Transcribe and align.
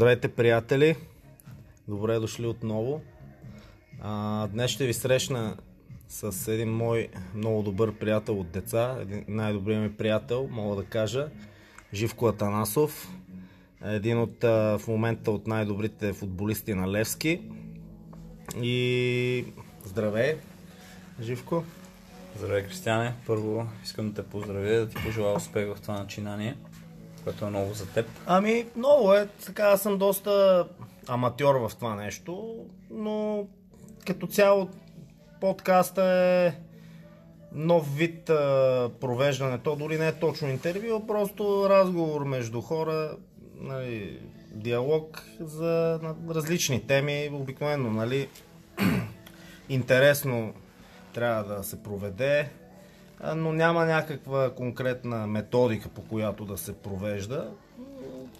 Здравейте, 0.00 0.28
приятели! 0.28 0.96
Добре 1.88 2.18
дошли 2.18 2.46
отново. 2.46 3.00
А, 4.00 4.46
днес 4.46 4.70
ще 4.70 4.86
ви 4.86 4.94
срещна 4.94 5.56
с 6.08 6.52
един 6.52 6.68
мой 6.68 7.08
много 7.34 7.62
добър 7.62 7.94
приятел 7.94 8.40
от 8.40 8.50
деца, 8.50 8.96
един 9.00 9.24
най-добрият 9.28 9.82
ми 9.82 9.96
приятел, 9.96 10.48
мога 10.50 10.76
да 10.76 10.84
кажа, 10.84 11.28
Живко 11.94 12.26
Атанасов, 12.26 13.08
един 13.84 14.18
от 14.18 14.42
в 14.42 14.82
момента 14.88 15.30
от 15.30 15.46
най-добрите 15.46 16.12
футболисти 16.12 16.74
на 16.74 16.90
Левски. 16.90 17.40
И 18.62 19.44
здравей, 19.84 20.36
Живко! 21.20 21.64
Здравей, 22.38 22.62
Кристиане. 22.62 23.14
Първо 23.26 23.66
искам 23.84 24.08
да 24.08 24.22
те 24.22 24.28
поздравя, 24.28 24.70
да 24.70 24.88
ти 24.88 24.96
пожелая 25.04 25.36
успех 25.36 25.74
в 25.74 25.80
това 25.80 25.98
начинание, 25.98 26.56
което 27.24 27.44
е 27.44 27.50
ново 27.50 27.74
за 27.74 27.86
теб. 27.86 28.06
Ами, 28.26 28.66
много 28.76 29.14
е. 29.14 29.28
Така, 29.46 29.62
аз 29.62 29.82
съм 29.82 29.98
доста 29.98 30.64
аматьор 31.08 31.54
в 31.54 31.70
това 31.74 31.94
нещо, 31.94 32.64
но 32.90 33.46
като 34.06 34.26
цяло 34.26 34.68
подкаста 35.40 36.04
е 36.04 36.52
нов 37.52 37.96
вид 37.96 38.30
а, 38.30 38.90
провеждане. 39.00 39.58
То 39.58 39.76
дори 39.76 39.98
не 39.98 40.08
е 40.08 40.12
точно 40.12 40.48
интервю, 40.48 40.96
а 40.96 41.06
просто 41.06 41.66
разговор 41.68 42.24
между 42.24 42.60
хора, 42.60 43.16
нали, 43.56 44.20
диалог 44.52 45.22
за 45.40 45.98
на 46.02 46.34
различни 46.34 46.86
теми. 46.86 47.30
Обикновено, 47.32 47.90
нали, 47.90 48.28
интересно 49.68 50.54
трябва 51.12 51.54
да 51.54 51.64
се 51.64 51.82
проведе, 51.82 52.48
но 53.36 53.52
няма 53.52 53.84
някаква 53.84 54.50
конкретна 54.54 55.26
методика, 55.26 55.88
по 55.88 56.02
която 56.02 56.44
да 56.44 56.58
се 56.58 56.72
провежда. 56.72 57.50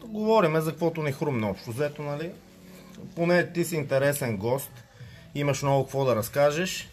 Говориме 0.04 0.60
за 0.60 0.70
каквото 0.70 1.02
ни 1.02 1.12
хрумне 1.12 1.46
общо 1.46 1.70
взето, 1.70 2.02
нали? 2.02 2.30
Поне 3.16 3.52
ти 3.52 3.64
си 3.64 3.76
интересен 3.76 4.36
гост, 4.36 4.70
имаш 5.34 5.62
много 5.62 5.84
какво 5.84 6.04
да 6.04 6.16
разкажеш 6.16 6.90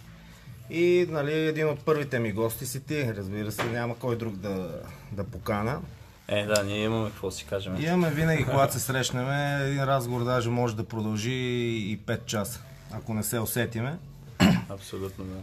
и 0.70 1.08
нали, 1.10 1.34
един 1.34 1.70
от 1.70 1.86
първите 1.86 2.20
ми 2.20 2.32
гости 2.32 2.66
си 2.66 2.84
ти, 2.84 3.14
разбира 3.18 3.52
се, 3.52 3.64
няма 3.64 3.96
кой 3.96 4.18
друг 4.18 4.36
да, 4.36 4.82
да 5.12 5.24
покана. 5.24 5.82
Е, 6.28 6.46
да, 6.46 6.64
ние 6.64 6.84
имаме 6.84 7.10
какво 7.10 7.32
си 7.32 7.46
кажем. 7.46 7.76
Имаме 7.80 8.10
винаги, 8.10 8.46
когато 8.46 8.74
се 8.74 8.80
срещнем, 8.80 9.30
един 9.62 9.84
разговор 9.84 10.24
даже 10.24 10.50
може 10.50 10.76
да 10.76 10.84
продължи 10.84 11.32
и 11.32 12.00
5 12.06 12.26
часа, 12.26 12.62
ако 12.92 13.14
не 13.14 13.24
се 13.24 13.40
усетиме. 13.40 13.98
Абсолютно, 14.70 15.26
да. 15.26 15.38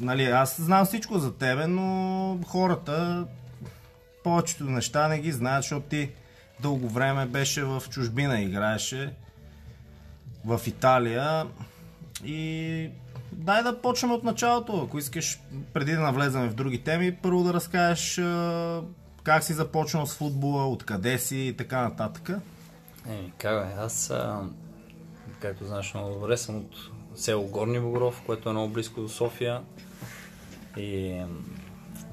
Нали, 0.00 0.24
аз 0.24 0.60
знам 0.60 0.86
всичко 0.86 1.18
за 1.18 1.34
тебе, 1.34 1.66
но 1.66 2.38
хората 2.46 3.26
повечето 4.24 4.64
неща 4.64 5.08
не 5.08 5.18
ги 5.18 5.32
знаят, 5.32 5.62
защото 5.62 5.86
ти 5.86 6.10
дълго 6.60 6.88
време 6.88 7.26
беше 7.26 7.64
в 7.64 7.82
чужбина, 7.90 8.40
играеше 8.40 9.14
в 10.44 10.60
Италия. 10.66 11.46
И 12.24 12.90
дай 13.32 13.62
да 13.62 13.80
почнем 13.80 14.12
от 14.12 14.24
началото, 14.24 14.82
ако 14.82 14.98
искаш, 14.98 15.40
преди 15.72 15.92
да 15.92 16.00
навлезем 16.00 16.48
в 16.48 16.54
други 16.54 16.82
теми, 16.82 17.16
първо 17.16 17.44
да 17.44 17.52
разкажеш 17.52 18.20
как 19.22 19.44
си 19.44 19.52
започнал 19.52 20.06
с 20.06 20.14
футбола, 20.14 20.68
откъде 20.68 21.18
си 21.18 21.36
и 21.36 21.56
така 21.56 21.82
нататък. 21.82 22.30
Еми, 23.08 23.32
как 23.38 23.66
бе, 23.66 23.74
аз, 23.78 24.10
а, 24.10 24.40
както 25.40 25.64
знаеш 25.64 25.94
много 25.94 26.14
добре, 26.14 26.36
съм 26.36 26.56
от 26.56 26.76
село 27.16 27.46
Горни 27.46 27.80
Богров, 27.80 28.22
което 28.26 28.48
е 28.48 28.52
много 28.52 28.72
близко 28.72 29.00
до 29.00 29.08
София. 29.08 29.62
И 30.76 31.22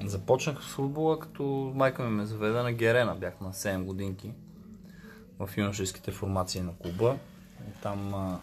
започнах 0.04 0.62
с 0.62 0.66
футбола, 0.66 1.18
като 1.18 1.72
майка 1.74 2.02
ми 2.02 2.10
ме 2.10 2.24
заведе 2.24 2.62
на 2.62 2.72
Герена. 2.72 3.14
Бях 3.14 3.40
на 3.40 3.52
7 3.52 3.82
годинки 3.82 4.32
в 5.38 5.50
юношеските 5.56 6.10
формации 6.10 6.60
на 6.60 6.72
клуба. 6.82 7.16
И 7.68 7.82
там 7.82 8.14
а, 8.14 8.38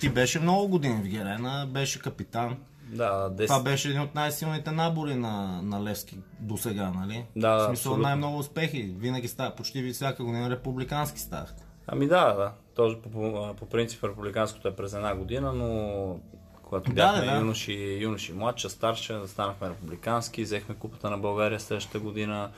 Ти 0.00 0.08
беше 0.08 0.40
много 0.40 0.68
години 0.68 1.02
в 1.02 1.08
Герена, 1.08 1.66
беше 1.70 2.00
капитан. 2.00 2.56
да, 2.88 3.30
10, 3.30 3.46
Това 3.46 3.62
беше 3.62 3.88
един 3.88 4.00
от 4.00 4.14
най-силните 4.14 4.70
набори 4.70 5.14
на, 5.14 5.62
на 5.62 5.82
Левски 5.84 6.18
до 6.40 6.56
сега, 6.56 6.90
нали? 6.90 7.24
Да, 7.36 7.56
В 7.56 7.58
смисъл 7.58 7.70
абсолютно. 7.72 8.02
най-много 8.02 8.38
успехи. 8.38 8.82
Винаги 8.82 9.28
става, 9.28 9.56
почти 9.56 9.92
всяка 9.92 10.24
година 10.24 10.50
републикански 10.50 11.20
ставахте. 11.20 11.62
Ами 11.86 12.08
да, 12.08 12.34
да. 12.34 12.52
Тоже 12.78 12.96
по, 13.00 13.54
по, 13.56 13.66
принцип 13.66 14.04
републиканското 14.04 14.68
е 14.68 14.76
през 14.76 14.92
една 14.94 15.14
година, 15.14 15.52
но 15.52 16.20
когато 16.62 16.90
Да, 16.90 16.94
бяхме 16.94 17.26
да, 17.26 17.32
да. 17.32 17.38
юноши, 17.38 17.98
юноши 18.00 18.32
младша, 18.32 18.70
старша, 18.70 19.28
станахме 19.28 19.68
републикански, 19.68 20.42
взехме 20.42 20.74
купата 20.74 21.10
на 21.10 21.18
България 21.18 21.60
следващата 21.60 21.98
година. 21.98 22.50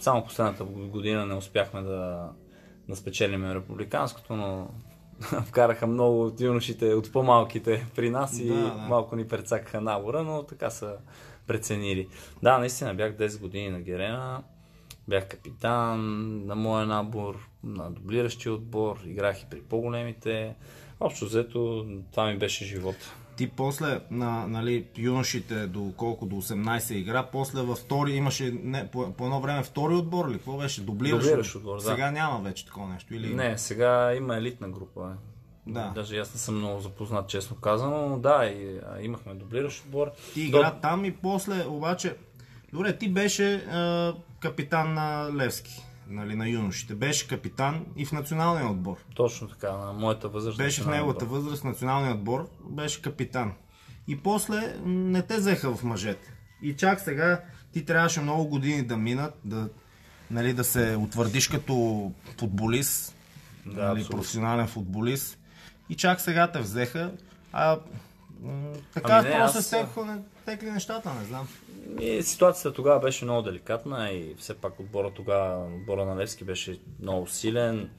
Само 0.00 0.24
последната 0.24 0.64
година 0.64 1.26
не 1.26 1.34
успяхме 1.34 1.82
да, 1.82 2.28
да 2.88 2.96
спечелиме 2.96 3.54
републиканското, 3.54 4.36
но 4.36 4.68
вкараха 5.46 5.86
много 5.86 6.24
от 6.24 6.40
юношите, 6.40 6.94
от 6.94 7.12
по-малките 7.12 7.86
при 7.96 8.10
нас 8.10 8.38
и 8.38 8.48
Да, 8.48 8.54
да. 8.54 8.74
малко 8.74 9.16
ни 9.16 9.28
прецакаха 9.28 9.80
набора, 9.80 10.22
но 10.22 10.42
така 10.42 10.70
са 10.70 10.96
преценили. 11.46 12.08
Да, 12.42 12.58
наистина 12.58 12.94
бях 12.94 13.12
10 13.12 13.40
години 13.40 13.70
на 13.70 13.80
Герена, 13.80 14.42
бях 15.08 15.28
капитан 15.28 16.00
на 16.46 16.54
моя 16.54 16.86
набор, 16.86 17.47
на 17.64 17.90
дублиращия 17.90 18.52
отбор, 18.52 19.00
играх 19.06 19.42
и 19.42 19.46
при 19.50 19.60
по-големите. 19.60 20.54
Общо 21.00 21.24
взето, 21.24 21.86
това 22.10 22.26
ми 22.26 22.38
беше 22.38 22.64
живот. 22.64 22.96
Ти 23.36 23.48
после 23.48 24.00
на 24.10 24.46
нали, 24.46 24.86
юношите 24.96 25.66
до 25.66 25.92
колко 25.96 26.26
до 26.26 26.36
18 26.36 26.94
игра, 26.94 27.22
после 27.22 27.62
във 27.62 27.78
втори 27.78 28.12
имаше 28.12 28.58
не, 28.62 28.90
по, 28.90 29.12
по 29.12 29.24
едно 29.24 29.40
време 29.40 29.62
втори 29.62 29.94
отбор 29.94 30.30
ли? 30.30 30.32
Какво 30.32 30.56
беше? 30.56 30.82
Дублираш, 30.82 31.24
Дублиращ 31.24 31.54
отбор, 31.54 31.76
да. 31.76 31.82
Сега 31.82 32.10
няма 32.10 32.40
вече 32.40 32.66
такова 32.66 32.88
нещо. 32.88 33.14
Или... 33.14 33.34
Не, 33.34 33.58
сега 33.58 34.14
има 34.14 34.36
елитна 34.36 34.68
група. 34.68 35.16
Да. 35.66 35.92
Даже 35.94 36.18
аз 36.18 36.34
не 36.34 36.40
съм 36.40 36.56
много 36.58 36.80
запознат, 36.80 37.28
честно 37.28 37.56
казано, 37.56 38.08
но 38.08 38.18
да, 38.18 38.46
и, 38.46 38.80
а, 38.92 39.02
имахме 39.02 39.34
дублиращ 39.34 39.84
отбор. 39.84 40.10
Ти 40.34 40.42
игра 40.42 40.70
там 40.70 41.04
и 41.04 41.12
после 41.12 41.66
обаче... 41.66 42.16
Добре, 42.72 42.98
ти 42.98 43.08
беше 43.08 43.54
а, 43.54 44.14
капитан 44.40 44.94
на 44.94 45.30
Левски, 45.36 45.84
нали, 46.08 46.34
на 46.34 46.48
юношите. 46.48 46.94
Беше 46.94 47.28
капитан 47.28 47.86
и 47.96 48.04
в 48.06 48.12
националния 48.12 48.68
отбор. 48.70 48.96
Точно 49.14 49.48
така, 49.48 49.72
на 49.72 49.92
моята 49.92 50.28
възраст. 50.28 50.58
Беше 50.58 50.82
в 50.82 50.86
неговата 50.86 51.24
отбор. 51.24 51.36
възраст, 51.36 51.64
националния 51.64 52.14
отбор, 52.14 52.48
беше 52.60 53.02
капитан. 53.02 53.52
И 54.08 54.18
после 54.18 54.76
не 54.84 55.22
те 55.22 55.36
взеха 55.36 55.74
в 55.74 55.84
мъжете. 55.84 56.32
И 56.62 56.76
чак 56.76 57.00
сега 57.00 57.40
ти 57.72 57.84
трябваше 57.84 58.20
много 58.20 58.46
години 58.46 58.82
да 58.82 58.96
минат, 58.96 59.34
да, 59.44 59.68
нали, 60.30 60.52
да 60.52 60.64
се 60.64 60.96
утвърдиш 60.98 61.48
като 61.48 62.12
футболист, 62.38 63.14
Да, 63.66 63.72
нали, 63.82 63.90
абсолютно. 63.90 64.16
професионален 64.18 64.66
футболист. 64.66 65.38
И 65.88 65.94
чак 65.94 66.20
сега 66.20 66.52
те 66.52 66.60
взеха. 66.60 67.12
А 67.52 67.78
така 68.94 69.12
Ами 69.12 69.28
не, 69.28 69.34
просто 69.36 69.58
аз- 69.58 69.66
се 69.66 69.76
текли, 69.76 70.10
текли 70.48 70.70
нещата, 70.70 71.14
не 71.14 71.24
знам. 71.24 71.48
И 72.00 72.22
ситуацията 72.22 72.72
тогава 72.72 73.00
беше 73.00 73.24
много 73.24 73.42
деликатна 73.42 74.10
и 74.10 74.34
все 74.34 74.54
пак 74.54 74.80
отбора 74.80 75.10
тогава, 75.10 75.66
отбора 75.66 76.04
на 76.04 76.16
Левски 76.16 76.44
беше 76.44 76.80
много 77.00 77.26
силен. 77.26 77.90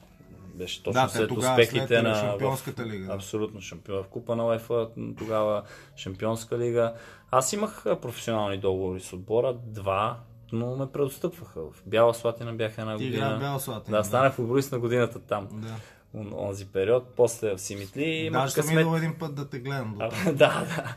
Беше 0.54 0.84
точно 0.84 0.94
Да, 0.94 1.08
след 1.10 1.32
успехите 1.32 1.88
след 1.88 2.04
на 2.04 2.16
Шампионската 2.16 2.86
лига, 2.86 3.06
да. 3.06 3.14
Абсолютно 3.14 3.62
шампион 3.62 4.04
в 4.04 4.08
Купа 4.08 4.36
на 4.36 4.46
УЕФА, 4.46 4.90
тогава 5.18 5.64
Шампионска 5.96 6.58
лига. 6.58 6.94
Аз 7.32 7.54
имах 7.54 7.84
професионални 8.02 8.58
договори 8.58 9.00
с 9.00 9.14
отбора, 9.14 9.54
два, 9.56 10.18
но 10.52 10.76
ме 10.76 10.88
преотстъпваха. 10.88 11.62
В 11.62 11.84
Бяла 11.86 12.14
Слатина 12.14 12.54
бях 12.54 12.78
една 12.78 12.98
Ти 12.98 13.06
година. 13.06 13.36
в 13.36 13.40
Бяла 13.40 13.60
Слатина, 13.60 13.92
Да, 13.92 14.02
да. 14.02 14.08
станах 14.08 14.34
футболист 14.34 14.72
на 14.72 14.80
годината 14.80 15.20
там. 15.20 15.48
Да. 15.52 15.76
Он- 16.14 16.34
Онзи 16.40 16.66
период. 16.66 17.08
После 17.08 17.52
в 17.52 17.60
Симитли 17.60 18.30
Даже 18.34 18.54
съм 18.54 18.64
късмет. 18.64 18.80
идвал 18.80 18.98
един 18.98 19.14
път 19.14 19.36
да 19.36 19.50
те 19.50 19.60
гледам. 19.60 19.96
До... 19.96 20.06
А, 20.06 20.10
да, 20.26 20.34
да. 20.34 20.96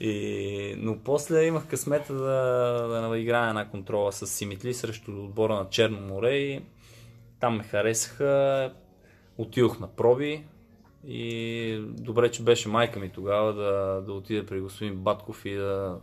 И, 0.00 0.74
но 0.78 0.98
после 0.98 1.44
имах 1.44 1.66
късмета 1.66 2.14
да, 2.14 3.08
да 3.08 3.18
играя 3.18 3.48
една 3.48 3.68
контрола 3.68 4.12
с 4.12 4.26
Симитли 4.26 4.74
срещу 4.74 5.24
отбора 5.24 5.54
на 5.54 5.68
Черно 5.68 6.00
море 6.00 6.36
и 6.36 6.62
там 7.40 7.56
ме 7.56 7.62
харесаха. 7.62 8.72
Отидох 9.38 9.80
на 9.80 9.88
проби 9.88 10.44
и 11.06 11.84
добре, 11.88 12.30
че 12.30 12.42
беше 12.42 12.68
майка 12.68 13.00
ми 13.00 13.08
тогава 13.08 13.52
да, 13.52 14.02
да 14.06 14.12
отида 14.12 14.46
при 14.46 14.60
господин 14.60 14.96
Батков 14.96 15.44
и 15.44 15.54
да, 15.54 15.98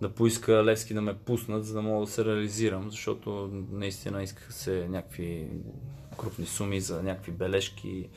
да 0.00 0.08
поиска 0.08 0.64
Левски 0.64 0.94
да 0.94 1.02
ме 1.02 1.14
пуснат, 1.14 1.64
за 1.64 1.74
да 1.74 1.82
мога 1.82 2.06
да 2.06 2.12
се 2.12 2.24
реализирам, 2.24 2.90
защото 2.90 3.50
наистина 3.72 4.22
искаха 4.22 4.52
се 4.52 4.88
някакви 4.88 5.48
крупни 6.18 6.46
суми 6.46 6.80
за 6.80 7.02
някакви 7.02 7.32
бележки 7.32 8.08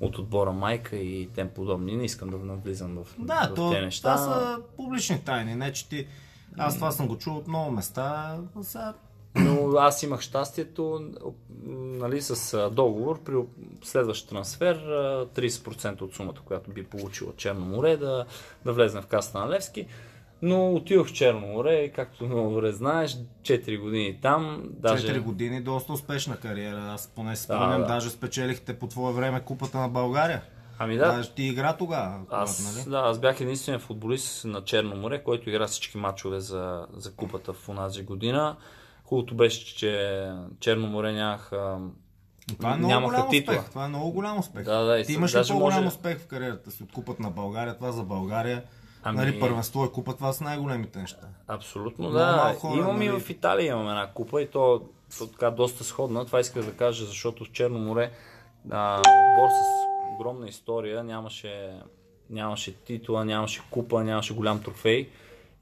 от 0.00 0.18
отбора 0.18 0.52
майка 0.52 0.96
и 0.96 1.28
тем 1.34 1.48
подобни. 1.48 1.96
Не 1.96 2.04
искам 2.04 2.30
да 2.30 2.38
навлизам 2.38 3.04
в, 3.04 3.16
Да, 3.18 3.48
в 3.52 3.54
то, 3.54 3.70
тези 3.70 3.84
неща. 3.84 4.16
това 4.16 4.34
са 4.34 4.58
публични 4.76 5.24
тайни, 5.24 5.54
не 5.54 5.72
че 5.72 5.88
ти... 5.88 6.06
Аз 6.58 6.74
това 6.74 6.90
съм 6.90 7.08
го 7.08 7.18
чул 7.18 7.36
от 7.36 7.48
много 7.48 7.70
места, 7.70 8.36
а 8.56 8.62
сега... 8.64 8.94
Но 9.34 9.76
аз 9.78 10.02
имах 10.02 10.20
щастието 10.20 11.10
нали, 11.66 12.22
с 12.22 12.70
договор 12.70 13.22
при 13.22 13.34
следващ 13.82 14.28
трансфер 14.28 14.76
а, 14.76 15.26
30% 15.34 16.02
от 16.02 16.14
сумата, 16.14 16.34
която 16.44 16.70
би 16.70 16.84
получила 16.84 17.32
Черно 17.36 17.64
море, 17.66 17.96
да, 17.96 18.24
да 18.64 18.72
влезе 18.72 19.00
в 19.00 19.06
касата 19.06 19.38
на 19.38 19.48
Левски. 19.48 19.86
Но 20.42 20.74
отидох 20.74 21.08
в 21.08 21.12
Черно 21.12 21.40
море 21.40 21.74
и 21.74 21.92
както 21.92 22.24
много 22.24 22.50
добре 22.50 22.72
знаеш, 22.72 23.16
4 23.42 23.80
години 23.80 24.18
там. 24.22 24.62
Даже... 24.64 25.06
4 25.08 25.20
години, 25.20 25.60
доста 25.60 25.92
успешна 25.92 26.36
кариера. 26.36 26.82
Аз 26.84 27.06
поне 27.06 27.36
си 27.36 27.42
спомням, 27.42 27.80
да. 27.80 27.86
даже 27.86 28.10
спечелихте 28.10 28.78
по 28.78 28.86
твое 28.86 29.14
време 29.14 29.40
Купата 29.40 29.78
на 29.78 29.88
България. 29.88 30.42
Ами 30.78 30.96
да, 30.96 31.06
Даже 31.06 31.30
ти 31.30 31.42
игра 31.42 31.76
тогава. 31.76 32.20
аз, 32.30 32.74
нали? 32.76 32.90
да, 32.90 32.98
аз 32.98 33.18
бях 33.18 33.40
единственият 33.40 33.82
футболист 33.82 34.44
на 34.44 34.64
Черно 34.64 34.96
море, 34.96 35.22
който 35.22 35.50
игра 35.50 35.66
всички 35.66 35.98
матчове 35.98 36.40
за, 36.40 36.86
за 36.92 37.12
купата 37.12 37.52
в 37.52 37.68
онази 37.68 38.02
година. 38.02 38.56
Хубавото 39.04 39.34
беше, 39.34 39.76
че 39.76 40.22
Черно 40.60 40.86
море 40.86 41.12
нямаха 41.12 41.78
Това 42.58 42.72
е 42.72 42.76
много 42.76 42.92
нямаха 42.92 43.14
голям 43.14 43.30
титла. 43.30 43.54
успех. 43.54 43.70
Това 43.70 43.84
е 43.84 43.88
много 43.88 44.10
голям 44.12 44.38
успех. 44.38 44.64
Да, 44.64 44.78
да, 44.78 45.02
Ти 45.04 45.12
имаш 45.12 45.34
ли 45.34 45.40
по-голям 45.48 45.74
може- 45.76 45.86
успех 45.88 46.18
в 46.18 46.26
кариерата 46.26 46.70
си 46.70 46.82
от 46.82 46.92
Купата 46.92 47.22
на 47.22 47.30
България? 47.30 47.74
Това 47.74 47.92
за 47.92 48.02
България. 48.02 48.62
Ами- 49.08 49.16
Нали, 49.18 49.40
първенство 49.40 49.84
и 49.84 49.90
купа, 49.92 50.14
това 50.14 50.32
са 50.32 50.44
най-големите 50.44 50.98
неща. 50.98 51.28
Абсолютно, 51.48 52.10
да. 52.10 52.36
малко 52.36 52.60
хора, 52.60 52.78
имам 52.78 53.02
и 53.02 53.08
нали? 53.08 53.20
в 53.20 53.30
Италия 53.30 53.72
имам 53.72 53.88
една 53.88 54.06
купа 54.14 54.42
и 54.42 54.46
то, 54.50 54.82
то 55.18 55.26
така 55.26 55.50
доста 55.50 55.84
сходна. 55.84 56.26
Това 56.26 56.40
исках 56.40 56.64
да 56.64 56.72
кажа, 56.72 57.04
защото 57.04 57.44
в 57.44 57.52
Черно 57.52 57.78
море 57.78 58.10
а, 58.70 58.98
отбор 58.98 59.48
с 59.48 59.88
огромна 60.14 60.48
история 60.48 61.04
нямаше, 61.04 61.72
нямаше 62.30 62.76
титла, 62.76 63.24
нямаше 63.24 63.62
купа, 63.70 64.04
нямаше 64.04 64.34
голям 64.34 64.62
трофей. 64.62 65.08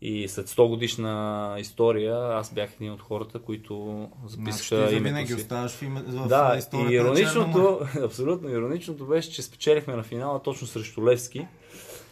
И 0.01 0.29
след 0.29 0.49
100 0.49 0.69
годишна 0.69 1.55
история 1.59 2.39
аз 2.39 2.53
бях 2.53 2.71
един 2.75 2.93
от 2.93 3.03
хората, 3.03 3.39
които 3.39 4.09
Значи 4.27 4.53
записаха 4.53 4.89
за 4.89 4.97
името 4.97 5.05
винаги 5.05 5.27
си. 5.27 5.35
оставаш 5.35 5.73
в, 5.73 5.83
име, 5.83 6.01
в 6.01 6.29
Да, 6.29 6.61
и 6.75 6.95
ироничното, 6.95 7.81
абсолютно 8.05 8.49
ироничното 8.51 9.07
беше, 9.07 9.33
че 9.33 9.43
спечелихме 9.43 9.97
на 9.97 10.03
финала 10.03 10.43
точно 10.43 10.67
срещу 10.67 11.07
Левски. 11.07 11.47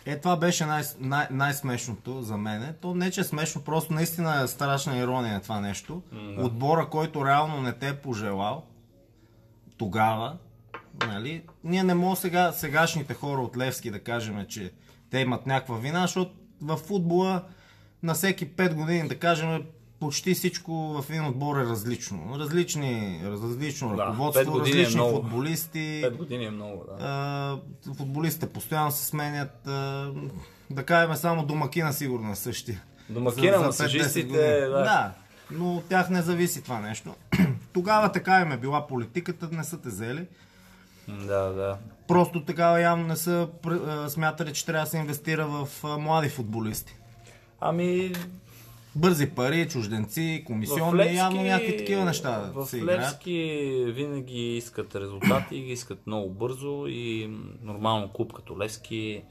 Е, 0.06 0.20
това 0.20 0.36
беше 0.36 0.66
най- 0.66 0.84
най- 0.98 1.26
най-смешното 1.30 2.22
за 2.22 2.36
мене. 2.36 2.72
То 2.72 2.94
не, 2.94 3.10
че 3.10 3.20
е 3.20 3.24
смешно, 3.24 3.62
просто 3.64 3.92
наистина 3.92 4.40
е 4.40 4.46
страшна 4.46 4.96
ирония 4.96 5.40
това 5.40 5.60
нещо. 5.60 6.02
Отбора, 6.38 6.88
който 6.90 7.26
реално 7.26 7.60
не 7.60 7.72
те 7.72 7.88
е 7.88 7.96
пожелал 7.96 8.64
тогава, 9.76 10.36
нали, 11.06 11.42
ние 11.64 11.82
не 11.84 11.94
можем 11.94 12.20
сега, 12.22 12.52
сегашните 12.52 13.14
хора 13.14 13.40
от 13.40 13.56
Левски 13.56 13.90
да 13.90 14.02
кажем, 14.02 14.46
че 14.48 14.72
те 15.10 15.18
имат 15.18 15.46
някаква 15.46 15.76
вина, 15.76 16.00
защото 16.00 16.30
в 16.62 16.76
футбола 16.76 17.44
на 18.02 18.14
всеки 18.14 18.48
5 18.48 18.74
години, 18.74 19.08
да 19.08 19.18
кажем, 19.18 19.62
почти 20.04 20.34
всичко 20.34 20.72
в 20.72 21.10
един 21.10 21.26
отбор 21.26 21.56
е 21.56 21.64
различно. 21.64 22.36
Различни, 22.38 23.20
различно 23.24 23.96
Да, 23.96 24.06
ръководство, 24.06 24.52
пет 24.52 24.56
е 24.56 24.60
различни 24.60 24.94
много. 24.94 25.16
футболисти. 25.16 26.02
5 26.04 26.16
години 26.16 26.44
е 26.44 26.50
много, 26.50 26.84
да. 26.88 27.04
А, 27.04 27.94
футболистите 27.94 28.46
постоянно 28.46 28.92
се 28.92 29.04
сменят. 29.04 29.66
А, 29.66 30.10
да 30.70 30.84
кажем 30.84 31.16
само 31.16 31.46
домакина 31.46 31.92
сигурно 31.92 32.32
е 32.32 32.34
същия. 32.34 32.82
Домакина, 33.08 33.58
масажистите, 33.58 34.20
5-10 34.20 34.26
години. 34.26 34.60
да. 34.60 34.68
да. 34.68 35.12
Но 35.50 35.76
от 35.76 35.84
тях 35.84 36.10
не 36.10 36.22
зависи 36.22 36.62
това 36.62 36.80
нещо. 36.80 37.14
Тогава 37.72 38.12
така 38.12 38.40
им 38.40 38.52
е 38.52 38.56
била 38.56 38.86
политиката, 38.86 39.48
не 39.52 39.64
са 39.64 39.80
те 39.80 39.88
взели. 39.88 40.26
Да, 41.08 41.40
да. 41.42 41.78
Просто 42.08 42.44
такава 42.44 42.80
явно 42.80 43.06
не 43.06 43.16
са 43.16 43.48
смятали, 44.08 44.52
че 44.52 44.66
трябва 44.66 44.84
да 44.84 44.90
се 44.90 44.98
инвестира 44.98 45.46
в 45.46 45.68
млади 45.98 46.28
футболисти. 46.28 46.94
Ами, 47.60 48.12
Бързи 48.96 49.31
пари, 49.31 49.69
чужденци, 49.69 50.44
комисионни, 50.46 51.14
явно 51.14 51.43
някакви 51.43 51.76
такива 51.76 52.05
неща 52.05 52.50
в 52.55 52.67
се 52.67 52.79
играят. 52.79 53.00
Левски 53.00 53.32
винаги 53.87 54.56
искат 54.56 54.94
резултати, 54.96 55.61
ги 55.61 55.73
искат 55.73 56.06
много 56.06 56.31
бързо 56.31 56.87
и 56.88 57.31
нормално 57.62 58.08
клуб 58.08 58.32
като 58.32 58.58
Левски 58.58 59.23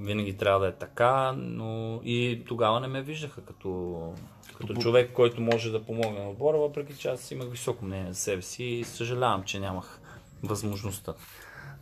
винаги 0.00 0.36
трябва 0.36 0.60
да 0.60 0.68
е 0.68 0.72
така, 0.72 1.32
но 1.32 2.00
и 2.04 2.42
тогава 2.46 2.80
не 2.80 2.88
ме 2.88 3.02
виждаха 3.02 3.40
като, 3.44 4.12
като 4.58 4.74
човек, 4.74 5.12
който 5.12 5.40
може 5.40 5.70
да 5.70 5.84
помогне 5.84 6.18
на 6.18 6.30
отбора, 6.30 6.58
въпреки 6.58 6.96
че 6.96 7.08
аз 7.08 7.30
имах 7.30 7.48
високо 7.50 7.84
мнение 7.84 8.12
за 8.12 8.20
себе 8.20 8.42
си 8.42 8.64
и 8.64 8.84
съжалявам, 8.84 9.42
че 9.42 9.60
нямах 9.60 10.00
възможността. 10.42 11.14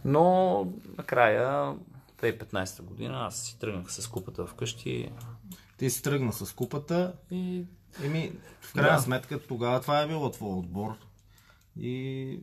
Но 0.04 0.66
накрая, 0.98 1.74
2015 2.22 2.82
година, 2.82 3.26
аз 3.26 3.42
си 3.42 3.58
тръгнах 3.58 3.92
с 3.92 4.08
купата 4.08 4.46
вкъщи 4.46 5.08
Ти 5.82 5.90
си 5.90 6.02
тръгна 6.02 6.32
с 6.32 6.52
купата 6.52 7.12
и 7.30 7.64
Еми, 8.04 8.32
в 8.60 8.72
крайна 8.72 8.96
Да. 8.96 9.02
сметка 9.02 9.38
тогава 9.38 9.80
това 9.80 10.00
е 10.00 10.06
било 10.06 10.30
твой 10.30 10.50
отбор. 10.50 10.92
И 11.80 12.38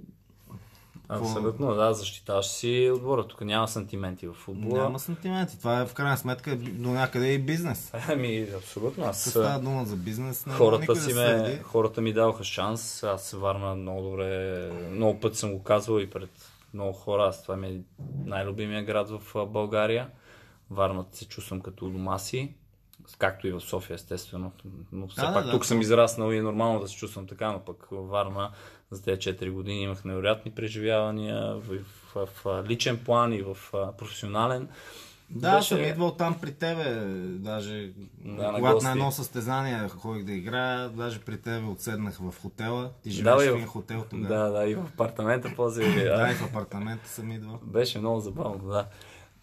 Абсолютно, 1.09 1.75
да, 1.75 1.93
защитаваш 1.93 2.45
си 2.45 2.91
отбора. 2.95 3.27
Тук 3.27 3.41
няма 3.41 3.67
сантименти 3.67 4.27
в 4.27 4.33
футбола. 4.33 4.83
няма 4.83 4.99
сантименти. 4.99 5.59
Това 5.59 5.81
е 5.81 5.85
в 5.85 5.93
крайна 5.93 6.17
сметка 6.17 6.55
до 6.57 6.89
някъде 6.89 7.33
и 7.33 7.39
бизнес. 7.39 7.91
Ами, 8.09 8.47
абсолютно. 8.57 9.03
Аз 9.05 9.21
става 9.23 9.59
дума 9.59 9.85
за 9.85 9.95
бизнес. 9.95 10.45
Не 10.45 10.53
хората, 10.53 10.95
си 10.95 11.13
да 11.13 11.21
ме, 11.21 11.39
следи. 11.43 11.57
хората 11.63 12.01
ми 12.01 12.13
даваха 12.13 12.43
шанс. 12.43 13.03
Аз 13.03 13.23
се 13.23 13.37
варна 13.37 13.75
много 13.75 14.01
добре. 14.01 14.71
Много 14.91 15.19
пъти 15.19 15.37
съм 15.37 15.53
го 15.53 15.63
казвал 15.63 15.99
и 15.99 16.09
пред 16.09 16.29
много 16.73 16.93
хора. 16.93 17.23
Аз 17.23 17.43
това 17.43 17.55
ми 17.57 17.67
е 17.67 17.81
най-любимия 18.25 18.83
град 18.83 19.09
в 19.09 19.45
България. 19.45 20.09
Варна 20.69 21.05
се 21.11 21.27
чувствам 21.27 21.61
като 21.61 21.89
дома 21.89 22.19
си. 22.19 22.53
Както 23.17 23.47
и 23.47 23.51
в 23.51 23.61
София, 23.61 23.95
естествено. 23.95 24.51
Но 24.91 25.07
все 25.07 25.21
Да, 25.21 25.33
пак 25.33 25.45
да, 25.45 25.51
тук 25.51 25.61
да. 25.61 25.67
съм 25.67 25.81
израснал 25.81 26.31
и 26.31 26.37
е 26.37 26.41
нормално 26.41 26.79
да 26.79 26.87
се 26.87 26.95
чувствам 26.95 27.27
така, 27.27 27.51
но 27.51 27.59
пък 27.59 27.87
във 27.91 28.09
Варна 28.09 28.51
за 28.91 29.03
тези 29.03 29.19
4 29.21 29.51
години 29.51 29.81
имах 29.81 30.05
невероятни 30.05 30.51
преживявания 30.51 31.55
в, 31.55 31.61
в, 32.15 32.25
в, 32.25 32.63
в 32.63 32.63
личен 32.67 32.97
план 32.97 33.33
и 33.33 33.41
в 33.41 33.57
а, 33.73 33.91
професионален. 33.91 34.67
Да, 35.31 35.55
Беше- 35.55 35.67
съм 35.67 35.83
идвал 35.83 36.11
там 36.11 36.39
при 36.41 36.51
тебе, 36.53 36.83
даже 37.25 37.91
Да, 38.17 38.31
на 38.43 38.53
когато 38.53 38.73
гости. 38.73 38.85
на 38.85 38.91
едно 38.91 39.11
състезание 39.11 39.89
ходих 39.89 40.25
да 40.25 40.31
играя, 40.31 40.89
даже 40.89 41.19
при 41.19 41.37
тебе 41.37 41.65
отседнах 41.67 42.17
в 42.17 42.33
хотела. 42.41 42.89
Ти 43.03 43.09
Да, 43.09 43.15
живееш 43.15 43.37
бе, 43.45 43.51
в 43.51 43.55
един 43.55 43.67
хотел 43.67 44.05
тогава. 44.09 44.35
Да, 44.35 44.49
да, 44.49 44.67
и 44.69 44.75
в 44.75 44.79
апартамента 44.93 45.51
после. 45.55 46.03
Да, 46.03 46.17
да. 46.17 46.31
и 46.31 46.35
в 46.35 46.45
апартамента 46.45 47.09
съм 47.09 47.31
идвал. 47.31 47.59
Беше 47.63 47.99
много 47.99 48.19
забавно, 48.19 48.67
да. 48.69 48.85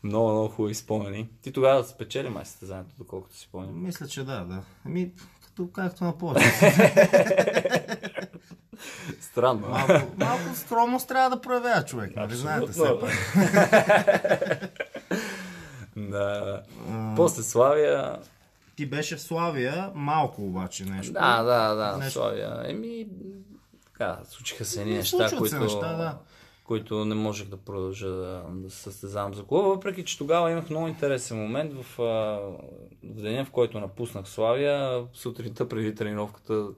Много, 0.06 0.30
много 0.30 0.48
хубави 0.48 0.74
спомени. 0.74 1.28
Ти 1.42 1.52
тогава 1.52 1.84
спечели 1.84 2.28
май 2.28 2.44
състезанието, 2.44 2.94
доколкото 2.98 3.36
си 3.36 3.42
спомням. 3.42 3.82
Мисля, 3.82 4.06
че 4.06 4.24
да, 4.24 4.44
да. 4.44 4.62
Ами, 4.84 5.12
като, 5.44 5.68
както 5.72 6.04
на 6.04 6.18
повече. 6.18 6.46
Странно. 9.20 9.68
Малко, 9.68 9.92
малко 10.16 10.54
скромност 10.54 11.08
трябва 11.08 11.30
да 11.36 11.40
проявява 11.40 11.84
човек, 11.84 12.16
нали 12.16 12.34
знаете 12.34 12.72
пак. 13.00 13.10
да. 15.96 16.62
После 17.16 17.42
Славия. 17.42 18.18
Ти 18.76 18.86
беше 18.86 19.16
в 19.16 19.20
Славия, 19.20 19.90
малко 19.94 20.42
обаче 20.42 20.84
нещо. 20.84 21.12
Да, 21.12 21.42
да, 21.42 21.74
да, 21.74 21.96
Нещо. 21.96 22.12
Славия. 22.12 22.62
Еми, 22.64 23.06
така, 23.84 24.18
случиха 24.28 24.64
се 24.64 24.80
едни 24.80 24.92
Еми, 24.92 24.98
неща, 24.98 25.30
които, 25.38 25.48
се 25.54 25.58
неща, 25.58 25.92
да. 25.92 26.18
Които 26.66 27.04
не 27.04 27.14
можех 27.14 27.48
да 27.48 27.56
продължа 27.56 28.08
да, 28.08 28.44
да 28.50 28.70
състезавам 28.70 29.34
за 29.34 29.44
клуба, 29.44 29.68
въпреки 29.68 30.04
че 30.04 30.18
тогава 30.18 30.50
имах 30.50 30.70
много 30.70 30.88
интересен 30.88 31.38
момент 31.38 31.72
в, 31.72 31.98
в 31.98 32.52
деня, 33.02 33.44
в 33.44 33.50
който 33.50 33.80
напуснах 33.80 34.28
Славия, 34.28 35.04
сутринта 35.12 35.68
преди 35.68 35.94
тренировката 35.94 36.68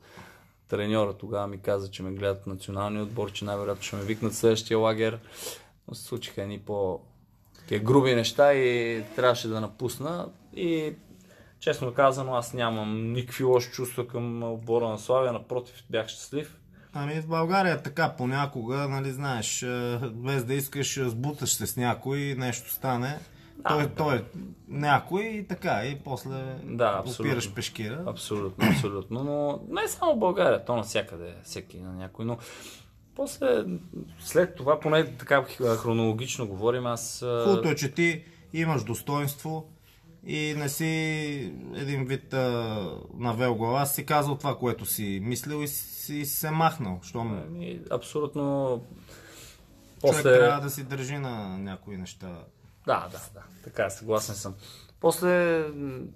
треньора 0.69 1.13
тогава 1.13 1.47
ми 1.47 1.59
каза, 1.59 1.91
че 1.91 2.03
ме 2.03 2.11
гледат 2.11 2.47
националния 2.47 3.03
отбор, 3.03 3.33
че 3.33 3.45
най-вероятно 3.45 3.83
ще 3.83 3.97
ме 3.97 4.03
викнат 4.03 4.35
следващия 4.35 4.79
лагер. 4.79 5.19
Но 5.89 5.95
се 5.95 6.05
случиха 6.05 6.43
едни 6.43 6.59
по 6.59 7.01
груби 7.83 8.15
неща 8.15 8.55
и 8.55 9.03
трябваше 9.17 9.49
да 9.49 9.61
напусна. 9.61 10.29
И 10.57 10.93
честно 11.61 11.95
казано, 11.95 12.35
аз 12.35 12.55
нямам 12.55 13.13
никакви 13.13 13.45
лоши 13.45 13.71
чувства 13.71 14.07
към 14.07 14.43
отбора 14.43 14.89
на 14.89 14.99
Славия, 14.99 15.33
напротив, 15.33 15.85
бях 15.91 16.09
щастлив. 16.09 16.59
Ами 17.01 17.21
в 17.21 17.27
България 17.27 17.75
е 17.75 17.83
така, 17.83 18.15
понякога, 18.19 18.77
нали 18.77 19.11
знаеш, 19.11 19.63
е, 19.63 19.99
без 20.15 20.45
да 20.45 20.55
искаш, 20.55 20.97
е, 20.97 21.09
сбуташ 21.09 21.55
се 21.55 21.67
с 21.67 21.77
някой, 21.77 22.35
нещо 22.39 22.71
стане. 22.71 23.19
той, 23.69 23.83
да. 23.83 23.95
той 23.95 24.25
някой 24.69 25.23
и 25.23 25.47
така, 25.47 25.87
и 25.87 25.99
после 26.05 26.57
Да, 26.65 27.03
опираш 27.21 27.55
пешкира. 27.55 28.05
Абсолютно, 28.07 28.69
абсолютно. 28.69 29.25
Но 29.25 29.61
не 29.81 29.89
само 29.89 30.15
в 30.15 30.19
България, 30.19 30.65
то 30.65 30.77
навсякъде, 30.77 31.35
всеки 31.45 31.81
на 31.81 31.93
някой. 31.93 32.25
Но 32.25 32.39
после, 33.15 33.65
след 34.21 34.55
това, 34.57 34.81
поне 34.81 35.17
така 35.17 35.45
хронологично 35.77 36.47
говорим, 36.47 36.87
аз... 36.87 37.23
а, 37.23 37.43
Хубавото 37.45 37.69
е, 37.69 37.75
че 37.75 37.95
ти 37.95 38.25
имаш 38.53 38.85
достоинство 38.85 39.71
и 40.29 40.55
не 40.57 40.69
си 40.69 40.87
един 41.75 42.05
вид 42.05 42.35
а, 42.35 42.87
навел 43.15 43.55
глава, 43.55 43.87
си 43.87 44.07
казал 44.07 44.37
това, 44.37 44.59
което 44.59 44.87
си 44.87 45.21
мислил 45.23 45.63
и 45.63 45.69
си 45.69 46.25
се 46.25 46.51
махнал. 46.51 47.01
Щом 47.03 47.43
Ами, 47.47 47.81
абсолютно... 47.91 48.43
човек 50.01 50.15
После... 50.17 50.39
трябва 50.39 50.61
да 50.61 50.71
си 50.71 50.83
държи 50.85 51.19
на 51.19 51.59
някои 51.59 51.97
неща. 51.97 52.27
Да, 52.87 53.09
да, 53.13 53.21
да. 53.35 53.43
Така, 53.65 53.91
съгласен 53.91 54.35
съм. 54.35 54.55
После 55.01 55.65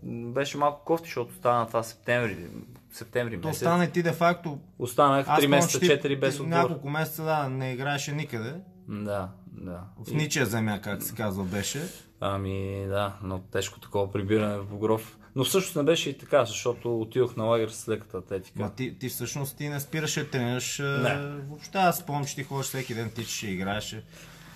беше 0.04 0.56
малко 0.56 0.84
кофти, 0.84 1.06
защото 1.08 1.34
стана 1.34 1.66
това 1.66 1.82
септември. 1.82 2.46
Септември 2.92 3.40
То 3.40 3.48
месец. 3.48 3.60
стане 3.60 3.90
ти 3.90 4.02
де 4.02 4.12
факто 4.12 4.58
Останах 4.78 5.26
3 5.26 5.34
помня, 5.34 5.48
месеца, 5.48 5.80
че 5.80 6.00
ти- 6.00 6.08
4 6.08 6.20
без 6.20 6.40
отбор. 6.40 6.48
Няколко 6.48 6.90
месеца, 6.90 7.24
да, 7.24 7.48
не 7.48 7.72
играеше 7.72 8.12
никъде. 8.12 8.54
Да, 8.88 9.28
да. 9.46 9.80
В 10.06 10.12
ничия 10.12 10.46
земя, 10.46 10.80
как 10.80 11.02
се 11.02 11.14
казва, 11.14 11.44
беше. 11.44 11.82
Ами 12.24 12.86
да, 12.88 13.12
но 13.22 13.38
тежко 13.38 13.80
такова 13.80 14.12
прибиране 14.12 14.58
в 14.58 14.64
Богров. 14.64 15.18
Но 15.36 15.44
всъщност 15.44 15.76
не 15.76 15.82
беше 15.82 16.10
и 16.10 16.18
така, 16.18 16.44
защото 16.44 17.00
отидох 17.00 17.36
на 17.36 17.44
лагер 17.44 17.68
с 17.68 17.88
леката 17.88 18.18
атлетика. 18.18 18.62
Ма 18.62 18.74
ти, 18.74 18.98
ти 18.98 19.08
всъщност 19.08 19.56
ти 19.56 19.68
не 19.68 19.80
спираше 19.80 20.24
да 20.24 20.30
тренираш. 20.30 20.78
Не. 20.78 21.16
Въобще 21.48 21.78
аз 21.78 21.98
спомням, 21.98 22.24
че 22.24 22.34
ти 22.34 22.42
ходиш 22.42 22.66
всеки 22.66 22.94
ден, 22.94 23.10
тичаше, 23.10 23.46
играеше. 23.46 24.04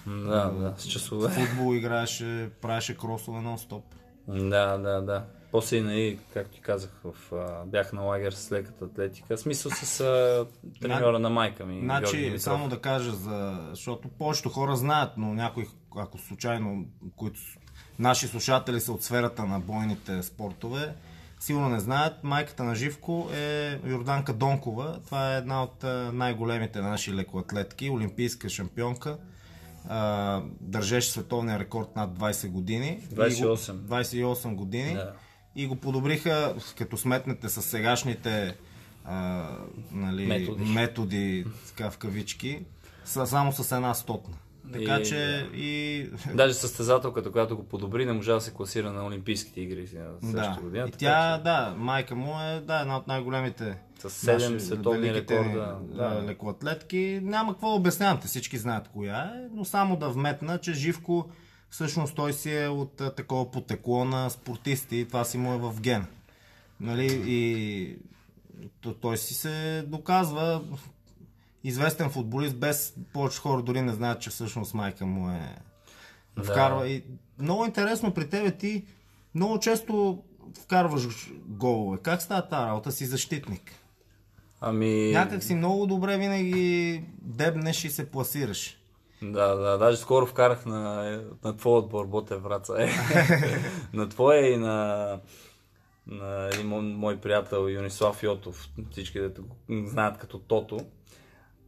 Да, 0.07 0.51
да, 0.51 0.75
с 0.79 0.89
часове. 0.89 1.29
Футбол 1.29 1.75
играеше, 1.75 2.51
правеше 2.63 2.97
кросове 2.97 3.39
нон-стоп. 3.39 3.83
Да, 4.29 4.79
да, 4.79 5.01
да. 5.01 5.25
После 5.53 5.77
и, 5.77 5.81
нали, 5.81 6.19
както 6.35 6.55
ти 6.55 6.61
казах, 6.61 6.91
в, 7.05 7.33
а, 7.33 7.65
бях 7.67 7.93
на 7.93 8.03
лагер 8.03 8.33
с 8.33 8.53
леката 8.53 8.85
атлетика. 8.85 9.39
Смисъл 9.39 9.73
с 9.73 10.01
а, 10.01 10.47
треньора 10.83 11.19
на 11.19 11.31
майка 11.31 11.67
ми. 11.67 11.81
Значи, 11.81 12.35
само 12.39 12.69
да 12.69 12.81
кажа, 12.81 13.13
за... 13.13 13.67
защото 13.71 14.09
повечето 14.09 14.49
хора 14.49 14.77
знаят, 14.77 15.13
но 15.17 15.35
някои, 15.35 15.67
ако 15.97 16.19
случайно, 16.19 16.85
които 17.17 17.41
наши 17.99 18.29
слушатели 18.29 18.81
са 18.81 18.93
от 18.93 19.03
сферата 19.03 19.45
на 19.45 19.61
бойните 19.61 20.23
спортове, 20.23 20.95
сигурно 21.41 21.69
не 21.69 21.81
знаят, 21.81 22.25
майката 22.25 22.65
на 22.65 22.75
Живко 22.75 23.29
е 23.35 23.79
Йорданка 23.87 24.33
Донкова. 24.33 25.01
Това 25.05 25.35
е 25.35 25.39
една 25.39 25.63
от 25.63 25.83
най-големите 26.13 26.81
наши 26.81 27.15
лекоатлетки, 27.15 27.91
олимпийска 27.91 28.49
шампионка. 28.49 29.19
Държеше 30.61 31.11
световния 31.11 31.59
рекорд 31.59 31.97
над 31.97 32.11
20 32.11 32.49
години. 32.49 32.89
И 33.03 33.15
го- 33.15 33.21
28. 33.23 33.73
28 33.73 34.55
години. 34.55 34.95
Да. 34.95 35.13
И 35.57 35.67
го 35.67 35.77
подобриха, 35.77 36.55
като 36.79 36.97
сметнете 36.97 37.49
с 37.49 37.63
сегашните 37.63 38.57
а, 39.05 39.49
нали, 39.93 40.27
Методи. 40.27 40.65
методи, 40.65 41.47
така 41.69 41.91
в 41.91 41.99
кавички, 41.99 42.65
са 43.05 43.27
само 43.27 43.53
с 43.53 43.73
една 43.73 43.95
стотна. 43.95 44.35
Така 44.73 44.97
И- 44.97 45.05
че 45.05 45.47
и... 45.55 46.07
Даже 46.35 46.55
състезателката, 46.55 47.33
която 47.33 47.57
го 47.57 47.65
подобри, 47.65 48.07
не 48.07 48.13
можа 48.13 48.33
да 48.33 48.41
се 48.41 48.51
класира 48.51 48.93
на 48.93 49.07
Олимпийските 49.07 49.61
игри 49.61 49.89
на 50.23 50.33
Да. 50.33 50.59
година. 50.63 50.89
И 50.89 50.93
тя, 50.93 51.37
че 51.37 51.43
да, 51.45 51.75
майка 51.77 52.15
му 52.15 52.41
е 52.43 52.61
да, 52.61 52.81
една 52.81 52.97
от 52.97 53.07
най-големите 53.07 53.79
С 53.99 54.11
седем 54.11 54.53
наши 54.53 54.65
световни 54.67 55.01
великите, 55.03 55.35
рекорда. 55.35 55.79
Да, 55.83 56.09
Да. 56.11 56.23
лекоатлетки. 56.23 57.21
Няма 57.23 57.53
какво 57.53 57.69
да 57.69 57.75
обяснявам, 57.75 58.21
те 58.21 58.27
всички 58.27 58.59
знаят 58.59 58.89
коя 58.89 59.17
е, 59.17 59.49
но 59.53 59.65
само 59.65 59.97
да 59.97 60.09
вметна, 60.09 60.59
че 60.59 60.73
Живко 60.73 61.27
всъщност 61.71 62.15
той 62.15 62.33
си 62.33 62.55
е 62.55 62.69
от 62.69 63.01
а, 63.01 63.11
такова 63.11 63.51
потекло 63.51 64.05
на 64.05 64.31
спортисти, 64.31 65.05
това 65.07 65.25
си 65.25 65.39
му 65.39 65.55
е 65.55 65.59
в 65.59 65.81
ген. 65.81 66.07
Нали, 66.81 67.23
и 67.27 67.97
то- 68.81 68.95
той 68.95 69.17
си 69.17 69.35
се 69.35 69.85
доказва 69.87 70.63
известен 71.69 72.11
футболист, 72.11 72.57
без 72.57 72.95
повече 73.13 73.41
хора 73.41 73.63
дори 73.63 73.83
не 73.83 73.93
знаят, 73.93 74.21
че 74.21 74.31
всъщност 74.31 74.75
майка 74.75 75.07
му 75.07 75.31
е 75.31 75.57
Да. 76.37 76.43
вкарва. 76.43 76.89
И 76.89 77.05
много 77.39 77.65
интересно 77.65 78.15
при 78.15 78.29
тебе 78.29 78.51
ти 78.51 78.85
много 79.35 79.59
често 79.61 80.23
вкарваш 80.63 81.31
голове. 81.47 81.99
Как 82.03 82.23
става 82.23 82.49
тази 82.49 82.67
работа? 82.67 82.93
Си 82.93 83.07
защитник. 83.07 83.73
Ами... 84.61 85.13
Някак 85.13 85.43
си 85.43 85.55
много 85.55 85.87
добре 85.87 86.19
винаги 86.19 87.05
дебнеш 87.23 87.85
и 87.85 87.91
се 87.91 88.11
пласираш. 88.11 88.79
Да, 89.23 89.55
да, 89.55 89.79
даже 89.79 89.97
скоро 89.97 90.27
вкарах 90.27 90.67
на, 90.67 91.21
на 91.45 91.57
твой 91.57 91.79
отбор 91.79 92.07
Ботев 92.07 92.43
Враца. 92.43 92.75
Е. 92.79 92.91
на 93.97 94.09
твоя 94.09 94.53
и 94.55 94.57
на, 94.57 95.21
на 96.07 96.49
един 96.53 96.67
мой, 96.67 96.83
мой 96.83 97.21
приятел 97.21 97.69
Юнислав 97.69 98.23
Йотов. 98.23 98.69
Всички 98.91 99.21
го 99.21 99.57
знаят 99.69 100.19
като 100.19 100.39
Тото. 100.39 100.81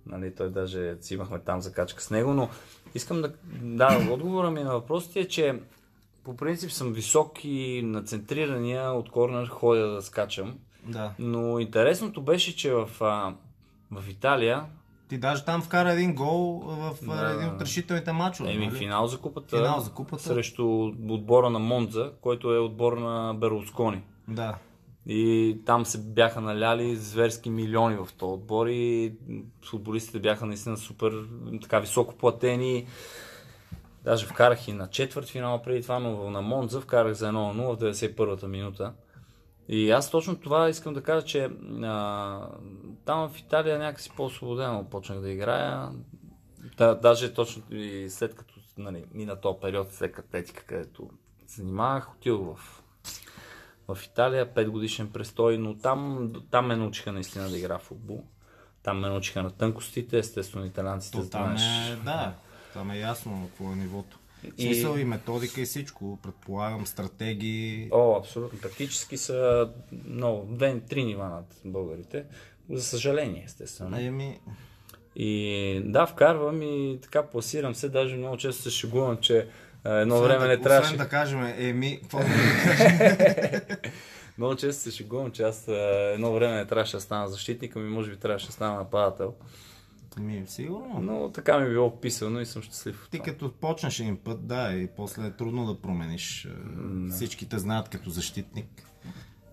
Нали, 0.08 0.34
той 0.34 0.50
даже 0.50 0.96
си 1.00 1.14
имахме 1.14 1.38
там 1.38 1.60
закачка 1.60 2.02
с 2.02 2.10
него, 2.10 2.34
но 2.34 2.48
искам 2.94 3.22
да... 3.22 3.32
Да, 3.62 4.08
отговора 4.10 4.50
ми 4.50 4.62
на 4.62 4.72
въпросите 4.72 5.20
е, 5.20 5.28
че 5.28 5.60
по 6.24 6.36
принцип 6.36 6.70
съм 6.70 6.92
висок 6.92 7.44
и 7.44 7.82
на 7.84 8.02
центрирания 8.02 8.90
от 8.90 9.10
корнер 9.10 9.46
ходя 9.48 9.86
да 9.88 10.02
скачам. 10.02 10.58
Да. 10.86 11.12
Но 11.18 11.58
интересното 11.58 12.22
беше, 12.22 12.56
че 12.56 12.72
в, 12.72 12.88
а, 13.00 13.34
в 13.90 14.08
Италия 14.10 14.64
Ти 15.08 15.18
даже 15.18 15.44
там 15.44 15.62
вкара 15.62 15.92
един 15.92 16.14
гол 16.14 16.60
в 16.60 16.96
Да. 17.02 17.30
един 17.36 17.48
от 17.48 17.62
решителните 17.62 18.12
мачове. 18.12 18.52
Еми, 18.52 18.66
нали? 18.66 18.78
финал 18.78 19.06
за 19.06 19.18
купата, 19.18 19.56
Финал 19.56 19.80
за 19.80 19.90
купата. 19.90 20.22
срещу 20.22 20.82
отбора 21.08 21.50
на 21.50 21.58
Монза, 21.58 22.12
който 22.20 22.54
е 22.54 22.58
отбор 22.58 22.92
на 22.98 23.34
Берлускони. 23.34 24.02
Да. 24.28 24.54
И 25.08 25.58
там 25.66 25.86
се 25.86 25.98
бяха 25.98 26.40
наляли 26.40 26.96
зверски 26.96 27.50
милиони 27.50 27.96
в 27.96 28.08
този 28.18 28.32
отбор 28.32 28.66
и 28.66 29.14
футболистите 29.64 30.18
бяха 30.18 30.46
наистина 30.46 30.76
супер 30.76 31.24
така 31.62 31.78
високо 31.78 32.14
платени. 32.14 32.86
Даже 34.04 34.26
вкарах 34.26 34.68
и 34.68 34.72
на 34.72 34.90
четвърт 34.90 35.28
финал 35.28 35.62
преди 35.62 35.82
това, 35.82 35.98
но 35.98 36.30
на 36.30 36.42
Монза 36.42 36.80
вкарах 36.80 37.12
за 37.12 37.26
1-0 37.26 37.74
в 37.74 37.78
91-та 37.78 38.48
минута. 38.48 38.92
И 39.68 39.90
аз 39.90 40.10
точно 40.10 40.36
това 40.36 40.68
искам 40.68 40.94
да 40.94 41.02
кажа, 41.02 41.26
че 41.26 41.50
а, 41.82 42.48
там 43.04 43.28
в 43.28 43.38
Италия 43.38 43.78
някакси 43.78 44.10
по-освободено 44.16 44.84
почнах 44.90 45.20
да 45.20 45.30
играя. 45.30 45.88
Да, 46.76 46.94
даже 46.94 47.34
точно 47.34 47.62
и 47.70 48.10
след 48.10 48.34
като 48.34 48.54
нали, 48.78 49.04
мина 49.14 49.40
този 49.40 49.58
период, 49.60 49.92
след 49.92 50.18
атлетика, 50.18 50.64
където 50.64 51.10
се 51.46 51.60
занимавах, 51.60 52.14
отидох 52.14 52.56
в, 52.56 52.82
в 53.88 53.98
Италия, 54.04 54.46
5 54.46 54.68
годишен 54.68 55.08
престой, 55.08 55.58
но 55.58 55.74
там, 55.74 56.30
там 56.50 56.66
ме 56.66 56.76
научиха 56.76 57.12
наистина 57.12 57.48
да 57.48 57.58
игра 57.58 57.78
в 57.78 57.82
футбол. 57.82 58.24
Там 58.82 59.00
ме 59.00 59.08
научиха 59.08 59.42
на 59.42 59.50
тънкостите, 59.50 60.18
естествено 60.18 60.66
италянците 60.66 61.16
То 61.16 61.22
знаеш. 61.22 61.62
е, 61.90 61.96
да, 61.96 62.34
там 62.72 62.90
е 62.90 62.98
ясно 62.98 63.46
какво 63.46 63.72
е 63.72 63.76
нивото. 63.76 64.18
И- 64.56 64.62
смисъл 64.62 64.96
и 64.96 65.04
методика 65.04 65.60
и 65.60 65.64
всичко. 65.64 66.18
Предполагам, 66.22 66.86
стратегии. 66.86 67.88
О, 67.92 68.16
абсолютно. 68.16 68.58
Тактически 68.58 69.16
са 69.16 69.70
много, 70.04 70.46
две, 70.46 70.80
три 70.80 71.04
нива 71.04 71.28
над 71.28 71.44
българите. 71.64 72.24
За 72.70 72.82
съжаление, 72.82 73.42
естествено. 73.46 73.98
Еми, 73.98 74.40
И 75.16 75.82
да, 75.84 76.06
вкарвам 76.06 76.62
и 76.62 76.98
така 77.02 77.22
пласирам 77.22 77.74
се. 77.74 77.88
Даже 77.88 78.16
много 78.16 78.36
често 78.36 78.62
се 78.62 78.70
шегувам, 78.70 79.16
че 79.16 79.48
едно 79.84 80.14
освен 80.14 80.28
време 80.28 80.46
да, 80.46 80.48
не 80.48 80.62
трябваше. 80.62 80.94
Освен 80.94 80.98
да 80.98 81.08
кажем, 81.08 81.54
еми, 81.58 81.98
какво 82.02 82.18
Много 84.38 84.56
често 84.56 84.82
се 84.82 84.90
шегувам, 84.90 85.30
че 85.30 85.42
аз 85.42 85.68
а, 85.68 86.12
едно 86.14 86.32
време 86.32 86.54
не 86.54 86.66
трябваше 86.66 86.96
да 86.96 87.00
стана 87.00 87.28
защитник, 87.28 87.76
ами 87.76 87.88
може 87.88 88.10
би 88.10 88.16
трябваше 88.16 88.46
да 88.46 88.52
стана 88.52 88.74
нападател. 88.74 89.34
Ми, 90.20 90.42
сигурно. 90.46 91.00
Но 91.02 91.30
така 91.32 91.58
ми 91.58 91.66
е 91.66 91.70
било 91.70 92.00
писано 92.00 92.40
и 92.40 92.46
съм 92.46 92.62
щастлив. 92.62 93.08
Ти 93.10 93.20
като 93.20 93.52
почнеш 93.52 94.00
един 94.00 94.16
път, 94.16 94.46
да, 94.46 94.72
и 94.72 94.88
после 94.96 95.26
е 95.26 95.30
трудно 95.30 95.66
да 95.66 95.80
промениш. 95.80 96.44
Е, 96.44 96.48
Всички 97.10 97.48
те 97.48 97.58
знаят 97.58 97.88
като 97.88 98.10
защитник. 98.10 98.88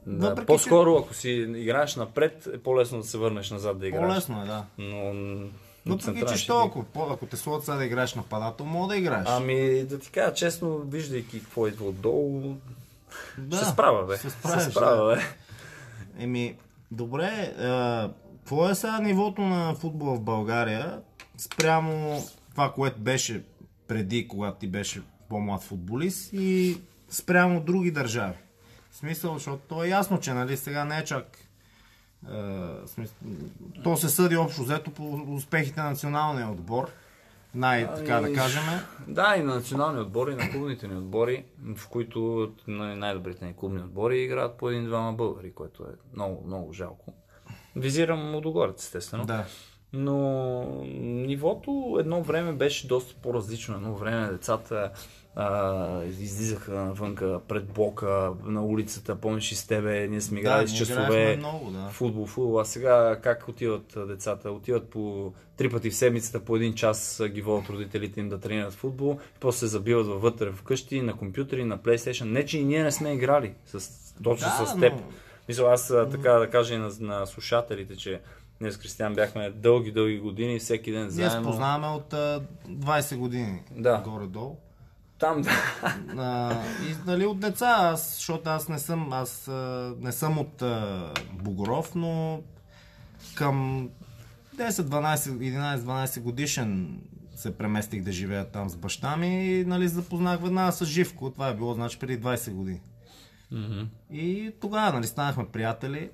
Да, 0.07 0.29
въпреки, 0.29 0.45
по-скоро, 0.45 0.97
ако 0.97 1.13
си 1.13 1.29
играеш 1.55 1.95
напред, 1.95 2.47
е 2.53 2.57
по-лесно 2.57 2.97
да 2.97 3.03
се 3.03 3.17
върнеш 3.17 3.51
назад 3.51 3.79
да 3.79 3.87
играеш. 3.87 4.07
По-лесно 4.07 4.43
е, 4.43 4.45
да. 4.45 4.65
Но, 4.77 5.13
Но 5.85 5.97
централен 5.97 6.35
че 6.35 6.43
що, 6.43 6.59
ако, 6.59 6.85
ако 7.11 7.25
те 7.25 7.37
сложат 7.37 7.65
сега 7.65 7.77
да 7.77 7.85
играеш 7.85 8.15
нападател, 8.15 8.65
мога 8.65 8.87
да 8.87 8.97
играеш. 8.97 9.27
Ами, 9.29 9.83
да 9.83 9.99
ти 9.99 10.11
кажа 10.11 10.33
честно, 10.33 10.77
виждайки 10.77 11.39
какво 11.39 11.67
идва 11.67 11.85
отдолу, 11.85 12.55
да, 13.37 13.57
се 13.57 13.65
справя, 13.65 14.05
бе. 14.05 14.17
Ще 14.17 14.29
справиш, 14.29 14.63
се 14.63 14.71
справя, 14.71 15.15
бе. 15.15 15.21
Еми, 16.23 16.55
добре, 16.91 17.53
какво 18.37 18.69
е 18.69 18.75
сега 18.75 18.99
нивото 18.99 19.41
на 19.41 19.75
футбола 19.75 20.15
в 20.15 20.21
България 20.21 21.01
спрямо 21.37 22.23
това, 22.51 22.73
което 22.73 22.99
беше 22.99 23.43
преди, 23.87 24.27
когато 24.27 24.59
ти 24.59 24.67
беше 24.67 25.01
по-млад 25.29 25.63
футболист 25.63 26.29
и 26.33 26.77
спрямо 27.09 27.61
други 27.61 27.91
държави? 27.91 28.37
В 28.91 28.95
смисъл, 28.95 29.33
защото 29.33 29.61
то 29.67 29.83
е 29.83 29.87
ясно, 29.87 30.19
че 30.19 30.33
нали, 30.33 30.57
сега 30.57 30.85
не 30.85 30.97
е 30.97 31.03
чак 31.03 31.37
то 33.83 33.97
се 33.97 34.09
съди 34.09 34.37
общо 34.37 34.61
взето 34.63 34.91
по 34.91 35.25
успехите 35.35 35.81
на 35.81 35.89
националния 35.89 36.49
отбор. 36.49 36.91
Да 37.55 37.87
Ами, 38.09 38.35
кажем. 38.35 38.63
Да, 39.07 39.35
и 39.37 39.43
на 39.43 39.55
национални 39.55 40.01
отбори, 40.01 40.31
и 40.31 40.35
на 40.35 40.51
клубните 40.51 40.87
ни 40.87 40.95
отбори, 40.95 41.45
в 41.75 41.89
които 41.89 42.51
най- 42.67 42.95
най-добрите 42.95 43.45
ни 43.45 43.55
клубни 43.55 43.81
отбори 43.81 44.21
играят 44.21 44.57
по 44.57 44.69
един-двама 44.69 45.13
българи, 45.13 45.53
което 45.53 45.83
е 45.83 46.13
много, 46.13 46.43
много 46.47 46.73
жалко. 46.73 47.13
Визирам 47.75 48.35
Лудогорец, 48.35 48.83
естествено. 48.83 49.25
Да. 49.25 49.45
Но 49.93 50.63
нивото 51.01 51.97
едно 51.99 52.23
време 52.23 52.53
беше 52.53 52.87
доста 52.87 53.21
по-различно. 53.21 53.75
Едно 53.75 53.95
време 53.95 54.27
децата 54.27 54.91
а, 55.37 56.03
излизаха 56.03 56.71
навънка 56.73 57.39
пред 57.39 57.65
блока, 57.65 58.05
на 58.43 58.63
улицата, 58.63 59.15
помниш 59.15 59.51
и 59.51 59.55
с 59.55 59.67
тебе, 59.67 60.07
ние 60.07 60.21
сме 60.21 60.39
играли 60.39 60.61
Да, 60.61 60.67
с 60.67 60.71
ние 60.71 60.77
часове. 60.79 61.35
много, 61.37 61.71
да. 61.71 61.87
Футбол, 61.89 62.25
футбол. 62.25 62.59
А 62.59 62.65
сега 62.65 63.19
как 63.23 63.47
отиват 63.47 63.97
децата? 63.97 64.51
Отиват 64.51 64.89
по 64.89 65.33
три 65.57 65.69
пъти 65.69 65.89
в 65.89 65.95
седмицата, 65.95 66.39
по 66.39 66.55
един 66.55 66.73
час 66.73 67.21
ги 67.25 67.41
водят 67.41 67.69
родителите 67.69 68.19
им 68.19 68.29
да 68.29 68.39
тренират 68.39 68.73
футбол, 68.73 69.19
после 69.39 69.59
се 69.59 69.67
забиват 69.67 70.07
във 70.07 70.21
вътре 70.21 70.51
вкъщи, 70.51 71.01
на 71.01 71.13
компютъри, 71.13 71.65
на 71.65 71.77
PlayStation. 71.77 72.23
Не, 72.23 72.45
че 72.45 72.57
и 72.57 72.63
ние 72.63 72.83
не 72.83 72.91
сме 72.91 73.13
играли 73.13 73.53
с, 73.67 73.89
точно 74.15 74.47
Да, 74.59 74.65
с 74.67 74.79
теб. 74.79 74.93
но- 74.93 75.01
Мисля, 75.47 75.63
аз 75.65 75.87
така 76.11 76.31
да 76.31 76.49
кажа 76.49 76.75
и 76.75 76.77
на, 76.77 76.91
на 76.99 77.25
слушателите, 77.25 77.95
че 77.95 78.21
ние 78.61 78.71
с 78.71 78.77
Кристиан 78.77 79.13
бяхме 79.13 79.49
дълги, 79.51 79.91
дълги 79.91 80.19
години, 80.19 80.59
всеки 80.59 80.91
ден 80.91 81.01
Ние 81.01 81.09
заедно. 81.09 81.39
се 81.39 81.43
познаваме 81.43 81.87
от 81.87 82.13
а, 82.13 82.41
20 82.69 83.17
години. 83.17 83.61
Да. 83.71 84.01
Горе-долу. 84.05 84.57
Там, 85.19 85.41
да. 85.41 85.51
А, 86.17 86.53
и 86.83 86.95
нали, 87.05 87.25
от 87.25 87.39
деца, 87.39 87.75
аз, 87.79 88.15
защото 88.15 88.49
аз 88.49 88.69
не 88.69 88.79
съм, 88.79 89.13
аз 89.13 89.47
не 89.99 90.11
съм 90.11 90.37
от 90.37 90.61
а, 90.61 91.09
Богоров, 91.33 91.95
но 91.95 92.41
към 93.35 93.89
10, 94.55 94.69
12, 94.69 95.15
11, 95.15 95.77
12 95.77 96.19
годишен 96.21 96.99
се 97.35 97.57
преместих 97.57 98.03
да 98.03 98.11
живея 98.11 98.45
там 98.45 98.69
с 98.69 98.75
баща 98.75 99.17
ми 99.17 99.45
и 99.49 99.65
нали, 99.65 99.87
запознах 99.87 100.41
веднага 100.41 100.71
с 100.71 100.85
Живко. 100.85 101.31
Това 101.31 101.47
е 101.47 101.55
било 101.55 101.73
значи 101.73 101.99
преди 101.99 102.19
20 102.21 102.51
години. 102.51 102.81
Мгм. 103.51 103.81
И 104.11 104.51
тогава 104.61 104.93
нали, 104.93 105.07
станахме 105.07 105.45
приятели. 105.45 106.09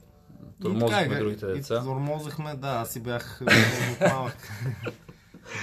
И 0.60 0.62
Тормозихме 0.62 0.89
така, 1.00 1.15
и- 1.15 1.20
другите 1.20 1.46
и 1.46 1.53
деца. 1.53 1.84
Тормозахме, 1.84 2.55
да, 2.55 2.67
аз 2.67 2.89
си 2.89 3.00
бях 3.00 3.41
много 3.41 4.13
малък. 4.15 4.38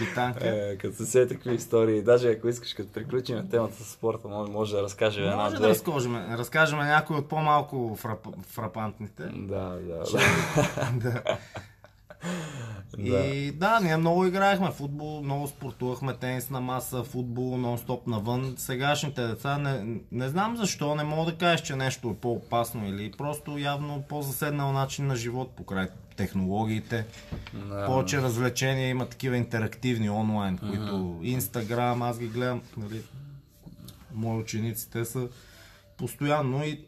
Битанка. 0.00 0.49
Е, 0.49 0.76
като 0.76 0.97
се 0.97 1.06
сети 1.06 1.35
такива 1.35 1.54
истории, 1.54 2.02
даже 2.02 2.30
ако 2.30 2.49
искаш, 2.49 2.75
като 2.75 2.92
приключим 2.92 3.49
темата 3.50 3.85
с 3.85 3.92
спорта, 3.92 4.28
може, 4.28 4.52
може 4.52 4.76
да 4.76 4.82
разкажем 4.82 5.25
една, 5.25 5.37
Може 5.37 5.56
да 5.56 5.68
разкажем, 5.68 6.16
разкажем 6.16 6.78
някои 6.78 7.16
от 7.16 7.28
по-малко 7.28 7.97
фрап, 7.97 8.26
фрапантните. 8.47 9.23
Да, 9.23 9.68
да, 9.68 10.04
да. 10.12 10.20
да. 11.11 11.23
И 12.98 13.52
да, 13.52 13.80
ние 13.80 13.96
много 13.96 14.26
играехме 14.26 14.70
футбол, 14.70 15.22
много 15.22 15.46
спортувахме 15.46 16.14
тенис 16.14 16.50
на 16.50 16.60
маса, 16.60 17.04
футбол, 17.04 17.58
нон-стоп 17.58 18.06
навън. 18.06 18.54
Сегашните 18.58 19.26
деца 19.26 19.58
не, 19.58 20.00
не 20.12 20.28
знам 20.28 20.56
защо, 20.56 20.94
не 20.94 21.04
мога 21.04 21.30
да 21.32 21.38
кажеш, 21.38 21.66
че 21.66 21.76
нещо 21.76 22.10
е 22.10 22.20
по-опасно 22.20 22.88
или 22.88 23.12
просто 23.12 23.58
явно 23.58 24.04
по-заседнал 24.08 24.72
начин 24.72 25.06
на 25.06 25.16
живот 25.16 25.50
покрай 25.56 25.88
технологиите. 26.16 27.06
Да. 27.52 27.87
Повече 27.87 28.22
развлечения 28.22 28.88
има 28.88 29.08
такива 29.08 29.37
интерактивни 29.37 30.10
онлайн, 30.10 30.58
които 30.58 31.20
Инстаграм, 31.22 32.02
аз 32.02 32.18
ги 32.18 32.28
гледам, 32.28 32.62
нали, 32.76 33.02
мои 34.14 34.40
ученици, 34.40 34.90
те 34.90 35.04
са 35.04 35.28
постоянно 35.96 36.64
и 36.64 36.80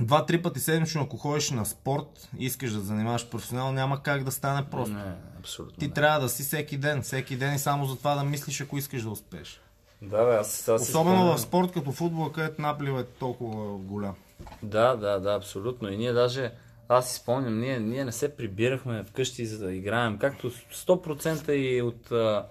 два-три 0.00 0.42
пъти 0.42 0.60
седмично, 0.60 1.02
ако 1.02 1.16
ходиш 1.16 1.50
на 1.50 1.66
спорт 1.66 2.28
и 2.38 2.44
искаш 2.44 2.72
да 2.72 2.80
занимаваш 2.80 3.28
професионално, 3.28 3.72
няма 3.72 4.02
как 4.02 4.24
да 4.24 4.30
стане 4.30 4.66
просто. 4.70 4.94
Не, 4.94 5.14
абсолютно. 5.38 5.76
Ти 5.76 5.86
не. 5.86 5.92
трябва 5.92 6.20
да 6.20 6.28
си 6.28 6.42
всеки 6.42 6.76
ден, 6.76 7.02
всеки 7.02 7.36
ден 7.36 7.54
и 7.54 7.58
само 7.58 7.86
за 7.86 7.96
това 7.96 8.14
да 8.14 8.24
мислиш, 8.24 8.60
ако 8.60 8.78
искаш 8.78 9.02
да 9.02 9.10
успееш. 9.10 9.60
Да, 10.02 10.24
бе, 10.24 10.36
аз, 10.36 10.52
си 10.52 10.70
Особено 10.70 11.16
спомням- 11.16 11.36
в 11.36 11.40
спорт 11.40 11.72
като 11.72 11.92
футбол, 11.92 12.32
където 12.32 12.62
наплива 12.62 13.00
е 13.00 13.04
толкова 13.04 13.78
голям. 13.78 14.14
Да, 14.62 14.96
да, 14.96 15.20
да, 15.20 15.34
абсолютно. 15.34 15.92
И 15.92 15.96
ние 15.96 16.12
даже, 16.12 16.52
аз 16.88 17.10
си 17.10 17.16
спомням, 17.16 17.60
ние, 17.60 17.80
ние 17.80 18.04
не 18.04 18.12
се 18.12 18.36
прибирахме 18.36 19.04
вкъщи 19.04 19.46
за 19.46 19.58
да 19.58 19.72
играем. 19.72 20.18
Както 20.18 20.50
100% 20.50 21.50
и 21.50 21.82
от 21.82 22.12
а, 22.12 22.46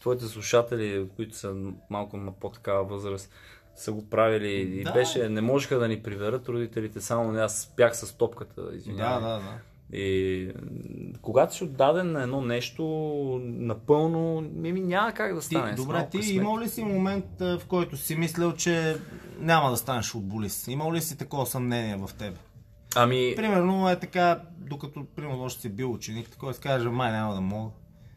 твоите 0.00 0.24
слушатели, 0.24 1.08
които 1.16 1.36
са 1.36 1.54
малко 1.90 2.16
на 2.16 2.32
по-такава 2.32 2.84
възраст, 2.84 3.30
са 3.76 3.92
го 3.92 4.08
правили 4.08 4.50
и 4.50 4.84
Да. 4.84 4.92
беше, 4.92 5.28
не 5.28 5.40
можеха 5.40 5.78
да 5.78 5.88
ни 5.88 6.02
приверат 6.02 6.48
родителите, 6.48 7.00
само 7.00 7.32
аз 7.32 7.74
бях 7.76 7.96
с 7.96 8.12
топката, 8.12 8.62
Да, 8.62 8.76
извинявай. 8.76 9.20
да, 9.22 9.28
да. 9.30 9.52
И 9.92 10.48
м, 10.62 10.70
когато 11.22 11.54
си 11.54 11.64
отдаден 11.64 12.12
на 12.12 12.22
едно 12.22 12.40
нещо, 12.40 12.82
напълно, 13.42 14.40
ми, 14.40 14.72
няма 14.72 15.12
как 15.12 15.34
да 15.34 15.40
Ти, 15.40 15.46
стане. 15.46 15.72
с 15.72 15.76
добре, 15.76 16.08
ти 16.10 16.18
късмет. 16.18 16.34
имал 16.34 16.58
ли 16.58 16.68
си 16.68 16.84
момент, 16.84 17.24
в 17.40 17.60
който 17.68 17.96
си 17.96 18.16
мислил, 18.16 18.52
че 18.52 18.96
няма 19.38 19.70
да 19.70 19.76
станеш 19.76 20.06
футболист? 20.06 20.68
Имал 20.68 20.92
ли 20.92 21.00
си 21.00 21.18
такова 21.18 21.46
съмнение 21.46 21.96
в 21.98 22.10
теб? 22.14 22.34
Ами, 22.94 23.32
Примерно 23.36 23.90
е 23.90 23.98
така, 23.98 24.40
докато 24.58 25.06
примерно 25.06 25.42
още 25.42 25.60
си 25.60 25.68
бил 25.68 25.92
ученик, 25.92 26.30
такой 26.30 26.54
си 26.54 26.60
каже, 26.60 26.88
май 26.88 27.12
няма 27.12 27.34
да 27.34 27.40
мога. 27.40 27.70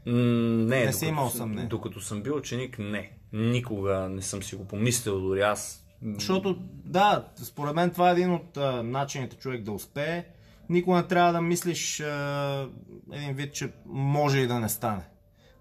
М, 0.06 0.14
не, 0.14 0.86
Не 0.86 0.94
си 0.94 1.00
докато 1.00 1.06
имал 1.12 1.30
съм- 1.30 1.38
съмнение. 1.38 1.66
Докато 1.66 2.02
съм 2.02 2.22
бил 2.22 2.36
ученик, 2.36 2.80
не. 2.80 3.12
Никога 3.36 4.10
не 4.10 4.22
съм 4.22 4.44
си 4.44 4.56
го 4.56 4.65
помислил, 4.65 5.20
дори 5.20 5.42
аз. 5.42 5.86
Защото, 6.13 6.58
да, 6.86 7.25
според 7.44 7.75
мен 7.75 7.92
това 7.92 8.10
е 8.10 8.13
един 8.13 8.34
от 8.34 8.58
а, 8.58 8.84
начините 8.84 9.36
човек 9.36 9.62
да 9.62 9.72
успее. 9.72 10.25
Никога 10.70 10.98
не 10.98 11.08
трябва 11.08 11.34
да 11.34 11.42
мислиш 11.42 12.00
а, 12.00 12.68
един 13.13 13.34
вид, 13.34 13.54
че 13.54 13.72
може 13.86 14.39
и 14.39 14.48
да 14.48 14.60
не 14.60 14.70
стане. 14.70 15.03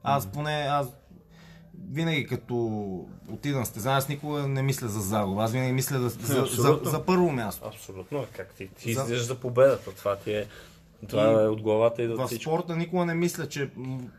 Аз 0.02 0.26
поне, 0.26 0.66
аз 0.70 0.86
винаги 1.90 2.26
като 2.26 2.56
отида 3.28 3.58
на 3.58 3.64
състезание, 3.66 3.98
аз 3.98 4.08
никога 4.08 4.48
не 4.48 4.62
мисля 4.62 4.88
за 4.88 5.00
загуба. 5.00 5.42
Аз 5.42 5.52
винаги 5.52 5.72
мисля 5.72 5.98
да, 5.98 6.08
за, 6.08 6.26
за, 6.26 6.40
Абсолютно. 6.40 6.90
за 6.90 7.04
първо 7.04 7.30
място. 7.32 7.68
Абсолютно, 7.68 8.26
как 8.36 8.54
ти, 8.54 8.68
ти 8.68 8.94
За- 8.94 9.02
излизаш 9.02 9.26
за 9.26 9.34
победата. 9.34 9.90
Това 9.90 10.16
ти 10.16 10.32
е, 10.32 10.46
това 11.06 11.22
И 11.22 11.44
е 11.44 11.48
от 11.48 11.62
главата 11.62 12.02
и 12.02 12.08
до 12.08 12.16
В 12.16 12.28
спорта 12.28 12.76
никога 12.76 13.04
не 13.04 13.14
мисля, 13.14 13.48
че 13.48 13.70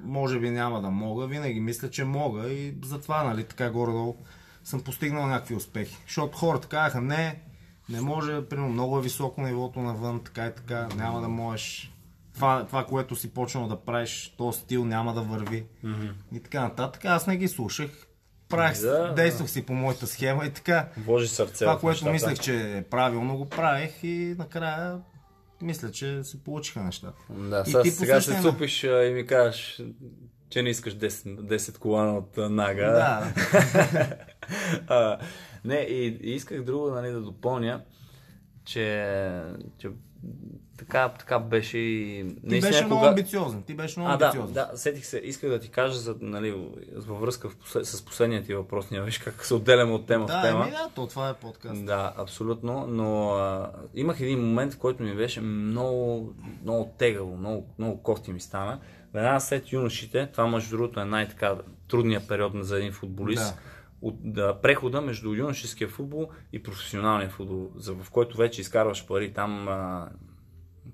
може 0.04 0.40
би 0.40 0.50
няма 0.50 0.82
да 0.82 0.90
мога. 0.90 1.28
Винаги 1.28 1.60
мисля, 1.60 1.90
че 1.90 2.04
мога 2.04 2.50
и 2.50 2.74
затова, 2.84 3.24
нали, 3.24 3.44
така 3.44 3.70
горе-долу 3.70 4.16
съм 4.64 4.82
постигнал 4.82 5.28
някакви 5.28 5.56
успехи. 5.56 5.98
Защото 6.06 6.38
хората 6.38 6.68
казаха, 6.68 7.02
не, 7.02 7.42
не 7.90 8.02
може, 8.02 8.46
примерно, 8.46 8.70
много 8.70 9.00
е 9.00 9.02
високо 9.02 9.42
нивото 9.42 9.80
навън, 9.80 10.22
така 10.24 10.46
и 10.46 10.52
така, 10.56 10.88
няма 10.96 11.22
да 11.22 11.28
можеш. 11.28 11.92
Това, 12.34 12.66
това, 12.68 12.86
което 12.86 13.16
си 13.16 13.34
почнал 13.34 13.68
да 13.68 13.76
правиш, 13.76 14.34
този 14.38 14.60
стил 14.60 14.86
няма 14.86 15.14
да 15.14 15.22
върви. 15.22 15.66
И 16.34 16.40
така 16.40 16.62
нататък. 16.62 17.06
Аз 17.06 17.28
не 17.28 17.38
ги 17.38 17.48
слушах. 17.48 18.08
Правих, 18.50 18.82
Да, 18.82 19.08
да. 19.08 19.14
действах 19.14 19.50
си 19.50 19.66
по 19.66 19.74
моята 19.74 20.08
схема 20.08 20.46
и 20.46 20.50
така. 20.50 20.90
Вложи 20.98 21.28
сърце 21.28 21.66
Това, 21.66 21.80
което 21.80 22.10
мислех, 22.10 22.40
че 22.40 22.78
е 22.78 22.84
правилно, 22.84 23.38
го 23.38 23.50
правих 23.50 24.04
и 24.04 24.36
накрая 24.38 25.00
мисля, 25.66 25.92
че 25.92 26.24
се 26.24 26.44
получиха 26.44 26.84
нещата. 26.84 27.18
Да, 27.30 27.64
И 27.68 27.70
сега, 27.70 27.84
ти 27.84 27.92
сега 27.92 28.22
се 28.22 28.42
цупиш 28.42 28.84
и 28.84 29.12
ми 29.14 29.26
кажеш, 29.26 29.82
че 30.50 30.62
не 30.62 30.70
искаш 30.70 30.98
10, 30.98 31.10
10 31.10 31.78
колана 31.78 32.18
от 32.18 32.38
Нага. 32.38 32.86
Да, 32.86 33.34
а, 34.88 35.18
не, 35.66 35.76
и, 35.76 36.18
и 36.22 36.36
исках 36.36 36.64
друго 36.64 36.90
нали, 36.90 37.12
да 37.12 37.22
допълня, 37.22 37.82
че, 38.66 39.42
че 39.78 39.90
така, 40.78 41.10
така 41.10 41.40
беше 41.40 41.78
и... 41.78 42.26
Ти 42.50 42.62
беше 42.62 42.86
много 42.86 43.06
амбициозен. 43.06 43.64
Ти 43.64 43.74
беше 43.74 44.00
много 44.00 44.14
А, 44.14 44.18
да, 44.18 44.26
амбициозен. 44.26 44.54
да, 44.54 44.72
сетих 44.76 45.06
се. 45.06 45.18
Исках 45.18 45.50
да 45.50 45.60
ти 45.60 45.70
кажа 45.70 46.00
за, 46.00 46.16
нали, 46.22 46.70
във 46.96 47.22
връзка 47.22 47.50
в 47.50 47.56
послед... 47.56 47.86
с 47.86 48.06
последния 48.06 48.44
ти 48.44 48.54
въпрос. 48.54 48.92
Ние 48.92 49.02
виж 49.02 49.18
как 49.18 49.46
се 49.46 49.54
отделяме 49.54 49.92
от 49.92 50.06
тема 50.08 50.24
в 50.24 50.28
да, 50.28 50.42
тема. 50.42 50.62
еми, 50.62 50.72
да, 50.72 50.90
то 50.96 51.08
това 51.08 51.30
е 51.30 51.34
подкаст. 51.34 51.86
Да, 51.86 52.14
абсолютно, 52.18 52.88
но 52.88 53.30
а, 53.30 53.72
имах 53.96 54.20
един 54.20 54.40
момент, 54.40 54.74
в 54.74 54.78
който 54.78 55.04
ми 55.04 55.16
беше 55.16 55.42
много, 55.42 56.34
много 56.64 56.94
тегаво, 56.98 57.38
много, 57.38 57.68
много 57.80 58.04
кофти 58.04 58.32
ми 58.32 58.40
стана. 58.40 58.80
Веднага 59.14 59.40
след 59.40 59.72
юношите, 59.72 60.28
това 60.32 60.48
между 60.48 60.78
другото 60.78 61.00
е 61.00 61.06
най-така 61.06 61.56
трудният 61.88 62.28
период 62.28 62.52
за 62.56 62.78
един 62.78 62.92
футболист, 62.92 63.44
Да. 63.56 63.75
От 64.02 64.34
да, 64.34 64.62
прехода 64.62 65.02
между 65.02 65.34
юношеския 65.34 65.88
футбол 65.88 66.30
и 66.54 66.64
професионалния 66.64 67.30
футбол, 67.30 67.72
за, 67.76 67.94
в 67.94 68.12
който 68.12 68.38
вече 68.38 68.62
изкарваш 68.62 69.06
пари, 69.06 69.34
там, 69.34 69.68
а, 69.68 70.10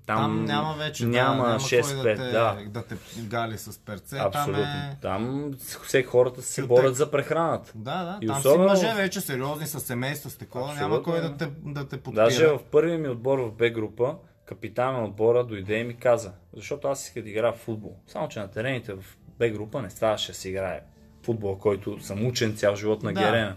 там, 0.06 0.16
Там 0.16 0.44
няма 0.44 0.74
вече 0.74 1.06
няма, 1.06 1.42
да, 1.42 1.48
няма 1.48 1.60
6-5, 1.60 2.02
кой 2.02 2.14
да 2.14 2.24
те, 2.24 2.32
да. 2.32 2.58
да 2.68 2.82
те 2.86 2.96
гали 3.22 3.58
с 3.58 3.78
перце. 3.78 4.18
Абсолютно. 4.18 4.62
Там 4.62 4.62
е... 4.62 4.98
Там 5.02 5.52
всеки 5.86 6.08
хората 6.08 6.42
се 6.42 6.52
Сютек. 6.52 6.68
борят 6.68 6.96
за 6.96 7.10
прехраната. 7.10 7.72
Да, 7.74 8.04
да, 8.04 8.18
И 8.20 8.26
там 8.26 8.38
особено- 8.38 8.76
си 8.76 8.86
мъже 8.86 8.94
вече 8.94 9.20
сериозни, 9.20 9.66
с 9.66 9.80
семейство, 9.80 10.30
с 10.30 10.36
такова, 10.36 10.66
няма 10.66 10.96
Абсолютно, 10.96 11.12
кой 11.12 11.20
да. 11.20 11.28
да 11.28 11.36
те, 11.36 11.52
да 11.64 11.88
те 11.88 11.96
подпира. 11.96 12.24
Даже 12.24 12.46
в 12.46 12.60
първия 12.70 12.98
ми 12.98 13.08
отбор 13.08 13.38
в 13.38 13.52
Б 13.52 13.70
група, 13.70 14.16
капитан 14.44 14.94
на 14.94 15.04
отбора 15.04 15.44
дойде 15.44 15.78
и 15.78 15.84
ми 15.84 15.94
каза, 15.96 16.32
защото 16.52 16.88
аз 16.88 17.06
исках 17.06 17.22
да 17.22 17.30
играя 17.30 17.52
в 17.52 17.58
футбол. 17.58 17.96
Само, 18.06 18.28
че 18.28 18.40
на 18.40 18.50
терените 18.50 18.94
в 18.94 19.04
Б 19.38 19.48
група 19.48 19.82
не 19.82 19.90
ставаше 19.90 20.32
да 20.32 20.38
се 20.38 20.48
играе 20.48 20.80
футбол, 21.22 21.58
който 21.58 22.00
съм 22.00 22.26
учен 22.26 22.56
цял 22.56 22.76
живот 22.76 23.02
на 23.02 23.12
Да. 23.12 23.20
Герена. 23.20 23.56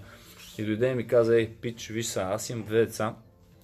И 0.57 0.65
дойде 0.65 0.87
и 0.87 0.95
ми 0.95 1.07
каза, 1.07 1.35
ей, 1.35 1.49
пич, 1.51 1.87
виж 1.87 2.05
са, 2.05 2.21
аз 2.21 2.49
имам 2.49 2.63
две 2.63 2.77
деца, 2.77 3.15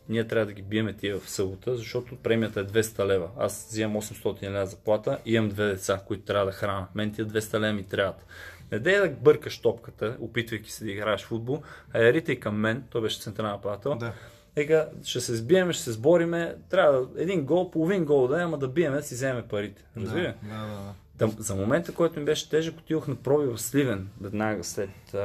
ние 0.10 0.28
трябва 0.28 0.46
да 0.46 0.54
ги 0.54 0.62
биеме 0.62 0.94
тия 0.94 1.20
в 1.20 1.30
събота, 1.30 1.76
защото 1.78 2.16
премията 2.16 2.60
е 2.60 2.64
200 2.64 3.06
лева. 3.06 3.30
Аз 3.38 3.68
взимам 3.70 3.96
800 3.96 4.44
лева 4.44 4.66
заплата 4.66 5.18
и 5.26 5.34
имам 5.34 5.50
две 5.50 5.66
деца, 5.66 6.02
които 6.08 6.24
трябва 6.24 6.46
да 6.46 6.52
храна. 6.52 6.88
Мен 6.96 7.12
тия 7.14 7.26
200 7.26 7.60
лева 7.60 7.74
ми 7.74 7.84
трябват. 7.84 8.26
Не 8.72 8.80
дей 8.80 8.98
да 8.98 9.10
бъркаш 9.10 9.60
топката, 9.60 10.18
опитвайки 10.20 10.72
се 10.72 10.84
да 10.86 10.92
играеш 10.92 11.22
футбол, 11.22 11.62
а 11.94 12.00
я 12.00 12.14
ритай 12.14 12.36
към 12.36 12.56
мен, 12.56 12.84
той 12.90 13.02
беше 13.02 13.20
централен 13.20 13.52
нападател, 13.52 13.96
Да. 13.96 14.14
Ека, 14.56 14.90
ще 15.04 15.22
се 15.22 15.36
сбиеме, 15.36 15.74
ще 15.74 15.84
се 15.84 15.92
сбориме, 15.92 16.56
трябва 16.70 17.02
да- 17.02 17.22
един 17.24 17.46
гол, 17.46 17.72
половин 17.72 18.06
гол 18.06 18.28
да 18.28 18.40
е, 18.42 18.44
ама 18.44 18.58
да 18.58 18.68
биеме, 18.68 18.98
да 18.98 19.04
си 19.04 19.14
вземе 19.16 19.42
парите. 19.42 19.84
Разбира? 19.98 20.34
Да, 20.44 20.58
да, 20.58 20.68
да. 20.68 20.94
За 21.22 21.56
момента, 21.56 21.94
който 21.94 22.20
ми 22.20 22.26
беше 22.26 22.50
тежък, 22.50 22.80
отидох 22.80 23.08
на 23.08 23.16
проби 23.16 23.48
в 23.48 23.58
Сливен, 23.58 24.10
веднага 24.22 24.64
след... 24.64 25.16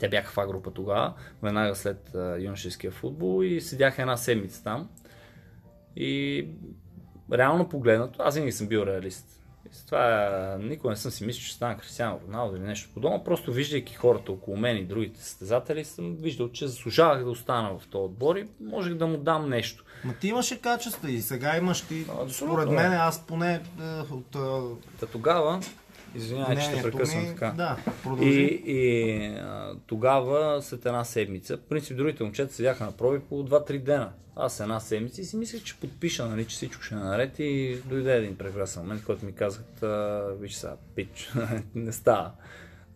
Те 0.00 0.08
бяха 0.08 0.32
в 0.32 0.38
А 0.38 0.46
група 0.46 0.70
тогава, 0.70 1.14
веднага 1.42 1.74
след 1.74 2.16
юношеския 2.38 2.90
футбол 2.90 3.44
и 3.44 3.60
седях 3.60 3.98
една 3.98 4.16
седмица 4.16 4.64
там. 4.64 4.88
И 5.96 6.48
реално 7.32 7.68
погледнато, 7.68 8.22
аз 8.22 8.34
винаги 8.34 8.52
съм 8.52 8.66
бил 8.66 8.78
реалист. 8.86 9.42
И 9.66 9.68
затова 9.72 10.58
никога 10.60 10.90
не 10.90 10.96
съм 10.96 11.10
си 11.10 11.26
мислил, 11.26 11.42
че 11.42 11.54
стана 11.54 11.78
Кристиано 11.78 12.20
Роналдо 12.26 12.56
или 12.56 12.64
нещо 12.64 12.90
подобно. 12.94 13.24
Просто 13.24 13.52
виждайки 13.52 13.94
хората 13.94 14.32
около 14.32 14.56
мен 14.56 14.76
и 14.76 14.84
другите 14.84 15.20
състезатели, 15.20 15.84
съм 15.84 16.16
виждал, 16.16 16.48
че 16.48 16.66
заслужавах 16.66 17.24
да 17.24 17.30
остана 17.30 17.78
в 17.78 17.88
този 17.88 18.04
отбор 18.04 18.36
и 18.36 18.48
можех 18.60 18.94
да 18.94 19.06
му 19.06 19.16
дам 19.16 19.48
нещо. 19.48 19.84
Ма 20.04 20.14
ти 20.20 20.28
имаше 20.28 20.60
качества 20.60 21.10
и 21.10 21.22
сега 21.22 21.56
имаш 21.56 21.80
ти, 21.80 22.00
Абсолютно, 22.00 22.30
според 22.30 22.70
мен, 22.70 22.92
аз 22.92 23.26
поне 23.26 23.54
е, 23.54 23.60
от... 24.12 24.30
Та 25.00 25.06
тогава 25.06 25.60
Извинявай, 26.14 26.56
че 26.56 26.62
ще 26.62 26.82
прекъсвам 26.82 27.22
ми- 27.22 27.28
така. 27.28 27.50
Да, 27.56 27.76
продължи. 28.02 28.40
И, 28.40 28.62
и 28.66 29.26
а, 29.26 29.74
тогава, 29.86 30.62
след 30.62 30.86
една 30.86 31.04
седмица, 31.04 31.56
в 31.56 31.60
принцип 31.60 31.96
другите 31.96 32.22
момчета 32.24 32.54
седяха 32.54 32.84
на 32.84 32.92
проби 32.92 33.18
по 33.18 33.34
2-3 33.34 33.78
дена. 33.78 34.12
Аз 34.36 34.60
една 34.60 34.80
седмица 34.80 35.20
и 35.20 35.24
си 35.24 35.36
мислех, 35.36 35.62
че 35.62 35.76
подпиша, 35.76 36.26
нали, 36.26 36.44
че 36.44 36.56
всичко 36.56 36.82
ще 36.82 36.94
е 36.94 36.98
наред 36.98 37.38
и 37.38 37.80
дойде 37.84 38.16
един 38.16 38.36
прекрасен 38.36 38.82
момент, 38.82 39.04
който 39.04 39.26
ми 39.26 39.32
казахат, 39.34 39.82
а, 39.82 40.24
виж 40.40 40.54
сега, 40.54 40.76
пич, 40.94 41.32
не 41.74 41.92
става. 41.92 42.30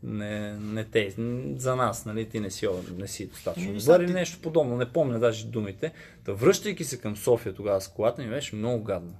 Не, 0.02 0.52
не 0.52 0.84
те, 0.84 1.14
за 1.56 1.76
нас, 1.76 2.06
нали, 2.06 2.28
ти 2.28 2.40
не 2.40 2.50
си, 2.50 2.68
не 2.98 3.08
си 3.08 3.26
достатъчно 3.26 3.70
Ами, 3.70 3.78
добър 3.78 4.00
или 4.00 4.12
нещо 4.12 4.38
подобно, 4.42 4.76
не 4.76 4.92
помня 4.92 5.18
даже 5.18 5.46
думите. 5.46 5.92
Та 6.24 6.32
връщайки 6.32 6.84
се 6.84 7.00
към 7.00 7.16
София 7.16 7.54
тогава 7.54 7.80
с 7.80 7.88
колата 7.88 8.22
ми 8.22 8.28
беше 8.28 8.56
много 8.56 8.84
гадно. 8.84 9.14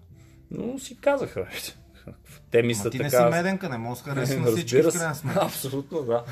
Но 0.50 0.78
си 0.78 0.96
казаха, 1.00 1.48
те 2.50 2.62
мислят 2.62 2.92
ти 2.92 2.98
не 2.98 3.10
така. 3.10 3.24
си 3.24 3.30
меденка, 3.30 3.68
не 3.68 3.78
можеш 3.78 4.04
да 4.04 4.10
харесва 4.10 4.40
на 4.40 4.46
всички 4.46 4.82
в 4.82 4.92
крайна 4.92 5.14
сметка. 5.14 5.44
Абсолютно, 5.44 6.02
да. 6.02 6.24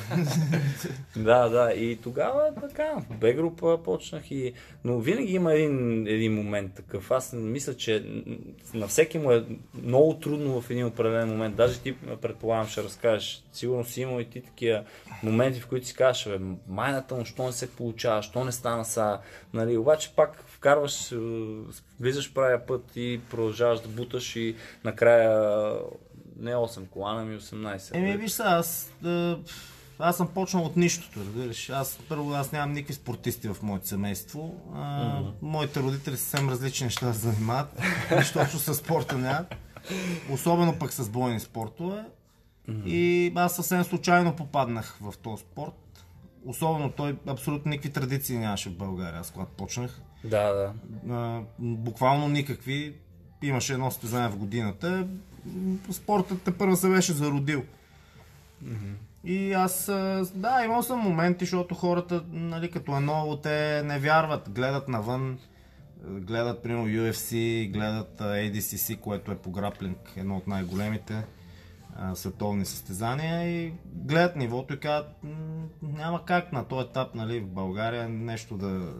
да, 1.16 1.48
да. 1.48 1.72
И 1.72 1.96
тогава 1.96 2.54
така, 2.60 2.84
в 3.10 3.16
Б 3.16 3.32
група 3.32 3.78
почнах 3.84 4.30
и... 4.30 4.52
Но 4.84 4.98
винаги 4.98 5.34
има 5.34 5.54
един, 5.54 6.06
един 6.06 6.34
момент 6.34 6.74
такъв. 6.74 7.10
Аз 7.10 7.32
мисля, 7.32 7.74
че 7.74 8.04
на 8.74 8.86
всеки 8.86 9.18
му 9.18 9.32
е 9.32 9.44
много 9.82 10.14
трудно 10.14 10.60
в 10.60 10.70
един 10.70 10.86
определен 10.86 11.28
момент. 11.28 11.56
Даже 11.56 11.80
ти, 11.80 11.94
предполагам, 12.22 12.66
ще 12.66 12.82
разкажеш. 12.82 13.44
Сигурно 13.52 13.84
си 13.84 14.00
имал 14.00 14.20
и 14.20 14.24
ти 14.24 14.40
такива 14.40 14.84
моменти, 15.22 15.60
в 15.60 15.66
които 15.66 15.86
си 15.86 15.94
кажеш, 15.94 16.28
бе, 16.28 16.38
майната 16.68 17.14
му, 17.14 17.24
що 17.24 17.46
не 17.46 17.52
се 17.52 17.70
получава, 17.70 18.22
що 18.22 18.44
не 18.44 18.52
стана 18.52 18.84
са. 18.84 19.18
Нали, 19.52 19.76
обаче 19.76 20.12
пак 20.16 20.44
вкарваш, 20.46 21.12
е, 21.12 21.16
влизаш 22.00 22.34
правия 22.34 22.66
път 22.66 22.82
и 22.96 23.20
продължаваш 23.30 23.80
да 23.80 23.88
буташ 23.88 24.36
и 24.36 24.56
накрая 24.84 25.57
не 26.38 26.50
8 26.50 26.88
кола, 26.88 27.20
ами 27.20 27.40
18. 27.40 27.94
Еми, 27.94 28.16
виж 28.16 28.30
сега, 28.32 28.48
аз, 28.48 28.92
е, 29.06 29.36
аз 29.98 30.16
съм 30.16 30.28
почнал 30.28 30.64
от 30.64 30.76
нищото, 30.76 31.20
разбираш. 31.20 31.70
Аз 31.70 31.98
първо 32.08 32.32
аз 32.32 32.52
нямам 32.52 32.72
никакви 32.72 32.94
спортисти 32.94 33.48
в 33.48 33.56
моето 33.62 33.86
семейство. 33.86 34.54
А, 34.74 35.20
Моите 35.42 35.80
родители 35.80 36.16
съвсем 36.16 36.48
различни 36.48 36.84
неща 36.84 37.06
да 37.06 37.14
се 37.14 37.20
занимават. 37.20 37.82
Нищо 38.16 38.38
общо 38.38 38.58
с 38.58 38.74
спорта 38.74 39.18
нямат. 39.18 39.54
Особено 40.30 40.78
пък 40.78 40.92
с 40.92 41.08
бойни 41.08 41.40
спортове. 41.40 42.04
И 42.86 43.32
аз 43.34 43.56
съвсем 43.56 43.84
случайно 43.84 44.36
попаднах 44.36 44.98
в 45.00 45.14
този 45.22 45.42
спорт. 45.42 46.04
Особено 46.46 46.90
той 46.90 47.16
абсолютно 47.26 47.70
никакви 47.70 47.92
традиции 47.92 48.38
нямаше 48.38 48.70
в 48.70 48.76
България, 48.76 49.20
аз 49.20 49.30
когато 49.30 49.52
почнах. 49.52 50.00
Да, 50.24 50.52
да. 50.52 50.72
А, 51.14 51.42
буквално 51.58 52.28
никакви. 52.28 52.94
Имаше 53.42 53.72
едно 53.72 53.90
състезание 53.90 54.28
в 54.28 54.36
годината. 54.36 55.06
Спортът 55.90 56.42
те 56.42 56.50
първо 56.50 56.76
се 56.76 56.88
беше 56.88 57.12
зародил. 57.12 57.64
И 59.24 59.52
аз, 59.52 59.86
да, 60.34 60.62
имал 60.64 60.82
съм 60.82 60.98
моменти, 60.98 61.44
защото 61.44 61.74
хората, 61.74 62.24
нали, 62.30 62.70
като 62.70 62.96
е 62.96 63.00
ново, 63.00 63.36
те 63.36 63.82
не 63.84 63.98
вярват, 63.98 64.50
гледат 64.50 64.88
навън, 64.88 65.38
гледат, 66.04 66.62
примерно, 66.62 66.86
UFC, 66.86 67.32
гледат 67.72 68.18
ADCC, 68.18 69.00
което 69.00 69.32
е 69.32 69.38
по 69.38 69.50
граплинг, 69.50 70.12
едно 70.16 70.36
от 70.36 70.46
най-големите 70.46 71.24
световни 72.14 72.64
състезания 72.64 73.64
и 73.66 73.72
гледат 73.94 74.36
нивото 74.36 74.74
и 74.74 74.80
казват, 74.80 75.22
«М, 75.22 75.30
няма 75.82 76.24
как 76.24 76.52
на 76.52 76.64
този 76.64 76.88
етап, 76.88 77.14
нали, 77.14 77.40
в 77.40 77.46
България 77.46 78.08
нещо 78.08 78.56
да... 78.56 78.94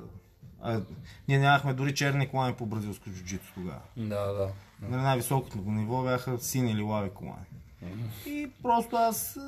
А, 0.61 0.81
ние 1.29 1.39
нямахме 1.39 1.75
дори 1.75 1.95
черни 1.95 2.29
колани 2.29 2.55
по 2.55 2.67
бразилско 2.67 3.11
джуджито 3.11 3.55
тогава. 3.55 3.81
Да, 3.97 4.33
да. 4.33 4.49
На 4.83 5.03
най-високото 5.03 5.59
ниво 5.59 6.03
бяха 6.03 6.39
сини 6.39 6.73
или 6.73 6.83
лави 6.83 7.11
колани. 7.15 7.47
И 8.27 8.51
просто 8.63 8.97
аз 8.97 9.37
е, 9.37 9.41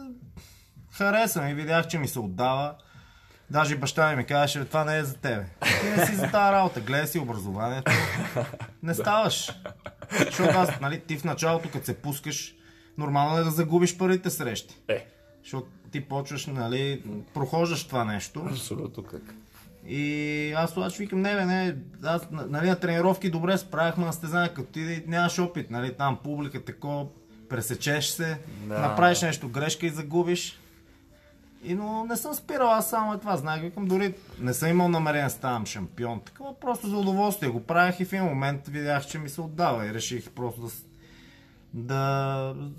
харесвам 0.90 1.49
и 1.49 1.55
видях, 1.55 1.88
че 1.88 1.99
ми 1.99 2.09
се 2.09 2.19
отдава. 2.19 2.75
Даже 3.51 3.77
баща 3.77 4.11
ми 4.11 4.16
ми 4.16 4.27
казваше, 4.27 4.59
«Бе, 4.59 4.64
това 4.64 4.85
не 4.85 4.99
е 4.99 5.05
за 5.05 5.14
тебе. 5.16 5.47
Ти 5.81 5.88
не 5.97 6.07
си 6.07 6.14
за 6.14 6.23
тази 6.23 6.53
работа, 6.53 6.81
гледай 6.81 7.07
си 7.07 7.19
образованието. 7.19 7.93
Не 8.83 8.95
ставаш. 8.95 9.51
Защото 10.27 10.59
аз, 10.59 10.81
нали, 10.81 11.01
ти 11.01 11.19
в 11.19 11.25
началото, 11.25 11.71
като 11.71 11.87
се 11.87 12.03
пускаш, 12.03 12.55
нормално 12.99 13.38
е 13.38 13.45
да 13.45 13.51
загубиш 13.51 13.99
първите 13.99 14.31
срещи. 14.31 14.75
Е, 14.88 15.07
Защото 15.43 15.69
ти 15.90 16.01
почваш, 16.01 16.47
нали, 16.47 17.03
прохождаш 17.35 17.87
това 17.87 18.05
нещо. 18.05 18.47
абсолютно 18.51 19.03
как. 19.03 19.35
И 19.88 20.53
аз 20.57 20.77
обаче 20.77 21.03
викам, 21.03 21.21
не 21.21 21.35
бе, 21.35 21.45
не, 21.45 21.77
аз 22.05 22.29
нали, 22.31 22.69
на 22.69 22.77
тренировки 22.77 23.31
добре 23.31 23.59
справяхме 23.59 24.05
на 24.05 24.12
стезания, 24.12 24.55
като 24.55 24.73
ти 24.73 25.05
нямаш 25.07 25.38
опит, 25.38 25.71
нали, 25.71 25.95
там 25.95 26.19
публика 26.25 26.64
тако, 26.64 27.09
пресечеш 27.49 28.07
се, 28.07 28.38
Да. 28.64 28.79
направиш 28.79 29.23
нещо 29.23 29.49
грешка 29.49 29.87
и 29.87 29.90
загубиш. 29.90 30.61
И, 31.64 31.75
но 31.75 32.05
не 32.05 32.16
съм 32.16 32.35
спирал, 32.35 32.71
аз 32.71 32.90
само 32.90 33.14
е 33.14 33.19
това 33.19 33.37
знаех, 33.37 33.62
викам, 33.62 33.87
дори 33.87 34.14
не 34.40 34.55
съм 34.55 34.69
имал 34.69 34.88
намерение 34.88 35.25
да 35.25 35.31
ставам 35.31 35.66
шампион, 35.66 36.21
такова 36.21 36.61
просто 36.61 36.88
за 36.88 36.97
удоволствие 36.97 37.49
го 37.49 37.62
правях 37.62 38.01
и 38.01 38.05
в 38.05 38.12
един 38.12 38.25
момент 38.25 38.69
видях, 38.69 39.07
че 39.07 39.19
ми 39.19 39.29
се 39.29 39.40
отдава 39.40 39.87
и 39.87 39.95
реших 39.95 40.31
просто 40.31 40.61
да, 40.62 41.95
да 42.57 42.71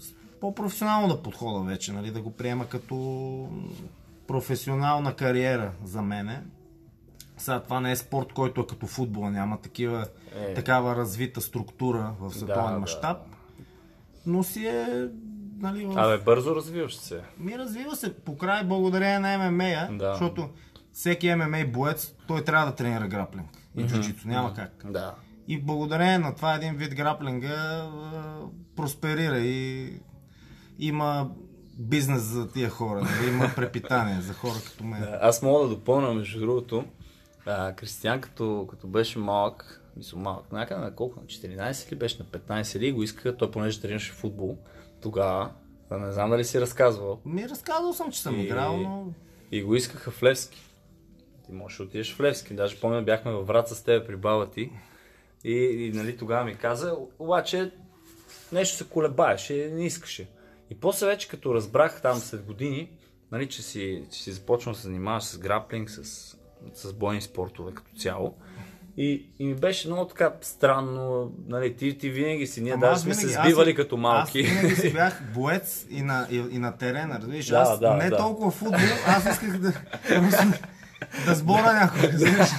по-професионално 0.42 1.08
да 1.08 1.22
подхода 1.24 1.66
вече, 1.66 1.94
нали, 1.94 2.12
да 2.12 2.22
го 2.22 2.32
приема 2.32 2.68
като 2.68 3.48
професионална 4.28 5.14
кариера 5.14 5.72
за 5.84 6.02
мене. 6.02 6.42
Сега 7.42 7.60
това 7.60 7.80
не 7.80 7.92
е 7.92 7.96
спорт, 7.96 8.34
който 8.34 8.62
е 8.62 8.68
като 8.68 8.88
футбола, 8.88 9.32
няма 9.32 9.62
такива, 9.62 10.06
Е. 10.36 10.54
такава 10.54 10.96
развита 10.96 11.42
структура 11.42 12.14
в 12.20 12.34
световен 12.34 12.74
да. 12.74 12.80
мащаб. 12.80 13.18
Но 14.26 14.44
си 14.44 14.68
е, 14.68 15.08
нали, 15.58 15.86
в... 15.86 15.98
Абе, 15.98 16.18
бързо 16.18 16.56
развиваш 16.56 16.96
се. 16.96 17.22
Ми 17.38 17.58
развива 17.58 17.96
се 17.96 18.16
по 18.16 18.38
край 18.38 18.64
благодарение 18.64 19.20
на 19.20 19.52
ММА, 19.52 19.98
Да. 19.98 20.12
защото 20.12 20.50
всеки 20.94 21.36
ММА 21.36 21.66
боец, 21.68 22.14
той 22.28 22.44
трябва 22.44 22.66
да 22.66 22.76
тренира 22.76 23.08
граплинг 23.08 23.50
и 23.78 23.84
джуджицу, 23.84 24.28
няма 24.28 24.54
как. 24.54 24.86
Да. 24.92 25.16
И 25.48 25.62
благодарение 25.62 26.18
на 26.18 26.36
това 26.36 26.56
един 26.56 26.76
вид 26.76 26.96
граплинга 26.96 27.90
просперира 28.76 29.38
и 29.38 29.94
има 30.80 31.30
бизнес 31.80 32.22
за 32.22 32.52
тия 32.52 32.70
хора, 32.70 33.02
нали? 33.02 33.30
има 33.30 33.52
препитание 33.56 34.22
за 34.22 34.34
хора 34.34 34.56
като 34.66 34.84
мен. 34.84 35.02
Да, 35.02 35.20
Аз 35.22 35.42
мога 35.42 35.64
да 35.64 35.70
допълня, 35.70 36.14
между 36.14 36.40
другото, 36.40 36.86
а, 37.46 37.74
Кристиян 37.74 38.22
като, 38.22 38.68
като 38.70 38.88
беше 38.88 39.20
малък, 39.20 39.82
мисля 39.98 40.18
малък, 40.18 40.52
някъде 40.52 40.82
на 40.82 40.96
колко, 40.96 41.20
на 41.20 41.26
14 41.26 41.92
ли 41.92 41.96
беше, 41.96 42.18
на 42.20 42.26
15 42.26 42.80
ли, 42.80 42.92
го 42.92 43.04
иска, 43.04 43.38
той 43.38 43.52
понеже 43.52 43.82
тренираше 43.82 44.12
футбол 44.12 44.58
тогава, 45.02 45.52
а 45.90 45.98
не 45.98 46.12
знам 46.12 46.30
дали 46.30 46.46
си 46.46 46.62
разказвал, 46.62 47.22
Ми 47.26 47.50
разказвал 47.50 47.94
съм, 47.94 48.12
че 48.12 48.22
съм 48.22 48.40
И- 48.40 48.44
играл, 48.44 48.78
но 48.78 49.14
и 49.52 49.64
го 49.64 49.76
искаха 49.76 50.12
в 50.12 50.24
Левски. 50.24 50.62
Ти 51.46 51.52
можеш 51.52 51.78
да 51.78 51.84
отидеш 51.84 52.14
в 52.14 52.20
Левски, 52.20 52.54
даже 52.54 52.80
помня 52.80 53.02
бяхме 53.02 53.32
във 53.32 53.48
Враца 53.48 53.76
с 53.76 53.84
теб 53.84 54.08
при 54.08 54.16
баба 54.16 54.50
ти 54.50 54.72
и, 55.44 55.54
и 55.54 55.92
нали, 55.96 56.18
тогава 56.18 56.46
ми 56.46 56.56
каза, 56.56 56.96
обаче 57.20 57.72
нещо 58.52 58.78
се 58.78 58.90
колебаеше, 58.90 59.72
не 59.74 59.86
искаше. 59.86 60.28
И 60.70 60.80
после 60.80 61.08
вече 61.08 61.28
като 61.28 61.54
разбрах 61.56 62.02
там 62.02 62.18
след 62.18 62.44
години, 62.46 62.92
нали, 63.32 63.50
че, 63.50 63.62
си, 63.62 64.04
че 64.12 64.24
си 64.24 64.32
започнал 64.32 64.74
да 64.74 64.80
се 64.80 64.84
занимаваш 64.88 65.24
с 65.24 65.38
граплинг, 65.38 65.90
с, 65.90 66.38
с 66.74 66.94
бойни 66.94 67.22
спортове 67.22 67.74
като 67.74 67.92
цяло. 67.96 68.36
И, 68.98 69.26
и 69.40 69.46
ми 69.46 69.56
беше 69.56 69.88
много 69.88 70.08
така 70.08 70.34
странно, 70.42 71.32
нали, 71.48 71.76
ти, 71.76 71.98
ти 71.98 72.10
винаги 72.10 72.48
си, 72.48 72.62
ние 72.62 72.78
даже 72.78 72.94
аз 72.94 73.02
сме 73.02 73.14
се 73.14 73.26
аз 73.26 73.46
сбивали 73.46 73.70
си- 73.70 73.76
като 73.76 73.98
малки. 73.98 74.40
Аз 74.42 74.48
винаги 74.48 74.76
си 74.76 74.90
бях 74.94 75.24
боец 75.34 75.88
и 75.90 76.02
на, 76.02 76.28
и, 76.32 76.36
и 76.36 76.58
на 76.58 76.78
терена, 76.78 77.20
разбираш? 77.20 77.48
Да, 77.48 77.58
аз 77.58 77.80
да, 77.80 77.94
не 77.94 78.10
да. 78.10 78.18
толкова 78.18 78.52
футбол, 78.52 78.80
аз 79.08 79.26
исках 79.26 79.58
да, 79.58 79.74
да 81.26 81.36
сбора 81.36 81.74
някой, 81.74 82.10
разбираш? 82.12 82.50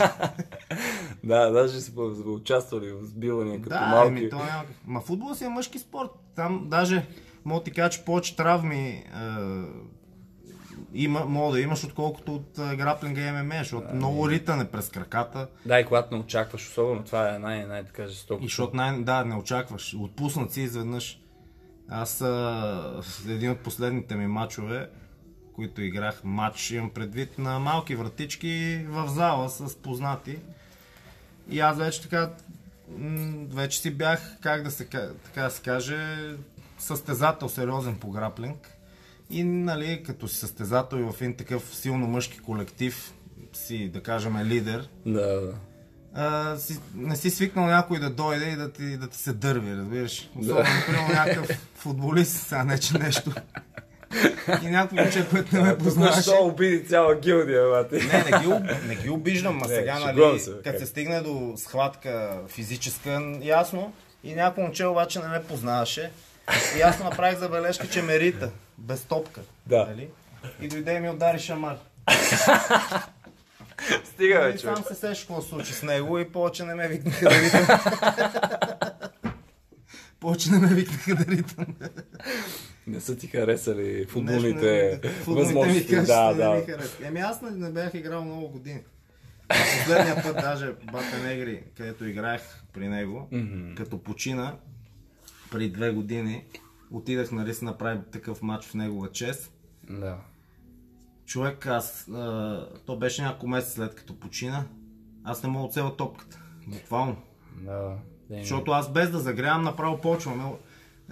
да, 1.25 1.51
даже 1.51 1.81
сме 1.81 2.03
участвали 2.27 2.93
в 2.93 3.05
сбивания 3.05 3.57
като 3.63 3.69
Да, 3.69 3.87
малки. 3.87 4.09
еми, 4.09 4.31
то 4.31 4.37
няма... 4.37 4.49
как. 4.49 4.67
Ма 4.87 5.01
футбол 5.01 5.35
си 5.35 5.45
е 5.45 5.49
мъжки 5.49 5.79
спорт. 5.79 6.11
Там 6.37 6.67
даже 6.71 7.07
мога 7.45 7.63
ти 7.65 7.71
кажа, 7.71 7.91
че 7.91 8.05
повече 8.05 8.37
травми 8.37 8.89
е, 8.89 9.05
има, 10.95 11.25
мога 11.25 11.53
да 11.53 11.61
имаш, 11.61 11.85
отколкото 11.85 12.35
от 12.35 12.59
е, 12.59 12.77
граплинга 12.77 13.21
и 13.21 13.33
ММА, 13.33 13.55
защото 13.59 13.95
много 13.95 14.31
ритане 14.31 14.65
през 14.65 14.89
краката. 14.89 15.49
Да, 15.67 15.81
и 15.81 15.85
когато 15.85 16.15
не 16.15 16.21
очакваш, 16.21 16.69
особено 16.69 17.03
това 17.05 17.35
е 17.35 17.39
най- 17.39 17.67
най-така 17.67 18.07
жестоко. 18.07 18.43
И 18.45 18.47
защото 18.47 18.77
най- 18.77 19.03
да, 19.03 19.25
не 19.25 19.35
очакваш. 19.35 19.95
Отпуснат 19.99 20.53
си 20.53 20.61
изведнъж. 20.61 21.19
Аз 21.89 22.21
а, 22.21 23.01
един 23.29 23.51
от 23.51 23.59
последните 23.59 24.15
ми 24.15 24.27
матчове, 24.27 24.89
които 25.55 25.83
играх 25.83 26.21
матч, 26.25 26.71
имам 26.71 26.91
предвид 26.91 27.39
на 27.39 27.59
малки 27.59 27.97
вратички 27.97 28.85
в 28.89 29.09
зала 29.09 29.51
с 29.51 29.77
познати. 29.77 30.39
И 31.51 31.61
аз 31.61 31.79
вече 31.79 32.03
така, 32.03 32.31
вече 33.49 33.81
си 33.81 33.91
бях, 33.91 34.37
как 34.41 34.63
да 34.63 34.71
се, 34.71 34.85
ка- 34.87 35.13
така 35.25 35.43
да 35.43 35.51
се 35.51 35.63
каже, 35.63 36.17
състезател 36.79 37.49
сериозен 37.49 37.97
по 37.97 38.11
граплинг. 38.11 38.77
И 39.33 39.45
нали, 39.45 40.03
като 40.07 40.29
си 40.29 40.37
състезател 40.37 40.97
и 40.97 41.03
в 41.03 41.15
един 41.21 41.37
такъв 41.37 41.77
силно 41.77 42.07
мъжки 42.07 42.39
колектив, 42.39 43.13
си, 43.53 43.89
да 43.89 44.03
кажем, 44.03 44.39
лидер, 44.39 44.89
Да, 45.07 45.41
да. 45.41 45.53
а, 46.15 46.57
си, 46.57 46.79
не 46.95 47.17
си 47.17 47.31
свикнал 47.31 47.67
някой 47.67 47.99
да 47.99 48.11
дойде 48.11 48.45
и 48.51 48.57
да 48.57 48.73
ти, 48.73 48.97
да 48.97 49.09
ти 49.09 49.19
се 49.19 49.33
дърви, 49.33 49.77
разбираш. 49.77 50.31
Особено, 50.41 50.65
примерно, 50.87 51.09
някакъв 51.09 51.49
футболист, 51.75 52.37
сега 52.37 52.65
не 52.65 52.79
че 52.79 52.99
нещо. 52.99 53.33
И 54.63 54.67
някакво 54.67 54.97
момче, 54.97 55.27
което 55.31 55.57
не 55.57 55.63
ме 55.63 55.79
познаваше. 55.79 56.17
Защо 56.17 56.47
обиди 56.47 56.87
цяла 56.87 57.15
гилдия, 57.15 57.69
бати? 57.71 57.95
Не, 57.95 58.25
не 58.31 58.39
ги, 58.39 58.75
не 58.89 58.97
ги 58.97 59.11
обиждам, 59.11 59.63
а 59.63 59.69
сега, 59.69 59.99
нали, 59.99 60.41
се, 60.41 60.51
като 60.65 60.79
се 60.79 60.87
стигне 60.87 61.21
до 61.21 61.55
схватка 61.57 62.39
физическа, 62.49 63.39
ясно, 63.43 63.93
и 64.25 64.35
някой 64.35 64.65
момче 64.65 64.87
обаче 64.87 65.19
не 65.19 65.29
ме 65.29 65.43
познаваше. 65.43 66.11
И 66.79 66.81
аз 66.81 66.99
направих 67.01 67.39
забележка, 67.39 67.89
че 67.89 68.03
ме 68.03 68.21
рита, 68.21 68.51
без 68.83 69.05
топка. 69.05 69.41
Да. 69.67 69.87
Нали? 69.87 70.09
И 70.61 70.69
дойде 70.69 70.95
и 70.95 71.01
ми 71.01 71.11
удари 71.11 71.39
шамар. 71.39 71.79
Стига, 74.05 74.57
човек. 74.61 74.77
сам 74.77 74.85
се 74.85 74.95
сеш 74.95 75.21
какво 75.21 75.43
случи 75.43 75.73
с 75.73 75.83
него 75.83 76.19
и 76.19 76.33
повече 76.33 76.65
не 76.65 76.75
ме 76.75 76.89
викнаха 76.89 77.29
да 77.29 77.43
ритам. 77.43 77.67
повече 80.21 80.51
не 80.51 80.59
ме 80.59 80.75
викнаха 80.75 81.15
да 81.15 81.33
ритам. 81.33 81.67
Не 82.87 83.01
са 83.01 83.17
ти 83.17 83.27
харесали 83.27 84.07
футболните 84.07 85.01
възможности. 85.27 85.97
Да, 85.97 86.35
да. 86.35 86.65
Еми 87.03 87.21
аз 87.21 87.43
не, 87.43 87.51
не 87.51 87.71
бях 87.71 87.95
играл 87.95 88.25
много 88.25 88.49
години. 88.49 88.81
Последния 89.79 90.23
път 90.23 90.37
даже 90.37 90.73
Бата 90.93 91.19
Негри, 91.25 91.63
където 91.77 92.05
играех 92.05 92.43
при 92.73 92.89
него, 92.89 93.29
като 93.77 94.03
почина, 94.03 94.57
при 95.51 95.69
две 95.69 95.91
години, 95.91 96.45
отидах 96.93 97.33
нали 97.33 97.55
си 97.55 97.65
направи 97.65 98.01
такъв 98.13 98.43
матч 98.43 98.67
в 98.67 98.75
негова 98.75 99.13
чест. 99.13 99.53
Да. 99.91 100.17
Човек, 101.27 101.67
аз, 101.67 102.09
а, 102.09 102.67
то 102.87 102.97
беше 102.97 103.23
няколко 103.23 103.49
месеца 103.49 103.75
след 103.75 103.95
като 103.95 104.21
почина, 104.21 104.65
аз 105.25 105.43
не 105.43 105.49
мога 105.49 105.69
да 105.69 105.73
цела 105.73 105.97
топката. 105.97 106.41
Буквално. 106.67 107.17
Да. 107.61 107.97
Защото 108.31 108.71
аз 108.71 108.93
без 108.93 109.11
да 109.11 109.19
загрявам, 109.19 109.63
направо 109.63 110.01
почваме. 110.01 110.45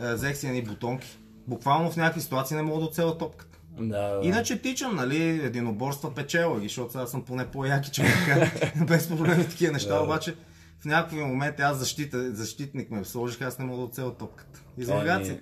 Е, 0.00 0.14
Взех 0.14 0.36
си 0.36 0.46
едни 0.46 0.62
бутонки. 0.62 1.18
Буквално 1.46 1.90
в 1.90 1.96
някакви 1.96 2.20
ситуации 2.20 2.56
не 2.56 2.62
мога 2.62 2.80
да 2.80 2.86
оцеля 2.86 3.18
топката. 3.18 3.58
Да, 3.78 4.08
да. 4.08 4.20
Иначе 4.26 4.62
тичам, 4.62 4.96
нали, 4.96 5.22
единоборства 5.28 6.14
печела 6.14 6.60
ги, 6.60 6.66
защото 6.66 6.92
сега 6.92 7.06
съм 7.06 7.24
поне 7.24 7.46
по-яки 7.46 7.90
човека. 7.90 8.50
без 8.86 9.08
проблеми 9.08 9.48
такива 9.48 9.72
неща, 9.72 9.94
Да. 9.94 10.00
обаче 10.02 10.34
в 10.80 10.84
някакви 10.84 11.20
моменти 11.20 11.62
аз 11.62 11.78
защита, 11.78 12.34
защитник 12.34 12.90
ме 12.90 13.04
сложих, 13.04 13.40
аз 13.40 13.58
не 13.58 13.64
мога 13.64 13.78
да 13.78 13.84
оцеля 13.84 14.14
топката. 14.16 14.60
Излагаци. 14.78 15.40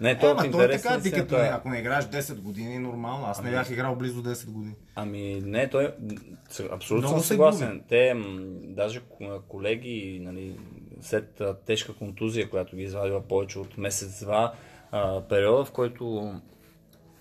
Не, 0.00 0.10
Е, 0.10 0.18
то 0.18 0.30
е 0.34 0.50
той 0.50 0.64
е 0.64 0.70
така, 0.70 1.00
ти 1.00 1.12
като 1.12 1.36
не, 1.36 1.42
е. 1.42 1.46
ако 1.46 1.68
не 1.68 1.78
играеш 1.78 2.04
10 2.04 2.34
години, 2.34 2.78
нормално. 2.78 3.26
Аз 3.26 3.42
не 3.42 3.50
бях 3.50 3.70
играл 3.70 3.96
близо 3.96 4.22
10 4.22 4.50
години. 4.50 4.74
Ами 4.94 5.42
не, 5.44 5.68
той 5.68 5.94
с- 6.50 6.68
абсолютно 6.72 7.08
Много 7.08 7.20
съм 7.20 7.28
съгласен. 7.28 7.68
губи. 7.68 7.82
Те, 7.88 8.14
м, 8.14 8.24
даже 8.62 9.00
ко- 9.00 9.40
колеги, 9.40 10.20
нали, 10.22 10.56
след 11.00 11.42
тежка 11.66 11.92
контузия, 11.94 12.50
която 12.50 12.76
ги 12.76 12.82
извадила 12.82 13.20
повече 13.20 13.58
от 13.58 13.78
месец-два, 13.78 14.52
периода, 15.28 15.64
в 15.64 15.70
който 15.70 16.34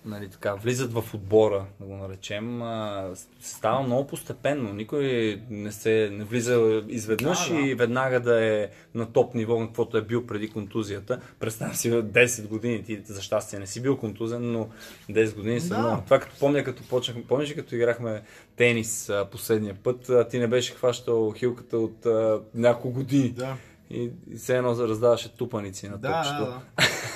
нали, 0.06 0.30
така, 0.30 0.54
влизат 0.54 0.94
в 0.94 1.14
отбора, 1.14 1.66
да 1.80 1.86
го 1.86 1.96
наречем, 1.96 2.62
а, 2.62 3.10
става 3.40 3.82
много 3.84 4.08
постепенно. 4.08 4.74
Никой 4.74 5.04
не, 5.50 5.72
се, 5.72 6.10
не 6.14 6.24
влиза 6.24 6.84
изведнъж 6.88 7.50
Да, 7.50 7.56
да. 7.56 7.62
и 7.62 7.76
веднага 7.76 8.20
да 8.20 8.46
е 8.46 8.68
на 8.96 9.12
топ 9.12 9.36
ниво, 9.36 9.60
на 9.60 9.66
каквото 9.66 9.98
е 9.98 10.02
бил 10.02 10.26
преди 10.26 10.50
контузията. 10.50 11.20
Представям 11.40 11.76
си 11.76 11.92
10 11.92 12.48
години, 12.48 12.84
ти 12.84 13.02
за 13.06 13.22
щастие 13.22 13.60
не 13.60 13.68
си 13.68 13.82
бил 13.82 13.98
контузен, 13.98 14.52
но 14.52 14.70
10 15.10 15.36
години 15.36 15.60
са 15.60 15.70
Да. 15.70 15.80
много. 15.80 16.02
Това 16.06 16.20
като 16.20 16.36
помня, 16.40 16.64
като 16.64 16.84
почнахме, 16.84 17.24
помниш 17.24 17.54
като 17.54 17.76
играхме 17.76 18.22
тенис 18.56 19.10
а, 19.10 19.28
последния 19.32 19.76
път, 19.84 20.10
а, 20.10 20.28
ти 20.28 20.40
не 20.40 20.48
беше 20.48 20.74
хващал 20.74 21.32
хилката 21.32 21.78
от 21.78 22.06
а, 22.06 22.42
няколко 22.54 22.90
години. 22.92 23.30
Да. 23.30 23.56
И, 23.92 24.12
и 24.28 24.36
все 24.36 24.58
едно 24.58 24.70
раздаваше 24.78 25.30
тупаници 25.30 25.90
на 25.90 25.98
Да, 25.98 26.08
топчето. 26.14 26.46
да, 26.46 26.62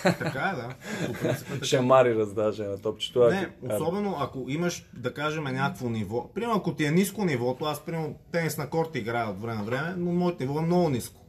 да. 0.03 0.17
така 0.17 0.39
е, 0.49 0.55
да. 0.55 0.75
Така. 1.13 1.65
Шамари 1.65 2.15
раздаваше 2.15 2.63
на 2.63 2.81
топчето. 2.81 3.29
Не, 3.29 3.49
а, 3.69 3.75
особено 3.75 4.17
ако 4.19 4.45
имаш, 4.47 4.85
да 4.93 5.13
кажем, 5.13 5.43
някакво 5.43 5.89
ниво. 5.89 6.33
Примерно, 6.33 6.55
ако 6.55 6.75
ти 6.75 6.85
е 6.85 6.91
ниско 6.91 7.25
нивото, 7.25 7.65
аз, 7.65 7.79
примерно, 7.79 8.15
тенис 8.31 8.57
на 8.57 8.69
корт 8.69 8.95
играя 8.95 9.29
от 9.29 9.41
време 9.41 9.55
на 9.55 9.63
време, 9.63 9.93
но 9.97 10.11
моето 10.11 10.43
ниво 10.43 10.59
е 10.59 10.63
много 10.63 10.89
ниско. 10.89 11.19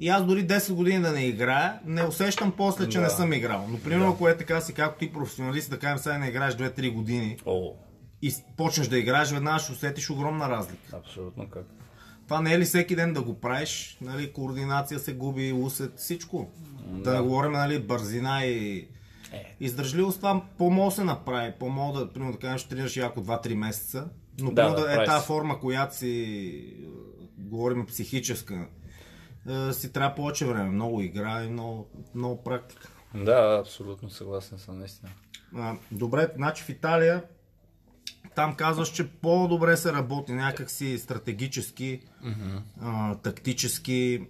И 0.00 0.08
аз 0.08 0.24
дори 0.24 0.46
10 0.46 0.72
години 0.72 1.00
да 1.00 1.10
не 1.10 1.20
играя, 1.20 1.80
не 1.84 2.04
усещам 2.04 2.52
после, 2.52 2.88
че 2.88 2.98
Да. 2.98 3.04
не 3.04 3.10
съм 3.10 3.32
играл. 3.32 3.66
Но, 3.70 3.78
примерно, 3.78 4.10
ако 4.10 4.28
е 4.28 4.36
така 4.36 4.60
си, 4.60 4.74
както 4.74 4.98
ти 4.98 5.12
професионалист, 5.12 5.70
да 5.70 5.78
кажем, 5.78 5.98
сега 5.98 6.18
не 6.18 6.28
играеш 6.28 6.54
2-3 6.54 6.92
години 6.92 7.36
О, 7.46 7.72
и 8.22 8.34
почнеш 8.56 8.88
да 8.88 8.98
играеш, 8.98 9.30
веднага 9.30 9.58
ще 9.58 9.72
усетиш 9.72 10.10
огромна 10.10 10.48
разлика. 10.48 10.96
абсолютно 10.96 11.48
как. 11.50 11.64
Това 12.28 12.40
не 12.40 12.54
е 12.54 12.58
ли 12.58 12.64
всеки 12.64 12.96
ден 12.96 13.12
да 13.12 13.22
го 13.22 13.40
правиш? 13.40 13.98
Нали, 14.00 14.32
координация 14.32 14.98
се 15.00 15.14
губи, 15.14 15.52
усет, 15.52 15.98
всичко. 15.98 16.50
Да, 16.86 17.14
не 17.14 17.20
говорим, 17.20 17.52
нали, 17.52 17.78
бързина 17.78 18.44
и 18.44 18.78
Е. 19.32 19.56
издържливост. 19.60 20.16
Това 20.16 20.42
по-мога 20.58 20.90
да 20.90 20.94
се 20.96 21.04
направи. 21.04 21.52
По-мога 21.58 21.98
да, 21.98 22.12
примерно, 22.12 22.32
да 22.32 22.38
кажем, 22.38 22.58
ще 22.58 22.68
тренираш 22.68 22.96
яко 22.96 23.20
2-3 23.20 23.54
месеца. 23.54 24.08
Но 24.40 24.50
Да, 24.50 24.68
да, 24.68 24.82
да, 24.86 25.02
е 25.02 25.04
тази 25.04 25.26
форма, 25.26 25.60
която 25.60 25.96
си 25.96 26.10
е, 26.82 26.86
говорим 27.38 27.86
психическа, 27.86 28.66
е, 29.50 29.72
си 29.72 29.92
трябва 29.92 30.14
повече 30.14 30.46
време. 30.46 30.70
Много 30.70 31.00
игра 31.00 31.44
и 31.44 31.48
много, 31.48 31.88
много 32.14 32.44
практика. 32.44 32.88
Да, 33.14 33.58
абсолютно 33.60 34.10
съгласен 34.10 34.58
съм, 34.58 34.78
наистина. 34.78 35.10
А, 35.56 35.76
добре, 35.92 36.28
значи 36.36 36.62
в 36.64 36.68
Италия 36.68 37.22
там 38.34 38.54
казваш, 38.54 38.88
че 38.88 39.08
по-добре 39.08 39.76
се 39.76 39.92
работи 39.92 40.32
някакси 40.32 40.98
стратегически, 40.98 42.00
а, 42.80 43.14
тактически. 43.14 44.26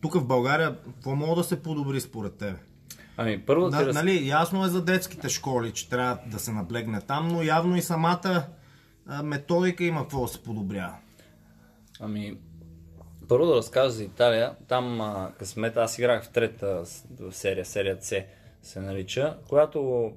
Тук 0.00 0.14
в 0.14 0.26
България, 0.26 0.78
какво 0.86 1.14
мога 1.14 1.36
да 1.36 1.44
се 1.44 1.62
подобри 1.62 2.00
според 2.00 2.34
тебе? 2.34 2.58
Ами, 3.16 3.42
първо 3.46 3.70
да, 3.70 3.86
раз... 3.86 3.94
нали, 3.94 4.28
ясно 4.28 4.64
е 4.64 4.68
за 4.68 4.84
детските 4.84 5.28
школи, 5.28 5.72
че 5.72 5.88
трябва 5.88 6.18
да 6.26 6.38
се 6.38 6.52
наблегне 6.52 7.00
там, 7.00 7.28
но 7.28 7.42
явно 7.42 7.76
и 7.76 7.82
самата 7.82 8.46
а, 9.06 9.22
методика 9.22 9.84
има 9.84 10.00
какво 10.00 10.22
да 10.22 10.28
се 10.28 10.42
подобрява. 10.42 10.96
Ами, 12.00 12.38
първо 13.28 13.46
да 13.46 13.54
разкажа 13.54 13.90
за 13.90 14.04
Италия. 14.04 14.54
Там 14.68 15.00
а, 15.00 15.32
късмет, 15.38 15.76
аз 15.76 15.98
играх 15.98 16.24
в 16.24 16.28
трета 16.28 16.82
серия, 17.30 17.64
серия 17.64 17.98
С 18.00 18.22
се 18.62 18.80
нарича, 18.80 19.36
която 19.48 20.12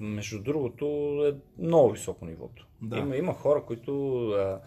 между 0.00 0.42
другото 0.42 0.86
е 1.26 1.62
много 1.62 1.90
високо 1.90 2.24
нивото. 2.24 2.66
Да. 2.82 2.98
Има, 2.98 3.16
има 3.16 3.32
хора, 3.34 3.62
които 3.62 3.92
а, 4.28 4.60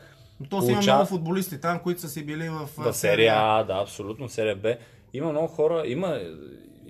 то 0.50 0.62
си 0.62 0.68
има 0.68 0.76
Получава- 0.76 0.98
много 0.98 1.10
футболисти 1.10 1.62
там, 1.62 1.80
които 1.80 2.02
са 2.02 2.10
си 2.10 2.26
били 2.26 2.50
в, 2.50 2.70
в 2.78 2.94
серия 2.94 3.34
А, 3.36 3.64
да, 3.64 3.80
абсолютно, 3.82 4.30
серия 4.30 4.56
Б. 4.56 4.76
Има 5.14 5.32
много 5.32 5.48
хора, 5.48 5.84
има, 5.86 6.20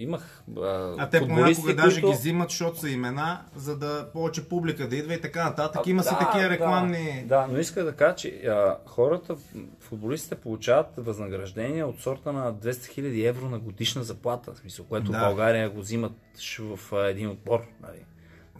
имах 0.01 0.43
а, 0.57 0.95
А 0.97 1.09
те 1.09 1.19
понякога 1.19 1.75
даже 1.75 2.01
които... 2.01 2.07
ги 2.07 2.19
взимат, 2.19 2.49
защото 2.49 2.79
са 2.79 2.89
имена, 2.89 3.41
за 3.55 3.77
да 3.77 4.09
повече 4.13 4.49
публика 4.49 4.89
да 4.89 4.95
идва 4.95 5.13
и 5.13 5.21
така 5.21 5.43
нататък. 5.43 5.81
А, 5.87 5.89
Има 5.89 6.03
си 6.03 6.09
да, 6.09 6.19
такива 6.19 6.43
да, 6.43 6.49
рекламни... 6.49 7.23
Да, 7.25 7.47
но 7.51 7.59
исках 7.59 7.83
да 7.83 7.93
кажа, 7.93 8.15
че 8.15 8.29
а, 8.29 8.77
хората, 8.85 9.35
футболистите 9.79 10.35
получават 10.35 10.87
възнаграждение 10.97 11.83
от 11.83 11.99
сорта 11.99 12.33
на 12.33 12.53
200 12.53 12.71
000 12.71 13.29
евро 13.29 13.49
на 13.49 13.59
годишна 13.59 14.03
заплата, 14.03 14.53
в 14.53 14.57
смисъл, 14.57 14.85
което 14.85 15.11
Да. 15.11 15.17
в 15.17 15.21
България 15.21 15.69
го 15.69 15.79
взимат 15.79 16.13
в 16.59 16.93
а, 16.93 17.09
един 17.09 17.29
отбор. 17.29 17.59
Нали. 17.81 18.05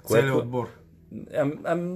Целият 0.08 0.36
отбор. 0.36 0.70
Ам, 1.34 1.54
ам, 1.66 1.96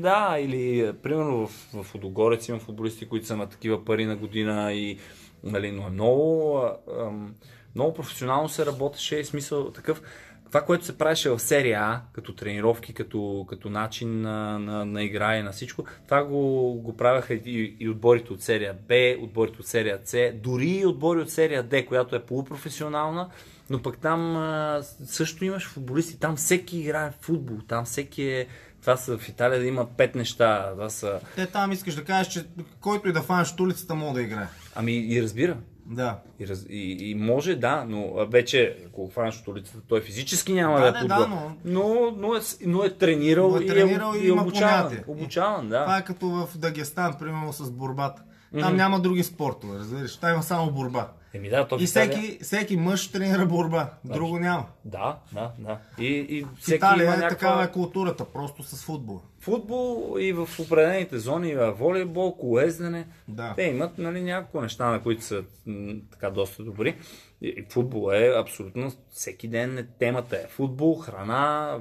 да, 0.00 0.36
или 0.40 0.92
примерно 1.02 1.46
в, 1.46 1.82
в 1.82 1.94
Удогорец 1.94 2.48
има 2.48 2.58
футболисти, 2.58 3.08
които 3.08 3.26
са 3.26 3.36
на 3.36 3.46
такива 3.46 3.84
пари 3.84 4.04
на 4.04 4.16
година, 4.16 4.72
и, 4.72 4.98
нали, 5.44 5.72
но 5.72 5.86
е 5.86 5.90
много, 5.90 6.60
ам, 7.00 7.34
много 7.76 7.94
професионално 7.94 8.48
се 8.48 8.66
работеше 8.66 9.24
смисъл 9.24 9.70
такъв. 9.70 10.02
Това, 10.46 10.60
което 10.60 10.84
се 10.84 10.98
правеше 10.98 11.30
в 11.30 11.38
серия 11.38 11.80
А, 11.80 12.00
като 12.12 12.34
тренировки, 12.34 12.94
като, 12.94 13.46
като 13.48 13.70
начин 13.70 14.20
на, 14.20 14.58
на, 14.58 14.84
на 14.84 15.02
игра 15.02 15.36
и 15.36 15.42
на 15.42 15.52
всичко, 15.52 15.84
това 16.04 16.24
го, 16.24 16.74
го 16.74 16.96
правяха 16.96 17.34
и, 17.34 17.76
и 17.80 17.88
отборите 17.88 18.32
от 18.32 18.42
серия 18.42 18.74
Б, 18.88 18.94
отборите 19.20 19.60
от 19.60 19.66
серия 19.66 20.00
С, 20.04 20.32
дори 20.34 20.68
и 20.68 20.86
отбори 20.86 21.20
от 21.20 21.30
серия 21.30 21.62
Д, 21.62 21.86
която 21.86 22.16
е 22.16 22.22
полупрофесионална, 22.22 23.28
но 23.70 23.82
пък 23.82 23.98
там 23.98 24.36
а, 24.36 24.82
също 25.06 25.44
имаш 25.44 25.68
футболисти, 25.68 26.20
там 26.20 26.36
всеки 26.36 26.78
играе 26.78 27.10
в 27.10 27.24
футбол, 27.24 27.56
там 27.68 27.84
всеки 27.84 28.22
е... 28.22 28.46
Това 28.80 28.96
са 28.96 29.18
в 29.18 29.28
Италия 29.28 29.60
да 29.60 29.66
има 29.66 29.86
пет 29.96 30.14
неща. 30.14 30.70
Това 30.72 30.90
са... 30.90 31.20
Те 31.36 31.46
там 31.46 31.72
искаш 31.72 31.94
да 31.94 32.04
кажеш, 32.04 32.32
че 32.32 32.44
който 32.80 33.08
и 33.08 33.12
да 33.12 33.22
фанеш 33.22 33.52
от 33.52 33.60
улицата 33.60 33.94
мога 33.94 34.14
да 34.14 34.22
играе. 34.22 34.46
Ами 34.74 34.92
и 34.92 35.22
разбира. 35.22 35.56
Да. 35.90 36.18
И, 36.40 36.48
раз... 36.48 36.66
и, 36.70 37.10
и 37.10 37.14
може, 37.14 37.54
да, 37.54 37.84
но 37.88 38.26
вече, 38.26 38.76
ако 38.86 39.02
го 39.02 39.10
фанеш 39.10 39.40
от 39.40 39.48
улицата, 39.48 39.78
той 39.88 40.00
физически 40.00 40.52
няма 40.52 40.80
Да, 40.80 40.92
да, 40.92 40.98
е 40.98 41.02
не, 41.02 41.08
да, 41.08 41.16
футбол. 41.16 41.36
но- 41.36 41.54
но... 41.64 42.10
Но, 42.18 42.34
е, 42.36 42.40
но 42.66 42.84
е 42.84 42.90
тренирал, 42.90 43.50
Но 43.50 43.56
е 43.56 43.60
и, 43.60 43.66
тренирал 43.66 44.12
е, 44.14 44.18
и 44.18 44.26
и, 44.26 44.30
обучаван. 44.30 44.82
понятие. 44.82 45.04
Обучаван, 45.06 45.68
да. 45.68 45.82
Това 45.82 45.98
е 45.98 46.04
като 46.04 46.26
в 46.26 46.48
Дагестан, 46.56 47.14
примерно 47.18 47.52
с 47.52 47.70
борбата. 47.70 48.22
Там 48.60 48.76
няма 48.76 49.00
други 49.00 49.22
спортове, 49.22 49.78
разбираш. 49.78 50.16
Там 50.16 50.32
има 50.32 50.42
само 50.42 50.70
борба. 50.70 51.08
Еми 51.34 51.48
да, 51.48 51.68
то 51.68 51.76
И 51.76 51.84
Италия... 51.84 52.10
всеки, 52.12 52.38
всеки 52.44 52.76
мъж 52.76 53.08
тренира 53.08 53.46
борба. 53.46 53.90
Друго 54.04 54.38
няма. 54.38 54.64
Да, 54.84 55.18
да, 55.32 55.52
да. 55.58 55.78
И, 55.98 56.06
и 56.06 56.42
В 56.42 56.48
всеки 56.60 56.76
Италия 56.76 57.04
има 57.04 57.14
е 57.14 57.16
някаква... 57.16 57.28
такава 57.28 57.64
е 57.64 57.70
културата, 57.72 58.24
просто 58.24 58.62
с 58.62 58.84
футбол. 58.84 59.20
Футбол 59.46 60.16
и 60.20 60.32
в 60.32 60.48
определените 60.60 61.18
зони, 61.18 61.56
волейбол, 61.56 62.36
колездене. 62.36 63.06
Да. 63.28 63.52
Те 63.56 63.62
имат 63.62 63.98
нали, 63.98 64.22
няколко 64.22 64.60
неща, 64.60 64.90
на 64.90 65.02
които 65.02 65.24
са 65.24 65.44
така 66.10 66.30
доста 66.30 66.62
добри. 66.62 66.96
Футбол 67.70 68.12
е 68.12 68.32
абсолютно 68.36 68.92
всеки 69.10 69.48
ден 69.48 69.78
е, 69.78 69.86
темата 69.98 70.36
е 70.36 70.48
футбол, 70.48 70.94
храна, 70.94 71.78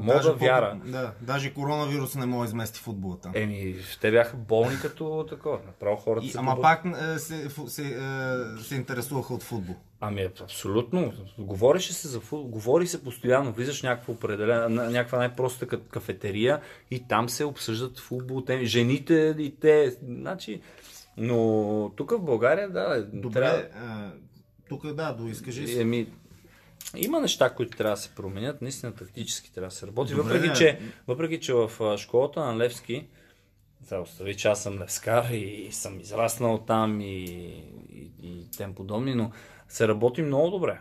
мода, 0.00 0.14
Даже 0.14 0.32
вяра. 0.32 0.80
Да, 0.84 1.12
даже 1.20 1.54
коронавирус 1.54 2.14
не 2.14 2.26
може 2.26 2.40
да 2.40 2.50
измести 2.50 2.80
футбола 2.80 3.18
там. 3.20 3.32
Еми, 3.34 3.74
те 4.00 4.10
бяха 4.10 4.36
болни 4.36 4.76
като 4.82 5.26
такова. 5.28 5.58
Направо 5.66 5.96
хората 5.96 6.26
И, 6.26 6.30
се 6.30 6.38
ама 6.38 6.60
пак 6.60 6.84
е, 6.84 7.18
се, 7.18 7.48
се, 7.66 7.82
е, 7.82 8.62
се 8.62 8.74
интересуваха 8.74 9.34
от 9.34 9.42
футбол. 9.42 9.74
Ами 10.00 10.28
абсолютно. 10.42 11.12
Говореше 11.38 11.92
се 11.92 12.08
за 12.08 12.20
футбол, 12.20 12.48
говори 12.48 12.86
се 12.86 13.04
постоянно, 13.04 13.52
влизаш 13.52 13.80
в 13.80 13.84
някаква 13.84 14.14
определена, 14.14 14.68
на- 14.68 14.90
някаква 14.90 15.18
най-проста 15.18 15.66
ка- 15.66 15.80
кафетерия 15.82 16.60
и 16.90 17.08
там 17.08 17.28
се 17.28 17.44
обсъждат 17.44 17.98
футбол, 17.98 18.40
теми, 18.40 18.66
жените 18.66 19.34
и 19.38 19.56
те, 19.60 19.90
значи, 20.02 20.60
но 21.16 21.92
тук 21.96 22.10
в 22.10 22.20
България, 22.20 22.70
да, 22.70 23.06
Добре, 23.12 23.40
трябва, 23.40 23.58
е, 23.58 24.10
тук 24.68 24.92
да, 24.92 25.12
доискажи 25.12 25.66
се. 25.66 25.80
Еми, 25.80 26.06
има 26.96 27.20
неща, 27.20 27.54
които 27.54 27.76
трябва 27.76 27.96
да 27.96 28.02
се 28.02 28.14
променят, 28.14 28.62
наистина 28.62 28.94
тактически 28.94 29.52
трябва 29.52 29.68
да 29.68 29.74
се 29.74 29.86
работи. 29.86 30.14
Добре, 30.14 30.32
въпреки, 30.32 30.58
че, 30.58 30.80
въпреки, 31.06 31.40
че 31.40 31.54
в 31.54 31.96
школата 31.98 32.40
на 32.40 32.58
Левски, 32.58 33.06
сега 33.84 34.00
остави, 34.00 34.36
че 34.36 34.48
аз 34.48 34.62
съм 34.62 34.78
левскар 34.78 35.30
и 35.30 35.68
съм 35.72 36.00
израснал 36.00 36.58
там 36.58 37.00
и, 37.00 37.24
и, 37.92 38.12
и 38.22 38.50
тем 38.56 38.74
подобни, 38.74 39.14
но 39.14 39.30
се 39.68 39.88
работи 39.88 40.22
много 40.22 40.50
добре. 40.50 40.80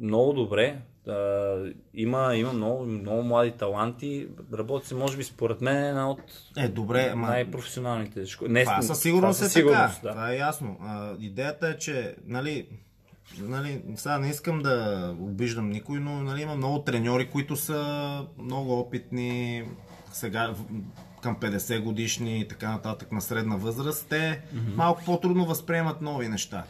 Много 0.00 0.32
добре. 0.32 0.78
А, 1.08 1.56
има, 1.94 2.36
има 2.36 2.52
много, 2.52 2.84
много 2.84 3.22
млади 3.22 3.50
таланти. 3.50 4.28
Работи 4.52 4.86
се, 4.86 4.94
може 4.94 5.16
би, 5.16 5.24
според 5.24 5.60
мен, 5.60 5.84
една 5.84 6.10
от 6.10 6.20
Е, 6.56 6.68
добре, 6.68 7.10
ама 7.12 7.26
най-професионалните 7.26 8.26
школи. 8.26 8.52
Не, 8.52 8.64
това 8.64 8.82
със 8.82 9.00
сигурност 9.00 9.38
това 9.38 9.46
е 9.46 9.50
сигурност, 9.50 9.94
така. 9.94 10.02
Да. 10.02 10.10
Това 10.10 10.32
е 10.32 10.36
ясно. 10.36 10.76
А, 10.80 11.14
идеята 11.20 11.68
е, 11.68 11.78
че, 11.78 12.16
нали, 12.26 12.68
нали, 13.38 13.82
сега 13.96 14.18
не 14.18 14.28
искам 14.28 14.58
да 14.58 15.14
обиждам 15.20 15.70
никой, 15.70 16.00
но 16.00 16.22
нали, 16.22 16.42
има 16.42 16.56
много 16.56 16.78
треньори, 16.78 17.30
които 17.30 17.56
са 17.56 17.82
много 18.38 18.80
опитни, 18.80 19.62
сега 20.12 20.54
към 21.22 21.36
50 21.36 21.82
годишни 21.82 22.40
и 22.40 22.48
така 22.48 22.70
нататък 22.70 23.12
на 23.12 23.20
средна 23.20 23.56
възраст, 23.56 24.06
те 24.08 24.40
малко 24.76 25.02
по-трудно 25.04 25.46
възприемат 25.46 26.02
нови 26.02 26.28
неща. 26.28 26.64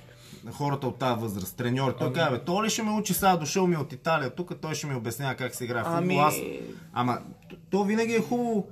Хората 0.52 0.86
от 0.86 0.98
тази 0.98 1.20
възраст, 1.20 1.56
треньори. 1.56 1.94
Той 1.98 2.12
казва, 2.12 2.30
бе, 2.30 2.44
той 2.44 2.66
ли 2.66 2.70
ще 2.70 2.82
ме 2.82 2.90
учи 2.90 3.14
сега, 3.14 3.36
дошъл 3.36 3.66
ми 3.66 3.76
от 3.76 3.92
Италия, 3.92 4.30
тук 4.30 4.52
той 4.60 4.74
ще 4.74 4.86
ми 4.86 4.94
обяснява 4.94 5.34
как 5.34 5.54
се 5.54 5.64
играе 5.64 5.82
в 5.82 5.86
футбол. 5.86 5.98
Ами- 5.98 6.18
Аз... 6.18 6.34
Ама, 6.92 7.18
то 7.70 7.84
винаги 7.84 8.12
е 8.12 8.20
хубаво 8.20 8.68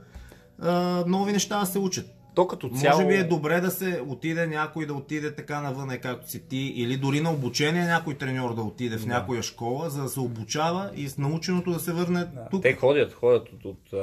а, 0.62 0.72
нови 1.06 1.32
неща 1.32 1.60
да 1.60 1.66
се 1.66 1.78
учат. 1.78 2.15
То 2.36 2.46
като 2.46 2.68
цяло... 2.68 3.02
Може 3.02 3.08
би 3.08 3.14
е 3.14 3.24
добре 3.24 3.60
да 3.60 3.70
се 3.70 4.00
отиде 4.06 4.46
някой 4.46 4.86
да 4.86 4.94
отиде 4.94 5.34
така 5.34 5.60
навън, 5.60 5.90
е 5.90 5.98
както 5.98 6.30
си 6.30 6.48
ти, 6.48 6.56
или 6.56 6.96
дори 6.96 7.20
на 7.20 7.32
обучение 7.32 7.84
някой 7.84 8.14
треньор 8.14 8.54
да 8.54 8.62
отиде 8.62 8.98
в 8.98 9.06
някоя 9.06 9.42
школа, 9.42 9.90
за 9.90 10.02
да 10.02 10.08
се 10.08 10.20
обучава 10.20 10.90
и 10.94 11.08
с 11.08 11.18
наученото 11.18 11.72
да 11.72 11.78
се 11.78 11.92
върне 11.92 12.26
тук. 12.50 12.62
Те 12.62 12.72
ходят, 12.72 13.12
ходят 13.12 13.48
от, 13.48 13.64
от 13.64 13.94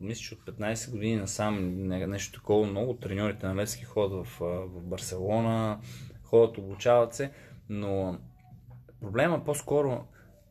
мисля, 0.00 0.22
че 0.22 0.34
от 0.34 0.56
15 0.58 0.90
години 0.90 1.16
насам 1.16 1.86
не- 1.88 2.06
нещо 2.06 2.40
такова. 2.40 2.66
Много 2.66 2.94
треньорите 2.94 3.46
на 3.46 3.56
Левски 3.56 3.84
ходят 3.84 4.26
в, 4.26 4.38
в 4.40 4.82
Барселона, 4.82 5.78
ходят, 6.22 6.58
обучават 6.58 7.14
се, 7.14 7.30
но 7.68 8.18
проблема 9.00 9.44
по-скоро 9.44 10.04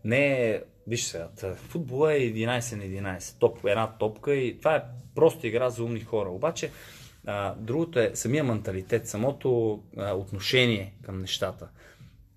не 0.03 0.49
е, 0.49 0.61
виж 0.87 1.03
сега, 1.03 1.29
футбола 1.55 2.13
е 2.13 2.19
11 2.19 2.75
на 2.75 2.83
11, 2.83 3.39
топ, 3.39 3.65
една 3.65 3.87
топка 3.87 4.35
и 4.35 4.59
това 4.59 4.75
е 4.75 4.83
просто 5.15 5.47
игра 5.47 5.69
за 5.69 5.83
умни 5.83 5.99
хора. 5.99 6.29
Обаче, 6.29 6.71
а, 7.25 7.55
другото 7.55 7.99
е 7.99 8.11
самия 8.13 8.43
менталитет, 8.43 9.07
самото 9.07 9.79
а, 9.97 10.13
отношение 10.13 10.93
към 11.03 11.21
нещата. 11.21 11.69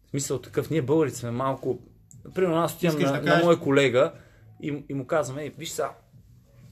В 0.07 0.11
смисъл 0.11 0.38
такъв, 0.38 0.70
ние 0.70 0.83
българите 0.83 1.16
сме 1.16 1.30
малко... 1.30 1.78
Примерно 2.35 2.61
аз 2.61 2.74
отивам 2.74 2.98
на, 2.98 3.20
да 3.20 3.37
на 3.37 3.44
мой 3.44 3.61
колега 3.61 4.12
и, 4.62 4.85
и 4.88 4.94
му 4.94 5.07
казвам, 5.07 5.38
ей, 5.38 5.50
виж 5.59 5.68
сега, 5.68 5.92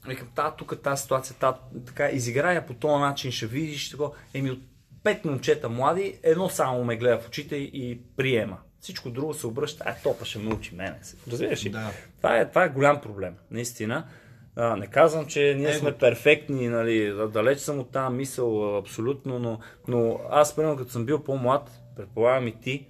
викам, 0.08 0.28
та, 0.34 0.50
тук 0.50 0.82
тази 0.82 1.02
ситуация, 1.02 1.36
та, 1.40 1.58
така, 1.86 2.08
изиграя 2.08 2.66
по 2.66 2.74
този 2.74 3.00
начин, 3.00 3.32
ще 3.32 3.46
видиш, 3.46 3.90
тако. 3.90 4.12
Еми 4.34 4.50
от 4.50 4.60
пет 5.02 5.24
момчета 5.24 5.68
млади, 5.68 6.18
едно 6.22 6.48
само 6.48 6.84
ме 6.84 6.96
гледа 6.96 7.18
в 7.18 7.28
очите 7.28 7.56
и 7.56 8.00
приема. 8.16 8.58
Всичко 8.82 9.10
друго 9.10 9.34
се 9.34 9.46
обръща, 9.46 9.84
а 9.86 9.94
топа 10.02 10.24
ще 10.24 10.38
ме 10.38 10.54
учи 10.54 10.74
мене. 10.74 10.94
Разбираш 11.30 11.64
ли? 11.64 11.70
Да. 11.70 11.90
Това, 12.16 12.38
е, 12.38 12.48
това 12.48 12.64
е 12.64 12.68
голям 12.68 13.00
проблем, 13.00 13.34
наистина. 13.50 14.04
А, 14.56 14.76
не 14.76 14.86
казвам, 14.86 15.26
че 15.26 15.54
ние 15.58 15.70
Его. 15.70 15.78
сме 15.78 15.92
перфектни, 15.92 16.68
нали, 16.68 17.14
далеч 17.32 17.58
съм 17.58 17.78
от 17.78 17.90
тази 17.90 18.14
мисъл, 18.14 18.78
абсолютно, 18.78 19.38
но, 19.38 19.58
но 19.88 20.20
аз, 20.30 20.56
примерно, 20.56 20.76
като 20.76 20.90
съм 20.90 21.06
бил 21.06 21.24
по-млад, 21.24 21.70
предполагам 21.96 22.48
и 22.48 22.60
ти, 22.60 22.86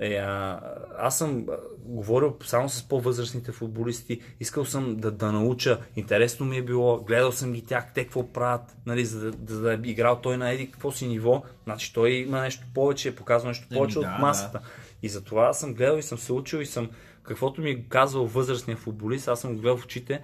е, 0.00 0.14
а, 0.14 0.60
аз 0.98 1.18
съм 1.18 1.46
говорил 1.78 2.36
само 2.44 2.68
с 2.68 2.88
по-възрастните 2.88 3.52
футболисти, 3.52 4.20
искал 4.40 4.64
съм 4.64 4.96
да, 4.96 5.10
да 5.10 5.32
науча, 5.32 5.80
интересно 5.96 6.46
ми 6.46 6.56
е 6.56 6.62
било, 6.62 7.00
гледал 7.00 7.32
съм 7.32 7.52
ги 7.52 7.64
тях, 7.64 7.92
те 7.94 8.04
какво 8.04 8.32
правят, 8.32 8.76
нали, 8.86 9.04
за, 9.04 9.30
да, 9.30 9.54
за 9.54 9.60
да 9.60 9.72
е 9.72 9.78
играл 9.84 10.20
той 10.20 10.36
на 10.36 10.50
еди 10.50 10.70
какво 10.70 10.92
си 10.92 11.06
ниво, 11.06 11.42
значи 11.64 11.92
той 11.94 12.10
има 12.10 12.40
нещо 12.40 12.66
повече, 12.74 13.16
показва 13.16 13.48
нещо 13.48 13.66
Еми, 13.70 13.78
повече 13.78 13.98
да, 13.98 14.00
от 14.00 14.20
масата. 14.20 14.60
И 15.02 15.08
затова 15.08 15.46
аз 15.46 15.60
съм 15.60 15.74
гледал 15.74 15.98
и 15.98 16.02
съм 16.02 16.18
се 16.18 16.32
учил 16.32 16.58
и 16.58 16.66
съм, 16.66 16.90
каквото 17.22 17.60
ми 17.60 17.70
е 17.70 17.82
казвал 17.88 18.26
възрастният 18.26 18.80
футболист, 18.80 19.28
аз 19.28 19.40
съм 19.40 19.54
го 19.54 19.60
гледал 19.60 19.76
в 19.76 19.84
очите 19.84 20.22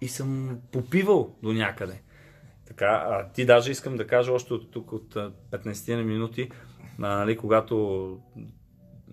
и 0.00 0.08
съм 0.08 0.58
попивал 0.72 1.34
до 1.42 1.52
някъде. 1.52 2.02
Така, 2.66 2.86
а 2.86 3.32
ти 3.32 3.46
даже 3.46 3.70
искам 3.70 3.96
да 3.96 4.06
кажа 4.06 4.32
още 4.32 4.54
от 4.54 4.70
тук, 4.70 4.92
от 4.92 5.16
а, 5.16 5.32
15 5.52 5.96
на 5.96 6.02
минути, 6.02 6.50
нали, 6.98 7.36
когато 7.36 8.18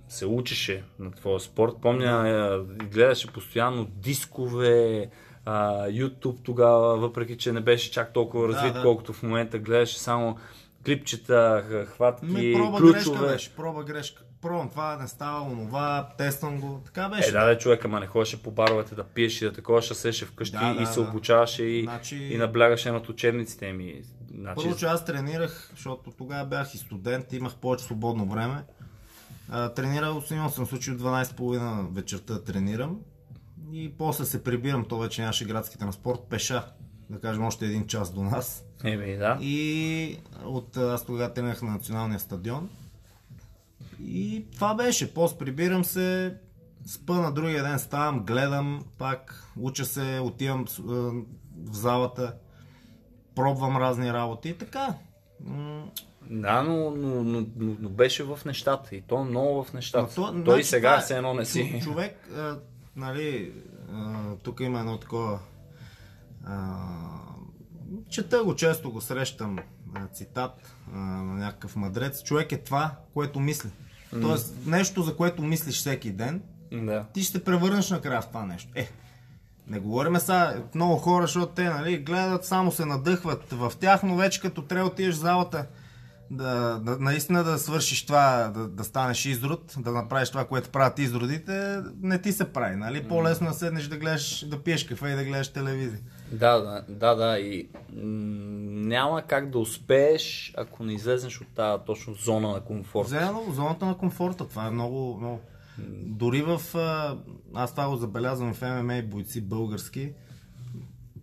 се 0.10 0.26
учеше 0.26 0.84
на 1.00 1.12
твоя 1.12 1.40
спорт. 1.40 1.74
Помня, 1.82 2.60
гледаше 2.92 3.34
постоянно 3.34 3.86
дискове, 3.86 5.10
а, 5.46 5.88
YouTube 5.88 6.44
тогава, 6.44 6.98
въпреки 6.98 7.38
че 7.38 7.52
не 7.52 7.62
беше 7.62 7.92
чак 7.92 8.14
толкова 8.14 8.48
Да, 8.48 8.54
развит, 8.54 8.74
да. 8.74 8.82
колкото 8.82 9.14
в 9.14 9.24
момента. 9.24 9.60
Гледаше 9.60 10.00
само 10.00 10.38
клипчета, 10.86 11.64
хватки, 11.88 12.26
Ми, 12.26 12.54
проба 12.54 12.80
грешка 12.82 13.10
ключове. 13.10 13.28
беше, 13.28 13.56
проба 13.56 13.84
грешка. 13.84 14.24
Пробвам 14.42 14.70
това, 14.70 14.98
не 14.98 15.08
става, 15.08 15.42
онова, 15.42 16.10
тествам 16.18 16.60
го. 16.60 16.82
Така 16.86 17.10
беше. 17.10 17.30
Е, 17.30 17.32
да, 17.32 17.46
да, 17.46 17.58
човек, 17.58 17.86
ама 17.86 18.00
не 18.00 18.08
ходеше 18.08 18.44
по 18.44 18.52
баровете 18.52 18.96
да 18.96 19.04
пиеш 19.04 19.42
и 19.42 19.46
да 19.46 19.54
такова, 19.54 19.82
ще 19.82 19.94
седеше 19.94 20.26
вкъщи 20.26 20.58
Да, 20.58 20.74
да, 20.74 20.84
и 20.84 20.86
се 20.86 21.02
да. 21.02 21.10
обучаваше 21.10 21.64
и, 21.64 21.84
Значи- 21.84 22.16
и 22.32 22.38
наблягаше 22.38 22.92
над 22.92 23.10
учебниците 23.10 23.74
ми. 23.74 24.02
Значи, 24.36 24.56
Първо, 24.56 24.78
че 24.78 24.86
аз 24.86 25.06
тренирах, 25.06 25.70
защото 25.72 26.12
тогава 26.12 26.46
бях 26.46 26.74
и 26.74 26.78
студент, 26.78 27.34
имах 27.34 27.56
повече 27.56 27.84
свободно 27.84 28.26
време. 28.26 28.64
А, 29.50 29.70
тренирал 29.70 30.22
съм, 30.22 30.38
имал 30.38 30.50
съм 30.50 30.66
случай 30.66 30.94
от 30.94 31.02
12.30 31.02 31.96
вечерта 31.96 32.44
тренирам. 32.44 33.00
И 33.74 33.94
после 33.98 34.26
се 34.26 34.44
прибирам, 34.44 34.86
то 34.86 35.00
вече 35.00 35.22
нямаше 35.22 35.46
градски 35.46 35.78
транспорт, 35.78 36.20
пеша. 36.30 36.64
Да 37.10 37.20
кажем 37.20 37.44
още 37.44 37.66
един 37.66 37.88
час 37.88 38.14
до 38.14 38.24
нас. 38.24 38.64
Еми, 38.84 39.18
да. 39.18 39.38
И 39.42 40.18
от, 40.46 40.78
аз 40.78 41.06
тогава 41.06 41.34
тренирах 41.34 41.62
на 41.62 41.72
националния 41.72 42.20
стадион. 42.20 42.70
И 44.06 44.48
това 44.54 44.76
беше. 44.76 45.14
После 45.14 45.38
прибирам 45.38 45.84
се, 45.86 46.38
спа 46.86 47.14
на 47.14 47.32
другия 47.32 47.64
ден, 47.64 47.80
ставам, 47.80 48.26
гледам, 48.26 48.86
пак 48.98 49.48
уча 49.60 49.86
се, 49.86 50.20
отивам 50.24 50.62
е, 50.62 50.84
в 51.56 51.74
залата, 51.74 52.36
пробвам 53.36 53.78
разни 53.78 54.14
работи 54.14 54.50
и 54.50 54.58
така. 54.58 54.96
Да, 56.30 56.64
но, 56.64 56.92
но, 56.92 57.24
но, 57.24 57.46
но, 57.56 57.76
но 57.80 57.90
беше 57.90 58.24
в 58.24 58.40
нещата. 58.46 58.96
И 58.96 59.02
то 59.02 59.24
много 59.24 59.64
в 59.64 59.74
нещата. 59.74 60.22
ма 60.22 60.44
Той 60.44 60.44
значи 60.44 60.64
сега 60.64 60.96
е- 60.96 61.02
все 61.02 61.18
едно 61.18 61.34
не 61.34 61.46
си. 61.46 61.80
Човек, 61.84 62.30
а, 62.36 62.60
нали, 62.96 63.54
а, 63.92 64.36
тук 64.44 64.60
има 64.60 64.80
едно 64.80 64.98
такова. 64.98 65.40
А, 66.46 66.88
чета 68.10 68.44
го, 68.44 68.56
често 68.56 68.92
го 68.92 69.02
срещам 69.02 69.60
а, 69.96 70.08
цитат 70.08 70.76
а, 70.94 70.98
на 71.00 71.34
някакъв 71.34 71.76
мъдрец. 71.76 72.24
Човек 72.24 72.52
е 72.52 72.64
това, 72.64 72.96
което 73.14 73.40
мисли. 73.40 73.70
Тоест, 74.22 74.56
нещо, 74.66 75.04
за 75.04 75.16
което 75.16 75.42
мислиш 75.42 75.76
всеки 75.76 76.12
ден, 76.12 76.42
Да. 76.72 77.06
ти 77.14 77.24
ще 77.24 77.44
превърнеш 77.44 77.90
накрая 77.90 78.22
в 78.22 78.28
това 78.28 78.46
нещо. 78.46 78.70
Е, 78.76 78.90
не 79.68 79.80
говориме 79.80 80.20
сега 80.20 80.56
много 80.76 80.98
хора, 80.98 81.24
защото 81.24 81.54
те 81.54 81.64
нали, 81.64 81.98
гледат, 81.98 82.46
само 82.46 82.72
се 82.72 82.86
надъхват 82.86 83.52
в 83.52 83.74
тях, 83.80 84.04
но 84.04 84.16
вече 84.16 84.42
като 84.42 84.62
трябва 84.62 84.90
отидеш 84.90 85.16
в 85.16 85.20
залата 85.20 85.66
да, 86.32 86.80
да, 86.84 86.98
наистина 87.00 87.44
да 87.44 87.58
свършиш 87.58 88.06
това, 88.06 88.52
да, 88.54 88.68
да 88.68 88.84
станеш 88.84 89.26
изрод, 89.26 89.76
да 89.78 89.92
направиш 89.92 90.30
това, 90.30 90.46
което 90.46 90.70
правят 90.70 91.00
изродите, 91.00 91.80
не 92.02 92.22
ти 92.22 92.32
се 92.32 92.54
прави. 92.54 92.76
Нали? 92.76 93.04
По-лесно 93.04 93.48
да 93.48 93.54
седнеш 93.54 93.88
да 93.88 93.98
гледаш, 93.98 94.46
да 94.48 94.64
пиеш 94.64 94.84
кафе 94.84 95.08
и 95.08 95.16
да 95.16 95.24
гледаш 95.24 95.48
телевизия. 95.48 96.00
Да, 96.32 96.60
да, 96.60 96.86
да, 96.90 97.16
да. 97.16 97.40
И 97.40 97.70
няма 97.94 99.22
как 99.22 99.50
да 99.50 99.60
успееш, 99.60 100.54
ако 100.58 100.84
не 100.84 100.94
излезеш 100.94 101.42
от 101.42 101.48
тази 101.48 101.84
точно 101.86 102.14
зона 102.14 102.52
на 102.52 102.62
комфорт. 102.62 103.08
Взема 103.08 103.42
зоната 103.50 103.86
на 103.86 103.98
комфорта. 103.98 104.48
Това 104.48 104.68
е 104.68 104.72
много, 104.72 105.18
много. 105.18 105.40
Дори 106.06 106.42
в... 106.42 106.62
Аз 107.54 107.72
това 107.72 107.90
го 107.90 107.96
забелязвам 107.96 108.54
в 108.54 108.62
ММА 108.62 108.96
и 108.96 109.02
бойци 109.02 109.42
български. 109.42 110.14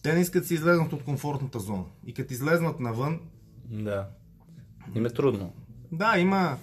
Те 0.03 0.13
не 0.13 0.21
искат 0.21 0.43
да 0.43 0.47
си 0.49 0.55
излезнат 0.55 0.93
от 0.93 1.05
комфортната 1.05 1.59
зона. 1.59 1.85
И 2.07 2.15
като 2.15 2.33
излезнат 2.33 2.81
навън, 2.81 3.21
Да. 3.65 4.09
Им 4.95 5.07
е 5.07 5.11
трудно. 5.11 5.53
да, 5.93 6.19
има 6.19 6.57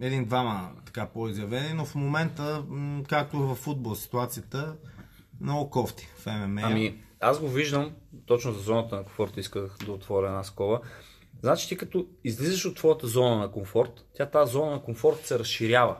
един-двама 0.00 0.70
така 0.86 1.06
по-изявени, 1.06 1.74
но 1.74 1.84
в 1.84 1.94
момента, 1.94 2.64
както 3.08 3.38
в 3.38 3.54
футбол 3.54 3.94
ситуацията, 3.94 4.76
много 5.44 5.70
кофти 5.70 6.08
в 6.16 6.26
ММА. 6.26 6.60
Ами, 6.64 7.02
аз 7.20 7.40
го 7.40 7.48
виждам, 7.48 7.92
точно 8.26 8.52
за 8.52 8.60
зоната 8.60 8.96
на 8.96 9.04
комфорт 9.04 9.36
исках 9.36 9.76
да 9.86 9.92
отворя 9.92 10.26
една 10.26 10.44
скоба. 10.44 10.80
Значи 11.40 11.68
ти 11.68 11.76
като 11.76 12.06
излизаш 12.24 12.64
от 12.66 12.76
твоята 12.76 13.06
зона 13.06 13.38
на 13.38 13.50
комфорт, 13.50 14.04
тя 14.14 14.26
тази 14.26 14.52
зона 14.52 14.70
на 14.70 14.82
комфорт 14.82 15.26
се 15.26 15.38
разширява. 15.38 15.96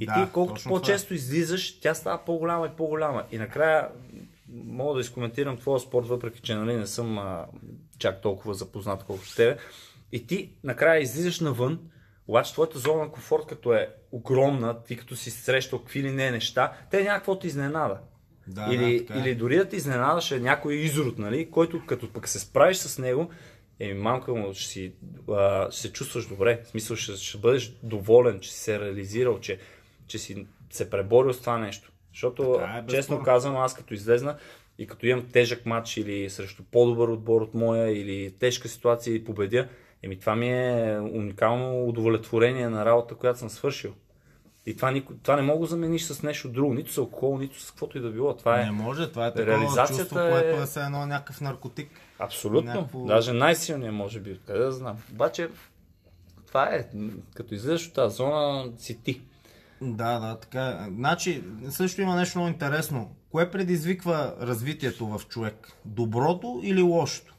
И 0.00 0.06
Да, 0.06 0.14
ти 0.14 0.32
колкото 0.32 0.54
точно 0.54 0.68
по-често 0.68 1.14
излизаш, 1.14 1.80
тя 1.80 1.94
става 1.94 2.24
по-голяма 2.24 2.66
и 2.66 2.76
по-голяма. 2.76 3.24
И 3.32 3.38
накрая 3.38 3.88
мога 4.48 4.94
да 4.94 5.00
изкоментирам 5.00 5.56
твоя 5.56 5.80
спорт, 5.80 6.06
въпреки 6.06 6.40
че 6.40 6.54
нали, 6.54 6.76
не 6.76 6.86
съм 6.86 7.18
а, 7.18 7.46
чак 7.98 8.22
толкова 8.22 8.54
запознат 8.54 9.04
колкото 9.04 9.36
тебе. 9.36 9.58
И 10.12 10.26
ти 10.26 10.52
накрая 10.64 11.00
излизаш 11.00 11.40
навън, 11.40 11.80
обаче 12.28 12.52
твоята 12.52 12.78
зона 12.78 13.02
на 13.02 13.10
комфорт 13.12 13.46
като 13.46 13.72
е 13.72 13.94
огромна, 14.12 14.82
ти 14.82 14.96
като 14.96 15.16
си 15.16 15.30
срещал 15.30 15.78
какви 15.78 16.02
ли 16.02 16.10
не 16.10 16.30
неща, 16.30 16.72
те 16.90 17.04
някакво 17.04 17.38
те 17.38 17.46
изненада. 17.46 18.00
Да, 18.46 18.68
или, 18.70 19.04
да, 19.04 19.14
е. 19.14 19.20
или 19.20 19.34
дори 19.34 19.56
да 19.56 19.68
ти 19.68 19.76
изненадаше 19.76 20.40
някой 20.40 20.74
изрод, 20.74 21.18
нали, 21.18 21.50
който 21.50 21.86
като 21.86 22.12
пък 22.12 22.28
се 22.28 22.38
справиш 22.38 22.76
с 22.76 22.98
него, 22.98 23.30
еми 23.80 23.94
мамка 23.94 24.34
му 24.34 24.54
ще, 24.54 24.68
си, 24.68 24.92
а, 25.30 25.70
ще 25.70 25.80
се 25.80 25.92
чувстваш 25.92 26.26
добре. 26.26 26.62
В 26.64 26.68
смисъл 26.68 26.96
ще, 26.96 27.16
ще 27.16 27.38
бъдеш 27.38 27.72
доволен, 27.82 28.40
че 28.40 28.52
си 28.52 28.58
се 28.58 28.80
реализирал, 28.80 29.40
че, 29.40 29.58
че 30.06 30.18
си 30.18 30.46
се 30.70 30.90
преборил 30.90 31.32
с 31.32 31.40
това 31.40 31.58
нещо. 31.58 31.92
Защото, 32.12 32.54
Така 32.58 32.72
е, 32.72 32.86
честно 32.86 33.22
казвам, 33.22 33.56
аз 33.56 33.74
като 33.74 33.94
излезна 33.94 34.36
и 34.78 34.86
като 34.86 35.06
имам 35.06 35.26
тежък 35.32 35.66
матч 35.66 35.96
или 35.96 36.30
срещу 36.30 36.62
по-добър 36.70 37.08
отбор 37.08 37.40
от 37.40 37.54
моя 37.54 37.90
или 37.90 38.34
тежка 38.38 38.68
ситуация 38.68 39.14
и 39.14 39.24
победя, 39.24 39.68
еми 40.02 40.18
това 40.18 40.36
ми 40.36 40.48
е 40.48 40.98
уникално 40.98 41.88
удовлетворение 41.88 42.68
на 42.68 42.84
работа, 42.84 43.14
която 43.14 43.38
съм 43.38 43.50
свършил. 43.50 43.94
И 44.66 44.76
това, 44.76 44.90
нико- 44.90 45.14
това 45.14 45.36
не 45.36 45.42
мога 45.42 45.60
да 45.60 45.66
замениш 45.66 46.02
с 46.02 46.22
нещо 46.22 46.48
друго, 46.48 46.74
нито 46.74 46.92
с 46.92 46.98
алкохол, 46.98 47.38
нито 47.38 47.60
с 47.60 47.70
каквото 47.70 47.98
и 47.98 48.00
да 48.00 48.10
било. 48.10 48.34
Това 48.34 48.60
е 48.60 48.64
Не 48.64 48.70
може, 48.70 49.10
това 49.10 49.26
е 49.26 49.34
такова 49.34 49.76
чувство, 49.88 50.18
е- 50.18 50.30
което 50.30 50.62
е 50.62 50.66
все 50.66 50.80
едно 50.80 51.06
някакъв 51.06 51.40
наркотик. 51.40 51.88
Абсолютно. 52.18 52.70
Някакво- 52.70 53.04
Даже 53.04 53.32
най-силният 53.32 53.94
може 53.94 54.20
би, 54.20 54.32
откъде 54.32 54.58
да 54.58 54.72
знам. 54.72 54.96
Обаче, 55.12 55.48
това 56.46 56.64
е, 56.66 56.88
като 57.34 57.54
излезеш 57.54 57.86
от 57.88 57.94
тази 57.94 58.16
зона, 58.16 58.72
си 58.78 59.02
ти. 59.02 59.20
Да, 59.82 60.18
да, 60.18 60.36
така 60.36 60.62
е. 60.68 60.90
Значи, 60.90 61.44
също 61.70 62.00
има 62.00 62.16
нещо 62.16 62.38
много 62.38 62.50
интересно. 62.50 63.16
Кое 63.30 63.50
предизвиква 63.50 64.34
развитието 64.40 65.06
в 65.08 65.20
човек? 65.28 65.72
Доброто 65.84 66.60
или 66.62 66.82
лошото? 66.82 67.34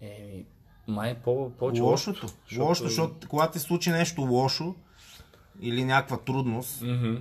Еми, 0.00 0.44
май 0.88 1.10
е 1.10 1.14
по, 1.14 1.50
повече 1.50 1.82
лошото. 1.82 2.20
защото- 2.20 2.62
Лошото, 2.62 2.88
защото 2.88 3.28
когато 3.28 3.52
ти 3.52 3.58
случи 3.58 3.90
нещо 3.90 4.20
лошо 4.22 4.74
или 5.60 5.84
някаква 5.84 6.16
трудност, 6.16 6.82
Мгм. 6.82 7.14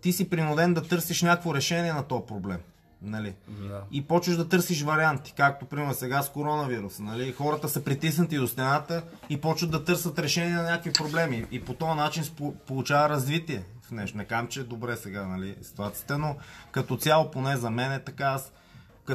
ти 0.00 0.12
си 0.12 0.30
принуден 0.30 0.74
да 0.74 0.82
търсиш 0.82 1.22
някакво 1.22 1.54
решение 1.54 1.92
на 1.92 2.02
този 2.02 2.22
проблем. 2.26 2.58
Нали? 3.02 3.34
Да. 3.48 3.82
И 3.92 4.06
почваш 4.06 4.36
да 4.36 4.48
търсиш 4.48 4.82
варианти, 4.82 5.34
както 5.36 5.66
примерно 5.66 5.94
сега 5.94 6.22
с 6.22 6.30
коронавирус. 6.32 6.98
Нали? 6.98 7.32
Хората 7.32 7.68
са 7.68 7.84
притиснати 7.84 8.36
до 8.36 8.46
стената 8.48 9.02
и 9.30 9.40
почват 9.40 9.70
да 9.70 9.84
търсят 9.84 10.18
решение 10.18 10.54
на 10.54 10.62
някакви 10.62 10.92
проблеми. 10.92 11.46
И 11.50 11.64
по 11.64 11.74
този 11.74 11.96
начин 11.96 12.24
получава 12.66 13.08
развитие 13.08 13.62
в 13.82 13.90
нещо. 13.90 14.16
Не 14.18 14.24
кам, 14.24 14.46
че 14.48 14.60
е 14.60 14.64
добре 14.64 14.96
сега 14.96 15.26
нали, 15.26 15.56
ситуацията, 15.62 16.18
но 16.18 16.36
като 16.72 16.96
цяло, 16.96 17.30
поне 17.30 17.56
за 17.56 17.70
мен 17.70 17.92
е 17.92 18.00
така, 18.00 18.24
аз 18.24 18.52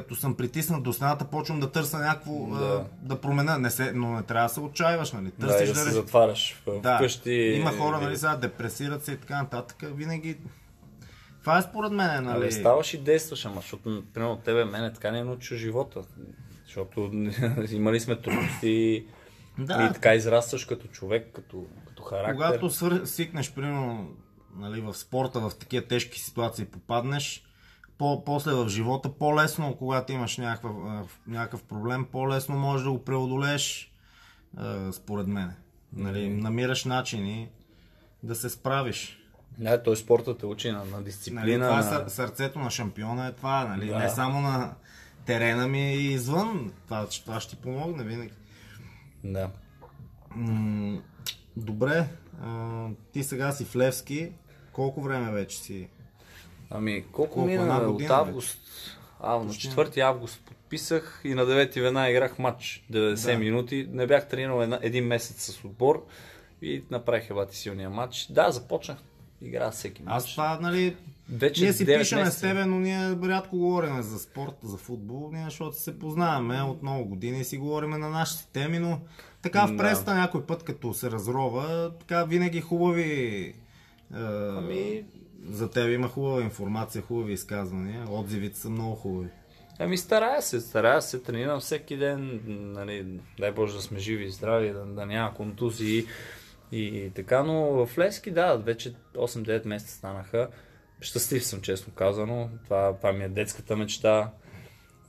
като 0.02 0.16
съм 0.16 0.36
притиснат 0.36 0.84
до 0.84 0.94
стената, 0.94 1.26
почвам 1.26 1.60
да 1.60 1.72
търся 1.72 1.98
някакво 1.98 2.34
да, 2.48 2.60
Да. 2.60 2.86
да 3.02 3.22
променя. 3.22 3.58
Не 3.58 3.70
се, 3.70 3.92
но 3.92 4.12
не 4.12 4.24
трябва 4.24 4.48
да 4.48 4.54
се 4.54 4.60
отчаиваш, 4.60 5.12
нали? 5.12 5.32
Да, 5.40 5.48
Търсиш 5.48 5.68
да 5.68 5.74
да, 5.74 5.80
се 5.80 5.90
реш- 5.90 5.94
затваряш 5.94 6.64
да. 6.84 6.98
къщи. 6.98 7.32
Има 7.32 7.72
хора, 7.72 8.02
нали, 8.02 8.18
сега 8.18 8.36
депресират 8.36 9.06
се 9.06 9.12
и 9.12 9.18
така 9.18 9.42
нататък. 9.42 9.78
Винаги. 9.84 10.38
Това 11.42 11.58
е 11.58 11.62
според 11.62 11.92
мен, 11.92 12.24
нали? 12.24 12.38
Абе, 12.38 12.52
ставаш 12.52 12.94
и 12.94 12.98
действаш, 12.98 13.46
ама 13.46 13.56
защото, 13.62 14.04
примерно, 14.14 14.38
тебе, 14.38 14.66
мене 14.66 14.94
така 14.94 15.12
не 15.12 15.20
е 15.20 15.24
научил 15.24 15.58
живота. 15.58 16.02
Защото 16.66 17.12
имали 17.72 18.00
сме 18.00 18.22
трудности 18.22 19.06
Да. 19.60 19.88
и 19.90 19.94
така 19.94 20.16
израстваш 20.16 20.66
като 20.66 20.88
човек, 20.88 21.32
като, 21.36 21.66
като 21.88 22.04
характер. 22.04 22.34
Когато 22.36 22.70
свър... 22.70 23.04
примерно, 23.56 24.10
нали, 24.56 24.82
в 24.82 24.94
спорта, 24.94 25.40
в 25.40 25.52
такива 25.60 25.86
тежки 25.88 26.20
ситуации 26.20 26.66
попаднеш, 26.66 27.44
по- 27.98 28.24
после 28.26 28.52
в 28.54 28.70
живота, 28.70 29.10
по-лесно, 29.10 29.76
когато 29.76 30.12
имаш 30.14 30.38
някакъв, 30.38 30.72
някакъв 31.28 31.64
проблем, 31.64 32.08
по-лесно 32.12 32.58
можеш 32.58 32.84
да 32.84 32.92
го 32.92 33.04
преодолееш, 33.04 33.92
според 34.92 35.28
мен. 35.28 35.54
Нали, 35.94 36.30
намираш 36.30 36.86
начини 36.86 37.50
да 38.24 38.36
се 38.36 38.50
справиш. 38.50 39.20
Да, 39.58 39.84
той 39.84 39.98
спорта 39.98 40.38
те 40.38 40.46
учи 40.46 40.72
на, 40.72 40.78
на 40.78 40.86
Нали, 40.86 41.04
дисциплина. 41.04 41.68
това 41.82 42.02
е 42.02 42.10
сърцето 42.10 42.60
на 42.60 42.70
шампиона 42.70 43.28
е 43.28 43.32
това, 43.32 43.66
нали? 43.66 43.88
Да. 43.88 44.00
не 44.00 44.10
само 44.10 44.42
на 44.42 44.74
терена 45.26 45.68
ми 45.68 45.94
и 45.94 46.12
извън. 46.14 46.72
Това, 46.86 47.08
това 47.08 47.40
ще 47.40 47.56
ти 47.56 47.62
помогне 47.62 48.04
винаги. 48.04 48.34
Да. 49.24 49.50
Добре, 51.58 52.08
а, 52.42 52.88
ти 53.12 53.24
сега 53.24 53.52
си 53.52 53.66
в 53.66 53.76
Левски. 53.76 54.32
Колко 54.72 55.02
време 55.02 55.32
вече 55.32 55.58
си? 55.58 55.90
Ами, 56.76 57.04
колко, 57.04 57.34
Колко? 57.34 57.42
мина 57.42 57.62
Една 57.62 57.78
от 57.78 57.92
година 57.92 58.14
август? 58.14 58.60
А, 59.20 59.36
на 59.36 59.46
4 59.46 59.98
август 60.00 60.40
подписах 60.40 61.22
и 61.24 61.34
на 61.34 61.42
9 61.44 61.76
вена 61.76 62.10
играх 62.10 62.40
матч. 62.40 62.86
90 62.90 63.26
Да. 63.28 63.40
минути. 63.40 63.88
Не 63.92 64.08
бях 64.08 64.28
тренирал 64.28 64.62
една, 64.62 64.80
един 64.82 65.06
месец 65.06 65.42
с 65.44 65.66
отбор 65.66 66.06
и 66.62 66.84
направих 66.92 67.30
ебати 67.30 67.58
силния 67.58 67.90
матч. 67.90 68.28
Да, 68.30 68.52
започнах. 68.52 68.98
Игра 69.42 69.72
всеки 69.72 70.04
матч. 70.04 70.14
Аз 70.16 70.26
това, 70.26 70.60
нали, 70.62 70.96
Вече 71.30 71.64
ние 71.64 71.74
си 71.74 71.86
9 71.86 72.00
пишеме 72.00 72.22
месеца. 72.22 72.38
с 72.38 72.42
тебе, 72.42 72.66
но 72.66 72.80
ние 72.80 73.00
рядко 73.24 73.58
говорим 73.58 74.02
за 74.02 74.20
спорт, 74.20 74.56
за 74.64 74.78
футбол, 74.78 75.30
ние, 75.34 75.44
защото 75.44 75.78
се 75.78 76.00
познаваме 76.00 76.62
от 76.62 76.82
много 76.82 77.06
години 77.06 77.40
и 77.40 77.44
си 77.44 77.58
говорим 77.58 77.90
на 77.90 78.10
нашите 78.10 78.48
теми, 78.54 78.80
но 78.80 79.00
така 79.42 79.66
в 79.66 79.72
Да. 79.72 79.78
пресата 79.78 80.16
някой 80.16 80.44
път, 80.44 80.64
като 80.64 80.94
се 80.94 81.12
разрова, 81.12 81.92
така 81.92 82.24
винаги 82.24 82.62
хубави... 82.62 83.04
е, 83.04 83.54
Ами- 84.14 85.04
За 85.50 85.70
теб 85.70 85.92
има 85.92 86.08
хубава 86.08 86.42
информация, 86.42 87.02
хубави 87.02 87.34
изказвания, 87.34 88.06
отзивите 88.10 88.60
са 88.60 88.70
много 88.70 88.96
хубави. 88.96 89.30
Ами 89.80 89.98
старая 89.98 90.42
се, 90.42 90.62
старая 90.62 91.02
се, 91.02 91.24
тренирам 91.24 91.60
всеки 91.60 91.98
ден, 91.98 92.42
нали, 92.48 93.20
дай 93.40 93.52
Боже 93.52 93.76
да 93.76 93.82
сме 93.82 94.00
живи 94.00 94.26
и 94.26 94.32
здрави, 94.32 94.70
да, 94.70 94.86
да 94.86 95.06
няма 95.06 95.34
контузии 95.34 96.06
и 96.72 97.12
така, 97.16 97.44
но 97.44 97.86
в 97.86 97.98
Лески, 97.98 98.32
да, 98.32 98.58
вече 98.58 98.94
8-9 99.14 99.68
месеца 99.68 99.94
станаха. 99.96 100.50
Щастлив 101.02 101.46
съм, 101.46 101.62
честно 101.62 101.94
казано. 101.94 102.50
Това, 102.64 102.98
това 102.98 103.14
ми 103.14 103.24
е 103.24 103.30
детската 103.30 103.76
мечта. 103.76 104.32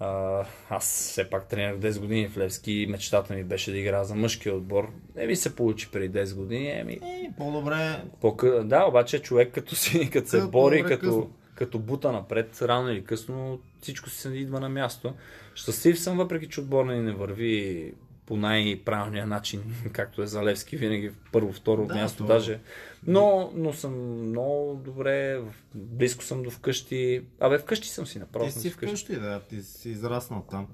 А, 0.00 0.44
аз 0.70 0.84
все 0.84 1.30
пак 1.30 1.48
тренирах 1.48 1.76
10 1.76 2.00
години 2.00 2.28
в 2.28 2.36
Левски 2.38 2.72
и 2.72 2.86
мечтата 2.86 3.34
ми 3.34 3.44
беше 3.44 3.70
да 3.70 3.78
играя 3.78 4.04
за 4.04 4.14
мъжкия 4.14 4.54
отбор. 4.54 4.88
Не 5.16 5.26
ми 5.26 5.36
се 5.36 5.56
получи 5.56 5.90
преди 5.90 6.18
10 6.18 6.34
години, 6.34 6.70
еми, 6.70 6.92
Е, 6.92 7.30
по-добре 7.38 8.02
по 8.20 8.36
да, 8.64 8.84
обаче 8.84 9.22
човек 9.22 9.54
като 9.54 9.74
си, 9.74 10.10
като 10.12 10.28
се 10.28 10.46
бори, 10.46 10.82
като, 10.82 11.06
късно. 11.06 11.30
като 11.54 11.78
бута 11.78 12.12
напред, 12.12 12.62
рано 12.62 12.90
или 12.90 13.04
късно 13.04 13.60
всичко 13.80 14.10
си 14.10 14.28
идва 14.28 14.60
на 14.60 14.68
място. 14.68 15.14
Щастлив 15.54 15.98
съм, 15.98 16.16
въпреки 16.16 16.48
че 16.48 16.60
отбор 16.60 16.84
ни 16.84 17.00
не 17.00 17.12
върви 17.12 17.92
по 18.26 18.36
най-правилния 18.36 19.26
начин, 19.26 19.62
както 19.92 20.22
е 20.22 20.26
за 20.26 20.44
Левски, 20.44 20.76
винаги 20.76 21.10
първо, 21.32 21.52
второ 21.52 21.86
Да, 21.86 21.94
място 21.94 22.18
то- 22.18 22.26
даже. 22.26 22.60
Но, 23.06 23.52
но 23.54 23.72
съм 23.72 23.92
много 24.28 24.74
добре, 24.84 25.40
близко 25.74 26.24
съм 26.24 26.42
до 26.42 26.50
вкъщи. 26.50 27.22
Абе, 27.40 27.58
вкъщи 27.58 27.88
съм 27.88 28.06
си 28.06 28.18
направо. 28.18 28.46
Ти 28.46 28.52
си 28.52 28.70
вкъщи. 28.70 28.86
вкъщи, 29.04 29.20
да, 29.20 29.40
ти 29.40 29.62
си 29.62 29.90
израснал 29.90 30.44
там. 30.50 30.66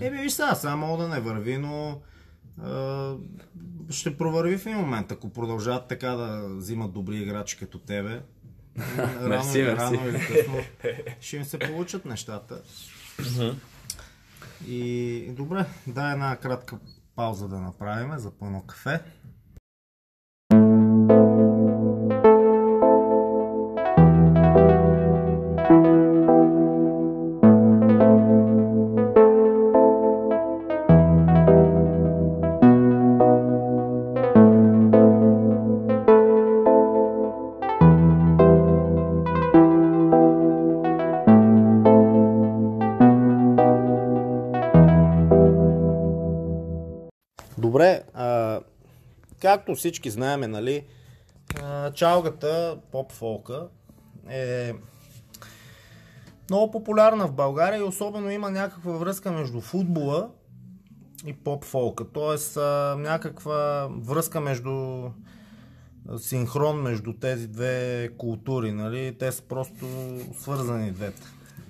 Еми, 0.00 0.22
виж 0.22 0.32
сега, 0.32 0.54
само 0.54 0.86
мога 0.86 1.02
да 1.02 1.08
не 1.08 1.20
върви, 1.20 1.58
но 1.58 2.00
а, 2.62 3.14
ще 3.90 4.16
провърви 4.16 4.58
в 4.58 4.66
един 4.66 4.78
момент, 4.78 5.12
ако 5.12 5.32
продължават 5.32 5.88
така 5.88 6.08
да 6.08 6.48
взимат 6.56 6.92
добри 6.92 7.16
играчи 7.16 7.56
като 7.58 7.78
тебе. 7.78 8.20
рано, 8.98 9.28
Мерси, 9.28 9.66
рано 9.66 10.08
или 10.08 10.26
късно 10.26 10.54
ще 11.20 11.36
им 11.36 11.44
се 11.44 11.58
получат 11.58 12.04
нещата. 12.04 12.62
И 14.66 15.32
добре, 15.36 15.66
дай 15.86 16.12
една 16.12 16.36
кратка 16.36 16.78
пауза 17.16 17.48
да 17.48 17.58
направим 17.58 18.18
за 18.18 18.30
пълно 18.30 18.62
кафе. 18.62 19.00
Както 49.50 49.74
всички 49.74 50.10
знаеме, 50.10 50.48
нали, 50.48 50.84
чалгата, 51.94 52.78
поп-фолка 52.92 53.66
е 54.30 54.72
много 56.50 56.70
популярна 56.70 57.26
в 57.26 57.32
България 57.32 57.78
и 57.78 57.82
особено 57.82 58.30
има 58.30 58.50
някаква 58.50 58.92
връзка 58.92 59.32
между 59.32 59.60
футбола 59.60 60.30
и 61.26 61.32
поп-фолка. 61.32 62.04
Тоест 62.12 62.56
някаква 62.96 63.88
връзка 63.90 64.40
между 64.40 65.08
синхрон 66.18 66.82
между 66.82 67.12
тези 67.12 67.48
две 67.48 68.08
култури. 68.18 68.72
Нали? 68.72 69.16
Те 69.18 69.32
са 69.32 69.42
просто 69.42 69.86
свързани 70.40 70.90
двете. 70.90 71.22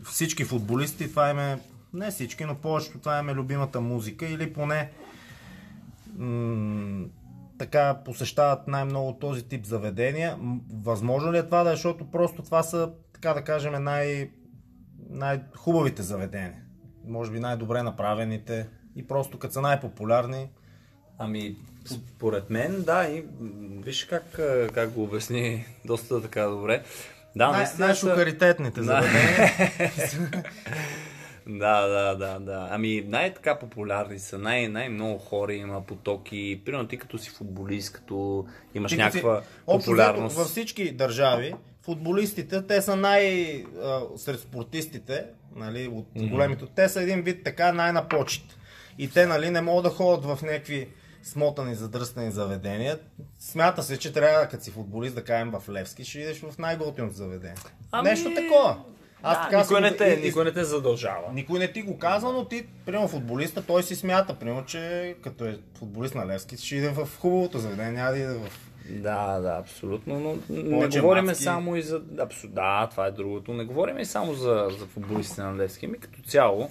Всички 0.05 0.45
футболисти, 0.45 1.11
това 1.11 1.31
е, 1.31 1.59
не 1.95 2.11
всички, 2.11 2.45
но 2.45 2.55
повечето 2.55 2.99
това 2.99 3.19
им 3.19 3.29
е 3.29 3.35
любимата 3.35 3.81
музика 3.81 4.27
или 4.27 4.53
поне 4.53 4.91
м- 6.17 7.07
така 7.61 7.95
посещават 8.05 8.69
най-много 8.69 9.19
този 9.19 9.49
тип 9.49 9.65
заведения. 9.65 10.37
Възможно 10.83 11.33
ли 11.33 11.39
е 11.39 11.43
това 11.43 11.65
да 11.65 11.71
е, 11.71 11.75
защото 11.75 12.11
просто 12.11 12.43
това 12.43 12.63
са, 12.63 12.91
така 13.13 13.35
да 13.35 13.45
кажем, 13.45 13.85
най- 13.85 14.31
най-хубавите 15.11 16.03
заведения. 16.03 16.63
Може 17.07 17.31
би 17.31 17.41
най-добре 17.41 17.83
направените 17.83 18.69
и 18.97 19.07
просто 19.07 19.39
като 19.39 19.55
са 19.55 19.61
най-популярни. 19.61 20.49
Ами, 21.19 21.57
според 21.87 22.51
мен, 22.51 22.83
да, 22.83 23.09
и 23.09 23.25
виж 23.85 24.05
как, 24.05 24.41
как 24.75 24.91
го 24.91 25.03
обясни 25.03 25.67
доста 25.85 26.23
така 26.23 26.43
добре. 26.43 26.83
Да, 27.37 27.51
най- 27.51 27.67
най-шукаритетните 27.79 28.83
заведения. 28.83 29.51
Да, 31.47 31.87
да, 31.87 32.15
да, 32.15 32.39
да. 32.39 32.69
Ами 32.71 33.05
най-така 33.07 33.59
популярни 33.59 34.19
са, 34.19 34.39
най- 34.39 34.69
най-много 34.69 35.19
хора 35.19 35.55
има 35.55 35.87
потоки. 35.87 36.63
Примерно 36.65 36.89
ти 36.89 36.99
като 36.99 37.19
си 37.19 37.31
футболист, 37.31 37.93
като 37.93 38.47
имаш 38.75 38.93
Ти 38.93 38.99
някаква 38.99 39.43
популярност. 39.67 40.37
Във 40.37 40.47
всички 40.47 40.93
държави, 40.93 41.55
футболистите, 41.83 42.63
те 42.63 42.83
са 42.83 42.97
най... 42.97 43.55
а, 43.83 44.01
сред 44.17 44.41
спортистите, 44.41 45.25
нали, 45.57 45.89
от 45.89 46.07
големите, 46.17 46.65
те 46.77 46.89
са 46.89 47.03
един 47.03 47.23
вид 47.23 47.45
така 47.45 47.73
най-на 47.73 48.09
почет. 48.09 48.45
И 48.99 49.11
те, 49.11 49.27
нали, 49.27 49.51
не 49.51 49.61
могат 49.61 49.85
да 49.85 49.91
ходят 49.91 50.25
в 50.25 50.43
някакви 50.43 50.89
смотани, 51.23 51.75
задръстани 51.75 52.31
заведения. 52.31 52.99
Смята 53.39 53.83
се, 53.83 53.99
че 53.99 54.13
трябва, 54.13 54.49
като 54.49 54.65
си 54.65 54.71
футболист, 54.71 55.15
да 55.15 55.25
кажем 55.25 55.51
в 55.51 55.63
Левски, 55.71 56.05
ще 56.05 56.19
идеш 56.19 56.41
в 56.41 56.59
най-готиното 56.59 57.15
заведение. 57.15 57.55
Ами, 57.93 58.09
Нещо 58.09 58.35
такова. 58.35 58.83
Аз 59.23 59.39
да, 59.39 59.43
така 59.43 59.59
никой, 59.63 59.77
си 59.77 59.83
не 59.83 59.97
те, 59.97 60.19
и- 60.21 60.27
никой 60.27 60.45
не 60.45 60.53
те 60.53 60.65
задължава. 60.65 61.33
Никой 61.33 61.59
не 61.59 61.73
ти 61.73 61.83
го 61.83 61.99
казва, 61.99 62.33
но 62.33 62.45
ти, 62.45 62.67
примерно 62.87 63.09
футболиста, 63.09 63.67
той 63.67 63.83
си 63.83 63.97
смята, 63.97 64.35
примерно, 64.35 64.65
че 64.65 65.15
като 65.23 65.45
е 65.45 65.59
футболист 65.79 66.15
на 66.15 66.27
Левски, 66.27 66.57
ще 66.57 66.77
иде 66.77 66.89
в 66.89 67.09
хубавото 67.21 67.59
заведение, 67.59 67.93
няма 67.93 68.11
да 68.11 68.19
иде 68.19 68.35
в... 68.35 68.51
Да, 68.91 69.41
да, 69.41 69.57
абсолютно, 69.61 70.21
но 70.21 70.37
не 70.57 70.89
говорим 70.89 71.25
мацки. 71.25 71.45
само 71.45 71.77
и 71.77 71.83
за... 71.83 72.03
Абсу... 72.19 72.49
Да, 72.49 72.89
това 72.91 73.07
е 73.07 73.11
другото. 73.11 73.55
Не 73.55 73.65
говорим 73.65 73.99
и 73.99 74.05
само 74.05 74.35
за, 74.35 74.69
за 74.79 74.87
футболистите 74.87 75.43
на 75.43 75.57
Левски. 75.57 75.87
Ами 75.87 75.99
като 75.99 76.23
цяло, 76.23 76.69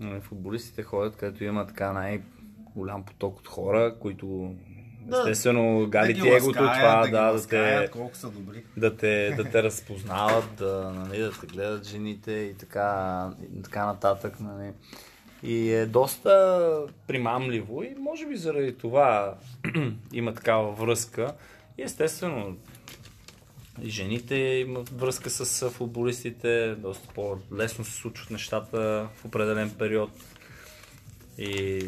нали, 0.00 0.20
футболистите 0.20 0.82
ходят, 0.82 1.16
където 1.16 1.44
има 1.44 1.66
така 1.66 1.92
най-голям 1.92 3.02
поток 3.02 3.38
от 3.38 3.48
хора, 3.48 3.94
които 4.00 4.54
Да, 5.00 5.18
естествено 5.18 5.86
гали 5.88 6.12
ги 6.12 6.20
ти 6.20 6.28
егото, 6.28 6.52
това, 6.52 7.02
да, 7.04 7.10
да, 7.10 7.30
ласкаят, 7.30 7.84
те, 7.84 7.90
колко 7.90 8.16
са 8.16 8.30
добри. 8.30 8.64
да, 8.76 8.96
те, 8.96 9.34
да 9.36 9.44
те 9.44 9.62
разпознават, 9.62 10.54
да, 10.58 10.92
нали, 10.96 11.18
да 11.18 11.32
те 11.40 11.46
гледат 11.46 11.86
жените 11.86 12.32
и 12.32 12.54
така, 12.54 13.28
и 13.58 13.62
така 13.62 13.86
нататък. 13.86 14.40
Нали. 14.40 14.72
И 15.42 15.72
е 15.72 15.86
доста 15.86 16.82
примамливо 17.06 17.82
и 17.82 17.94
може 17.98 18.26
би 18.26 18.36
заради 18.36 18.78
това 18.78 19.34
има 20.12 20.34
такава 20.34 20.72
връзка. 20.72 21.34
И 21.78 21.82
естествено, 21.82 22.56
и 23.82 23.90
жените 23.90 24.36
имат 24.36 24.88
връзка 24.88 25.30
с 25.30 25.70
футболистите, 25.70 26.74
доста 26.74 27.08
по-лесно 27.14 27.84
се 27.84 27.92
случват 27.92 28.30
нещата 28.30 29.08
в 29.16 29.24
определен 29.24 29.70
период. 29.78 30.10
И 31.38 31.84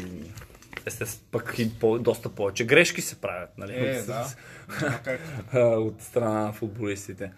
естествено, 0.85 1.27
пък 1.31 1.55
и 1.59 1.79
по, 1.79 1.99
доста 1.99 2.29
повече 2.29 2.65
грешки 2.65 3.01
се 3.01 3.21
правят, 3.21 3.49
нали? 3.57 3.73
Е, 3.73 3.99
от, 3.99 4.07
да. 4.07 4.27
От 5.77 6.01
страна 6.01 6.43
на 6.45 6.53
футболистите. 6.53 7.31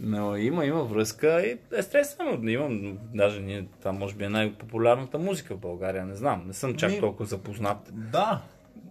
Но 0.00 0.36
има, 0.36 0.64
има 0.64 0.84
връзка 0.84 1.42
и 1.42 1.58
естествено 1.76 2.48
имам, 2.48 2.98
даже 3.14 3.40
ние, 3.40 3.66
това 3.78 3.92
може 3.92 4.14
би 4.14 4.24
е 4.24 4.28
най-популярната 4.28 5.18
музика 5.18 5.54
в 5.54 5.58
България, 5.58 6.06
не 6.06 6.14
знам, 6.14 6.44
не 6.46 6.52
съм 6.52 6.76
чак 6.76 6.90
Ми- 6.90 7.00
толкова 7.00 7.26
запознат. 7.26 7.78
Да, 7.92 8.42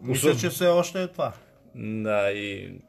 мисля, 0.02 0.36
че 0.36 0.50
все 0.50 0.68
още 0.68 1.04
е 1.04 1.08
това. 1.08 1.34
Да, 1.76 2.32
и 2.32 2.80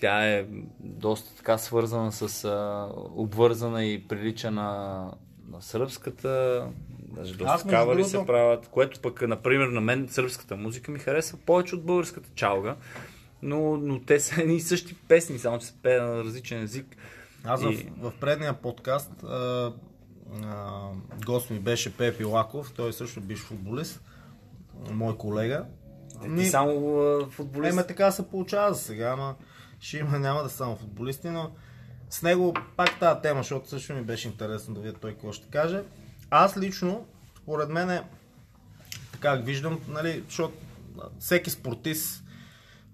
тя 0.00 0.28
е 0.28 0.46
доста 0.80 1.36
така 1.36 1.58
свързана 1.58 2.12
с, 2.12 2.44
а, 2.44 2.88
обвързана 2.96 3.84
и 3.84 4.08
прилича 4.08 4.50
на, 4.50 5.00
на 5.48 5.62
сръбската, 5.62 6.66
Аз, 7.12 7.18
между 7.18 7.44
кавари 7.66 7.96
другото- 7.96 8.10
се 8.10 8.26
правят, 8.26 8.68
което 8.68 9.00
пък, 9.00 9.22
например, 9.22 9.66
на 9.66 9.80
мен 9.80 10.08
сръбската 10.08 10.56
музика 10.56 10.92
ми 10.92 10.98
харесва 10.98 11.38
повече 11.38 11.74
от 11.74 11.84
българската 11.84 12.28
чалга, 12.34 12.76
но, 13.42 13.76
но 13.76 14.00
те 14.00 14.20
са 14.20 14.42
едни 14.42 14.56
и 14.56 14.60
същи 14.60 14.94
песни, 14.98 15.38
само 15.38 15.58
че 15.58 15.66
се 15.66 15.74
пее 15.74 16.00
на 16.00 16.24
различен 16.24 16.62
език. 16.62 16.96
Аз 17.44 17.62
в, 17.62 17.70
И- 17.70 17.88
в 17.98 18.12
предния 18.20 18.52
подкаст 18.54 19.10
а, 19.22 19.72
а, 20.44 20.80
гост 21.26 21.50
ми 21.50 21.58
беше 21.58 21.96
Пепи 21.96 22.24
Лаков, 22.24 22.72
той 22.72 22.88
е 22.88 22.92
също 22.92 23.20
биш 23.20 23.38
футболист, 23.38 24.02
мой 24.90 25.16
колега. 25.16 25.64
Е, 26.24 26.36
Ти 26.36 26.46
само 26.46 26.98
а, 26.98 27.26
футболист. 27.26 27.72
Ема 27.72 27.86
така 27.86 28.10
се 28.10 28.28
получава 28.28 28.74
за 28.74 28.80
сега, 28.80 29.08
ама 29.08 29.34
ще 29.80 29.98
има, 29.98 30.18
няма 30.18 30.42
да 30.42 30.48
са 30.48 30.56
само 30.56 30.76
футболисти, 30.76 31.28
но 31.28 31.50
с 32.10 32.22
него 32.22 32.54
пак 32.76 32.98
тази 33.00 33.20
тема, 33.20 33.40
защото 33.40 33.68
също 33.68 33.94
ми 33.94 34.02
беше 34.02 34.28
интересно 34.28 34.74
да 34.74 34.80
видя 34.80 34.94
той 34.94 35.12
какво 35.12 35.32
ще 35.32 35.48
каже. 35.48 35.82
Аз 36.30 36.56
лично, 36.56 37.06
според 37.42 37.68
мен 37.68 38.04
така 39.12 39.34
виждам, 39.34 39.80
нали, 39.88 40.24
защото 40.28 40.54
всеки 41.18 41.50
спортист, 41.50 42.24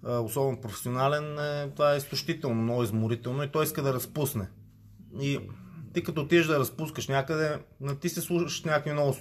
особено 0.02 0.60
професионален, 0.60 1.38
е, 1.38 1.70
това 1.70 1.94
е 1.94 1.96
изтощително, 1.96 2.62
много 2.62 2.82
изморително 2.82 3.42
и 3.42 3.52
той 3.52 3.64
иска 3.64 3.82
да 3.82 3.94
разпусне. 3.94 4.48
И 5.20 5.40
ти 5.94 6.02
като 6.02 6.20
отидеш 6.20 6.46
да 6.46 6.58
разпускаш 6.58 7.08
някъде, 7.08 7.58
ти 8.00 8.08
се 8.08 8.20
слушаш 8.20 8.64
някакви 8.64 8.92
много, 8.92 9.16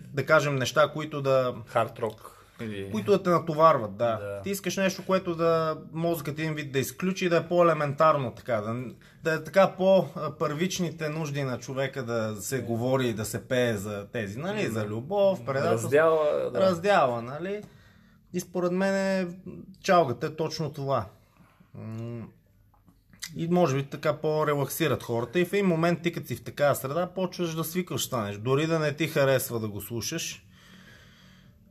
да 0.00 0.26
кажем, 0.26 0.56
неща, 0.56 0.90
които 0.92 1.22
да, 1.22 1.54
Хард 1.66 1.98
рок. 1.98 2.37
Или... 2.60 2.90
които 2.90 3.10
да 3.10 3.22
те 3.22 3.30
натоварват, 3.30 3.96
да. 3.96 4.16
Да. 4.16 4.40
Ти 4.42 4.50
искаш 4.50 4.76
нещо, 4.76 5.02
което 5.06 5.34
да 5.34 5.78
мозъкът 5.92 6.38
един 6.38 6.54
вид 6.54 6.72
да 6.72 6.78
изключи 6.78 7.28
да 7.28 7.36
е 7.36 7.48
по-елементарно, 7.48 8.34
така, 8.34 8.60
да, 8.60 8.84
да 9.22 9.34
е 9.34 9.44
така 9.44 9.72
по-първичните 9.76 11.08
нужди 11.08 11.42
на 11.42 11.58
човека 11.58 12.02
да 12.02 12.36
се 12.40 12.60
говори 12.60 13.08
и 13.08 13.14
да 13.14 13.24
се 13.24 13.48
пее 13.48 13.76
за 13.76 14.06
тези, 14.12 14.38
нали, 14.38 14.66
за 14.66 14.86
любов, 14.86 15.44
предателство, 15.44 15.86
Раздяла, 15.86 16.50
да. 16.50 16.60
раздяла, 16.60 17.22
нали. 17.22 17.62
И 18.32 18.40
според 18.40 18.72
мен 18.72 18.94
е, 18.94 19.28
чалгата 19.82 20.26
е 20.26 20.30
точно 20.30 20.72
това. 20.72 21.06
И 23.36 23.48
може 23.48 23.76
би 23.76 23.84
така 23.84 24.16
по-релаксират 24.16 25.02
хората 25.02 25.40
и 25.40 25.44
в 25.44 25.52
един 25.52 25.66
момент 25.66 26.02
ти 26.02 26.12
като 26.12 26.26
си 26.26 26.36
в 26.36 26.44
такава 26.44 26.74
среда 26.74 27.06
почваш 27.14 27.54
да 27.54 27.64
свикваш 27.64 28.04
станеш. 28.04 28.36
Дори 28.36 28.66
да 28.66 28.78
не 28.78 28.92
ти 28.92 29.08
харесва 29.08 29.60
да 29.60 29.68
го 29.68 29.80
слушаш, 29.80 30.44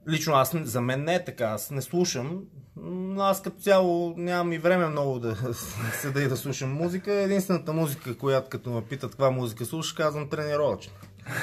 Лично 0.09 0.33
аз, 0.33 0.55
за 0.63 0.81
мен 0.81 1.03
не 1.03 1.15
е 1.15 1.25
така, 1.25 1.45
аз 1.45 1.71
не 1.71 1.81
слушам, 1.81 2.41
но 2.81 3.21
аз 3.21 3.41
като 3.41 3.59
цяло 3.59 4.13
нямам 4.17 4.53
и 4.53 4.57
време 4.57 4.87
много 4.87 5.19
да 5.19 5.35
седа 6.01 6.21
и 6.21 6.27
да 6.27 6.37
слушам 6.37 6.73
музика. 6.73 7.13
Единствената 7.13 7.73
музика, 7.73 8.17
която 8.17 8.49
като 8.49 8.69
ме 8.69 8.81
питат 8.81 9.11
каква 9.11 9.31
музика 9.31 9.65
слушаш, 9.65 9.93
казвам 9.93 10.29
тренировъчна. 10.29 10.93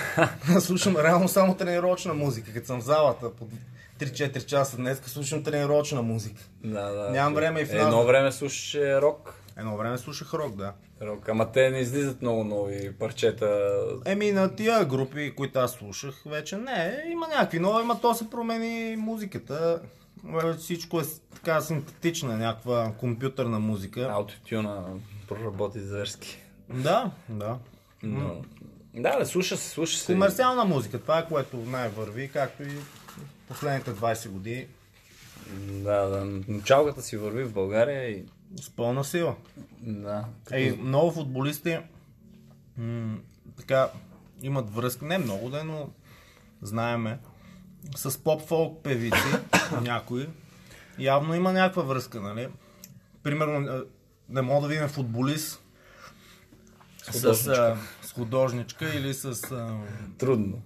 Слушам 0.60 0.96
реално 0.96 1.28
само 1.28 1.54
тренировъчна 1.54 2.14
музика, 2.14 2.52
като 2.52 2.66
съм 2.66 2.80
в 2.80 2.84
залата 2.84 3.32
по 3.32 3.48
3-4 4.00 4.44
часа 4.44 4.76
днес, 4.76 5.02
слушам 5.06 5.42
тренировъчна 5.42 6.02
музика. 6.02 6.42
Да, 6.64 6.90
да. 6.90 7.10
Нямам 7.10 7.34
време 7.34 7.60
и 7.60 7.64
в 7.64 7.72
нас. 7.72 7.82
Едно 7.82 8.06
време 8.06 8.32
слушаше 8.32 9.00
рок. 9.00 9.34
Едно 9.56 9.76
време 9.76 9.98
слушах 9.98 10.34
рок, 10.34 10.56
да. 10.56 10.72
Рок. 11.02 11.28
Ама 11.28 11.52
те 11.52 11.70
не 11.70 11.78
излизат 11.78 12.22
много 12.22 12.44
нови 12.44 12.92
парчета. 12.92 13.72
Еми 14.04 14.32
на 14.32 14.56
тия 14.56 14.84
групи, 14.84 15.34
които 15.36 15.58
аз 15.58 15.72
слушах, 15.72 16.22
вече 16.26 16.56
не. 16.56 17.04
Има 17.10 17.28
някакви 17.28 17.58
нови, 17.58 17.82
ама 17.82 18.00
то 18.00 18.14
се 18.14 18.30
промени 18.30 18.96
музиката. 18.96 19.80
Всичко 20.58 21.00
е 21.00 21.04
така 21.34 21.60
синтетична, 21.60 22.36
някаква 22.36 22.92
компютърна 22.98 23.58
музика. 23.58 24.08
Аутотюна 24.10 24.84
проработи 25.28 25.80
зверски. 25.80 26.38
Да, 26.68 27.10
да. 27.28 27.58
Но... 28.02 28.42
Да, 28.94 29.18
да, 29.18 29.26
слуша 29.26 29.56
се, 29.56 29.70
слуша 29.70 29.98
се. 29.98 30.12
Комерциална 30.12 30.64
музика, 30.64 31.00
това 31.00 31.18
е 31.18 31.26
което 31.26 31.56
най-върви, 31.56 32.30
както 32.32 32.62
и 32.62 32.76
последните 33.48 33.90
20 33.90 34.28
години. 34.28 34.66
Да, 35.58 36.06
да. 36.06 36.24
Началката 36.48 37.02
си 37.02 37.16
върви 37.16 37.44
в 37.44 37.52
България 37.52 38.10
и... 38.10 38.24
С 38.60 38.70
пълна 38.70 39.04
сила. 39.04 39.36
Да. 39.80 40.24
Ей, 40.50 40.76
много 40.76 41.10
футболисти 41.10 41.78
м- 42.76 43.16
така 43.56 43.88
имат 44.42 44.70
връзка, 44.70 45.04
не 45.04 45.18
много 45.18 45.50
да, 45.50 45.64
но 45.64 45.90
знаеме, 46.62 47.18
с 47.96 48.18
поп-фолк 48.18 48.82
певици, 48.82 49.18
някои. 49.82 50.28
Явно 50.98 51.34
има 51.34 51.52
някаква 51.52 51.82
връзка, 51.82 52.20
нали? 52.20 52.48
Примерно, 53.22 53.84
не 54.28 54.42
мога 54.42 54.62
да 54.62 54.68
видим 54.68 54.88
футболист 54.88 55.60
с, 57.02 57.12
художничка. 57.12 57.78
а, 58.02 58.06
с 58.06 58.12
художничка 58.12 58.94
или 58.94 59.14
с, 59.14 59.24
а, 59.52 59.78
Трудно. 60.18 60.62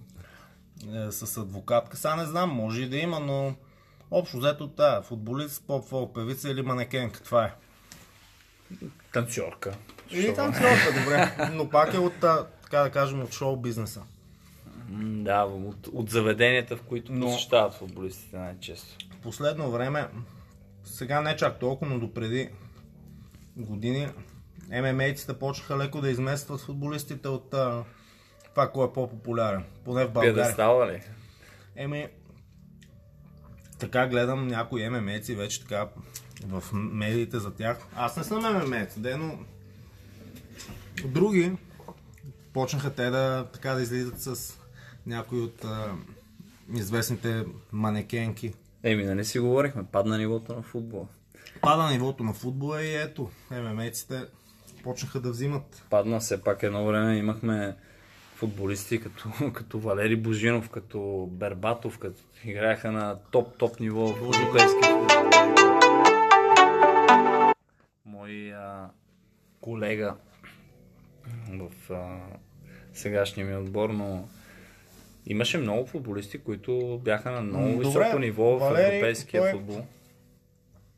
е, 0.93 1.11
с 1.11 1.37
адвокатка. 1.37 1.97
Сега 1.97 2.15
не 2.15 2.25
знам, 2.25 2.49
може 2.49 2.81
и 2.81 2.89
да 2.89 2.97
има, 2.97 3.19
но 3.19 3.55
общо 4.11 4.37
взето, 4.37 4.67
да, 4.67 5.01
футболист, 5.01 5.63
поп 5.67 5.85
фолк 5.85 6.15
певица 6.15 6.49
или 6.49 6.61
манекен, 6.61 7.11
каква 7.11 7.45
е? 7.45 7.53
Танцорка. 9.13 9.73
Или 10.11 10.35
там 10.35 10.51
добре, 10.99 11.49
но 11.53 11.69
пак 11.69 11.93
е 11.93 11.97
от, 11.97 12.13
така 12.63 12.83
да 12.83 12.89
кажем, 12.91 13.21
от 13.21 13.33
шоу 13.33 13.57
бизнеса. 13.57 14.01
Да, 15.01 15.43
от, 15.43 15.87
от 15.87 16.09
заведенията, 16.09 16.77
в 16.77 16.81
които 16.81 17.13
Но- 17.13 17.25
посещават 17.25 17.73
футболистите 17.73 18.37
най-често. 18.37 19.05
Последно 19.21 19.71
време, 19.71 20.07
сега 20.83 21.21
не 21.21 21.35
чак 21.35 21.59
толкова, 21.59 21.91
но 21.93 21.99
допреди 21.99 22.49
години, 23.57 24.07
ММА-ците 24.69 25.33
почнаха 25.33 25.77
леко 25.77 26.01
да 26.01 26.09
изместват 26.09 26.61
футболистите 26.61 27.27
от 27.27 27.53
а, 27.53 27.83
това, 28.49 28.71
кой 28.71 28.87
е 28.87 28.93
по-популярен. 28.93 29.63
Поне 29.85 30.05
в 30.05 30.11
България. 30.11 30.33
Пиедестала 30.33 30.91
ли? 30.91 31.01
Еми, 31.75 32.07
така 33.79 34.07
гледам 34.07 34.47
някои 34.47 34.81
ММА-ци 34.89 35.35
вече 35.35 35.61
така 35.61 35.87
в 36.47 36.63
медиите 36.73 37.39
за 37.39 37.51
тях. 37.51 37.77
Аз 37.95 38.17
не 38.17 38.23
съм 38.23 38.43
ММА-ц, 38.43 38.99
де, 38.99 39.17
но 39.17 39.39
други 41.05 41.51
почнаха 42.53 42.93
те 42.93 43.09
да, 43.09 43.47
така 43.53 43.73
да 43.73 43.81
излизат 43.81 44.21
с 44.21 44.59
някои 45.05 45.41
от 45.41 45.65
а, 45.65 45.95
известните 46.73 47.45
манекенки. 47.71 48.53
Еми, 48.83 49.03
нали 49.03 49.25
си 49.25 49.39
говорихме, 49.39 49.83
падна 49.91 50.17
нивото 50.17 50.55
на 50.55 50.61
футбола. 50.61 51.07
Пада 51.61 51.89
нивото 51.89 52.23
на 52.23 52.33
футбола 52.33 52.83
и 52.83 52.95
ето, 52.95 53.29
ММА-ците 53.51 54.27
почнаха 54.83 55.19
да 55.19 55.31
взимат. 55.31 55.85
Падна 55.89 56.19
все 56.19 56.43
пак 56.43 56.63
едно 56.63 56.85
време, 56.85 57.17
имахме 57.17 57.75
футболисти 58.35 59.01
като, 59.01 59.29
като 59.53 59.79
Валери 59.79 60.15
Божинов, 60.15 60.69
като 60.69 61.29
Бербатов, 61.31 61.97
като 61.97 62.21
играеха 62.45 62.91
на 62.91 63.17
топ-топ 63.31 63.79
ниво 63.79 64.07
в 64.07 64.41
европейски 64.41 64.79
футбол. 64.83 65.68
Мой 68.19 68.53
а, 68.53 68.89
колега 69.61 70.15
в 71.49 71.93
а, 71.93 72.19
сегашния 72.93 73.47
ми 73.47 73.55
отбор, 73.55 73.89
но 73.89 74.27
имаше 75.25 75.57
много 75.57 75.85
футболисти, 75.85 76.37
които 76.37 77.01
бяха 77.03 77.31
на 77.31 77.41
много 77.41 77.63
М, 77.63 77.77
високо 77.77 77.93
добре, 77.93 78.19
ниво 78.19 78.43
в 78.43 78.59
Валери, 78.59 78.83
европейския 78.85 79.41
той- 79.41 79.51
футбол. 79.51 79.85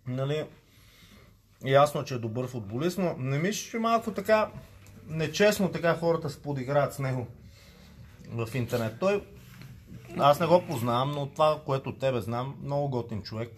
Нали, 0.08 0.46
ясно, 1.66 2.04
че 2.04 2.14
е 2.14 2.18
добър 2.18 2.48
футболист, 2.48 2.98
но 2.98 3.16
не 3.18 3.38
мислиш, 3.38 3.70
че 3.72 3.80
малко 3.80 4.12
така 4.12 4.52
нечестно 5.08 5.72
така 5.72 5.96
хората 5.96 6.30
се 6.30 6.42
подиграят 6.42 6.94
с 6.94 7.00
него 7.00 7.28
в 8.28 8.50
интернет. 8.54 9.00
Той, 9.00 9.24
аз 10.18 10.40
не 10.40 10.48
го 10.48 10.64
познавам, 10.70 11.12
но 11.12 11.28
това, 11.28 11.62
което 11.66 11.96
тебе 11.96 12.22
знам, 12.22 12.56
много 12.64 12.90
готин 12.90 13.22
човек. 13.22 13.50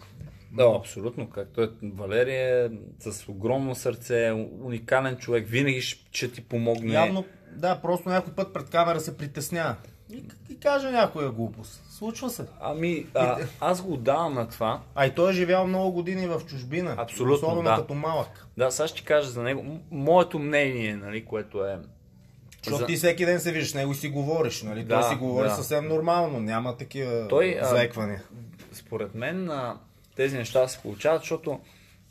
Да, 0.56 0.72
абсолютно. 0.78 1.30
Както 1.30 1.62
е 1.62 1.70
Валерия, 1.82 2.70
с 2.98 3.28
огромно 3.28 3.74
сърце, 3.74 4.32
уникален 4.62 5.16
човек, 5.16 5.46
винаги 5.48 5.80
ще, 5.80 6.32
ти 6.32 6.40
помогне. 6.40 6.94
Явно, 6.94 7.24
да, 7.52 7.80
просто 7.82 8.08
някой 8.08 8.32
път 8.32 8.52
пред 8.52 8.70
камера 8.70 9.00
се 9.00 9.16
притеснява. 9.16 9.76
И, 10.12 10.24
и 10.50 10.60
каже 10.60 10.90
някоя 10.90 11.30
глупост. 11.30 11.82
Случва 11.90 12.30
се. 12.30 12.44
Ами, 12.60 13.06
а, 13.14 13.38
аз 13.60 13.82
го 13.82 13.96
давам 13.96 14.34
на 14.34 14.48
това. 14.48 14.80
А 14.94 15.06
и 15.06 15.14
той 15.14 15.30
е 15.30 15.34
живял 15.34 15.66
много 15.66 15.92
години 15.92 16.26
в 16.26 16.42
чужбина. 16.46 16.94
Абсолютно, 16.98 17.34
Особено 17.48 17.70
да. 17.70 17.76
като 17.76 17.94
малък. 17.94 18.46
Да, 18.56 18.70
сега 18.70 18.88
ще 18.88 19.04
кажа 19.04 19.30
за 19.30 19.42
него. 19.42 19.80
Моето 19.90 20.38
мнение, 20.38 20.96
нали, 20.96 21.24
което 21.24 21.64
е... 21.64 21.78
Защото 22.62 22.80
За- 22.80 22.86
ти 22.86 22.96
всеки 22.96 23.26
ден 23.26 23.40
се 23.40 23.52
виждаш 23.52 23.74
него 23.74 23.92
и 23.92 23.94
си 23.94 24.08
говориш, 24.08 24.62
нали? 24.62 24.84
Да, 24.84 25.00
Той 25.00 25.10
си 25.10 25.16
говори 25.16 25.48
да. 25.48 25.54
съвсем 25.54 25.88
нормално, 25.88 26.40
няма 26.40 26.76
такива 26.76 27.28
Той, 27.28 27.58
а, 27.62 27.64
заеквания. 27.64 28.22
Според 28.72 29.14
мен 29.14 29.50
а, 29.50 29.76
тези 30.16 30.36
неща 30.36 30.68
се 30.68 30.82
получават, 30.82 31.20
защото 31.22 31.60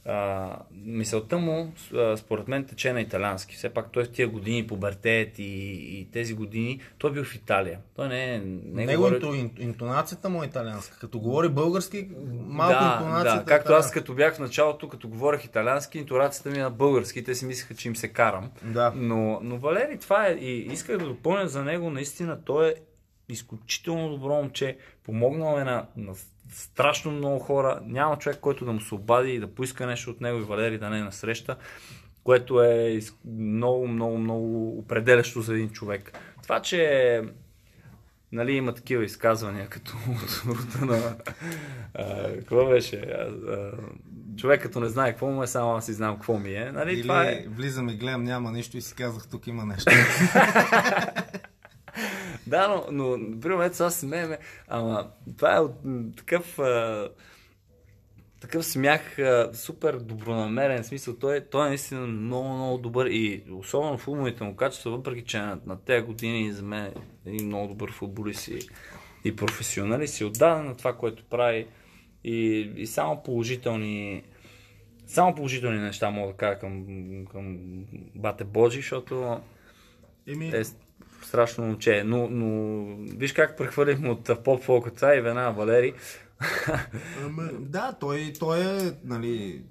а, 0.06 0.58
мисълта 0.72 1.38
му, 1.38 1.74
а, 1.96 2.18
според 2.18 2.48
мен, 2.48 2.66
тече 2.66 2.94
на 2.94 3.02
италиански. 3.02 3.56
Все 3.56 3.70
пак 3.70 3.92
той 3.92 4.04
в 4.04 4.12
тия 4.12 4.28
години, 4.28 4.68
пубертет 4.68 5.40
и, 5.40 5.44
и 6.00 6.08
тези 6.12 6.34
години, 6.34 6.82
той 6.98 7.10
е 7.10 7.14
бил 7.14 7.24
в 7.24 7.36
Италия. 7.36 7.80
Той 7.96 8.08
не 8.08 8.36
е... 8.36 8.40
Не 8.40 8.86
Него 8.86 9.02
говори... 9.02 9.16
инто, 9.16 9.28
ин- 9.28 9.62
интонацията 9.62 10.30
му 10.30 10.44
е 10.44 10.46
италианска. 10.46 11.00
Като 11.00 11.20
говори 11.20 11.50
български, 11.50 12.10
малко 12.32 12.84
да, 12.84 12.94
интонацията 12.94 13.36
да, 13.36 13.42
е 13.42 13.46
както 13.46 13.74
аз 13.74 13.88
така. 13.88 14.00
като 14.00 14.14
бях 14.14 14.36
в 14.36 14.40
началото, 14.40 14.90
като 14.90 15.08
говорех 15.08 15.46
италиански, 15.46 15.98
интонацията 15.98 16.50
ми 16.50 16.58
е 16.58 16.64
на 16.64 16.72
български, 16.72 17.24
те 17.24 17.36
си 17.36 17.46
мислеха, 17.46 17.76
че 17.76 17.88
им 17.88 17.96
се 17.96 18.08
карам. 18.08 18.52
Да. 18.64 18.94
Но, 18.96 19.40
но 19.44 19.58
Валери, 19.58 19.98
това 20.00 20.28
е, 20.28 20.32
и 20.32 20.74
исках 20.74 20.98
да 20.98 21.06
допълня 21.06 21.48
за 21.48 21.64
него, 21.64 21.90
наистина, 21.90 22.44
той 22.46 22.70
е 22.70 22.74
изключително 23.30 24.10
добро 24.10 24.34
момче, 24.34 24.78
помогнал 25.04 25.58
е 25.58 25.64
на, 25.64 25.86
на 25.98 26.14
страшно 26.50 27.12
много 27.12 27.40
хора, 27.40 27.80
няма 27.86 28.18
човек, 28.18 28.40
който 28.40 28.66
да 28.66 28.72
му 28.72 28.82
се 28.82 28.96
обади 28.96 29.34
и 29.34 29.40
да 29.40 29.56
поиска 29.56 29.86
нещо 29.86 30.10
от 30.10 30.22
него 30.22 30.40
и 30.40 30.44
Валери 30.44 30.78
да 30.78 30.90
не 30.90 31.00
е 31.00 31.04
насреща, 31.04 31.56
което 32.24 32.64
е 32.64 33.00
много, 33.38 33.88
много, 33.88 34.18
много 34.18 34.78
определящо 34.80 35.42
за 35.42 35.54
един 35.54 35.70
човек. 35.70 36.20
Това, 36.44 36.62
че 36.62 37.22
нали, 38.32 38.52
има 38.52 38.74
такива 38.74 39.04
изказвания, 39.04 39.68
като 39.68 39.94
от 40.10 40.44
рода 40.48 40.86
на... 40.86 41.16
А, 41.94 42.34
какво 42.34 42.66
беше? 42.66 42.96
А, 42.96 43.52
а, 43.52 43.72
човек 44.38 44.62
като 44.62 44.80
не 44.80 44.90
знае 44.90 45.12
какво 45.12 45.28
му 45.28 45.44
е, 45.44 45.48
само 45.48 45.76
аз 45.76 45.86
си 45.86 45.94
знам 45.94 46.16
какво 46.16 46.38
ми 46.40 46.54
е. 46.54 46.72
Нали, 46.72 46.94
Или 46.94 47.02
това 47.02 47.24
е... 47.24 47.46
влизам 47.50 47.90
и 47.90 47.96
гледам, 47.96 48.24
няма 48.24 48.52
нищо 48.52 48.78
и 48.78 48.82
си 48.82 48.96
казах, 48.96 49.28
тук 49.32 49.48
има 49.48 49.66
нещо. 49.66 49.92
Да, 52.48 52.68
но, 52.68 52.86
но 52.92 53.18
например, 53.18 53.66
ето 53.66 53.76
сега 53.76 53.90
смееме, 53.90 54.38
ама 54.68 55.12
това 55.38 55.56
е 55.56 55.60
от 55.60 55.76
такъв, 56.18 56.60
а, 56.60 57.10
такъв 58.40 58.66
смях, 58.66 59.20
а, 59.20 59.50
супер 59.54 59.98
добронамерен, 59.98 60.84
смисъл, 60.84 61.16
той, 61.16 61.38
е- 61.38 61.46
той 61.46 61.66
е 61.66 61.70
наистина 61.70 62.08
много, 62.08 62.50
много 62.50 62.78
добър 62.78 63.06
и 63.06 63.44
особено 63.52 63.98
в 63.98 64.08
умовите 64.08 64.44
му 64.44 64.56
качества, 64.56 64.92
въпреки 64.92 65.24
че 65.26 65.38
на, 65.38 65.60
на 65.66 65.82
тези 65.82 66.06
години 66.06 66.52
за 66.52 66.64
мен 66.64 66.86
е 66.86 66.94
един 67.26 67.48
много 67.48 67.68
добър 67.68 67.92
футболист 67.92 68.48
и, 68.48 68.60
и 69.26 69.36
професионалист. 69.36 70.20
И 70.20 70.26
отдаден 70.26 70.66
на 70.66 70.76
това, 70.76 70.94
което 70.94 71.24
прави. 71.24 71.68
И, 72.24 72.72
и 72.76 72.88
само 72.88 73.24
положителни 73.24 74.24
само 75.08 75.36
положителни 75.36 75.80
неща 75.80 76.10
мога 76.10 76.32
да 76.32 76.38
кажа 76.38 76.60
към, 76.60 76.86
към 77.32 77.58
Бате 78.16 78.44
Божи, 78.44 78.78
защото 78.78 79.40
Еми, 80.28 80.48
е 80.48 80.64
страшно 81.26 81.66
момче. 81.66 82.04
Но, 82.06 82.28
но 82.30 82.86
виж 83.18 83.34
как 83.34 83.58
прехвърлихме 83.58 84.10
от 84.10 84.44
поп 84.44 84.64
фолка 84.64 84.92
това 84.92 85.16
и 85.16 85.22
веднага 85.22 85.52
Валери. 85.52 85.94
да, 87.60 87.94
той, 88.00 88.34
той 88.40 88.60
е, 88.60 88.92
нали, 89.04 89.62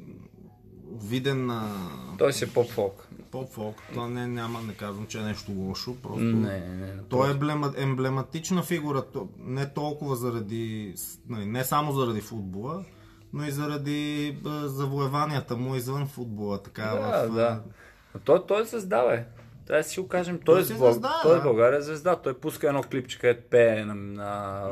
виден 1.04 1.46
на 1.46 1.70
Той 2.18 2.32
си 2.32 2.44
е 2.44 2.48
поп 2.48 2.70
фолк. 2.70 3.08
поп-фолк. 3.30 3.76
Това 3.92 4.08
не, 4.08 4.26
няма, 4.26 4.62
не 4.62 4.74
казвам, 4.74 5.06
че 5.06 5.18
е 5.18 5.22
нещо 5.22 5.52
лошо, 5.52 5.96
просто... 6.02 6.22
Не, 6.22 6.60
не, 6.60 6.86
не. 6.86 6.92
Той 7.08 7.28
е 7.28 7.30
емблема, 7.30 7.72
емблематична 7.76 8.62
фигура, 8.62 9.04
не 9.38 9.66
толкова 9.66 10.16
заради, 10.16 10.94
нали, 11.28 11.46
не 11.46 11.64
само 11.64 11.92
заради 11.92 12.20
футбола, 12.20 12.84
но 13.32 13.46
и 13.46 13.50
заради 13.50 14.36
завоеванията 14.64 15.56
му 15.56 15.74
извън 15.74 16.06
футбола. 16.06 16.62
Така, 16.62 16.82
Да, 16.82 17.26
в, 17.28 17.34
да. 17.34 17.62
Той, 18.24 18.46
той 18.46 18.62
е 18.62 18.64
звезда, 18.64 19.06
бе. 19.08 19.16
Трябва 19.16 19.41
да 19.66 19.82
си 19.82 20.00
го 20.00 20.08
кажем. 20.08 20.36
Той, 20.36 20.54
Той 20.54 20.60
е 20.60 20.64
в- 20.64 20.66
звезда, 20.68 21.12
той 21.22 21.32
е 21.32 21.34
да. 21.34 21.40
в 21.40 21.44
България 21.44 21.78
е 21.78 21.82
звезда. 21.82 22.16
Той 22.16 22.34
пуска 22.34 22.68
едно 22.68 22.82
клипче, 22.82 23.18
където 23.18 23.42
пее 23.42 23.84
на, 23.84 23.94
на, 23.94 24.24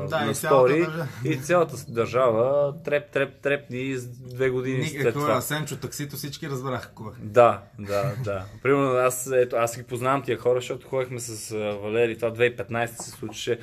Да, 0.09 0.19
на 0.19 0.31
и 0.31 0.35
цялата 0.35 0.37
стори. 0.67 0.79
държава. 0.79 1.07
И 1.25 1.37
цялата 1.37 1.75
държава 1.87 2.73
треп, 2.83 3.11
треп, 3.11 3.41
трепни 3.41 3.77
и 3.79 3.97
с 3.97 4.07
две 4.07 4.49
години 4.49 4.83
след 4.83 4.97
Никакво 4.97 5.19
това. 5.19 5.37
е 5.37 5.41
Сенчо 5.41 5.75
таксито, 5.77 6.15
всички 6.15 6.49
разбраха 6.49 6.89
кой 6.89 7.07
е. 7.09 7.15
Да, 7.19 7.61
да, 7.79 8.11
да. 8.17 8.43
Примерно 8.63 8.91
аз, 8.91 9.29
ето, 9.33 9.55
аз 9.55 9.77
ги 9.77 9.83
познавам 9.83 10.21
тия 10.21 10.37
хора, 10.37 10.55
защото 10.55 10.87
ходехме 10.87 11.19
с 11.19 11.49
Валери, 11.55 12.15
това 12.15 12.31
2015 12.31 12.85
се 12.87 13.11
случеше. 13.11 13.59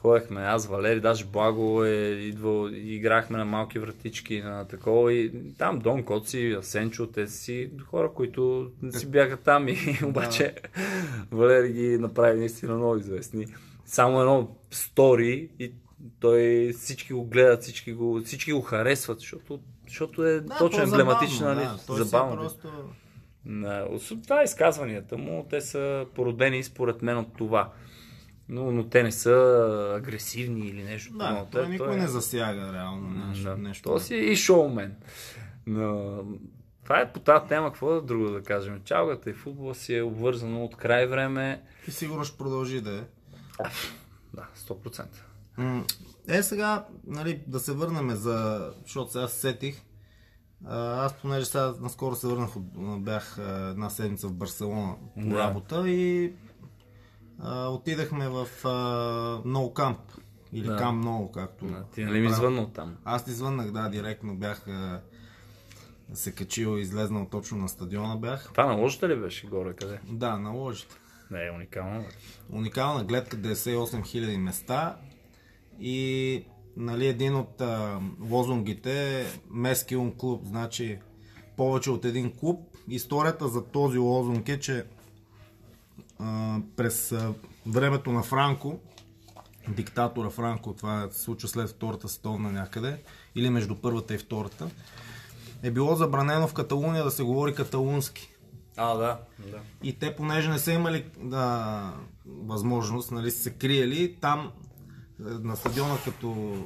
Ходехме 0.00 0.40
аз, 0.40 0.66
Валери, 0.66 1.00
даже 1.00 1.24
Благо 1.24 1.84
е 1.84 1.96
идвал, 2.20 2.68
играхме 2.72 3.38
на 3.38 3.44
малки 3.44 3.78
вратички, 3.78 4.40
на 4.40 4.68
такова 4.68 5.12
и 5.12 5.32
там 5.58 5.78
Дон 5.78 6.02
Коци, 6.02 6.56
Сенчо, 6.62 7.06
те 7.06 7.26
си 7.26 7.70
хора, 7.86 8.12
които 8.14 8.70
си 8.90 9.10
бяха 9.10 9.36
там 9.36 9.68
и 9.68 9.76
обаче 10.04 10.54
Валери 11.30 11.72
ги 11.72 11.98
направи 11.98 12.38
наистина 12.38 12.74
много 12.74 12.96
известни. 12.96 13.46
Само 13.84 14.20
едно 14.20 14.56
стори 14.70 15.48
и 15.58 15.72
той 16.20 16.72
всички 16.72 17.12
го 17.12 17.24
гледат, 17.24 17.62
всички 17.62 17.92
го, 17.92 18.20
всички 18.24 18.52
го 18.52 18.60
харесват, 18.60 19.20
защото, 19.20 19.60
защото 19.88 20.24
е 20.24 20.40
Да, 20.40 20.58
точно 20.58 20.82
емблематична, 20.82 21.54
нали? 21.54 21.66
да, 21.88 21.94
е 21.94 22.04
забавно. 22.04 22.36
просто... 22.36 22.68
На, 23.44 23.86
освен 23.90 24.22
това 24.22 24.42
изказванията 24.42 25.18
му, 25.18 25.46
те 25.50 25.60
са 25.60 26.06
породени 26.14 26.62
според 26.62 27.02
мен 27.02 27.18
от 27.18 27.36
това. 27.36 27.72
Но, 28.48 28.72
но 28.72 28.84
те 28.84 29.02
не 29.02 29.12
са 29.12 29.34
агресивни 29.96 30.60
или 30.60 30.82
нещо. 30.82 31.12
Да, 31.12 31.30
но 31.30 31.46
той, 31.46 31.68
никой 31.68 31.96
не 31.96 32.06
засяга 32.06 32.72
реално 32.72 33.26
нещо. 33.26 33.44
Да. 33.44 33.56
нещо. 33.56 33.82
То 33.82 34.00
си 34.00 34.14
е 34.14 34.18
и 34.18 34.36
шоумен. 34.36 34.94
Но 35.66 36.18
това 36.84 37.00
е 37.00 37.12
по 37.12 37.20
тази 37.20 37.48
тема, 37.48 37.68
какво 37.68 37.90
да 37.90 38.02
друго 38.02 38.30
да 38.30 38.42
кажем. 38.42 38.80
Чалгата 38.84 39.30
и 39.30 39.34
футбола 39.34 39.74
си 39.74 39.96
е 39.96 40.02
обвързано 40.02 40.64
от 40.64 40.76
край 40.76 41.06
време. 41.06 41.62
И 41.88 41.90
сигурно 41.90 42.24
ще 42.24 42.38
продължи 42.38 42.80
да 42.80 42.90
е. 42.90 43.02
Да, 44.34 44.46
100%. 44.56 45.04
М, 45.56 45.84
Е, 46.28 46.42
сега, 46.42 46.84
нали, 47.06 47.40
да 47.46 47.60
се 47.60 47.72
върнем 47.72 48.10
за... 48.10 48.70
Защото 48.82 49.12
сега 49.12 49.28
се 49.28 49.40
сетих. 49.40 49.82
Аз, 50.66 51.14
понеже 51.14 51.46
сега 51.46 51.74
наскоро 51.80 52.16
се 52.16 52.26
върнах, 52.26 52.50
бях 52.98 53.36
една 53.70 53.90
седмица 53.90 54.28
в 54.28 54.34
Барселона 54.34 54.94
по 55.14 55.28
Да. 55.28 55.38
работа 55.38 55.90
и 55.90 56.32
а, 57.38 57.68
отидахме 57.68 58.28
в 58.28 58.48
No 59.44 59.72
Camp. 59.72 59.96
Или 60.52 60.66
Да. 60.66 60.78
No, 60.78 61.30
както... 61.30 61.66
Да, 61.66 61.84
ти 61.94 62.04
нали 62.04 62.20
ми 62.20 62.30
звънна 62.30 62.62
от 62.62 62.72
там? 62.72 62.96
Аз 63.04 63.24
ти 63.24 63.30
звъннах, 63.30 63.70
да, 63.70 63.88
директно 63.88 64.36
бях 64.36 64.68
а, 64.68 65.00
се 66.14 66.32
качил 66.32 66.78
и 66.78 66.80
излезнал 66.80 67.28
точно 67.30 67.58
на 67.58 67.68
стадиона 67.68 68.16
бях. 68.16 68.48
Това 68.52 68.66
на 68.66 68.72
ложата 68.72 69.08
ли 69.08 69.16
беше 69.16 69.46
горе 69.46 69.74
къде? 69.74 70.00
Да, 70.10 70.38
на 70.38 70.50
ложите. 70.50 70.94
Не, 71.30 71.46
е 71.46 71.50
уникално. 71.50 72.00
бе. 72.00 72.06
Уникална 72.56 73.04
гледка, 73.04 73.36
98 73.36 73.76
000 73.76 74.36
места 74.36 74.96
и 75.80 76.44
нали, 76.76 77.06
един 77.06 77.34
от 77.34 77.60
а, 77.60 78.00
лозунгите 78.30 79.20
е 79.20 79.26
Мескиум 79.50 80.12
клуб, 80.18 80.44
значи 80.44 80.98
повече 81.56 81.90
от 81.90 82.04
един 82.04 82.36
клуб. 82.36 82.60
Историята 82.88 83.48
за 83.48 83.64
този 83.64 83.98
лозунг 83.98 84.48
е, 84.48 84.60
че 84.60 84.84
а, 86.18 86.58
през 86.76 87.12
а, 87.12 87.34
времето 87.66 88.12
на 88.12 88.22
Франко, 88.22 88.78
диктатора 89.68 90.30
Франко, 90.30 90.72
това 90.72 91.08
се 91.10 91.20
случва 91.20 91.48
след 91.48 91.68
Втората 91.68 92.08
световна 92.08 92.52
някъде, 92.52 93.02
или 93.34 93.50
между 93.50 93.74
първата 93.74 94.14
и 94.14 94.18
втората, 94.18 94.70
е 95.62 95.70
било 95.70 95.94
забранено 95.94 96.48
в 96.48 96.54
Каталуния 96.54 97.04
да 97.04 97.10
се 97.10 97.22
говори 97.22 97.54
каталунски. 97.54 98.30
А, 98.76 98.94
да. 98.94 99.20
да. 99.38 99.58
И 99.82 99.98
те, 99.98 100.16
понеже 100.16 100.50
не 100.50 100.58
са 100.58 100.72
имали 100.72 101.04
да, 101.22 101.92
възможност, 102.26 103.10
нали, 103.10 103.30
са 103.30 103.42
се 103.42 103.50
криели, 103.50 104.16
там 104.20 104.52
е, 105.20 105.22
на 105.22 105.56
стадиона 105.56 105.98
като 106.04 106.56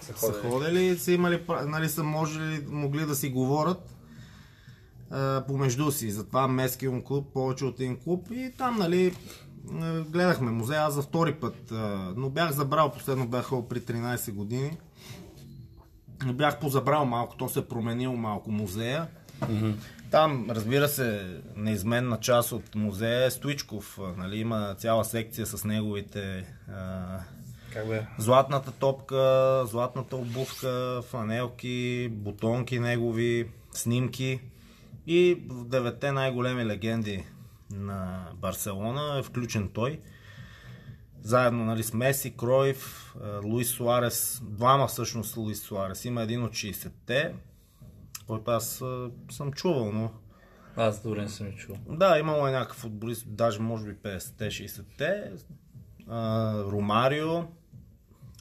Са 0.00 0.06
са 0.06 0.32
ходили. 0.32 0.50
ходили, 0.50 0.98
са 0.98 1.12
имали, 1.12 1.42
нали, 1.66 1.88
са 1.88 2.02
можели, 2.02 2.66
могли 2.68 3.06
да 3.06 3.14
си 3.14 3.30
говорят 3.30 3.93
помежду 5.46 5.90
си. 5.90 6.10
Затова 6.10 6.48
Мескиум 6.48 7.02
клуб, 7.02 7.32
повече 7.32 7.64
от 7.64 7.80
един 7.80 7.96
клуб 7.96 8.28
и 8.30 8.52
там, 8.58 8.78
нали, 8.78 9.14
гледахме 10.08 10.50
музея, 10.50 10.80
аз 10.80 10.94
за 10.94 11.02
втори 11.02 11.34
път, 11.34 11.72
но 12.16 12.30
бях 12.30 12.50
забрал, 12.52 12.92
последно 12.92 13.26
бях 13.26 13.48
при 13.68 13.80
13 13.80 14.32
години. 14.32 14.76
Бях 16.32 16.60
позабрал 16.60 17.04
малко, 17.04 17.36
то 17.36 17.48
се 17.48 17.58
е 17.58 17.64
променил 17.64 18.12
малко 18.12 18.50
музея. 18.50 19.06
Там, 20.10 20.46
разбира 20.50 20.88
се, 20.88 21.36
неизменна 21.56 22.20
част 22.20 22.52
от 22.52 22.74
музея 22.74 23.24
е 23.24 23.30
Стоичков. 23.30 23.98
Нали, 24.16 24.36
има 24.36 24.74
цяла 24.78 25.04
секция 25.04 25.46
с 25.46 25.64
неговите 25.64 26.54
а, 26.72 27.18
Как 27.72 27.88
бе? 27.88 28.06
златната 28.18 28.70
топка, 28.72 29.62
златната 29.66 30.16
обувка, 30.16 31.02
фанелки, 31.10 32.08
бутонки 32.12 32.78
негови, 32.80 33.48
снимки. 33.72 34.40
И 35.06 35.42
в 35.48 35.64
девете 35.64 36.12
най-големи 36.12 36.66
легенди 36.66 37.24
на 37.70 38.28
Барселона 38.34 39.18
е 39.18 39.22
включен 39.22 39.68
той. 39.68 40.00
Заедно 41.22 41.64
нали, 41.64 41.82
с 41.82 41.94
Меси, 41.94 42.36
Кройф, 42.36 43.14
а, 43.22 43.40
Луис 43.44 43.68
Суарес, 43.68 44.42
двама 44.44 44.86
всъщност 44.86 45.36
Луис 45.36 45.60
Суарес. 45.60 46.04
Има 46.04 46.22
един 46.22 46.42
от 46.42 46.52
60-те, 46.52 47.34
който 48.26 48.50
аз 48.50 48.82
а, 48.82 49.10
съм 49.30 49.52
чувал, 49.52 49.92
но 49.92 50.10
Аз 50.76 51.02
дори 51.02 51.20
не 51.20 51.28
съм 51.28 51.52
чул. 51.52 51.76
да, 51.88 52.18
имало 52.18 52.48
е 52.48 52.52
някакъв 52.52 52.76
футболист, 52.76 53.24
даже 53.28 53.60
може 53.60 53.84
би 53.84 53.94
50-те, 53.94 54.50
60-те. 54.50 55.32
А, 56.08 56.54
Ромарио, 56.62 57.42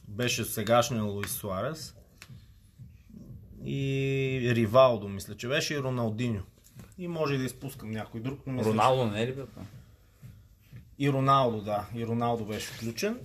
беше 0.07 0.43
сегашния 0.43 1.03
Луис 1.03 1.32
Суарес. 1.32 1.95
И 3.66 4.51
Ривалдо, 4.55 5.09
мисля, 5.09 5.36
че 5.36 5.47
беше 5.47 5.74
и 5.74 5.80
Роналдиньо. 5.80 6.41
И 6.98 7.08
може 7.08 7.34
и 7.34 7.38
да 7.38 7.44
изпускам 7.44 7.91
някой 7.91 8.22
друг, 8.22 8.39
но 8.48 8.54
мисля, 8.54 8.70
Роналдо 8.70 9.06
не 9.06 9.22
е 9.22 9.28
ли 9.28 9.34
бе? 9.34 9.44
И 11.00 11.12
Роналдо, 11.12 11.62
да. 11.62 11.86
И 11.96 12.06
Роналдо 12.06 12.46
беше 12.46 12.68
включен. 12.68 13.20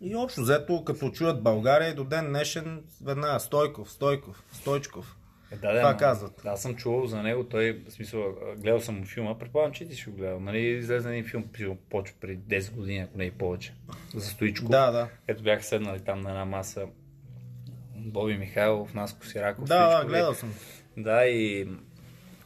И 0.00 0.16
общо 0.16 0.40
взето, 0.40 0.84
като 0.84 1.10
чуят 1.10 1.42
България 1.42 1.94
до 1.94 2.04
ден 2.04 2.26
днешен, 2.26 2.84
веднага 3.04 3.40
Стойков, 3.40 3.90
Стойков, 3.90 4.44
Стойчков. 4.52 5.16
Е, 5.52 5.56
да, 5.56 5.72
да, 5.72 5.80
Това 5.80 5.96
казват. 5.96 6.40
Да, 6.44 6.50
аз 6.50 6.62
съм 6.62 6.76
чувал 6.76 7.06
за 7.06 7.22
него. 7.22 7.44
Той, 7.44 7.82
в 7.88 7.92
смисъл, 7.92 8.34
гледал 8.56 8.80
съм 8.80 9.04
филма. 9.04 9.38
Предполагам, 9.38 9.72
че 9.72 9.88
ти 9.88 9.94
си 9.94 10.10
го 10.10 10.16
гледал. 10.16 10.40
Нали, 10.40 10.58
излезе 10.58 11.08
един 11.10 11.24
филм, 11.54 11.78
почва 11.90 12.16
преди 12.20 12.60
10 12.60 12.72
години, 12.74 12.98
ако 12.98 13.18
не 13.18 13.24
и 13.24 13.30
повече. 13.30 13.74
За 14.14 14.26
Стоичко. 14.26 14.68
Да, 14.68 14.90
да. 14.90 15.08
Ето 15.28 15.42
бяха 15.42 15.62
седнали 15.62 16.00
там 16.00 16.20
на 16.20 16.30
една 16.30 16.44
маса. 16.44 16.86
Боби 17.96 18.36
Михайлов, 18.36 18.94
Наско 18.94 19.26
Сираков. 19.26 19.64
Да, 19.68 19.78
да, 19.78 19.90
Стоичков 19.90 20.04
и- 20.04 20.08
гледал 20.12 20.34
съм. 20.34 20.54
Да, 20.96 21.26
и 21.26 21.68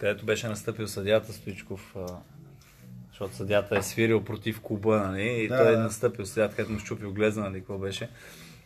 където 0.04 0.24
беше 0.24 0.48
настъпил 0.48 0.88
съдята 0.88 1.32
Стоичков, 1.32 1.96
защото 3.10 3.34
съдята 3.34 3.78
е 3.78 3.82
свирил 3.82 4.24
против 4.24 4.60
клуба, 4.60 4.98
нали? 4.98 5.42
И 5.42 5.48
Да, 5.48 5.56
той 5.56 5.74
е 5.74 5.76
настъпил 5.76 6.26
съдята, 6.26 6.56
където 6.56 6.72
му 6.72 6.78
щупил 6.78 7.12
глеза, 7.12 7.40
нали? 7.40 7.58
Какво 7.58 7.78
беше. 7.78 8.08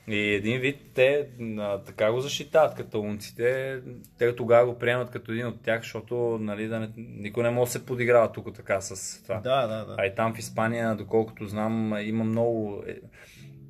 И 0.09 0.19
един 0.19 0.61
вид 0.61 0.77
те 0.95 1.29
а, 1.59 1.79
така 1.79 2.13
го 2.13 2.21
защитават 2.21 2.75
каталунците. 2.75 3.81
Те 4.19 4.37
тогава 4.37 4.67
го 4.67 4.79
приемат 4.79 5.11
като 5.11 5.33
един 5.33 5.47
от 5.47 5.63
тях, 5.63 5.83
защото 5.83 6.39
нали, 6.41 6.69
да 6.69 6.81
не, 6.81 6.91
никой 6.97 7.43
не 7.43 7.51
може 7.51 7.69
да 7.69 7.73
се 7.73 7.87
подиграва 7.87 8.33
тук 8.33 8.55
така 8.55 8.81
с 8.81 9.23
това. 9.23 9.41
Да, 9.41 9.67
да, 9.67 9.85
да. 9.85 9.95
А 9.99 10.07
и 10.07 10.15
там 10.15 10.35
в 10.35 10.39
Испания, 10.39 10.95
доколкото 10.95 11.47
знам, 11.47 11.95
има 12.01 12.25
много... 12.25 12.83
е, 12.87 12.97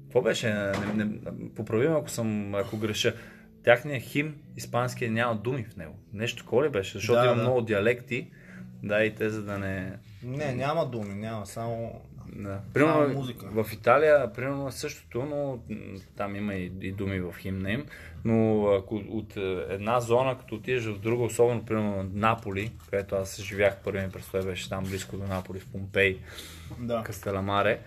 Какво 0.05 0.23
беше? 0.23 0.55
Не, 0.95 1.05
не, 1.05 1.11
поправим, 1.57 1.93
ако 1.93 2.11
съм, 2.11 2.55
ако 2.55 2.77
греша. 2.77 3.15
Тяхният 3.65 4.03
хим, 4.03 4.37
испанския, 4.57 5.11
няма 5.11 5.35
думи 5.37 5.65
в 5.65 5.77
него. 5.77 5.95
Нещо 6.13 6.43
такова 6.43 6.65
ли 6.65 6.69
беше? 6.69 6.93
Защото 6.99 7.21
Да, 7.21 7.27
има 7.27 7.35
да. 7.37 7.43
много 7.43 7.61
диалекти. 7.61 8.31
Да, 8.83 9.05
и 9.05 9.15
те 9.15 9.31
за 9.31 9.43
да 9.43 9.59
не... 9.59 9.93
Не, 10.23 10.53
няма 10.55 10.87
думи, 10.87 11.15
няма, 11.15 11.47
само... 11.47 12.01
Да. 12.33 12.61
Примерно, 12.75 13.09
музика. 13.15 13.47
в 13.47 13.73
Италия, 13.73 14.33
примерно 14.33 14.69
е 14.69 14.73
същото, 14.73 15.23
но 15.25 15.59
там 16.17 16.37
има 16.37 16.55
и, 16.55 16.73
и 16.81 16.93
думи 16.93 17.21
в 17.21 17.35
химна 17.39 17.73
им. 17.73 17.87
Но 18.25 18.67
ако 18.67 18.97
от 18.97 19.37
е, 19.37 19.67
една 19.69 20.01
зона, 20.01 20.39
като 20.39 20.55
отидеш 20.55 20.85
в 20.85 20.99
друга, 20.99 21.25
особено 21.25 21.65
примерно 21.65 22.11
Наполи, 22.15 22.73
където 22.91 23.15
аз 23.15 23.41
живях 23.43 23.77
първи 23.85 24.01
ми 24.01 24.11
престой, 24.13 24.43
беше 24.43 24.69
там 24.69 24.85
близко 24.85 25.17
до 25.17 25.27
Наполи, 25.27 25.61
в 25.61 25.67
Помпей, 25.73 26.19
Да. 26.79 27.03
Кастеламаре. 27.03 27.81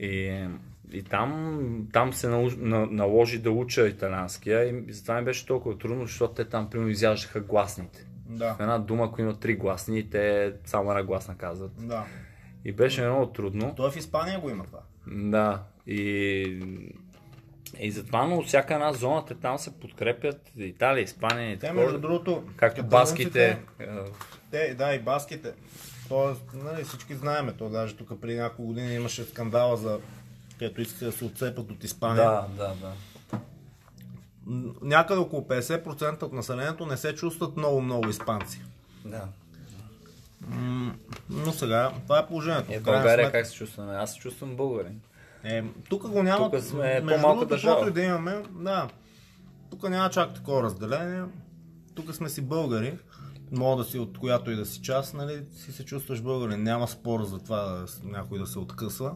И, 0.00 0.44
и 0.92 1.02
там, 1.02 1.60
там 1.92 2.12
се 2.12 2.28
на, 2.28 2.86
наложи 2.86 3.38
да 3.38 3.50
уча 3.50 3.88
италианския 3.88 4.64
и 4.68 4.92
затова 4.92 5.18
ми 5.18 5.24
беше 5.24 5.46
толкова 5.46 5.78
трудно, 5.78 6.06
защото 6.06 6.34
те 6.34 6.44
там 6.44 6.70
примерно 6.70 6.90
изяждаха 6.90 7.40
гласните. 7.40 8.06
Да. 8.26 8.54
В 8.54 8.60
една 8.60 8.78
дума, 8.78 9.04
ако 9.04 9.20
има 9.20 9.38
три 9.38 9.54
гласни, 9.56 10.10
те 10.10 10.52
само 10.64 10.90
една 10.90 11.02
гласна 11.02 11.34
казват. 11.36 11.72
Да. 11.78 12.04
И 12.64 12.72
беше 12.72 13.02
много 13.02 13.26
трудно. 13.26 13.74
Той 13.76 13.90
в 13.90 13.96
Испания 13.96 14.40
го 14.40 14.50
има 14.50 14.64
това. 14.64 14.80
Да. 15.06 15.62
И, 15.86 16.62
и 17.80 17.90
затова, 17.90 18.26
но 18.26 18.42
всяка 18.42 18.74
една 18.74 18.92
зона, 18.92 19.24
те 19.24 19.34
там 19.34 19.58
се 19.58 19.80
подкрепят. 19.80 20.52
Италия, 20.56 21.02
Испания 21.02 21.52
и 21.52 21.58
Те, 21.58 21.66
такова. 21.66 21.82
между 21.84 21.98
другото, 21.98 22.42
Както 22.56 22.82
баските. 22.84 23.58
е, 23.78 23.86
Те, 24.50 24.74
да, 24.74 24.94
и 24.94 24.98
баските. 24.98 25.52
Тоест, 26.08 26.42
нали, 26.54 26.84
всички 26.84 27.14
знаеме, 27.14 27.52
то 27.52 27.68
даже 27.68 27.96
тук 27.96 28.20
преди 28.20 28.36
няколко 28.38 28.62
години 28.66 28.94
имаше 28.94 29.24
скандала 29.24 29.76
за 29.76 29.98
където 30.58 30.80
искаха 30.80 31.04
да 31.04 31.12
се 31.12 31.24
отцепят 31.24 31.70
от 31.70 31.84
Испания. 31.84 32.24
Да, 32.24 32.46
да, 32.58 32.74
да. 32.76 32.92
Някъде 34.82 35.20
около 35.20 35.42
50% 35.42 36.22
от 36.22 36.32
населението 36.32 36.86
не 36.86 36.96
се 36.96 37.14
чувстват 37.14 37.56
много-много 37.56 38.08
испанци. 38.08 38.62
да. 39.04 39.24
Но 41.30 41.52
сега, 41.52 41.92
това 42.02 42.18
е 42.18 42.26
положението. 42.26 42.72
Е, 42.72 42.78
В 42.78 42.82
България 42.82 43.26
сметка- 43.26 43.32
как 43.32 43.46
се 43.46 43.54
чувстваме? 43.54 43.94
Аз 43.94 44.12
се 44.12 44.18
чувствам 44.18 44.56
българин. 44.56 45.00
Е, 45.44 45.64
тук 45.88 46.08
го 46.08 46.22
няма. 46.22 46.50
Тук 46.50 46.60
сме 46.62 47.02
по-малка 47.08 47.46
държава. 47.46 47.88
и 47.88 47.92
да 47.92 48.02
имаме, 48.02 48.42
да. 48.52 48.88
Тук 49.70 49.82
няма 49.82 50.10
чак 50.10 50.34
такова 50.34 50.62
разделение. 50.62 51.22
Тук 51.94 52.14
сме 52.14 52.28
си 52.28 52.42
българи. 52.42 52.98
Мога 53.52 53.82
да 53.82 53.90
си 53.90 53.98
от 53.98 54.18
която 54.18 54.50
и 54.50 54.56
да 54.56 54.66
си 54.66 54.82
част, 54.82 55.14
нали, 55.14 55.42
си 55.54 55.72
се 55.72 55.84
чувстваш 55.84 56.20
българин. 56.20 56.62
Няма 56.62 56.88
спор 56.88 57.22
за 57.22 57.38
това 57.38 57.84
някой 58.04 58.38
да 58.38 58.46
се 58.46 58.58
откъсва. 58.58 59.14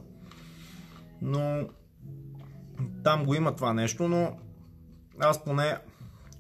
Но 1.23 1.69
там 3.05 3.25
го 3.25 3.35
има 3.35 3.57
това 3.57 3.73
нещо, 3.73 4.09
но 4.09 4.39
аз 5.21 5.45
поне, 5.45 5.79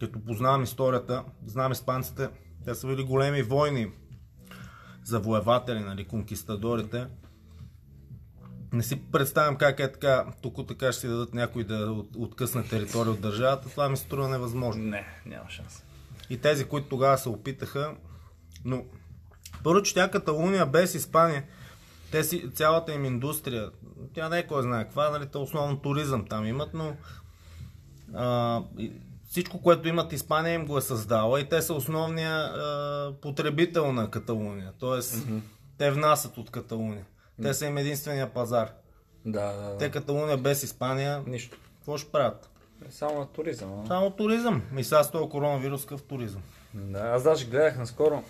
като 0.00 0.20
познавам 0.20 0.62
историята, 0.62 1.24
знам 1.46 1.72
испанците, 1.72 2.28
те 2.64 2.74
са 2.74 2.86
били 2.86 3.04
големи 3.04 3.42
войни 3.42 3.90
завоеватели, 5.04 5.80
нали, 5.80 6.04
конкистадорите. 6.04 7.06
Не 8.72 8.82
си 8.82 9.02
представям 9.02 9.56
как 9.56 9.80
е 9.80 9.92
така, 9.92 10.26
тук 10.42 10.68
така 10.68 10.92
ще 10.92 11.00
си 11.00 11.08
дадат 11.08 11.34
някой 11.34 11.64
да 11.64 11.74
от- 11.76 12.16
откъсне 12.16 12.62
територия 12.62 13.12
от 13.12 13.20
държавата. 13.20 13.68
Това 13.68 13.88
ми 13.88 13.96
струва 13.96 14.28
невъзможно. 14.28 14.84
Не, 14.84 15.06
няма 15.26 15.50
шанс. 15.50 15.84
И 16.30 16.38
тези, 16.38 16.64
които 16.64 16.88
тогава 16.88 17.18
се 17.18 17.28
опитаха, 17.28 17.94
но 18.64 18.84
първо, 19.64 19.82
че 19.82 19.94
тя 19.94 20.10
Каталуния 20.10 20.66
без 20.66 20.94
Испания, 20.94 21.44
те 22.12 22.24
си, 22.24 22.50
цялата 22.54 22.92
им 22.92 23.04
индустрия, 23.04 23.70
тя 24.14 24.28
не 24.28 24.38
е 24.38 24.46
кой 24.46 24.62
знае 24.62 24.84
каква, 24.84 25.10
нали, 25.10 25.28
основно 25.34 25.78
туризъм 25.78 26.26
там 26.28 26.46
имат, 26.46 26.74
но 26.74 26.96
а, 28.14 28.60
всичко, 29.30 29.62
което 29.62 29.88
имат 29.88 30.12
Испания 30.12 30.54
им 30.54 30.66
го 30.66 30.78
е 30.78 30.80
създала 30.80 31.40
и 31.40 31.48
те 31.48 31.62
са 31.62 31.74
основния 31.74 32.36
а, 32.36 33.12
потребител 33.22 33.92
на 33.92 34.10
Каталуния. 34.10 34.72
Тоест, 34.78 35.26
те 35.78 35.90
внасят 35.90 36.38
от 36.38 36.50
Каталуния. 36.50 37.04
Те 37.42 37.54
са 37.54 37.66
им 37.66 37.78
единствения 37.78 38.32
пазар. 38.34 38.72
Да, 39.26 39.52
да, 39.52 39.62
да. 39.70 39.78
Те 39.78 39.90
Каталуния 39.90 40.36
без 40.36 40.62
Испания, 40.62 41.22
Нищо. 41.26 41.58
какво 41.78 41.98
ще 41.98 42.12
правят? 42.12 42.50
Само 42.90 43.18
на 43.18 43.26
туризъм. 43.26 43.80
а? 43.84 43.86
Само 43.86 44.10
туризъм. 44.10 44.62
И 44.76 44.84
сега 44.84 45.02
с 45.02 45.10
този 45.10 45.28
коронавирус 45.28 45.86
къв 45.86 46.02
туризъм. 46.02 46.42
Да, 46.74 46.98
аз 46.98 47.22
даже 47.22 47.46
гледах 47.46 47.78
наскоро 47.78 48.22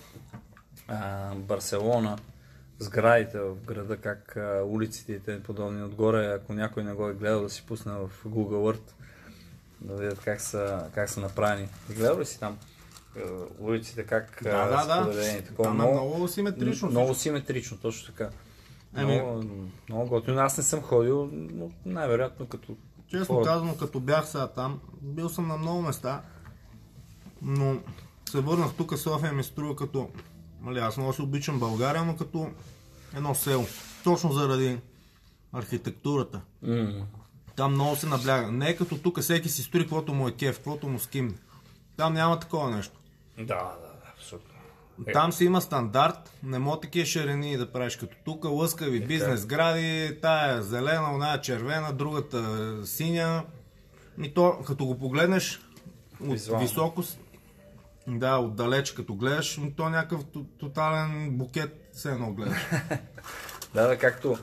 а, 0.88 1.34
Барселона, 1.34 2.18
сградите 2.78 3.38
в 3.38 3.54
града, 3.56 3.96
как 3.96 4.36
а, 4.36 4.62
улиците 4.64 5.12
и 5.12 5.20
те 5.20 5.42
подобни 5.42 5.82
отгоре, 5.84 6.26
ако 6.26 6.52
някой 6.52 6.84
не 6.84 6.92
го 6.92 7.08
е 7.08 7.14
гледал, 7.14 7.42
да 7.42 7.50
си 7.50 7.62
пусне 7.62 7.92
в 7.92 8.10
Google 8.26 8.74
Earth, 8.74 8.92
да 9.80 9.96
видят 9.96 10.20
как 10.20 10.40
са, 10.40 10.90
как 10.94 11.08
са 11.08 11.20
направени. 11.20 11.68
Гледал 11.88 12.20
ли 12.20 12.26
си 12.26 12.40
там 12.40 12.58
улиците, 13.60 14.02
как 14.04 14.38
Да, 14.42 14.84
да, 14.86 15.04
да. 15.04 15.42
Такова 15.42 15.68
е 15.68 15.72
много 15.72 16.28
симетрично 16.28 16.90
Много 16.90 17.14
симетрично, 17.14 17.76
точно 17.76 18.06
така. 18.06 18.30
Ами- 18.94 19.14
Много, 19.14 19.44
много 19.88 20.06
готино. 20.06 20.40
Аз 20.40 20.56
не 20.56 20.62
съм 20.62 20.80
ходил, 20.82 21.28
но 21.32 21.70
най-вероятно 21.86 22.46
като 22.46 22.76
Честно 23.08 23.34
хора- 23.34 23.44
казано, 23.44 23.76
като 23.76 24.00
бях 24.00 24.28
сега 24.28 24.46
там, 24.46 24.80
бил 24.92 25.28
съм 25.28 25.48
на 25.48 25.56
много 25.56 25.82
места, 25.82 26.22
но 27.42 27.76
се 28.30 28.40
върнах 28.40 28.74
тук, 28.74 28.98
София 28.98 29.32
ми 29.32 29.44
струва 29.44 29.76
като, 29.76 30.08
нали, 30.62 30.78
аз 30.78 30.96
много 30.96 31.12
се 31.12 31.22
обичам 31.22 31.58
България, 31.58 32.04
но 32.04 32.16
като 32.16 32.50
едно 33.16 33.34
село. 33.34 33.66
Точно 34.04 34.32
заради 34.32 34.78
архитектурата. 35.52 36.40
М, 36.62 37.06
Там 37.56 37.72
много 37.72 37.96
се 37.96 38.06
набляга. 38.06 38.52
Не 38.52 38.68
е 38.68 38.76
като 38.76 38.98
тук, 38.98 39.20
всеки 39.20 39.48
си 39.48 39.62
строи 39.62 39.80
каквото 39.82 40.14
му 40.14 40.28
е 40.28 40.32
кеф, 40.32 40.56
каквото 40.56 40.88
му 40.88 40.98
скимне. 40.98 41.34
Там 41.96 42.14
няма 42.14 42.40
такова 42.40 42.70
нещо. 42.70 42.98
Да, 43.38 43.44
да, 43.44 43.54
да, 43.54 44.12
абсолютно. 44.14 44.48
Е. 45.06 45.12
Там 45.12 45.32
си 45.32 45.44
има 45.44 45.60
стандарт, 45.60 46.30
не 46.42 46.58
мога 46.58 46.80
такива 46.80 47.06
ширини 47.06 47.56
да 47.56 47.72
правиш 47.72 47.96
като 47.96 48.16
тук, 48.24 48.44
лъскави 48.44 49.06
бизнес 49.06 49.46
гради, 49.46 50.18
тая 50.22 50.58
е 50.58 50.62
зелена, 50.62 51.14
оная 51.14 51.34
е 51.34 51.40
червена, 51.40 51.92
другата 51.92 52.38
е 52.82 52.86
синя. 52.86 53.44
И 54.22 54.34
то, 54.34 54.58
като 54.66 54.86
го 54.86 54.98
погледнеш 54.98 55.60
от 56.20 56.32
Визуално. 56.32 56.66
високо, 56.66 57.02
да, 58.06 58.36
отдалеч 58.38 58.92
като 58.92 59.14
гледаш, 59.14 59.58
ами 59.58 59.74
то 59.76 59.86
е 59.86 59.90
някакъв 59.90 60.24
то- 60.32 60.46
тотален 60.58 61.30
букет 61.30 61.90
все 61.92 62.10
едно 62.10 62.32
гледаш. 62.32 62.58
Да, 63.74 63.86
да, 63.88 63.98
както 63.98 64.38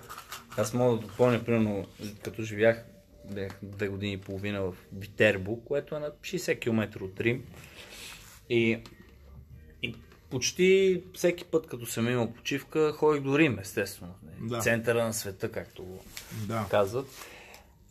аз 0.57 0.73
мога 0.73 0.95
да 0.95 1.07
допълня, 1.07 1.43
примерно, 1.45 1.85
като 2.23 2.43
живях 2.43 2.85
бях 3.33 3.59
две 3.63 3.87
години 3.87 4.13
и 4.13 4.17
половина 4.17 4.61
в 4.61 4.75
Витербо, 4.93 5.63
което 5.65 5.95
е 5.95 5.99
на 5.99 6.11
60 6.11 6.59
км 6.59 7.03
от 7.03 7.19
Рим. 7.19 7.43
И, 8.49 8.79
и 9.83 9.95
почти 10.29 11.03
всеки 11.13 11.45
път, 11.45 11.67
като 11.67 11.85
съм 11.85 12.09
имал 12.09 12.33
почивка, 12.33 12.91
ходих 12.91 13.23
до 13.23 13.39
Рим, 13.39 13.59
естествено. 13.59 14.13
Да. 14.41 14.59
Центъра 14.59 15.03
на 15.03 15.13
света, 15.13 15.51
както 15.51 15.83
го 15.83 16.03
да. 16.47 16.65
казват. 16.71 17.07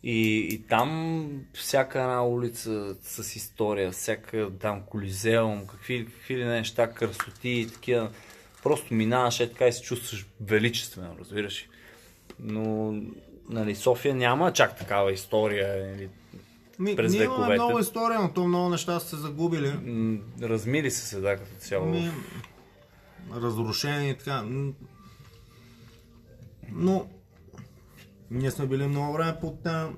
И, 0.03 0.47
и 0.51 0.61
там 0.67 1.29
всяка 1.53 1.99
една 1.99 2.25
улица 2.25 2.95
с 3.01 3.35
история, 3.35 3.91
всяка 3.91 4.49
там 4.59 4.81
колизеум, 4.81 5.67
какви, 5.67 6.05
какви 6.05 6.37
ли 6.37 6.45
не 6.45 6.57
неща, 6.57 6.91
красоти 6.91 7.49
и 7.49 7.67
такива. 7.67 8.09
Просто 8.63 8.93
минаваш 8.93 9.39
е 9.39 9.49
така 9.49 9.67
и 9.67 9.73
се 9.73 9.81
чувстваш 9.81 10.25
величествено, 10.41 11.15
разбираш. 11.19 11.67
Но 12.39 12.95
нали, 13.49 13.75
София 13.75 14.15
няма 14.15 14.53
чак 14.53 14.77
такава 14.77 15.11
история. 15.11 15.91
Нали, 15.91 16.09
Ми, 16.79 16.95
през 16.95 17.13
ние 17.13 17.23
имаме 17.23 17.39
вековете. 17.39 17.63
много 17.63 17.79
история, 17.79 18.19
но 18.19 18.33
то 18.33 18.47
много 18.47 18.69
неща 18.69 18.99
са 18.99 19.07
се 19.07 19.15
загубили. 19.15 19.73
размили 20.41 20.91
се 20.91 21.05
седа 21.05 21.37
като 21.37 21.51
цяло. 21.59 21.85
Ми, 21.85 22.11
разрушени 23.35 24.09
и 24.09 24.15
така. 24.15 24.43
Но 26.71 27.07
ние 28.31 28.51
сме 28.51 28.65
били 28.65 28.87
много 28.87 29.13
време 29.13 29.35
под 29.41 29.65
а, 29.65 29.89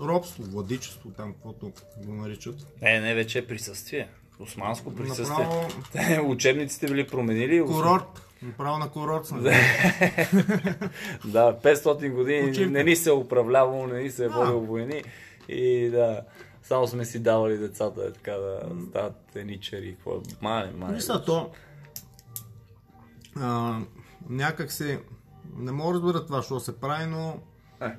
робство, 0.00 0.42
владичество, 0.42 1.10
там 1.10 1.32
каквото 1.32 1.72
го 2.04 2.14
наричат. 2.14 2.66
Не, 2.82 3.00
не, 3.00 3.14
вече 3.14 3.38
е 3.38 3.46
присъствие. 3.46 4.08
Османско 4.40 4.94
присъствие. 4.94 5.26
Направо 5.28 5.68
Те, 5.92 6.20
Учебниците 6.26 6.86
били 6.86 7.06
променили. 7.06 7.62
курорт. 7.62 8.20
Направо 8.42 8.78
на 8.78 8.90
курорт 8.90 9.26
сме. 9.26 9.40
Да, 11.24 11.58
500 11.58 12.10
години 12.14 12.48
Почивка. 12.48 12.70
не 12.70 12.84
ни 12.84 12.96
се 12.96 13.10
е 13.10 13.12
управлявало, 13.12 13.86
не 13.86 14.02
ни 14.02 14.10
се 14.10 14.24
е 14.24 14.28
водил 14.28 14.60
войни 14.60 15.02
и 15.48 15.88
да, 15.88 16.20
само 16.62 16.86
сме 16.86 17.04
си 17.04 17.18
давали 17.18 17.58
децата 17.58 18.04
е, 18.04 18.12
така 18.12 18.32
да 18.32 18.60
стават 18.90 19.16
теничери. 19.32 19.94
Какво? 19.94 20.20
Мане, 20.40 20.72
мане. 20.72 20.94
Виж 20.94 21.04
са, 21.04 21.24
то 21.24 21.50
а, 23.40 23.78
някак 24.28 24.72
се 24.72 25.00
не 25.52 25.72
мога 25.72 25.92
да 25.92 26.04
разбера 26.06 26.26
това, 26.26 26.42
що 26.42 26.60
се 26.60 26.80
прави, 26.80 27.06
но 27.06 27.36
Е, 27.80 27.96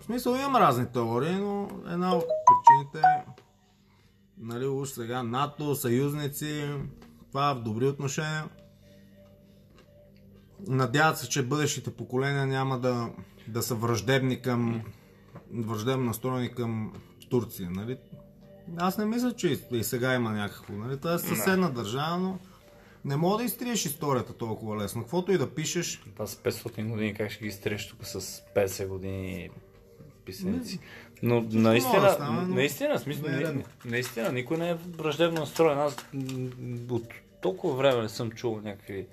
В 0.00 0.04
смисъл 0.04 0.34
имам 0.34 0.56
разни 0.56 0.86
теории, 0.86 1.34
но 1.34 1.68
една 1.86 2.14
от 2.14 2.24
причините 2.24 2.98
е, 3.08 3.24
нали, 4.38 4.66
уж 4.66 4.88
сега 4.88 5.22
НАТО, 5.22 5.74
съюзници, 5.74 6.70
това 7.28 7.54
в 7.54 7.62
добри 7.62 7.86
отношения. 7.86 8.44
Надяват 10.60 11.18
се, 11.18 11.28
че 11.28 11.42
бъдещите 11.42 11.90
поколения 11.90 12.46
няма 12.46 12.78
да, 12.78 13.10
да 13.48 13.62
са 13.62 13.74
враждебни 13.74 14.42
към 14.42 14.82
враждебно 15.54 16.04
настроени 16.04 16.54
към 16.54 16.92
Турция, 17.30 17.70
нали? 17.70 17.98
Аз 18.76 18.98
не 18.98 19.04
мисля, 19.04 19.32
че 19.32 19.48
и- 19.70 19.84
сега 19.84 20.14
има 20.14 20.30
някакво, 20.30 20.72
нали? 20.72 20.96
Това 20.96 21.14
е 21.14 21.18
съседна 21.18 21.70
държава, 21.70 22.18
но 22.18 22.38
не 23.04 23.16
мога 23.16 23.38
да 23.38 23.44
изтриеш 23.44 23.84
историята 23.86 24.32
толкова 24.32 24.76
лесно. 24.76 25.02
Каквото 25.02 25.32
и 25.32 25.38
да 25.38 25.54
пишеш, 25.54 26.02
това 26.14 26.26
с 26.26 26.36
500 26.36 26.88
години, 26.88 27.14
как 27.14 27.30
ще 27.30 27.44
ги 27.44 27.50
стреш 27.50 27.88
тук 27.88 28.06
с 28.06 28.20
50 28.56 28.86
години 28.86 29.50
писаници. 30.24 30.78
Но 31.22 31.34
може 31.34 31.46
да 31.48 31.58
наистина, 31.58 32.10
стане, 32.10 32.40
но 32.40 32.54
наистина, 32.54 32.98
смисъл, 32.98 33.28
не 33.28 33.36
е 33.36 33.40
редно. 33.40 33.62
наистина, 33.84 34.32
никой 34.32 34.56
не 34.56 34.70
е 34.70 34.74
враждебно 34.74 35.40
настроен. 35.40 35.78
Аз 35.78 35.96
от 36.90 37.04
толкова 37.42 37.76
време 37.76 38.02
не 38.02 38.08
съм 38.08 38.30
чул 38.30 38.60
някакви 38.64 39.06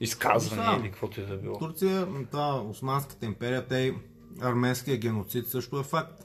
изказвания 0.00 0.70
Да. 0.70 0.80
или 0.80 0.90
каквото 0.90 1.20
и 1.20 1.26
да 1.26 1.36
било. 1.36 1.58
Турция, 1.58 2.06
това 2.30 2.62
Османската 2.62 3.26
империя, 3.26 3.66
те 3.66 3.94
арменския 4.40 4.96
геноцид 4.96 5.48
също 5.48 5.80
е 5.80 5.82
факт. 5.82 6.24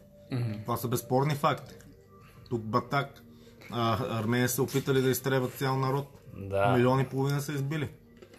Това 0.64 0.78
са 0.78 0.88
безспорни 0.88 1.36
факти. 1.36 1.76
Тук 2.50 2.62
Батак, 2.62 3.22
а, 3.72 4.20
Армения 4.20 4.50
са 4.50 4.64
опитали 4.64 5.02
да 5.02 5.10
изтребват 5.10 5.54
цял 5.54 5.78
народ. 5.78 6.20
Да. 6.38 6.68
Милиони 6.68 7.04
и 7.04 7.08
половина 7.08 7.42
са 7.42 7.54
избили. 7.54 7.90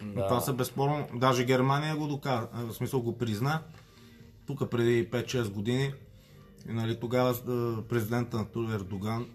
Да. 0.01 0.27
това 0.27 0.39
са 0.39 0.53
безспорно. 0.53 1.07
Даже 1.13 1.45
Германия 1.45 1.95
го 1.95 2.07
доказа, 2.07 2.47
в 2.53 2.73
смисъл 2.73 3.01
го 3.01 3.17
призна. 3.17 3.61
Тук 4.47 4.69
преди 4.69 5.09
5-6 5.09 5.49
години. 5.49 5.93
И, 6.69 6.73
нали, 6.73 6.99
тогава 6.99 7.33
президента 7.89 8.45
на 8.55 8.75
Ердоган 8.75 9.25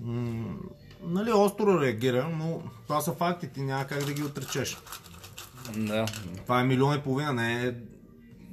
м- 0.00 0.56
нали, 1.02 1.32
остро 1.32 1.80
реагира, 1.80 2.28
но 2.28 2.62
това 2.86 3.00
са 3.00 3.12
фактите, 3.12 3.60
няма 3.60 3.86
как 3.86 4.04
да 4.04 4.12
ги 4.12 4.22
отречеш. 4.22 4.78
Да. 5.76 6.06
Това 6.42 6.60
е 6.60 6.64
милион 6.64 6.98
и 6.98 7.02
половина, 7.02 7.32
не 7.32 7.64
е 7.64 7.74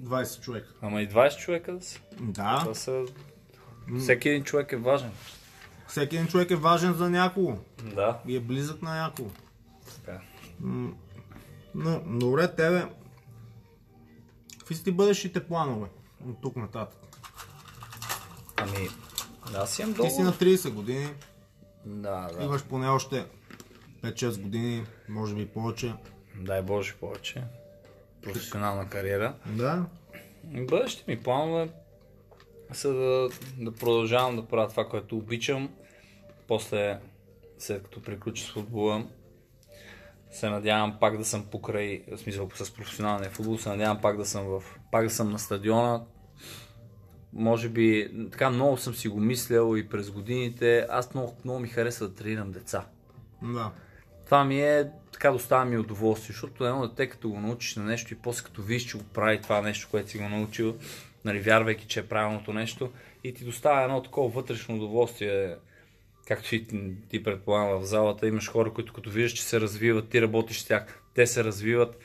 20 0.01 0.41
човека. 0.41 0.73
Ама 0.81 1.01
и 1.01 1.09
20 1.09 1.37
човека 1.37 1.73
да 1.73 1.81
са. 1.81 1.99
Да, 2.19 2.59
Това 2.59 2.73
са... 2.73 3.05
Всеки 3.99 4.29
един 4.29 4.43
човек 4.43 4.71
е 4.71 4.77
важен. 4.77 5.11
Всеки 5.87 6.15
един 6.15 6.27
човек 6.27 6.51
е 6.51 6.55
важен 6.55 6.93
за 6.93 7.09
някого 7.09 7.57
Да. 7.85 8.19
и 8.27 8.35
е 8.35 8.39
близък 8.39 8.81
на 8.81 8.95
някого. 8.95 9.29
Така. 9.95 10.21
Но, 11.75 11.99
добре, 12.07 12.47
тебе, 12.47 12.85
какви 14.59 14.75
са 14.75 14.83
ти 14.83 14.91
бъдещите 14.91 15.47
планове 15.47 15.87
от 16.27 16.41
тук 16.41 16.55
нататък? 16.55 16.99
Ами, 18.57 18.87
аз 19.55 19.79
имам 19.79 19.93
Ти 19.93 20.09
си 20.09 20.15
долу. 20.15 20.23
на 20.23 20.33
30 20.33 20.69
години, 20.69 21.07
Да, 21.85 22.29
да. 22.29 22.43
имаш 22.43 22.63
поне 22.63 22.87
още 22.87 23.25
5-6 24.01 24.41
години, 24.41 24.85
може 25.09 25.35
би 25.35 25.45
повече. 25.47 25.93
Дай 26.35 26.61
Боже 26.61 26.93
повече. 26.93 27.43
Професионална 28.23 28.89
кариера. 28.89 29.35
Да, 29.45 29.85
Бъдещите 30.43 31.11
ми 31.11 31.23
планове 31.23 31.69
са 32.73 32.93
да, 32.93 33.29
да 33.57 33.71
продължавам 33.71 34.35
да 34.35 34.45
правя 34.45 34.67
това, 34.67 34.87
което 34.89 35.17
обичам. 35.17 35.69
После, 36.47 36.99
след 37.59 37.83
като 37.83 38.01
приключа 38.01 38.43
с 38.45 38.51
футбола, 38.51 39.05
се 40.31 40.49
надявам 40.49 40.97
пак 40.99 41.17
да 41.17 41.25
съм 41.25 41.45
покрай, 41.51 42.03
в 42.11 42.17
смисъл 42.17 42.49
с 42.55 42.73
професионалния 42.73 43.29
футбол, 43.29 43.57
се 43.57 43.69
надявам 43.69 44.01
пак 44.01 44.17
да 44.17 44.25
съм 44.25 44.45
в, 44.45 44.63
пак 44.91 45.03
да 45.03 45.09
съм 45.09 45.31
на 45.31 45.39
стадиона. 45.39 46.03
Може 47.33 47.69
би, 47.69 48.11
така 48.31 48.49
много 48.49 48.77
съм 48.77 48.95
си 48.95 49.07
го 49.07 49.19
мислял 49.19 49.75
и 49.75 49.89
през 49.89 50.11
годините. 50.11 50.87
Аз 50.89 51.13
много, 51.13 51.35
много 51.43 51.59
ми 51.59 51.67
харесва 51.67 52.07
да 52.07 52.15
тренирам 52.15 52.51
деца. 52.51 52.85
Да. 53.41 53.71
Това 54.25 54.45
ми 54.45 54.61
е, 54.61 54.91
така 55.11 55.31
доставя 55.31 55.65
ми 55.65 55.77
удоволствие, 55.77 56.33
защото 56.33 56.65
едно 56.65 56.87
дете 56.87 57.09
като 57.09 57.29
го 57.29 57.39
научиш 57.39 57.75
на 57.75 57.83
нещо 57.83 58.13
и 58.13 58.17
после 58.17 58.43
като 58.43 58.61
виж, 58.61 58.83
че 58.83 58.97
го 58.97 59.03
прави 59.03 59.41
това 59.41 59.61
нещо, 59.61 59.87
което 59.91 60.09
си 60.09 60.17
го 60.17 60.29
научил, 60.29 60.75
нали, 61.25 61.39
вярвайки, 61.39 61.87
че 61.87 61.99
е 61.99 62.07
правилното 62.07 62.53
нещо, 62.53 62.91
и 63.23 63.33
ти 63.33 63.45
доставя 63.45 63.83
едно 63.83 64.03
такова 64.03 64.29
вътрешно 64.29 64.75
удоволствие, 64.75 65.55
както 66.27 66.55
и 66.55 66.67
ти 67.09 67.23
предполагам 67.23 67.79
в 67.79 67.85
залата, 67.85 68.27
имаш 68.27 68.49
хора, 68.49 68.73
които 68.73 68.93
като 68.93 69.09
виждаш, 69.09 69.33
че 69.33 69.43
се 69.43 69.61
развиват, 69.61 70.09
ти 70.09 70.21
работиш 70.21 70.59
с 70.59 70.65
тях, 70.65 71.01
те 71.13 71.27
се 71.27 71.43
развиват 71.43 71.97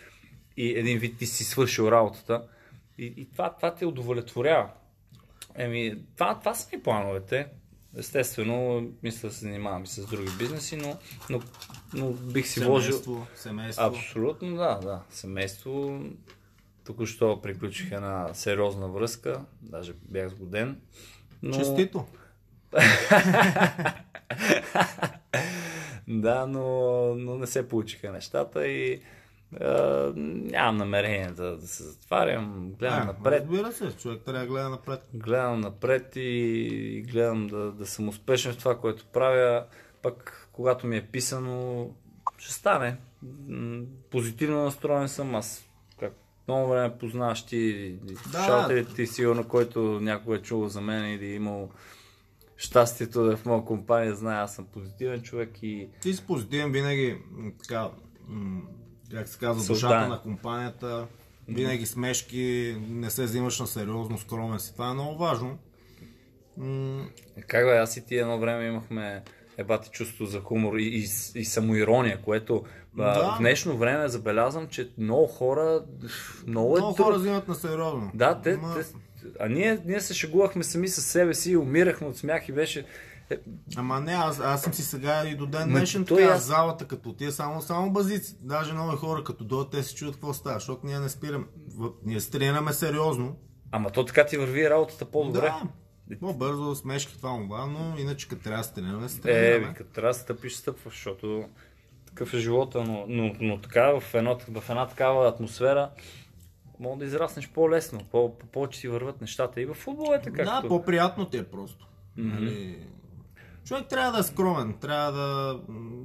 и 0.57 0.79
един 0.79 0.99
вид 0.99 1.19
ти 1.19 1.27
си 1.27 1.45
свършил 1.45 1.89
работата 1.89 2.49
и, 2.99 3.15
и 3.17 3.31
това, 3.31 3.55
това 3.57 3.75
те 3.75 3.87
удовлетворява. 3.87 4.71
Еми, 5.55 5.95
това, 6.17 6.39
това 6.39 6.55
са 6.55 6.77
ми 6.77 6.83
плановете. 6.83 7.47
Естествено, 7.97 8.89
мисля 9.03 9.29
да 9.29 9.35
се 9.35 9.41
занимавам 9.41 9.85
и 9.85 9.87
с 9.87 10.07
други 10.07 10.31
бизнеси, 10.39 10.77
но, 10.77 10.97
но, 11.31 11.43
но 11.95 12.13
бих 12.13 12.47
си 12.49 12.61
вложил... 12.61 12.93
Семейство, 12.93 13.27
семейство. 13.35 13.85
Абсолютно, 13.85 14.57
да, 14.57 14.75
да. 14.75 15.03
Семейство. 15.11 16.01
Току-що 16.85 17.41
приключих 17.43 17.93
една 17.93 18.35
сериозна 18.35 18.89
връзка, 18.89 19.45
даже 19.63 19.95
бях 20.11 20.29
сгоден. 20.29 20.81
Но... 21.43 21.59
Честито. 21.59 22.07
да, 26.09 26.47
но, 26.47 26.65
но 27.15 27.37
не 27.37 27.47
се 27.47 27.69
получиха 27.69 28.13
нещата 28.13 28.67
и 28.67 28.93
е, 28.93 29.67
нямам 30.17 30.77
намерение 30.77 31.27
да, 31.27 31.57
да 31.57 31.67
се 31.67 31.83
затварям. 31.83 32.73
Гледам 32.79 33.03
А, 33.03 33.05
напред. 33.05 33.43
Разбира 33.43 33.73
се, 33.73 33.97
човек 33.97 34.23
трябва 34.23 34.41
да 34.41 34.47
гледа 34.47 34.69
напред. 34.69 35.09
Гледам 35.15 35.61
напред 35.61 36.17
и, 36.17 36.21
и 36.21 37.03
гледам 37.03 37.47
да, 37.47 37.73
да 37.73 37.87
съм 37.87 38.09
успешен 38.09 38.53
в 38.53 38.59
това, 38.59 38.79
което 38.79 39.07
правя. 39.07 39.67
Пък, 40.03 40.49
когато 40.53 40.87
ми 40.87 40.97
е 40.97 41.07
писано, 41.07 41.91
ще 42.39 42.53
стане. 42.53 42.97
Позитивно 44.11 44.65
настроен 44.65 45.09
съм 45.09 45.35
аз. 45.35 45.70
Много 46.49 46.69
време 46.71 46.99
познаваш 46.99 47.47
ти, 47.47 47.93
Да. 48.03 48.19
слушателите 48.19 48.95
ти 48.95 49.07
сигурно, 49.07 49.49
който 49.49 49.81
някой 50.01 50.37
е 50.37 50.43
чул 50.43 50.69
за 50.69 50.81
мен 50.81 51.15
или 51.15 51.27
е 51.27 51.35
имал 51.35 51.71
щастието 52.57 53.23
да 53.25 53.33
е 53.33 53.37
в 53.37 53.47
моя 53.47 53.65
компания, 53.65 54.15
знае, 54.15 54.37
аз 54.39 54.55
съм 54.55 54.67
позитивен 54.67 55.23
човек 55.23 55.51
и 55.63 55.89
Ти 56.03 56.15
си 56.15 56.27
позитивен 56.27 56.73
винаги, 56.73 57.19
така, 57.63 57.91
как 59.11 59.29
се 59.29 59.39
казва, 59.39 59.75
душата 59.75 60.09
на 60.09 60.21
компанията, 60.23 61.07
винаги 61.49 61.87
смешки, 61.87 62.77
не 62.89 63.11
се 63.11 63.25
взимаш 63.25 63.61
на 63.61 63.67
сериозно, 63.67 64.19
скромен 64.19 64.61
си. 64.61 64.73
Това 64.73 64.91
е 64.91 64.95
много 64.95 65.19
важно. 65.19 65.59
Как 67.47 67.67
бе, 67.67 67.79
аз 67.79 67.97
и 67.97 68.07
ти 68.07 68.17
едно 68.17 68.39
време 68.39 68.67
имахме 68.67 69.23
ебати 69.57 69.91
чувство 69.93 70.27
за 70.27 70.41
хумор 70.41 70.77
и, 70.77 70.85
и, 70.85 71.09
и 71.35 71.45
самоирония, 71.45 72.23
което 72.23 72.65
Да. 72.95 73.35
в 73.35 73.39
днешно 73.39 73.77
време 73.77 74.09
забелязвам, 74.09 74.69
че 74.69 74.91
много 74.99 75.27
хора 75.27 75.85
много, 76.47 76.77
е 76.77 76.81
Много 76.81 76.95
трудно. 76.95 77.05
хора 77.05 77.19
взимат 77.19 77.49
на 77.49 77.55
сериозно. 77.55 78.11
Да, 78.15 78.41
те, 78.41 78.53
Ама- 78.53 78.75
те, 78.75 78.85
а 79.41 79.49
ние, 79.49 79.83
ние 79.85 80.01
се 80.01 80.15
шегувахме 80.15 80.65
сами 80.65 80.89
с 80.89 81.03
себе 81.03 81.35
си 81.35 81.51
и 81.51 81.57
умирахме 81.57 82.07
от 82.07 82.17
смях 82.17 82.49
и 82.49 82.53
беше... 82.53 82.85
Е, 83.31 83.39
Ама 83.77 84.01
не, 84.01 84.13
аз, 84.13 84.41
аз 84.41 84.63
съм 84.63 84.75
си 84.75 84.83
сега 84.83 85.23
и 85.27 85.35
до 85.35 85.47
ден 85.47 85.69
днешен 85.69 86.05
той 86.05 86.23
така, 86.23 86.33
аз- 86.33 86.45
залата 86.45 86.87
като 86.87 87.13
тия, 87.13 87.33
само, 87.33 87.63
само 87.63 87.93
базици. 87.93 88.37
Даже 88.41 88.73
много 88.73 88.97
хора 88.97 89.25
като 89.25 89.45
дойдат, 89.45 89.71
те 89.71 89.83
се 89.83 89.95
чуят 89.95 90.15
какво 90.15 90.33
става, 90.33 90.55
защото 90.55 90.87
ние 90.87 90.99
не 90.99 91.09
спираме. 91.09 91.45
Ние 92.05 92.21
се 92.21 92.31
тренираме 92.31 92.73
сериозно. 92.73 93.37
Ама 93.73 93.91
то 93.91 94.05
така 94.05 94.27
ти 94.27 94.37
върви 94.37 94.71
работата 94.71 95.05
по-добре. 95.05 95.41
Да, 95.41 95.63
по-бързо, 96.19 96.75
смешки, 96.75 97.17
това, 97.17 97.37
това, 97.39 97.67
но 97.67 97.99
иначе 97.99 98.29
като 98.29 98.43
трябва 98.43 98.63
да 98.65 98.73
тренираме, 98.73 99.09
се 99.09 99.21
Е, 99.25 99.75
като 99.75 99.91
трябва 99.91 100.11
да 100.11 100.15
стъпиш, 100.15 100.55
стъпваш, 100.55 100.95
защото 100.95 101.45
такъв 102.21 102.35
е 102.35 102.39
живота, 102.39 102.85
но, 102.85 103.05
но, 103.09 103.35
но 103.41 103.59
така, 103.59 104.01
в, 104.01 104.15
едно, 104.15 104.39
в 104.49 104.71
една 104.71 104.87
такава 104.87 105.29
атмосфера, 105.29 105.91
мога 106.81 106.99
да 106.99 107.05
израснеш 107.05 107.49
по-лесно, 107.49 108.01
по, 108.11 108.39
по- 108.39 108.47
повече 108.47 108.81
си 108.81 108.89
върват 108.89 109.21
нещата. 109.21 109.61
И 109.61 109.67
в 109.67 109.75
футбол 109.75 110.15
е 110.15 110.23
така. 110.23 110.45
Да, 110.45 110.51
като- 110.57 110.69
по-приятно 110.69 111.25
ти 111.27 111.37
е 111.37 111.45
просто. 111.45 111.87
Нали, 112.17 112.79
Човек 113.65 113.87
трябва 113.89 114.13
да 114.13 114.19
е 114.19 114.23
скромен, 114.23 114.75
трябва 114.81 115.13
да 115.13 115.59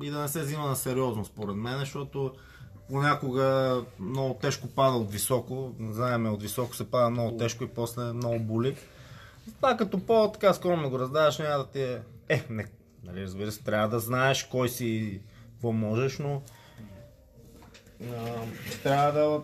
и 0.03 0.09
да 0.09 0.21
не 0.21 0.27
се 0.27 0.41
взима 0.41 0.67
на 0.67 0.75
сериозно, 0.75 1.25
според 1.25 1.55
мен, 1.55 1.79
защото 1.79 2.33
понякога 2.89 3.81
много 3.99 4.33
тежко 4.33 4.67
пада 4.67 4.97
от 4.97 5.11
високо. 5.11 5.75
Знаеме, 5.79 6.29
от 6.29 6.41
високо 6.41 6.75
се 6.75 6.91
пада 6.91 7.09
много 7.09 7.37
тежко 7.37 7.63
и 7.63 7.67
после 7.67 8.03
много 8.03 8.39
боли. 8.39 8.75
Това 9.55 9.77
като 9.77 9.99
по-така 9.99 10.53
скромно 10.53 10.89
го 10.89 10.99
раздаваш, 10.99 11.39
няма 11.39 11.57
да 11.57 11.67
ти 11.67 11.81
е... 11.81 12.01
Е, 12.29 12.43
не, 12.49 12.65
нали, 13.03 13.21
разбира 13.23 13.51
се, 13.51 13.63
трябва 13.63 13.89
да 13.89 13.99
знаеш 13.99 14.43
кой 14.43 14.69
си 14.69 15.21
какво 15.65 15.71
можеш, 15.71 16.19
но 16.19 16.41
а, 18.03 18.35
трябва 18.83 19.11
да... 19.11 19.41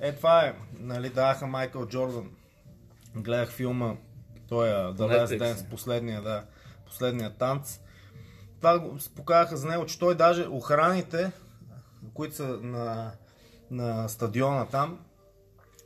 Е, 0.00 0.12
това 0.12 0.44
е. 0.46 0.54
Нали, 0.78 1.08
даваха 1.08 1.46
Майкъл 1.46 1.86
Джордан. 1.86 2.30
Гледах 3.14 3.50
филма, 3.50 3.94
той 4.48 4.68
е 4.68 4.72
The 4.72 4.94
Last. 4.94 5.38
Dance, 5.38 5.68
последния, 5.68 6.22
да, 6.22 6.44
последния 6.86 7.36
танц. 7.36 7.80
Това 8.56 8.90
показаха 9.16 9.56
за 9.56 9.68
него, 9.68 9.86
че 9.86 9.98
той 9.98 10.14
даже 10.14 10.46
охраните, 10.46 11.32
които 12.14 12.34
са 12.34 12.58
на, 12.62 13.12
на 13.70 14.08
стадиона 14.08 14.66
там, 14.66 14.98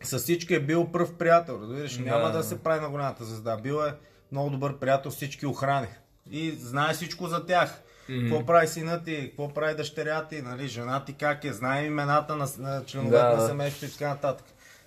с 0.03 0.19
всички 0.19 0.55
е 0.55 0.61
бил 0.61 0.93
пръв 0.93 1.15
приятел, 1.15 1.59
разбираш, 1.63 1.97
Да. 1.97 2.05
няма 2.05 2.31
да 2.31 2.43
се 2.43 2.63
прави 2.63 2.81
на 2.81 2.91
голямата 2.91 3.25
звезда. 3.25 3.57
Бил 3.57 3.75
е 3.75 3.95
много 4.33 4.51
добър 4.51 4.79
приятел 4.79 5.11
всички 5.11 5.47
охрани. 5.47 5.89
И 6.31 6.51
знае 6.51 6.95
всичко 6.95 7.27
за 7.27 7.47
тях. 7.47 7.84
Какво 8.07 8.47
прави 8.47 8.69
сина 8.69 9.03
ти, 9.05 9.27
какво 9.29 9.55
прави 9.55 9.75
дъщеря 9.75 10.27
ти, 10.29 10.43
нали, 10.43 10.69
жена 10.69 11.05
ти 11.05 11.13
как 11.13 11.45
е, 11.45 11.53
знае 11.53 11.85
имената 11.85 12.37
на, 12.37 12.49
на 12.59 12.85
членовете 12.85 13.17
Да, 13.17 13.29
на 13.31 13.37
да. 13.37 13.47
семейството 13.49 13.87
и 13.87 13.93
така 13.93 14.09
нататък. 14.09 14.47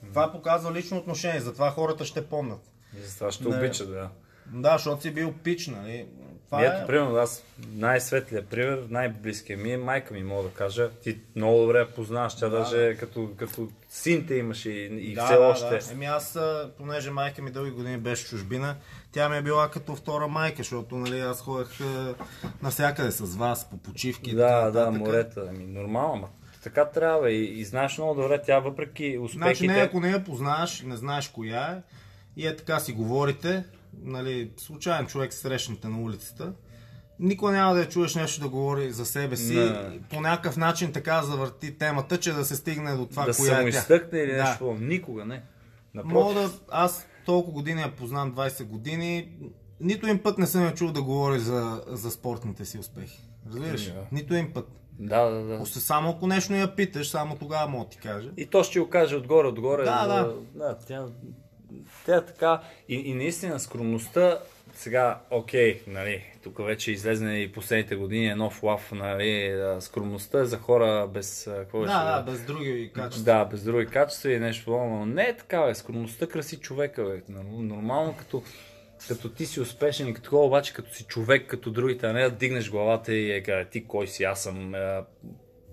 Това 0.10 0.32
показва 0.32 0.74
лично 0.74 0.98
отношение, 0.98 1.42
затова 1.42 1.70
хората 1.72 2.06
ще 2.06 2.26
помнят. 2.26 2.60
И 3.00 3.02
за 3.06 3.16
това 3.16 3.32
ще 3.32 3.44
Не. 3.44 3.58
обичат, 3.58 3.90
да. 3.90 4.10
Да, 4.46 4.72
защото 4.78 5.02
си 5.02 5.12
бил 5.12 5.34
пич, 5.44 5.68
нали. 5.68 6.06
Това 6.46 6.62
И 6.62 6.66
е... 6.66 6.68
ето, 6.68 6.88
примерно, 6.88 7.16
аз 7.16 7.44
най-светлият 7.72 8.48
пример, 8.48 8.84
най-близкият 8.90 9.62
ми 9.62 9.72
е 9.74 9.78
майка 9.78 10.14
ми, 10.14 10.24
мога 10.24 10.44
да 10.44 10.50
кажа. 10.50 10.90
Ти 11.04 11.20
много 11.36 11.62
добре 11.62 11.80
я 11.80 11.94
познаваш, 11.94 12.36
тя 12.36 12.50
даже 12.50 12.96
като, 12.96 13.30
като 13.38 13.70
син 13.90 14.28
те 14.28 14.36
имаш 14.36 14.66
и, 14.66 14.70
и 14.92 15.14
да, 15.14 15.26
все 15.26 15.36
да, 15.36 15.42
още. 15.42 15.70
Да. 15.70 15.92
Еми 15.92 16.06
аз, 16.06 16.40
понеже 16.78 17.12
майка 17.12 17.42
ми 17.42 17.52
дълги 17.52 17.72
години 17.72 17.98
беше 17.98 18.28
чужбина, 18.28 18.76
тя 19.12 19.30
ми 19.30 19.38
е 19.38 19.42
била 19.42 19.70
като 19.70 19.96
втора 19.96 20.28
майка, 20.28 20.58
защото 20.58 20.98
нали, 20.98 21.20
аз 21.20 21.42
ходех 21.42 21.70
навсякъде 22.62 23.12
с 23.12 23.36
вас, 23.36 23.70
по 23.70 23.78
почивки. 23.78 24.30
и 24.30 24.36
така 24.36 24.48
Да, 24.48 24.72
да, 24.72 24.80
нататък. 24.80 25.00
морета. 25.00 25.48
Ами, 25.50 25.66
нормално, 25.66 26.14
ама 26.14 26.28
така 26.64 26.86
трябва 26.86 27.32
и, 27.32 27.60
и 27.60 27.66
знаеш 27.66 27.98
много 27.98 28.22
добре, 28.22 28.42
тя 28.42 28.60
въпреки 28.60 29.18
успехите... 29.18 29.66
Значи 29.66 29.68
не, 29.68 29.74
ако 29.74 30.00
не 30.00 30.10
я 30.10 30.24
познаваш, 30.24 30.82
не 30.82 30.98
знаеш 30.98 31.28
коя 31.28 31.72
е, 31.72 31.82
и 32.38 32.48
е 32.48 32.56
така 32.56 32.80
си 32.80 32.94
говорите, 32.94 33.64
нали, 34.04 34.52
случайен 34.58 35.08
човек 35.08 35.34
се 35.34 35.40
срещнете 35.40 35.88
на 35.88 36.02
улицата, 36.02 36.54
никога 37.20 37.52
няма 37.52 37.74
да 37.74 37.80
я 37.80 37.90
чуеш 37.90 38.16
нещо 38.16 38.42
да 38.42 38.50
говори 38.50 38.92
за 38.92 39.06
себе 39.06 39.38
си, 39.38 39.56
Не. 39.56 40.00
по 40.10 40.22
някакъв 40.22 40.58
начин 40.58 40.92
така 40.92 41.22
завърти 41.22 41.78
темата, 41.78 42.20
че 42.20 42.34
да 42.34 42.46
се 42.46 42.56
стигне 42.56 42.96
до 42.96 43.06
това, 43.06 43.26
да 43.26 43.34
коя 43.34 43.62
е 43.62 43.72
тя. 43.72 44.00
или 44.14 44.36
Да. 44.36 44.44
нещо. 44.44 44.78
Никога 44.80 45.26
не. 45.26 45.42
Мога 45.94 46.34
Напротив. 46.34 46.52
да... 46.52 46.66
Аз 46.72 47.08
толкова 47.26 47.54
години 47.54 47.82
я 47.82 47.92
познавам, 47.92 48.34
20 48.34 48.64
години, 48.64 49.30
нито 49.80 50.06
един 50.06 50.20
път 50.24 50.38
не 50.38 50.48
съм 50.48 50.64
я 50.66 50.74
чул 50.74 50.92
да 50.92 51.02
говори 51.02 51.40
за, 51.40 51.84
за 51.88 52.12
спортните 52.12 52.66
си 52.66 52.78
успехи. 52.80 53.20
Разбираш? 53.50 53.88
Ами, 53.88 53.96
да. 53.96 54.06
Нито 54.12 54.34
един 54.34 54.54
път. 54.54 54.68
Да, 55.00 55.22
да, 55.26 55.44
да. 55.44 55.62
Още 55.62 55.80
само 55.80 56.10
ако 56.10 56.28
нещо 56.28 56.54
я 56.54 56.76
питаш, 56.76 57.10
само 57.10 57.36
тогава 57.36 57.68
мога 57.68 57.84
да 57.86 57.90
ти 57.90 57.98
кажа. 57.98 58.30
И 58.38 58.46
то 58.46 58.64
ще 58.64 58.80
го 58.80 58.90
каже 58.90 59.16
отгоре, 59.16 59.48
отгоре. 59.48 59.84
Да, 59.84 60.08
да. 60.08 60.34
да 60.56 60.78
тя, 60.88 61.06
тя 62.06 62.16
е 62.16 62.26
така. 62.26 62.62
И, 62.90 62.96
и 62.96 63.14
наистина 63.14 63.60
скромността, 63.60 64.40
сега, 64.76 65.20
окей, 65.32 65.82
нали, 65.88 66.24
тук 66.48 66.66
вече 66.66 66.92
излезне 66.92 67.38
и 67.38 67.52
последните 67.52 67.96
години 67.96 68.28
е 68.28 68.36
нов 68.36 68.64
лав, 68.64 68.92
нали, 68.92 69.54
скромността 69.80 70.46
за 70.46 70.58
хора 70.58 71.08
без, 71.08 71.50
какво 71.52 71.80
беше, 71.80 71.94
Да, 71.94 72.16
да, 72.16 72.32
без 72.32 72.42
други 72.42 72.92
качества. 72.94 73.24
Да, 73.26 73.46
без 73.46 73.64
други 73.64 73.86
качества 73.86 74.32
и 74.32 74.40
нещо 74.40 74.66
подобно. 74.66 74.90
Но 74.90 75.06
не 75.06 75.24
е 75.24 75.38
така, 75.38 75.62
бе. 75.62 75.76
Скромността 75.76 76.28
краси 76.28 76.58
човека, 76.58 77.04
бе. 77.04 77.34
Нор- 77.34 77.44
Нормално, 77.66 78.16
като, 78.18 78.44
като 79.08 79.30
ти 79.30 79.46
си 79.46 79.62
успешен 79.62 80.08
и 80.08 80.14
като 80.14 80.24
такова, 80.24 80.46
обаче 80.46 80.74
като 80.74 80.94
си 80.94 81.04
човек, 81.04 81.48
като 81.48 81.72
другите, 81.72 82.06
а 82.06 82.14
не 82.14 82.22
да 82.22 82.32
дигнеш 82.32 82.72
главата 82.72 83.14
и 83.14 83.32
е, 83.32 83.44
кажа, 83.44 83.66
ти 83.66 83.86
кой 83.86 84.08
си, 84.08 84.24
аз 84.24 84.44
съм. 84.44 84.76
Е, 84.76 85.02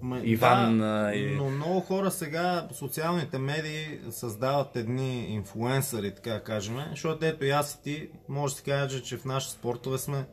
Ма, 0.03 0.21
Иван, 0.25 0.79
да, 0.79 1.13
и- 1.15 1.27
но 1.27 1.51
много 1.51 1.81
хора 1.81 2.11
сега 2.11 2.69
социалните 2.73 3.39
медии 3.39 3.99
създават 4.11 4.77
едни 4.77 5.25
инфлуенсъри, 5.25 6.15
така 6.15 6.31
да 6.31 6.43
кажем, 6.43 6.77
защото 6.91 7.27
ето 7.27 7.45
и 7.45 7.51
аз 7.51 7.75
и 7.75 7.83
ти 7.83 8.09
може 8.29 8.55
да 8.55 8.59
се 8.59 8.65
каже, 8.65 9.03
че 9.03 9.17
в 9.17 9.25
нашите 9.25 9.53
спортове 9.55 9.99
сме 9.99 10.25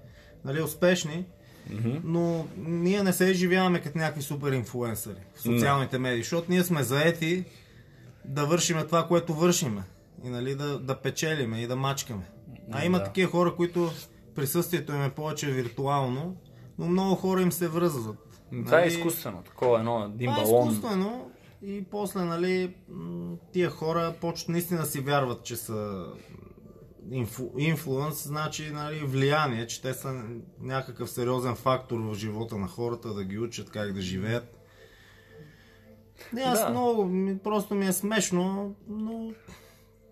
нали, 0.46 0.62
успешни 0.62 1.26
но 2.04 2.48
ние 2.58 3.04
не 3.04 3.14
се 3.14 3.26
изживяваме 3.26 3.82
като 3.82 3.98
някакви 3.98 4.22
супер 4.22 4.52
инфлуенсъри 4.52 5.16
в 5.36 5.42
социалните 5.42 6.00
медии, 6.00 6.24
защото 6.24 6.48
ние 6.50 6.64
сме 6.64 6.84
заети 6.84 7.44
да 8.26 8.46
вършиме 8.46 8.86
това, 8.86 9.08
което 9.08 9.34
вършиме. 9.34 9.84
И 10.24 10.30
нали, 10.30 10.56
да, 10.56 10.80
да 10.80 10.96
печелиме 10.96 11.62
и 11.62 11.68
да 11.68 11.76
мачкаме. 11.76 12.24
А 12.72 12.86
има 12.86 12.98
Да. 12.98 13.04
такива 13.04 13.32
хора, 13.32 13.56
които 13.56 13.92
присъствието 14.36 14.94
им 14.94 15.04
е 15.04 15.10
повече 15.10 15.48
виртуално, 15.48 16.36
но 16.80 16.88
много 16.88 17.16
хора 17.16 17.42
им 17.42 17.52
се 17.52 17.68
връзват. 17.68 18.42
Това 18.66 18.78
е 18.78 18.82
Нали, 18.82 18.94
изкуствено. 18.94 19.42
Такова 19.42 19.80
едно, 19.80 20.12
един 20.16 20.30
това 20.30 20.42
е 20.42 20.46
балон. 20.46 20.68
изкуствено 20.68 21.32
и 21.64 21.84
после, 21.84 22.20
нали, 22.20 22.76
тия 23.52 23.70
хора 23.70 24.14
почват 24.22 24.50
наистина 24.50 24.86
си 24.86 25.00
вярват, 25.00 25.44
че 25.44 25.56
са 25.56 26.06
инфу, 27.12 27.49
инфлуенс, 27.58 28.28
значи 28.28 28.70
нали, 28.72 28.99
влияние, 28.99 29.68
че 29.68 29.82
те 29.82 29.93
са 29.93 30.24
някакъв 30.62 31.10
сериозен 31.10 31.56
фактор 31.56 31.99
в 31.99 32.16
живота 32.16 32.58
на 32.58 32.68
хората, 32.68 33.14
да 33.14 33.24
ги 33.24 33.39
учат 33.39 33.70
как 33.70 33.93
да 33.93 34.02
живеят. 34.02 34.58
Не, 36.34 36.41
аз 36.41 36.60
Да. 36.60 36.70
много, 36.70 37.12
просто 37.43 37.76
ми 37.76 37.88
е 37.88 37.91
смешно, 37.93 38.76
но 38.88 39.32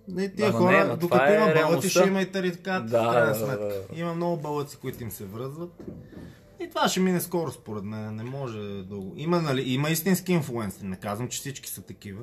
не, 0.08 0.34
тия 0.36 0.48
не, 0.48 0.54
хора, 0.54 0.82
ама 0.82 0.98
докато 0.98 1.24
е 1.24 1.28
има 1.28 1.40
балъци, 1.40 1.56
реалността. 1.56 1.90
ще 1.90 2.08
има 2.08 2.22
и 2.22 2.32
тарикат, 2.32 2.90
Да, 2.90 3.04
в 3.04 3.12
крайна 3.12 3.28
да, 3.30 3.36
сметка. 3.36 3.60
да, 3.60 3.68
да. 3.68 4.00
Има 4.00 4.14
много 4.14 4.38
балъци, 4.38 4.78
които 4.78 5.04
им 5.04 5.12
се 5.12 5.26
връзват. 5.26 5.84
И 6.60 6.70
това 6.70 6.88
ще 6.88 7.00
мине 7.00 7.20
скоро, 7.22 7.52
според 7.52 7.84
мен. 7.84 8.16
Не 8.16 8.24
може 8.24 8.60
дълго. 8.84 9.14
Има, 9.18 9.42
нали, 9.42 9.62
има 9.64 9.90
истински 9.90 10.32
инфлуенсъри. 10.34 10.88
Не 10.88 10.96
казвам, 10.96 11.28
че 11.28 11.40
всички 11.40 11.70
са 11.70 11.82
такива. 11.82 12.22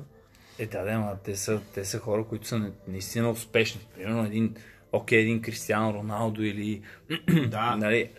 Е, 0.59 0.65
да, 0.65 0.83
да, 0.83 0.91
ама 0.91 1.17
те 1.23 1.35
са, 1.35 1.61
те 1.73 1.85
са 1.85 1.99
хора, 1.99 2.23
които 2.23 2.47
са 2.47 2.57
на- 2.59 2.71
наистина 2.87 3.29
успешни. 3.29 3.87
Примерно 3.95 4.25
един, 4.25 4.55
окей, 4.91 5.19
един 5.19 5.41
Кристиано 5.41 5.93
Роналдо 5.93 6.43
или... 6.43 6.81
Да. 7.47 7.75
нали, 7.75 8.09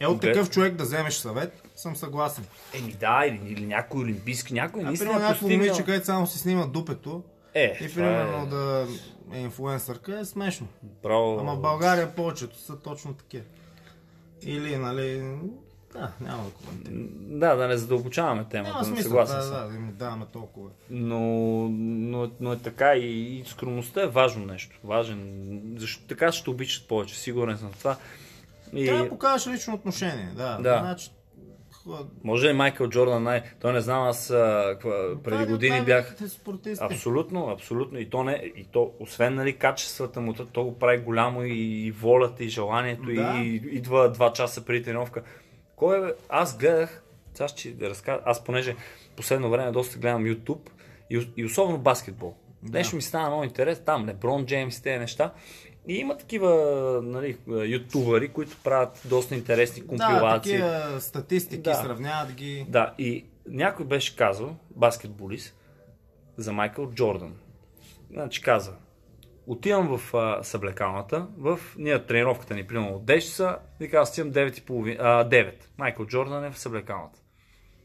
Е, 0.00 0.06
от 0.06 0.20
такъв 0.20 0.50
човек 0.50 0.74
да 0.74 0.84
вземеш 0.84 1.14
съвет, 1.14 1.62
съм 1.76 1.96
съгласен. 1.96 2.44
Еми 2.74 2.92
да, 2.92 3.24
или, 3.26 3.52
или 3.52 3.66
някой 3.66 4.00
олимпийски, 4.00 4.54
някой 4.54 4.82
А, 4.82 4.84
наистина 4.84 5.10
примерно 5.10 5.28
постигнал... 5.30 5.58
момиче, 5.58 5.84
където 5.84 6.06
само 6.06 6.26
си 6.26 6.38
снима 6.38 6.66
дупето 6.66 7.22
Е, 7.54 7.78
и 7.80 7.94
примерно 7.94 8.42
е... 8.42 8.46
да 8.46 8.86
е 9.32 9.40
инфлуенсърка, 9.40 10.18
е 10.18 10.24
смешно. 10.24 10.68
Право... 11.02 11.38
Ама 11.40 11.54
в 11.54 11.60
България 11.60 12.14
повечето 12.14 12.58
са 12.58 12.78
точно 12.78 13.14
такива. 13.14 13.44
Или, 14.42 14.76
нали... 14.76 15.24
Да, 15.98 16.12
няма 16.20 16.44
да 16.44 16.50
коментирам. 16.50 17.08
Да, 17.38 17.54
да 17.54 17.68
не 17.68 17.76
задълбочаваме 17.76 18.44
темата, 18.50 18.72
Няма 18.72 18.84
смисъл, 18.84 19.02
съгласен 19.02 19.36
да, 19.36 19.42
съм. 19.42 19.62
да, 19.62 19.68
да 19.68 19.74
им 19.76 19.94
даваме 19.98 20.26
толкова. 20.32 20.70
Но, 20.90 21.20
но, 21.70 22.30
но 22.40 22.52
е 22.52 22.58
така 22.58 22.94
и, 22.94 23.38
и 23.38 23.44
скромността 23.46 24.02
е 24.02 24.06
важно 24.06 24.46
нещо. 24.46 24.78
Важен, 24.84 25.50
защото 25.76 26.06
така 26.06 26.32
ще 26.32 26.50
обичат 26.50 26.88
повече, 26.88 27.18
сигурен 27.18 27.58
съм 27.58 27.70
в 27.72 27.78
това. 27.78 27.96
И 28.72 28.86
Трябва 28.86 29.02
да 29.02 29.08
покажеш 29.08 29.52
лично 29.52 29.74
отношение, 29.74 30.32
да. 30.36 30.58
Да. 30.62 30.78
Значи, 30.78 31.10
може 32.24 32.48
ли 32.48 32.52
Майкъл 32.52 32.88
Джордан 32.88 33.22
най... 33.22 33.42
Той 33.60 33.72
не 33.72 33.80
знам, 33.80 34.02
аз 34.02 34.30
а, 34.30 34.76
преди 35.24 35.42
е 35.42 35.46
години 35.46 35.80
от 35.80 35.86
бях... 35.86 36.14
спортисти. 36.28 36.84
Абсолютно, 36.84 37.48
абсолютно. 37.48 37.98
И 37.98 38.10
то, 38.10 38.24
не, 38.24 38.52
и 38.56 38.64
то 38.64 38.92
освен 39.00 39.34
нали, 39.34 39.56
качествата 39.56 40.20
му, 40.20 40.34
то, 40.34 40.64
го 40.64 40.78
прави 40.78 40.98
голямо 40.98 41.44
и, 41.44 41.86
и 41.86 41.90
волята, 41.90 42.44
и 42.44 42.48
желанието, 42.48 43.02
Да. 43.02 43.38
и 43.38 43.54
идва 43.56 44.12
два 44.12 44.32
часа 44.32 44.64
преди 44.64 44.84
тренировка. 44.84 45.22
Кой 45.78 46.08
е? 46.08 46.12
Аз 46.28 46.58
гледах, 46.58 47.02
сега 47.34 47.48
ще 47.48 47.74
разкажа, 47.80 48.20
аз 48.24 48.44
понеже 48.44 48.76
последно 49.16 49.50
време 49.50 49.72
доста 49.72 49.98
гледам 49.98 50.24
YouTube 50.24 50.70
и, 51.10 51.28
и 51.36 51.44
особено 51.44 51.78
баскетбол. 51.78 52.34
Да. 52.62 52.78
Нещо 52.78 52.96
ми 52.96 53.02
стана 53.02 53.28
много 53.28 53.44
интерес, 53.44 53.82
там 53.84 54.06
Леброн 54.06 54.46
Джеймс, 54.46 54.80
тези 54.80 54.98
неща. 54.98 55.32
И 55.88 55.94
има 55.94 56.16
такива 56.16 56.50
нали, 57.04 57.38
ютубъри, 57.48 58.28
които 58.28 58.56
правят 58.64 59.02
доста 59.04 59.34
интересни 59.34 59.82
Да, 59.82 59.86
компилации. 59.88 60.52
такива 60.52 61.00
статистики, 61.00 61.62
Да. 61.62 61.74
сравняват 61.74 62.32
ги. 62.32 62.66
Да, 62.68 62.94
и 62.98 63.24
някой 63.48 63.86
беше 63.86 64.16
казал, 64.16 64.56
баскетболист, 64.70 65.54
за 66.36 66.52
Майкъл 66.52 66.90
Джордан. 66.90 67.34
Значи 68.12 68.42
каза, 68.42 68.72
отивам 69.48 69.98
в 69.98 70.14
а, 70.14 70.42
съблекалната, 70.42 71.26
в 71.38 71.60
ние 71.78 72.06
тренировката 72.06 72.54
ни, 72.54 72.66
примерно 72.66 72.96
от 72.96 73.04
10 73.04 73.20
часа, 73.20 73.58
и 73.80 73.88
казва, 73.88 74.06
стигам 74.06 74.32
9.30, 74.32 74.96
а, 75.00 75.28
9. 75.28 75.52
Майкъл 75.78 76.06
Джордан 76.06 76.44
е 76.44 76.50
в 76.50 76.58
съблекалната. 76.58 77.18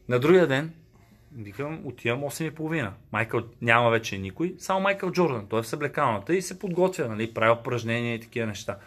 На 0.08 0.18
другия 0.18 0.46
ден, 0.46 0.72
викам, 1.36 1.80
отивам 1.84 2.20
8.30. 2.20 2.90
Майкъл 3.12 3.42
няма 3.62 3.90
вече 3.90 4.18
никой, 4.18 4.54
само 4.58 4.80
Майкъл 4.80 5.10
Джордан. 5.10 5.46
Той 5.48 5.60
е 5.60 5.62
в 5.62 5.66
съблекалната 5.66 6.34
и 6.34 6.42
се 6.42 6.58
подготвя, 6.58 7.08
нали, 7.08 7.34
прави 7.34 7.60
упражнения 7.60 8.14
и 8.14 8.20
такива 8.20 8.46
неща. 8.46 8.78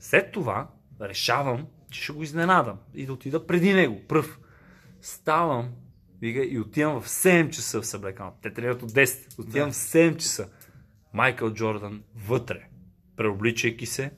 След 0.00 0.32
това 0.32 0.68
решавам, 1.00 1.66
че 1.90 2.02
ще 2.02 2.12
го 2.12 2.22
изненадам 2.22 2.78
и 2.94 3.06
да 3.06 3.12
отида 3.12 3.46
преди 3.46 3.72
него, 3.72 4.00
пръв. 4.08 4.38
Ставам, 5.02 5.68
вика, 6.20 6.44
и 6.44 6.60
отивам 6.60 7.00
в 7.00 7.08
7 7.08 7.50
часа 7.50 7.82
в 7.82 7.86
съблекалната. 7.86 8.38
Те 8.42 8.52
тренират 8.54 8.82
от 8.82 8.92
10. 8.92 9.38
Отивам 9.38 9.68
Да. 9.68 9.72
в 9.72 9.76
7 9.76 10.16
часа. 10.16 10.48
Майкъл 11.12 11.54
Джордан 11.54 12.02
вътре, 12.26 12.60
преобличайки 13.16 13.86
се. 13.86 14.10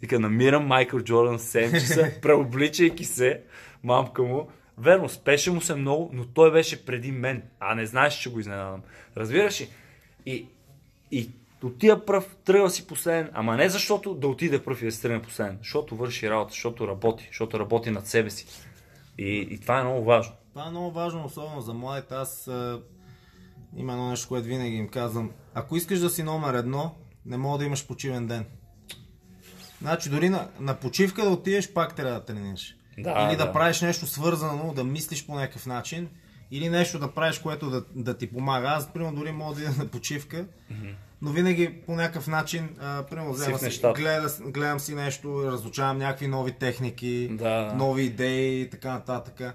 Вика, 0.00 0.20
намирам 0.20 0.66
Майкъл 0.66 1.00
Джордан 1.00 1.38
в 1.38 1.42
7 1.42 1.80
часа, 1.80 2.10
преобличайки 2.22 3.04
се, 3.04 3.42
мамка 3.82 4.22
му. 4.22 4.48
Верно, 4.78 5.08
спеше 5.08 5.50
му 5.50 5.60
се 5.60 5.74
много, 5.74 6.10
но 6.12 6.24
той 6.24 6.52
беше 6.52 6.86
преди 6.86 7.12
мен. 7.12 7.42
А 7.60 7.74
не 7.74 7.86
знаеш, 7.86 8.14
че 8.14 8.30
го 8.30 8.40
изненадам. 8.40 8.82
Разбираш 9.16 9.60
ли? 9.60 9.68
И, 10.26 10.46
и 11.10 11.30
отида 11.62 12.04
пръв, 12.04 12.36
тръгва 12.44 12.70
си 12.70 12.86
последен, 12.86 13.30
ама 13.32 13.56
не 13.56 13.68
защото 13.68 14.14
да 14.14 14.28
отиде 14.28 14.64
пръв 14.64 14.82
и 14.82 14.84
да 14.84 14.92
се 14.92 15.02
тръгне 15.02 15.22
последен, 15.22 15.58
защото 15.58 15.96
върши 15.96 16.30
работа, 16.30 16.50
защото 16.50 16.88
работи, 16.88 17.26
защото 17.30 17.58
работи 17.58 17.90
над 17.90 18.06
себе 18.06 18.30
си. 18.30 18.46
И, 19.18 19.48
и 19.50 19.60
това 19.60 19.80
е 19.80 19.84
много 19.84 20.04
важно. 20.04 20.34
Това 20.50 20.66
е 20.66 20.70
много 20.70 20.90
важно, 20.90 21.24
особено 21.24 21.60
за 21.60 21.74
младите. 21.74 22.14
Аз 22.14 22.50
има 23.76 23.92
едно 23.92 24.10
нещо, 24.10 24.28
което 24.28 24.48
винаги 24.48 24.76
им 24.76 24.88
казвам. 24.88 25.30
Ако 25.54 25.76
искаш 25.76 25.98
да 25.98 26.10
си 26.10 26.22
номер 26.22 26.54
едно, 26.54 26.94
не 27.26 27.36
мога 27.36 27.58
да 27.58 27.64
имаш 27.64 27.86
почивен 27.86 28.26
ден. 28.26 28.44
Значи 29.80 30.10
дори 30.10 30.28
на, 30.28 30.48
на 30.60 30.74
почивка 30.74 31.22
да 31.22 31.30
отидеш, 31.30 31.72
пак 31.72 31.94
трябва 31.94 32.14
да 32.14 32.24
тренираш. 32.24 32.74
Да, 32.98 33.28
или 33.30 33.36
да, 33.36 33.46
да. 33.46 33.52
правиш 33.52 33.80
нещо 33.80 34.06
свързано, 34.06 34.72
да 34.76 34.84
мислиш 34.84 35.26
по 35.26 35.34
някакъв 35.34 35.66
начин, 35.66 36.08
или 36.50 36.68
нещо 36.68 36.98
да 36.98 37.12
правиш, 37.12 37.38
което 37.38 37.70
да, 37.70 37.84
да 37.94 38.18
ти 38.18 38.32
помага. 38.32 38.68
Аз, 38.68 38.92
примерно, 38.92 39.16
дори 39.16 39.32
мога 39.32 39.54
да 39.54 39.62
ида 39.62 39.72
на 39.78 39.86
почивка, 39.86 40.46
но 41.22 41.30
винаги 41.30 41.82
по 41.86 41.94
някакъв 41.94 42.26
начин, 42.26 42.68
а, 42.80 43.02
примерно, 43.02 43.32
взема 43.32 43.58
си, 43.58 43.80
гледа, 43.94 44.28
гледам 44.40 44.80
си 44.80 44.94
нещо, 44.94 45.50
разучавам 45.52 45.98
някакви 45.98 46.26
нови 46.28 46.52
техники, 46.52 47.28
Да. 47.32 47.72
нови 47.76 48.02
идеи 48.02 48.60
и 48.60 48.70
така 48.70 48.92
нататък. 48.92 49.54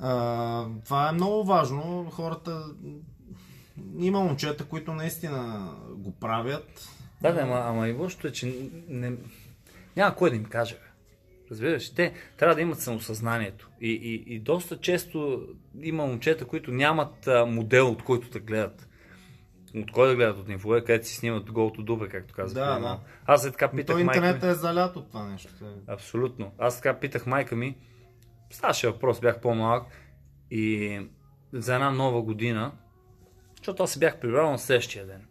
А, 0.00 0.66
това 0.84 1.08
е 1.08 1.12
много 1.12 1.44
важно. 1.44 2.10
Хората. 2.10 2.64
Има 3.98 4.20
момчета, 4.20 4.64
които 4.64 4.92
наистина 4.92 5.70
го 5.96 6.12
правят. 6.12 6.88
Да, 7.22 7.32
да, 7.32 7.40
ама, 7.40 7.62
ама 7.66 7.88
и 7.88 7.92
лошото 7.92 8.26
е, 8.26 8.32
че 8.32 8.70
не, 8.88 9.12
няма 9.96 10.14
кой 10.14 10.30
да 10.30 10.36
им 10.36 10.44
каже. 10.44 10.76
Разбираш, 11.50 11.94
те 11.94 12.12
трябва 12.36 12.54
да 12.54 12.60
имат 12.60 12.80
самосъзнанието. 12.80 13.70
И, 13.80 13.90
и, 13.90 14.34
и 14.34 14.40
доста 14.40 14.80
често 14.80 15.46
има 15.80 16.06
момчета, 16.06 16.44
които 16.44 16.72
нямат 16.72 17.26
а, 17.26 17.46
модел, 17.46 17.88
от 17.88 18.02
който 18.02 18.30
да 18.30 18.38
гледат. 18.38 18.88
От 19.74 19.92
кой 19.92 20.08
да 20.08 20.16
гледат 20.16 20.38
от 20.38 20.48
инфове, 20.48 20.84
където 20.84 21.06
си 21.06 21.16
снимат 21.16 21.52
голото 21.52 21.82
дубе, 21.82 22.08
както 22.08 22.34
казах. 22.34 22.54
Да, 22.54 22.78
да. 22.80 23.00
Аз 23.26 23.46
е 23.46 23.50
така 23.50 23.70
питах 23.70 23.96
то 23.96 24.04
майка 24.04 24.18
интернет 24.18 24.42
ми. 24.42 24.48
е 24.48 24.54
залят 24.54 24.96
от 24.96 25.08
това 25.08 25.28
нещо. 25.28 25.48
Абсолютно. 25.86 26.52
Аз 26.58 26.76
така 26.76 27.00
питах 27.00 27.26
майка 27.26 27.56
ми, 27.56 27.76
ставаше 28.50 28.88
въпрос, 28.88 29.20
бях 29.20 29.40
по-малък 29.40 29.86
и 30.50 31.00
за 31.52 31.74
една 31.74 31.90
нова 31.90 32.22
година, 32.22 32.72
защото 33.56 33.82
аз 33.82 33.92
се 33.92 33.98
бях 33.98 34.20
прибрал 34.20 34.50
на 34.50 34.58
следващия 34.58 35.06
ден. 35.06 35.26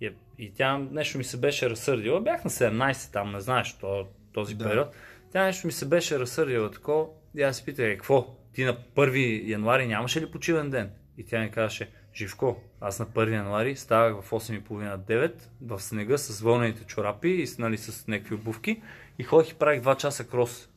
И, 0.00 0.12
и 0.38 0.52
тя 0.54 0.78
нещо 0.78 1.18
ми 1.18 1.24
се 1.24 1.36
беше 1.40 1.70
разсърдила. 1.70 2.20
Бях 2.20 2.44
на 2.44 2.50
17 2.50 3.12
там, 3.12 3.32
не 3.32 3.40
знаеш 3.40 3.78
то, 3.78 4.06
този 4.32 4.54
Да. 4.54 4.64
период. 4.64 4.88
Тя 5.32 5.44
нещо 5.44 5.66
ми 5.66 5.72
се 5.72 5.88
беше 5.88 6.18
разсърдила 6.18 6.70
такова. 6.70 7.06
И 7.36 7.42
аз 7.42 7.64
питах, 7.64 7.86
«Е, 7.86 7.96
какво? 7.96 8.36
Ти 8.52 8.64
на 8.64 8.76
1 8.94 9.48
януари 9.48 9.86
нямаше 9.86 10.20
ли 10.20 10.30
почивен 10.30 10.70
ден? 10.70 10.90
И 11.18 11.24
тя 11.24 11.40
ми 11.40 11.50
казваше, 11.50 11.90
Живко, 12.14 12.56
аз 12.80 12.98
на 12.98 13.06
1 13.06 13.32
януари 13.34 13.76
ставах 13.76 14.24
в 14.24 14.30
8.30-9 14.30 15.32
в 15.62 15.80
снега 15.80 16.18
с 16.18 16.40
вълнените 16.40 16.84
чорапи 16.84 17.28
и 17.28 17.46
нали, 17.58 17.78
с 17.78 18.08
някакви 18.08 18.34
обувки 18.34 18.82
и 19.18 19.24
ходих 19.24 19.50
и 19.50 19.54
правих 19.54 19.82
2 19.82 19.96
часа 19.96 20.28
крос. 20.28 20.68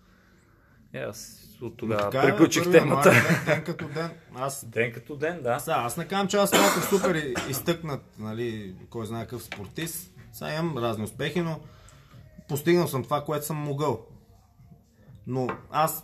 И 0.93 0.97
аз 0.97 1.44
от 1.61 1.77
тогава 1.77 2.10
Така 2.10 2.27
е, 2.27 2.32
приключих 2.32 2.72
темата. 2.72 3.10
януари, 3.10 3.45
Ден, 3.45 3.64
като 3.64 3.88
ден. 3.88 4.10
Аз 4.36 4.65
Ден 4.65 4.94
като 4.94 5.15
ден, 5.15 5.41
да. 5.44 5.60
Сега, 5.60 5.76
аз 5.77 5.98
не 5.98 6.06
казвам, 6.07 6.27
че 6.27 6.38
аз 6.38 6.49
съм 6.49 6.60
супер 6.99 7.34
изтъкнат, 7.49 8.02
нали, 8.19 8.76
кой 8.90 9.06
знае 9.06 9.23
какъв 9.23 9.44
спортист. 9.44 10.11
Сега 10.34 10.53
имам 10.53 10.77
разни 10.77 11.03
успехи, 11.03 11.41
но 11.41 11.60
постигнал 12.48 12.88
съм 12.88 13.03
това, 13.03 13.23
което 13.23 13.45
съм 13.45 13.57
могъл. 13.57 14.06
Но 15.27 15.48
аз 15.72 16.03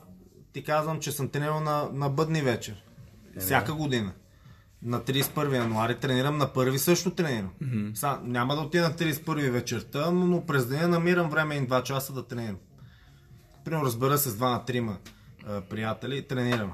ти 0.53 0.63
казвам, 0.63 0.99
че 0.99 1.11
съм 1.11 1.29
тренирал 1.29 1.59
на, 1.59 1.89
на 1.93 2.09
бъдни 2.09 2.41
вечер. 2.41 2.83
Всяка 3.39 3.73
година. 3.73 4.11
На 4.83 4.99
31 5.01 5.55
януари 5.55 5.95
тренирам, 5.95 6.37
на 6.37 6.53
първи 6.53 6.79
също 6.79 7.11
тренирам. 7.11 7.49
Сега, 7.95 8.19
няма 8.23 8.55
да 8.55 8.61
отида 8.61 8.83
на 8.83 8.93
31 8.95 9.49
вечерта, 9.49 10.11
но, 10.11 10.25
но 10.25 10.45
през 10.45 10.65
деня 10.65 10.87
намирам 10.87 11.29
време 11.29 11.55
и 11.55 11.67
2 11.67 11.83
часа 11.83 12.13
да 12.13 12.27
тренирам. 12.27 12.57
примерно 13.65 13.85
разбера 13.85 14.17
се 14.17 14.29
с 14.29 14.35
два 14.35 14.49
на 14.49 14.65
трима 14.65 14.97
а, 14.97 15.20
приятели, 15.61 16.21
тренираме. 16.21 16.73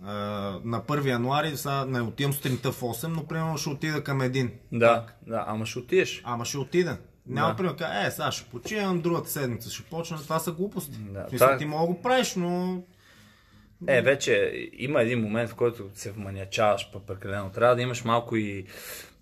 На 0.00 0.82
1 0.82 1.06
януари, 1.06 1.56
сега 1.56 1.84
не 1.84 2.00
отивам 2.00 2.32
сутринта 2.32 2.72
в 2.72 2.80
8, 2.80 3.06
но 3.06 3.26
примерно 3.26 3.58
ще 3.58 3.68
отида 3.68 4.04
към 4.04 4.20
един. 4.22 4.50
Да, 4.72 5.06
да, 5.22 5.44
ама 5.46 5.66
ще 5.66 5.78
отидеш. 5.78 6.22
Ама 6.24 6.44
ще 6.44 6.58
отида. 6.58 6.98
Няма 7.26 7.48
Да. 7.48 7.56
примерно, 7.56 7.76
е, 7.98 8.10
сега 8.10 8.32
ще 8.32 8.50
почивам, 8.50 9.00
другата 9.00 9.30
седмица 9.30 9.70
ще 9.70 9.82
почна. 9.82 10.16
Това 10.18 10.38
са 10.38 10.52
глупости. 10.52 10.98
Да, 11.00 11.24
В 11.24 11.28
смисъл, 11.28 11.48
това- 11.48 11.58
ти 11.58 11.64
мога 11.64 11.86
го 11.86 12.02
правиш, 12.02 12.34
но 12.34 12.82
Е, 13.86 14.02
вече 14.02 14.52
има 14.72 15.02
един 15.02 15.20
момент, 15.20 15.50
в 15.50 15.54
който 15.54 15.84
се 15.94 16.10
вманячаваш 16.10 16.88
прекалено. 17.00 17.50
Трябва 17.50 17.76
да 17.76 17.82
имаш 17.82 18.04
малко 18.04 18.36
и... 18.36 18.66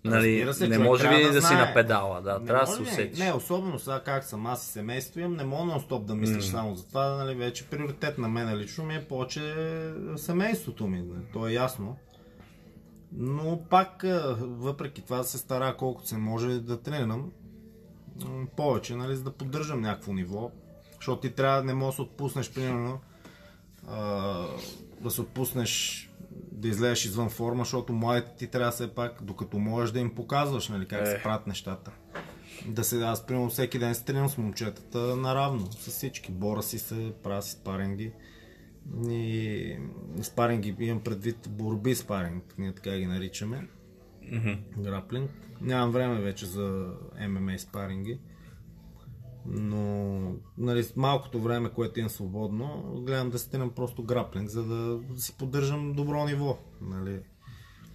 Нали, 0.09 0.53
се, 0.53 0.67
не 0.67 0.77
може 0.77 1.09
ли 1.09 1.23
да 1.23 1.31
да, 1.31 1.41
си 1.41 1.53
на 1.53 1.71
педала, 1.73 2.21
да, 2.21 2.39
Не 2.39 2.45
трябва 2.45 2.65
да 2.65 2.71
се 2.71 2.81
усетиш. 2.81 3.19
Не, 3.19 3.33
особено 3.33 3.79
сега 3.79 3.99
как 3.99 4.23
съм 4.23 4.45
аз 4.45 4.67
и 4.67 4.71
семейство 4.71 5.19
имам, 5.19 5.35
не 5.35 5.43
мога 5.43 5.71
нон-стоп 5.71 6.05
да 6.05 6.15
мислиш 6.15 6.45
само 6.45 6.75
за 6.75 6.87
това, 6.87 7.09
нали, 7.09 7.35
вече 7.35 7.67
приоритет 7.67 8.17
на 8.17 8.27
мен 8.27 8.57
лично 8.57 8.83
ми 8.83 8.95
е 8.95 9.05
повече 9.05 9.55
семейството 10.15 10.87
ми, 10.87 10.97
нали, 10.97 11.23
то 11.33 11.47
е 11.47 11.53
ясно. 11.53 11.97
Но 13.11 13.63
пак, 13.69 14.03
а, 14.03 14.35
въпреки 14.39 15.01
това 15.01 15.23
се 15.23 15.37
стара 15.37 15.75
колкото 15.77 16.07
се 16.07 16.17
може 16.17 16.59
да 16.59 16.81
тренирам 16.81 17.31
повече, 18.57 18.95
нали, 18.95 19.15
за 19.15 19.23
да 19.23 19.31
поддържам 19.31 19.81
някакво 19.81 20.13
ниво, 20.13 20.51
защото 20.95 21.21
ти 21.21 21.31
трябва, 21.31 21.63
не 21.63 21.73
можеш 21.73 21.91
да 21.91 21.95
се 21.95 22.01
отпуснеш, 22.01 22.53
примерно, 22.53 22.99
да 25.01 25.11
се 25.11 25.21
отпуснеш 25.21 26.05
да 26.55 26.67
излезеш 26.67 27.05
извън 27.05 27.29
форма, 27.29 27.63
защото 27.63 27.93
младите 27.93 28.31
ти 28.37 28.47
трябва 28.47 28.71
все 28.71 28.95
пак, 28.95 29.23
докато 29.23 29.59
можеш 29.59 29.91
да 29.91 29.99
им 29.99 30.15
показваш 30.15 30.69
нали, 30.69 30.87
как 30.87 31.01
Е. 31.01 31.05
се 31.05 31.19
правят 31.23 31.47
нещата. 31.47 31.91
Да 32.67 32.83
се, 32.83 33.01
аз 33.01 33.25
примерно 33.25 33.49
всеки 33.49 33.79
ден 33.79 33.95
се 33.95 34.05
тренирам 34.05 34.29
с 34.29 34.37
момчетата 34.37 35.15
наравно, 35.15 35.71
с 35.71 35.89
всички. 35.89 36.31
Бора 36.31 36.61
си 36.61 36.79
се, 36.79 37.13
правя 37.23 37.41
си 37.41 37.51
спаринги. 37.51 38.11
И 39.09 39.77
спаринги 40.21 40.75
имам 40.79 41.03
предвид 41.03 41.49
борби 41.49 41.95
спаринг, 41.95 42.55
ние 42.57 42.73
така 42.73 42.97
ги 42.97 43.05
наричаме. 43.05 43.67
Граплинг. 44.77 45.31
Нямам 45.61 45.91
време 45.91 46.21
вече 46.21 46.45
за 46.45 46.93
ММА 47.29 47.59
спаринги. 47.59 48.19
Но 49.45 50.31
нали, 50.57 50.87
малкото 50.95 51.41
време, 51.41 51.69
което 51.69 51.99
имам 51.99 52.09
свободно, 52.09 52.93
гледам 53.05 53.29
да 53.29 53.39
стенам 53.39 53.69
просто 53.69 54.03
граплинг, 54.03 54.49
за 54.49 54.63
да 54.63 54.99
си 55.17 55.37
поддържам 55.37 55.93
добро 55.93 56.25
ниво. 56.25 56.57
Нали. 56.81 57.19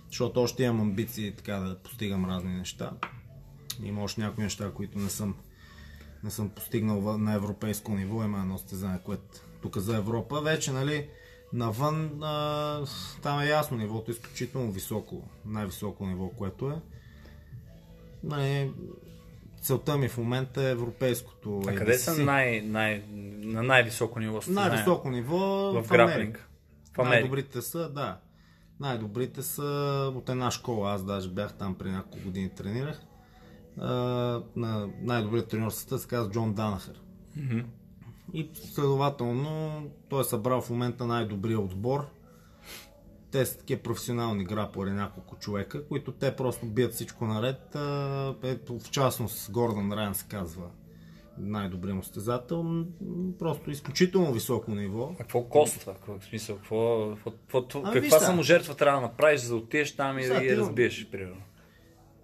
Защото 0.09 0.43
още 0.43 0.63
имам 0.63 0.81
амбиции 0.81 1.37
така 1.37 1.55
да 1.55 1.79
постигам 1.79 2.25
разни 2.25 2.55
неща. 2.55 2.93
Има 3.83 4.03
още 4.03 4.21
някои 4.21 4.45
неща, 4.45 4.73
които 4.75 4.99
не 4.99 5.11
съм, 5.11 5.35
не 6.25 6.31
съм 6.31 6.49
постигнал 6.49 7.19
на 7.19 7.35
европейско 7.35 7.95
ниво. 7.95 8.25
Има 8.25 8.39
едно 8.39 8.59
състезание, 8.59 9.01
което 9.05 9.23
тук 9.63 9.79
за 9.79 9.97
Европа. 9.97 10.41
Вече, 10.41 10.73
нали, 10.73 11.09
навън, 11.53 12.23
а, 12.23 12.85
там 13.23 13.41
е 13.41 13.47
ясно, 13.47 13.77
нивото 13.77 14.11
е 14.11 14.15
изключително 14.15 14.73
високо. 14.73 15.23
Най-високо 15.45 16.07
ниво, 16.07 16.29
което 16.29 16.71
е. 16.71 16.81
Нали, 18.25 18.73
целта 19.61 19.99
ми 19.99 20.09
в 20.09 20.19
момента 20.19 20.63
е 20.63 20.71
европейското. 20.71 21.63
А 21.69 21.75
къде 21.75 21.99
са 21.99 22.25
най, 22.25 22.61
най, 22.61 23.05
на 23.43 23.63
най-високо 23.63 24.21
ниво? 24.21 24.41
състезания? 24.41 24.71
Най-високо 24.71 25.11
ниво 25.11 25.39
В. 25.73 25.83
В 25.83 25.93
Америка. 25.93 26.47
Най-добрите 26.99 27.63
са, 27.63 27.89
да. 27.89 28.19
Най-добрите 28.81 29.43
са 29.43 29.63
от 30.17 30.29
една 30.29 30.51
школа. 30.51 30.93
Аз 30.93 31.05
даже 31.05 31.29
бях 31.29 31.55
там 31.55 31.75
при 31.75 31.91
няколко 31.91 32.25
години 32.25 32.51
тренирах. 32.55 33.01
На 34.57 34.89
най-добрият 35.03 35.55
света 35.71 35.99
се 35.99 36.09
казва 36.09 36.33
Джон 36.33 36.55
Данахър. 36.55 37.01
И 38.35 38.51
следователно 38.55 39.83
той 40.09 40.21
е 40.21 40.25
събрал 40.25 40.61
в 40.61 40.71
момента 40.71 41.07
най-добрия 41.07 41.61
отбор. 41.61 42.07
Те 43.33 43.47
са 43.47 43.59
такива 43.59 43.83
професионални 43.83 44.45
граплери, 44.45 44.91
няколко 44.91 45.37
човека, 45.37 45.87
които 45.87 46.13
те 46.13 46.37
просто 46.37 46.67
бият 46.67 46.93
всичко 46.93 47.27
наред. 47.27 47.75
А, 47.75 48.35
е, 48.45 48.57
В 48.81 48.91
частност 48.91 49.51
Гордън 49.53 49.93
Райан 49.93 50.15
се 50.15 50.27
казва 50.29 50.67
най-добрият 51.39 51.97
му 51.97 52.03
състезател. 52.03 52.63
М, 52.63 52.85
Просто 53.39 53.71
изключително 53.71 54.33
високо 54.33 54.71
ниво. 54.71 55.11
А 55.15 55.17
какво 55.19 55.45
коства? 55.45 55.95
Какво, 55.95 56.21
смисъл, 56.21 56.57
какво, 56.57 57.15
какво, 57.25 57.31
какво, 57.63 57.83
Ами, 57.85 58.01
каква 58.01 58.19
саможертва 58.19 58.75
трябва 58.75 59.01
да 59.01 59.07
направиш, 59.07 59.41
за 59.41 59.49
да 59.49 59.57
отидеш 59.57 59.97
там 59.97 60.19
и 60.19 60.27
да 60.27 60.41
ти- 60.41 60.57
разбиеш, 60.57 61.09
примерно? 61.11 61.43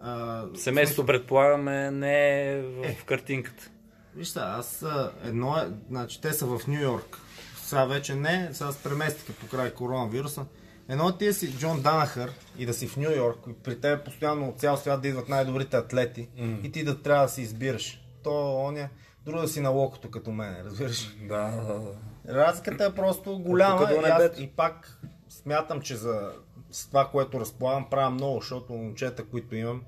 А, 0.01 0.45
Семейството, 0.55 1.07
предполагаме, 1.07 1.91
не 1.91 2.43
е 2.53 2.63
в, 2.63 2.95
в 2.95 3.05
картинката. 3.05 3.71
Виж 4.17 4.29
сега, 4.29 4.55
аз 4.59 4.83
а, 4.83 5.13
едно 5.25 5.57
е, 5.57 5.69
значи 5.89 6.21
те 6.21 6.33
са 6.33 6.47
в 6.47 6.67
Нью 6.69 6.81
Йорк. 6.81 7.19
Сега 7.57 7.85
вече 7.85 8.15
не, 8.15 8.49
сега 8.53 8.73
се 8.73 8.83
преместиха 8.83 9.33
по 9.33 9.47
край 9.49 9.75
коронавируса. 9.75 10.45
Едно 10.89 11.13
ти 11.13 11.33
си 11.33 11.59
Джон 11.59 11.83
Данахър 11.83 12.33
и 12.59 12.67
да 12.67 12.75
си 12.75 12.89
в 12.89 12.97
Нью 12.97 13.11
Йорк, 13.11 13.39
и 13.51 13.53
при 13.53 13.81
теб 13.81 14.05
постоянно 14.05 14.49
от 14.49 14.61
цял 14.61 14.77
свят 14.77 15.03
да 15.03 15.09
идват 15.09 15.29
най-добрите 15.29 15.77
атлети 15.77 16.29
и 16.63 16.73
ти 16.73 16.85
да 16.85 17.03
трябва 17.03 17.23
да 17.23 17.29
си 17.29 17.43
избираш. 17.43 18.03
То 18.23 18.57
оня, 18.57 18.89
друго 19.25 19.41
да 19.41 19.49
си 19.49 19.61
на 19.61 19.71
локото 19.71 20.11
като 20.11 20.31
мен, 20.31 20.57
разбираш. 20.65 21.17
Да, 21.29 21.51
да, 21.51 21.81
да. 21.81 21.93
Разликата 22.29 22.85
е 22.85 22.95
просто 22.95 23.39
голяма 23.39 23.93
и, 23.93 24.11
аз, 24.11 24.39
и 24.39 24.47
пак 24.47 25.01
смятам, 25.29 25.81
че 25.81 25.97
за 25.97 26.33
с 26.71 26.87
това, 26.87 27.09
което 27.09 27.41
разполагам, 27.41 27.91
правя 27.91 28.11
много, 28.11 28.41
защото 28.41 28.73
момчета, 28.73 29.25
които 29.25 29.57
имам, 29.57 29.83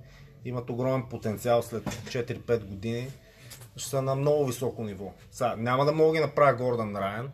имат 0.44 0.70
огромен 0.70 1.02
потенциал 1.10 1.62
след 1.62 1.84
4-5 1.84 2.64
години. 2.64 3.08
Ще 3.76 3.90
са 3.90 4.02
на 4.02 4.14
много 4.14 4.46
високо 4.46 4.84
ниво. 4.84 5.12
Сега, 5.30 5.56
няма 5.56 5.84
да 5.84 5.92
мога 5.92 6.12
да 6.12 6.14
ги 6.18 6.26
направя 6.26 6.54
Гордан 6.54 6.96
Райан 6.96 7.30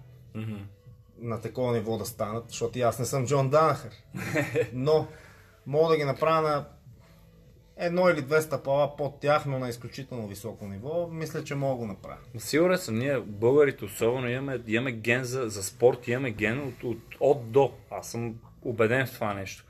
на 1.18 1.40
такова 1.40 1.72
ниво 1.72 1.98
да 1.98 2.04
станат, 2.04 2.44
защото 2.48 2.78
и 2.78 2.82
аз 2.82 2.98
не 2.98 3.04
съм 3.04 3.26
Джон 3.26 3.50
Данахър. 3.50 3.90
Но 4.72 5.06
мога 5.66 5.88
да 5.88 5.96
ги 5.96 6.04
направя 6.04 6.40
на 6.40 6.64
едно 7.76 8.08
или 8.08 8.22
две 8.22 8.42
стъпала 8.42 8.96
под 8.96 9.20
тях, 9.20 9.46
но 9.46 9.58
на 9.58 9.68
изключително 9.68 10.28
високо 10.28 10.66
ниво. 10.66 11.08
Мисля, 11.12 11.44
че 11.44 11.54
мога 11.54 11.74
да 11.74 11.78
го 11.78 11.86
направя. 11.86 12.18
Сигурен 12.38 12.78
съм, 12.78 12.98
ние 12.98 13.20
българите 13.20 13.84
особено 13.84 14.28
имаме, 14.28 14.62
имаме 14.66 14.92
ген 14.92 15.24
за, 15.24 15.48
за 15.48 15.62
спорт, 15.62 16.08
имаме 16.08 16.30
ген 16.30 16.68
от, 16.68 16.84
от, 16.84 16.98
от 17.20 17.50
до. 17.50 17.72
Аз 17.90 18.10
съм 18.10 18.34
убеден 18.62 19.06
в 19.06 19.12
това 19.12 19.34
нещо. 19.34 19.64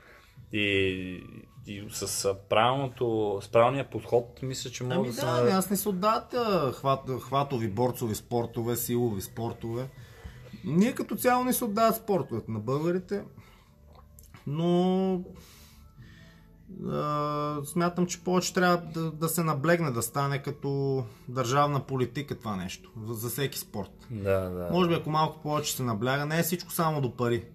И, 0.53 1.23
и 1.67 1.87
с 1.89 2.35
правилното, 2.49 3.39
с 3.41 3.47
правилния 3.47 3.89
подход, 3.89 4.39
мисля, 4.41 4.69
че 4.69 4.83
мога 4.83 4.95
Ами 4.95 5.09
да, 5.09 5.21
да, 5.21 5.41
ами 5.41 5.51
аз 5.51 5.69
не 5.69 5.77
се 5.77 5.89
отдават 5.89 6.35
хват, 6.75 7.21
хватови 7.21 7.67
борцови 7.67 8.15
спортове, 8.15 8.75
силови 8.75 9.21
спортове. 9.21 9.87
Ние 10.65 10.95
като 10.95 11.15
цяло 11.15 11.43
не 11.43 11.53
се 11.53 11.65
отдават 11.65 11.95
спортовете 11.95 12.51
на 12.51 12.59
българите, 12.59 13.23
но 14.47 15.21
а, 16.89 17.57
смятам, 17.65 18.05
че 18.05 18.23
повече 18.23 18.53
трябва 18.53 18.77
да, 18.77 19.11
да 19.11 19.29
се 19.29 19.43
наблегне 19.43 19.91
да 19.91 20.01
стане 20.01 20.41
като 20.41 21.03
държавна 21.27 21.79
политика 21.79 22.39
това 22.39 22.55
нещо, 22.55 22.91
за 23.07 23.29
всеки 23.29 23.59
спорт. 23.59 24.07
Да, 24.11 24.49
да. 24.49 24.69
Може 24.71 24.89
би 24.89 24.95
ако 24.95 25.09
малко 25.09 25.41
повече 25.41 25.75
се 25.75 25.83
набляга, 25.83 26.25
не 26.25 26.39
е 26.39 26.43
всичко 26.43 26.71
само 26.71 27.01
до 27.01 27.15
пари. 27.15 27.45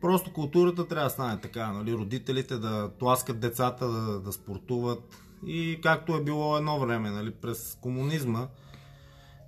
Просто 0.00 0.32
културата 0.32 0.88
трябва 0.88 1.06
да 1.06 1.10
стане 1.10 1.40
така, 1.40 1.72
нали? 1.72 1.92
родителите 1.92 2.56
да 2.56 2.90
тласкат 2.98 3.40
децата 3.40 3.88
да, 3.88 4.20
да 4.20 4.32
спортуват. 4.32 5.02
И 5.46 5.78
както 5.82 6.16
е 6.16 6.22
било 6.22 6.56
едно 6.56 6.80
време, 6.80 7.10
нали? 7.10 7.30
през 7.30 7.78
комунизма, 7.80 8.48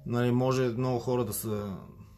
нали, 0.07 0.31
може 0.31 0.69
много 0.69 0.99
хора 0.99 1.25
да 1.25 1.33
са 1.33 1.77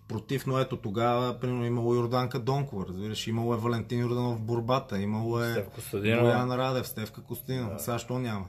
против, 0.09 0.47
но 0.47 0.59
ето 0.59 0.77
тогава, 0.77 1.41
примерно, 1.41 1.65
имало 1.65 1.95
Йорданка 1.95 2.39
Донкова, 2.39 2.87
разбираш, 2.89 3.27
имало 3.27 3.55
е 3.55 3.59
Валентин 3.59 4.01
Йорданов 4.01 4.37
в 4.37 4.41
борбата, 4.41 5.01
имало 5.01 5.43
е. 5.43 5.67
Боян 5.93 6.53
Радев, 6.53 6.87
Стевка 6.87 7.23
Костинова. 7.23 7.73
Да. 7.73 7.79
Сега 7.79 7.99
що 7.99 8.19
няма? 8.19 8.47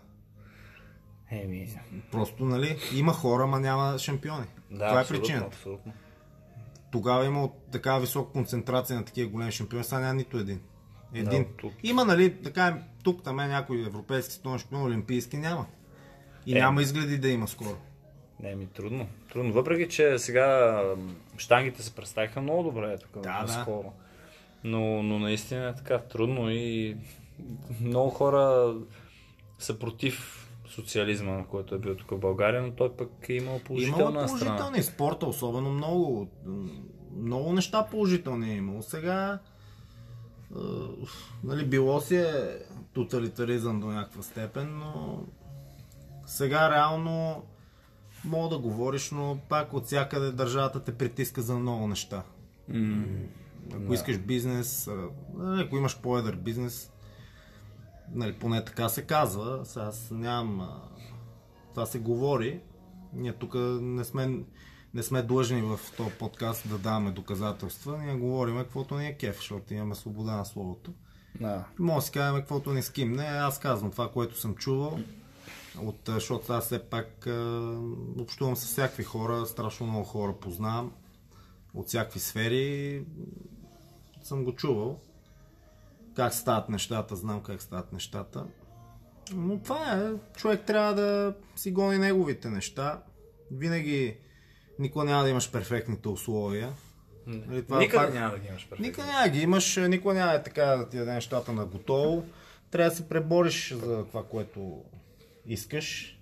Еми, 1.31 1.79
Просто, 2.11 2.45
нали, 2.45 2.77
има 2.95 3.13
хора, 3.13 3.47
ма 3.47 3.59
няма 3.59 3.97
шампиони. 3.97 4.45
да, 4.71 4.87
Това 4.87 5.01
е 5.01 5.07
причината. 5.07 5.45
Абсолютно. 5.47 5.93
Тогава 6.91 7.25
има 7.25 7.49
такава 7.71 7.99
висока 7.99 8.31
концентрация 8.31 8.99
на 8.99 9.05
такива 9.05 9.29
големи 9.31 9.51
шампиони, 9.51 9.83
сега 9.83 9.99
няма 9.99 10.13
нито 10.13 10.37
един. 10.37 10.61
Един. 11.13 11.43
Да, 11.43 11.49
тук. 11.57 11.73
Има, 11.83 12.05
нали, 12.05 12.41
така, 12.43 12.83
тук 13.03 13.23
там 13.23 13.39
е 13.39 13.47
някой 13.47 13.79
европейски 13.81 14.33
стон 14.33 14.57
шампион, 14.59 14.83
олимпийски 14.83 15.37
няма. 15.37 15.65
И 16.45 16.57
Е. 16.57 16.59
няма 16.61 16.81
изгледи 16.81 17.17
да 17.17 17.29
има 17.29 17.47
скоро. 17.47 17.77
Не, 18.39 18.55
ми 18.55 18.67
трудно. 18.67 19.07
Трудно. 19.31 19.53
Въпреки, 19.53 19.89
че 19.89 20.19
сега 20.19 20.81
штангите 21.37 21.83
се 21.83 21.95
представиха 21.95 22.41
много 22.41 22.63
добре 22.63 22.97
тук 22.97 23.23
Да, 23.23 23.43
да. 23.43 23.51
скоро. 23.51 23.93
Но, 24.63 25.03
но 25.03 25.19
наистина 25.19 25.69
е 25.69 25.75
така 25.75 25.99
трудно 25.99 26.49
и 26.49 26.97
много 27.81 28.09
хора 28.09 28.73
са 29.59 29.79
против 29.79 30.45
социализма, 30.67 31.45
който 31.45 31.75
е 31.75 31.79
бил 31.79 31.95
тук 31.95 32.11
в 32.11 32.19
България, 32.19 32.61
но 32.61 32.71
той 32.71 32.93
пък 32.93 33.29
е 33.29 33.33
имал 33.33 33.59
положителна 33.59 34.11
Имало 34.11 34.27
страна. 34.27 34.45
положителни 34.45 34.83
спорта, 34.83 35.25
особено 35.25 35.69
много. 35.71 36.29
Много 37.15 37.53
неща 37.53 37.87
положителни 37.91 38.51
е 38.51 38.55
имало. 38.55 38.81
Сега 38.81 39.39
е, 40.51 40.59
нали, 41.43 41.65
било 41.65 42.01
си 42.01 42.15
е 42.15 42.57
тоталитаризъм 42.93 43.79
до 43.79 43.87
някаква 43.87 44.23
степен, 44.23 44.77
но 44.77 45.19
сега 46.25 46.71
реално 46.71 47.43
мога 48.25 48.49
да 48.49 48.59
говориш, 48.59 49.11
но 49.11 49.39
пак 49.49 49.73
от 49.73 49.85
всякъде 49.85 50.31
държавата 50.31 50.83
те 50.83 50.91
притиска 50.93 51.41
за 51.41 51.55
много 51.55 51.87
неща. 51.87 52.23
М, 52.67 53.03
Ако 53.71 53.79
Да. 53.79 53.93
искаш 53.93 54.17
бизнес, 54.17 54.89
нали, 55.33 55.61
ако 55.61 55.77
имаш 55.77 55.99
по-едър 55.99 56.35
бизнес, 56.35 56.91
нали, 58.11 58.33
поне 58.33 58.65
така 58.65 58.89
се 58.89 59.01
казва, 59.01 59.65
сега 59.65 59.85
аз 59.85 60.11
нямам... 60.11 60.69
Това 61.73 61.85
се 61.85 61.99
говори. 61.99 62.61
Ние 63.13 63.33
тук 63.33 63.53
не 63.81 64.03
сме, 64.03 64.39
не 64.93 65.03
сме 65.03 65.21
длъжни 65.21 65.61
в 65.61 65.79
този 65.97 66.09
подкаст 66.09 66.69
да 66.69 66.77
даваме 66.77 67.11
доказателства. 67.11 67.97
Ние 67.97 68.15
говорим 68.15 68.57
каквото 68.57 68.97
ни 68.97 69.07
е 69.07 69.13
кеф, 69.13 69.35
защото 69.35 69.73
имаме 69.73 69.95
свобода 69.95 70.35
на 70.35 70.45
словото. 70.45 70.93
Да. 71.41 71.65
Може 71.79 71.95
да 71.95 72.01
си 72.01 72.11
кажем 72.11 72.35
каквото 72.35 72.73
ни 72.73 72.81
скимне. 72.81 73.23
Аз 73.23 73.59
казвам 73.59 73.91
това, 73.91 74.11
което 74.11 74.39
съм 74.39 74.55
чувал. 74.55 74.99
От, 75.81 75.99
защото 76.05 76.53
аз 76.53 76.65
все 76.65 76.79
пак 76.83 77.27
а, 77.27 77.71
общувам 78.19 78.55
с 78.55 78.65
всякакви 78.65 79.03
хора, 79.03 79.45
страшно 79.45 79.87
много 79.87 80.03
хора 80.03 80.33
познавам. 80.33 80.91
От 81.73 81.87
всякакви 81.87 82.19
сфери 82.19 83.03
съм 84.23 84.43
го 84.43 84.55
чувал. 84.55 84.99
Как 86.15 86.33
стават 86.33 86.69
нещата, 86.69 87.15
знам 87.15 87.43
как 87.43 87.61
стават 87.61 87.93
нещата. 87.93 88.45
Но 89.33 89.59
това 89.59 89.93
е. 89.93 90.37
Човек 90.37 90.65
трябва 90.65 90.93
да 90.93 91.33
си 91.55 91.71
гони 91.71 91.97
неговите 91.97 92.49
неща. 92.49 93.03
Винаги 93.51 94.17
никога 94.79 95.05
няма 95.05 95.23
да 95.23 95.29
имаш 95.29 95.51
перфектните 95.51 96.09
условия. 96.09 96.73
Нали, 97.27 97.63
това 97.65 97.79
Никъде 97.79 98.05
пак- 98.05 98.13
няма 98.13 98.31
да 98.31 98.39
ги 98.39 98.47
имаш 98.47 98.63
перфектно. 98.63 98.85
Никога 98.85 99.05
няма 99.07 99.23
да 99.23 99.29
ги 99.29 99.41
имаш, 99.41 99.75
никога 99.77 100.13
няма 100.13 100.33
е 100.33 100.43
така 100.43 100.65
да 100.65 100.89
ти 100.89 100.97
даде 100.97 101.13
нещата 101.13 101.53
на 101.53 101.65
готово. 101.65 102.25
Трябва 102.71 102.89
да 102.89 102.95
се 102.95 103.09
пребориш 103.09 103.73
за 103.73 104.05
това, 104.05 104.23
което 104.23 104.83
искаш. 105.49 106.15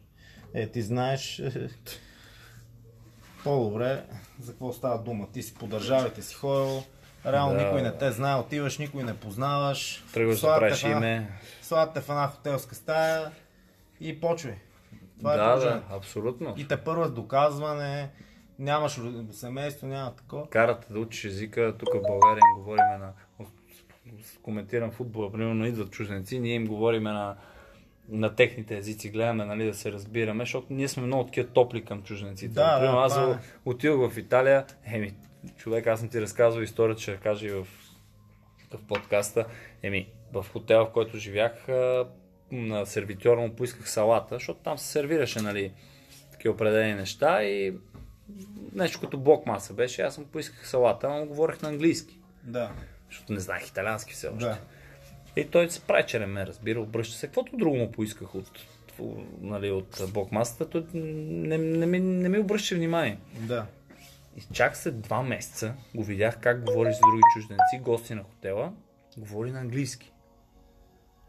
Е, 0.53 0.67
ти 0.67 0.81
знаеш 0.81 1.41
по-добре 3.43 4.03
за 4.39 4.51
какво 4.51 4.73
става 4.73 5.03
дума. 5.03 5.27
Ти 5.33 5.43
си 5.43 5.53
по 5.53 5.67
държавите 5.67 6.21
си 6.21 6.35
ходил, 6.35 6.83
реално 7.25 7.55
Да. 7.55 7.65
никой 7.65 7.81
не 7.81 7.97
те 7.97 8.11
знае, 8.11 8.35
отиваш, 8.35 8.77
никой 8.77 9.03
не 9.03 9.17
познаваш. 9.17 10.03
Тръгваш 10.13 10.39
да 10.41 10.53
те 10.53 10.59
правиш 10.59 10.83
име. 10.83 11.29
Слагат 11.61 11.93
те 11.93 12.01
в 12.01 12.09
една 12.09 12.27
хотелска 12.27 12.75
стая 12.75 13.31
и 13.99 14.19
почвай. 14.19 14.55
Това 15.19 15.33
е 15.33 15.37
Да, 15.37 15.43
да, 15.43 15.51
положението. 15.53 15.87
абсолютно. 15.95 16.53
И 16.57 16.67
те 16.67 16.77
първа 16.77 17.07
с 17.07 17.11
доказване, 17.11 18.09
нямаш 18.59 18.99
семейство, 19.31 19.87
няма 19.87 20.15
такова. 20.15 20.49
Карате 20.49 20.93
да 20.93 20.99
учиш 20.99 21.23
езика, 21.25 21.75
тук 21.79 21.89
в 21.93 22.01
България 22.07 22.41
им 22.55 22.63
говориме 22.63 22.97
на... 22.97 23.13
Коментирам 24.41 24.91
футбола, 24.91 25.31
примерно 25.31 25.65
идват 25.65 25.91
чужденци, 25.91 26.39
ние 26.39 26.53
им 26.53 26.67
говориме 26.67 27.11
на, 27.11 27.35
на 28.09 28.35
техните 28.35 28.77
езици, 28.77 29.09
гледаме 29.09 29.45
нали, 29.45 29.65
да 29.65 29.73
се 29.73 29.91
разбираме, 29.91 30.41
защото 30.43 30.67
ние 30.69 30.87
сме 30.87 31.03
много 31.03 31.25
такива 31.25 31.47
топли 31.47 31.85
към 31.85 32.03
чужденците. 32.03 32.53
Да, 32.53 32.73
да, 32.73 32.79
Примерно, 32.79 32.99
аз 32.99 33.13
това 33.13 33.31
е. 33.31 33.37
отидох 33.65 34.11
в 34.11 34.17
Италия, 34.17 34.65
еми, 34.85 35.13
човек, 35.57 35.87
аз 35.87 35.99
съм 35.99 36.09
ти 36.09 36.21
разказвал 36.21 36.61
историята, 36.61 37.01
ще 37.01 37.17
кажа 37.17 37.47
и 37.47 37.51
в, 37.51 37.67
в 38.73 38.83
подкаста. 38.87 39.45
Еми, 39.83 40.09
в 40.33 40.45
хотела, 40.53 40.85
в 40.85 40.91
който 40.91 41.17
живях, 41.17 41.67
на 42.51 42.85
сервитьора 42.85 43.41
му 43.41 43.55
поисках 43.55 43.89
салата, 43.89 44.35
защото 44.35 44.59
там 44.59 44.77
се 44.77 44.87
сервираше, 44.87 45.41
нали, 45.41 45.71
такива 46.31 46.53
определени 46.53 46.93
неща 46.93 47.43
и 47.43 47.77
нещо 48.73 48.99
като 48.99 49.17
блок 49.17 49.45
маса 49.45 49.73
беше, 49.73 50.01
аз 50.01 50.17
му 50.17 50.25
поисках 50.25 50.69
салата, 50.69 51.09
му 51.09 51.25
говорех 51.25 51.61
на 51.61 51.69
английски, 51.69 52.19
Да. 52.43 52.71
защото 53.09 53.33
не 53.33 53.39
знаех 53.39 53.67
италиански 53.67 54.13
все 54.13 54.27
още. 54.27 54.45
Да. 54.45 54.57
И 55.37 55.47
той 55.47 55.69
се 55.69 55.81
прави, 55.81 56.03
че 56.07 56.19
не 56.19 56.25
ме 56.25 56.45
разбира, 56.45 56.81
обръща 56.81 57.17
се. 57.17 57.27
Каквото 57.27 57.57
друго 57.57 57.75
му 57.75 57.91
поисках 57.91 58.35
от, 58.35 58.51
нали, 59.41 59.71
от 59.71 60.01
блок 60.13 60.31
масата, 60.31 60.69
той 60.69 60.85
не, 60.93 61.57
не, 61.57 61.85
ми, 61.85 61.99
не 61.99 62.29
ми 62.29 62.39
обръща 62.39 62.75
внимание. 62.75 63.19
Да. 63.39 63.65
И 64.37 64.41
чак 64.53 64.77
след 64.77 65.01
два 65.01 65.21
месеца 65.21 65.73
го 65.95 66.03
видях 66.03 66.39
как 66.39 66.65
говори 66.65 66.93
с 66.93 66.99
други 66.99 67.21
чужденци, 67.33 67.79
гости 67.81 68.15
на 68.15 68.23
хотела, 68.23 68.73
говори 69.17 69.51
на 69.51 69.59
английски. 69.59 70.11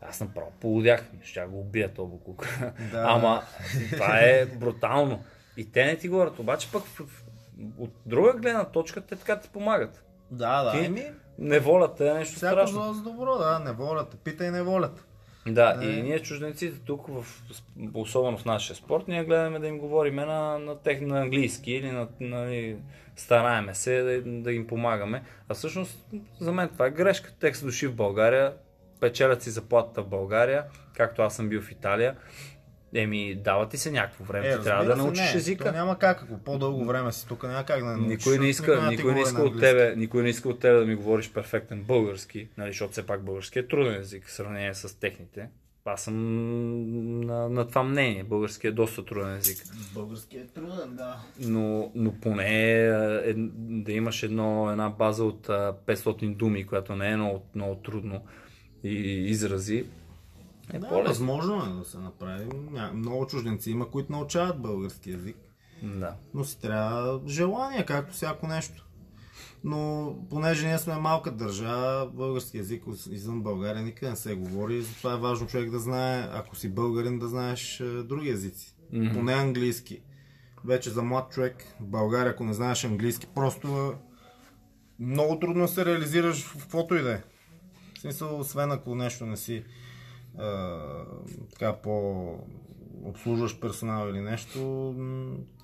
Аз 0.03 0.21
направо 0.21 0.53
полудях, 0.61 1.11
ще 1.23 1.47
го 1.47 1.61
убия 1.61 1.95
този 1.95 2.11
буклук. 2.11 2.49
Да. 2.93 3.05
Ама 3.09 3.43
това 3.93 4.21
е 4.21 4.47
брутално. 4.47 5.25
И 5.57 5.73
те 5.73 5.85
не 5.85 5.97
ти 5.97 6.09
говорят, 6.09 6.39
обаче 6.39 6.73
пък 6.73 6.83
от 7.79 7.91
друга 8.07 8.33
гледна 8.33 8.65
точка 8.65 9.01
те 9.01 9.17
така 9.17 9.41
ти 9.41 9.49
помагат. 9.49 10.05
Да, 10.31 10.65
да. 10.65 10.73
Ти 10.73 10.85
Еми, 10.85 11.05
неволята 11.39 12.11
е 12.11 12.15
нещо 12.15 12.37
всяко 12.37 12.53
страшно. 12.53 12.83
зло 12.83 12.93
за 12.93 13.03
добро, 13.03 13.39
да, 13.39 13.59
неволята. 13.59 14.17
Питай 14.17 14.51
неволята. 14.51 15.03
Да, 15.47 15.79
Е. 15.83 15.85
и 15.87 16.03
ние 16.03 16.23
чужденците 16.23 16.81
тук, 16.81 17.07
в, 17.09 17.43
особено 17.95 18.39
в 18.39 18.45
нашия 18.45 18.77
спорт, 18.77 19.09
ние 19.09 19.25
гледаме 19.25 19.59
да 19.59 19.67
им 19.67 19.79
говорим 19.79 20.15
на, 20.15 20.59
на, 20.59 20.79
тех, 20.79 21.01
на 21.01 21.21
английски 21.21 21.73
или 21.73 21.91
на, 21.91 22.09
на, 22.21 22.75
стараеме 23.17 23.75
се 23.75 24.03
да, 24.03 24.23
да 24.43 24.53
им 24.53 24.67
помагаме. 24.67 25.23
А 25.49 25.55
всъщност 25.55 26.07
за 26.41 26.53
мен 26.53 26.69
това 26.69 26.87
е 26.87 26.91
грешка. 26.91 27.33
Те 27.41 27.55
са 27.55 27.65
дошли 27.67 27.87
в 27.87 27.95
България, 27.95 28.55
печелят 29.01 29.43
си 29.43 29.51
заплатата 29.51 30.03
в 30.03 30.09
България, 30.09 30.65
както 30.97 31.23
аз 31.23 31.37
съм 31.37 31.49
бил 31.49 31.63
в 31.63 31.71
Италия. 31.71 32.17
Еми, 32.95 33.35
дава 33.35 33.69
ти 33.69 33.79
се 33.79 33.91
някакво 33.91 34.25
време, 34.25 34.57
ти 34.57 34.65
трябва 34.65 34.85
да 34.85 34.93
Е, 34.93 34.97
научиш 34.97 35.33
не, 35.33 35.39
езика. 35.39 35.65
То 35.65 35.73
няма 35.73 35.99
как, 35.99 36.23
ако 36.23 36.39
по-дълго 36.39 36.85
време 36.85 37.13
си 37.13 37.29
тук, 37.29 37.43
няма 37.43 37.65
как 37.65 37.85
да 37.85 37.97
научиш. 37.97 38.27
Никой 38.27 38.39
не 38.39 38.49
иска, 38.49 38.89
ти 38.89 38.97
никой 38.97 39.15
не 39.15 39.21
иска 39.21 39.43
от 39.43 39.61
тебе, 39.61 39.95
никой 39.97 40.23
не 40.23 40.29
иска 40.29 40.49
от 40.49 40.61
тебе 40.61 40.79
да 40.79 40.87
ми 40.87 40.95
говориш 40.95 41.33
перфектен 41.33 41.83
български, 41.83 42.49
нали, 42.57 42.71
защото 42.71 42.93
все 42.93 43.07
пак 43.07 43.23
български 43.23 43.59
е 43.59 43.69
труден 43.69 44.01
език 44.01 44.27
в 44.27 44.33
сравнение 44.33 44.75
с 44.75 45.01
техните. 45.01 45.49
Аз 45.85 46.03
съм 46.03 46.17
на, 47.21 47.49
на 47.49 47.69
това 47.69 47.83
мнение. 47.83 48.25
Български 48.25 48.67
е 48.67 48.73
доста 48.73 49.05
труден 49.05 49.37
език. 49.37 49.65
Български 49.95 50.37
е 50.37 50.47
труден, 50.47 50.97
да. 50.97 51.17
Но, 51.41 51.93
но 51.95 52.13
поне 52.13 52.73
е, 52.73 53.35
да 53.57 53.93
имаш 53.93 54.23
едно, 54.23 54.71
една 54.71 54.89
база 54.91 55.25
от 55.25 55.49
а, 55.49 55.75
500 55.87 56.37
думи, 56.37 56.67
която 56.67 56.97
не 56.97 57.11
е 57.11 57.17
много, 57.17 57.43
много 57.55 57.75
трудно 57.75 58.25
и 58.85 58.91
изрази, 59.29 59.85
е 60.73 60.79
Да, 60.79 60.89
по-лесно. 60.89 61.09
възможно 61.09 61.65
е 61.65 61.79
да 61.79 61.85
се 61.85 61.99
направи. 61.99 62.47
Много 62.95 63.27
чужденци 63.27 63.71
има, 63.71 63.91
които 63.91 64.13
научават 64.13 64.63
български 64.63 65.11
язик. 65.11 65.37
Да. 65.83 66.15
Но 66.35 66.45
си 66.45 66.61
трябва 66.61 67.21
желание, 67.29 67.85
както 67.85 68.15
всяко 68.15 68.47
нещо. 68.47 68.85
Но 69.65 70.15
понеже 70.31 70.67
ние 70.67 70.79
сме 70.79 70.95
малка 70.97 71.31
държава, 71.31 72.11
български 72.15 72.59
язик 72.59 72.85
извън 73.11 73.43
България 73.43 73.83
никъде 73.83 74.11
не 74.11 74.17
се 74.17 74.35
говори. 74.35 74.83
Затова 74.83 75.13
е 75.13 75.17
важно 75.17 75.47
човек 75.47 75.71
да 75.71 75.79
знае, 75.79 76.29
ако 76.33 76.57
си 76.57 76.69
българин, 76.69 77.19
да 77.19 77.29
знаеш 77.29 77.81
е, 77.81 78.03
други 78.03 78.29
езици. 78.29 78.75
Мгм. 78.93 79.15
Поне 79.15 79.33
английски. 79.33 80.03
Вече 80.65 80.91
за 80.91 81.03
млад 81.03 81.31
човек 81.33 81.65
в 81.81 81.87
България, 81.87 82.31
ако 82.33 82.45
не 82.45 82.55
знаеш 82.55 82.85
английски, 82.85 83.27
просто 83.35 83.69
е 83.69 83.97
много 85.05 85.39
трудно 85.39 85.69
се 85.69 85.85
реализираш 85.85 86.45
в 86.45 86.59
каквото 86.59 86.95
и 86.95 87.03
да 87.03 87.13
е. 87.13 87.23
В 87.97 88.01
смисъл, 88.01 88.41
освен 88.41 88.71
ако 88.73 88.95
нещо 88.95 89.27
не 89.27 89.37
си 89.37 89.65
така 91.51 91.73
по 91.73 92.25
обслужващ 93.05 93.61
персонал 93.61 94.09
или 94.09 94.21
нещо. 94.21 94.59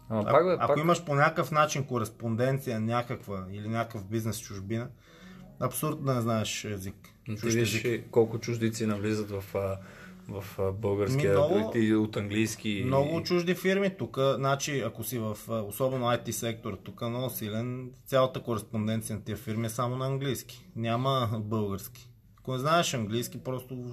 Ама 0.09 0.23
а- 0.27 0.33
пак, 0.33 0.47
бе, 0.47 0.53
ако 0.59 0.67
пак... 0.67 0.79
имаш 0.79 1.05
по 1.05 1.15
някакъв 1.15 1.51
начин 1.51 1.85
кореспонденция 1.85 2.81
някаква 2.81 3.47
или 3.53 3.69
някакъв 3.69 4.05
бизнес 4.05 4.41
чужбина, 4.41 4.89
абсурд 5.61 6.05
да 6.05 6.15
не 6.15 6.21
знаеш 6.21 6.65
език. 6.65 6.97
Но 7.29 7.37
Ти 7.37 7.49
виж 7.49 7.87
колко 8.11 8.39
чуждици 8.39 8.87
навлизат 8.87 9.31
в, 9.31 9.45
в 10.29 10.73
българския, 10.73 11.33
много- 11.33 11.73
и 11.75 11.95
от 11.95 12.17
английски. 12.17 12.83
Много 12.87 13.23
чужди 13.23 13.55
фирми 13.55 13.97
тук, 13.99 14.19
значи 14.35 14.81
ако 14.81 15.05
си 15.05 15.19
в 15.19 15.37
особено 15.49 16.07
IT 16.07 16.31
сектор, 16.31 16.79
тук 16.85 17.01
е 17.03 17.09
много 17.09 17.31
силен, 17.31 17.91
цялата 18.07 18.43
кореспонденция 18.43 19.17
на 19.17 19.25
тия 19.25 19.37
фирми 19.37 19.67
е 19.67 19.71
само 19.71 19.97
на 19.97 20.07
английски. 20.07 20.67
Няма 20.77 21.31
български. 21.41 22.11
Ако 22.39 22.53
не 22.53 22.59
знаеш 22.59 22.95
английски, 22.95 23.45
просто 23.45 23.93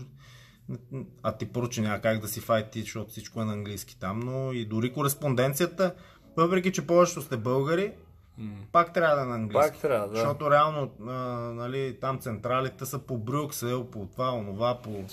а 1.24 1.32
ти 1.32 1.46
поручи 1.46 1.82
няма 1.82 2.02
как 2.02 2.20
да 2.20 2.28
си 2.28 2.42
IT, 2.42 2.82
защото 2.82 3.12
всичко 3.12 3.42
е 3.42 3.46
на 3.46 3.54
английски 3.54 4.00
там, 4.00 4.20
но 4.20 4.54
и 4.54 4.66
дори 4.66 4.94
кореспонденцията, 4.94 5.96
въпреки 6.38 6.72
че 6.72 6.88
повечето 6.88 7.22
сте 7.22 7.38
българи, 7.38 7.92
М. 8.38 8.52
пак 8.72 8.94
трябва 8.94 9.16
да 9.16 9.22
е 9.22 9.26
на 9.26 9.36
английски. 9.36 9.72
Пак 9.72 9.82
трябва, 9.82 10.08
да. 10.08 10.16
Защото 10.16 10.52
реално 10.52 10.92
а, 11.08 11.12
нали, 11.54 11.98
там 12.02 12.20
централите 12.20 12.86
са 12.86 13.00
по 13.00 13.18
Брюксел, 13.18 13.86
по 13.86 14.06
това, 14.06 14.34
онова, 14.34 14.82
по 14.82 15.04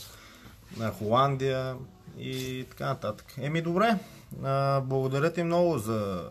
на 0.77 0.91
Холандия 0.91 1.77
и 2.19 2.67
така 2.71 2.87
нататък. 2.87 3.35
Еми 3.39 3.63
добре, 3.63 3.99
а, 4.45 4.81
благодаря 4.81 5.33
ти 5.33 5.43
много 5.43 5.79
за 5.79 6.31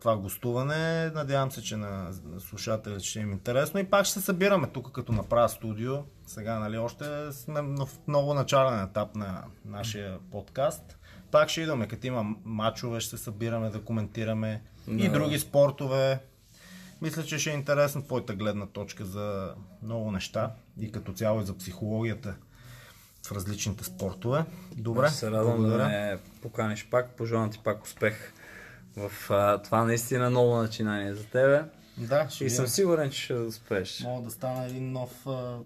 това 0.00 0.16
гостуване. 0.16 1.10
Надявам 1.10 1.50
се, 1.50 1.62
че 1.62 1.76
на 1.76 2.12
слушателите 2.38 3.04
ще 3.04 3.20
им 3.20 3.30
е 3.30 3.32
интересно 3.32 3.80
и 3.80 3.84
пак 3.84 4.04
ще 4.04 4.18
се 4.18 4.24
събираме 4.24 4.66
тук 4.66 4.92
като 4.92 5.12
направя 5.12 5.48
студио. 5.48 5.94
Сега, 6.34 6.58
нали, 6.58 6.78
още 6.78 7.04
сме 7.32 7.60
в 7.62 7.88
много 8.08 8.34
начален 8.34 8.82
етап 8.82 9.14
на 9.14 9.42
нашия 9.64 10.18
подкаст. 10.30 10.98
Пак 11.30 11.48
ще 11.48 11.60
идваме, 11.60 11.88
като 11.88 12.06
има 12.06 12.36
мачове, 12.44 13.00
ще 13.00 13.16
се 13.16 13.24
събираме 13.24 13.70
да 13.70 13.84
коментираме 13.84 14.62
и 14.88 15.06
Да. 15.08 15.12
други 15.12 15.38
спортове. 15.38 16.18
Мисля, 17.02 17.22
че 17.24 17.38
ще 17.38 17.50
е 17.50 17.54
интересна 17.54 18.02
твоята 18.04 18.34
гледна 18.34 18.66
точка 18.66 19.04
за 19.04 19.54
много 19.82 20.10
неща 20.10 20.50
и 20.80 20.92
като 20.92 21.12
цяло 21.12 21.40
и 21.40 21.44
за 21.44 21.56
психологията 21.58 22.34
в 23.26 23.32
различните 23.32 23.84
спортове. 23.84 24.44
Добре, 24.76 25.06
Ще 25.08 25.16
се 25.16 25.30
радвам 25.30 25.52
да 25.52 25.58
благодаря. 25.58 25.88
ме 25.88 26.18
поканиш 26.42 26.88
пак. 26.90 27.10
Пожелавам 27.10 27.50
ти 27.50 27.58
пак 27.58 27.84
успех 27.84 28.32
в 28.96 29.30
а, 29.30 29.58
това 29.58 29.84
наистина 29.84 30.30
ново 30.30 30.56
начинание 30.56 31.14
за 31.14 31.24
тебе. 31.24 31.64
Да, 31.98 32.30
ще 32.30 32.44
И 32.44 32.50
съм 32.50 32.66
сигурен, 32.66 33.10
че 33.10 33.22
ще 33.22 33.34
успееш. 33.34 34.00
Мога 34.00 34.22
да 34.22 34.30
стана 34.30 34.64
един 34.64 34.92
нов... 34.92 35.26
а, 35.26 35.58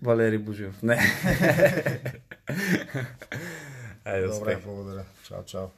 Валери 0.00 0.38
Божиев. 0.38 0.74
Не. 0.82 0.92
Айде, 4.04 4.26
Добре, 4.26 4.52
успех. 4.56 4.64
благодаря. 4.64 5.04
Чао, 5.28 5.42
чао. 5.44 5.70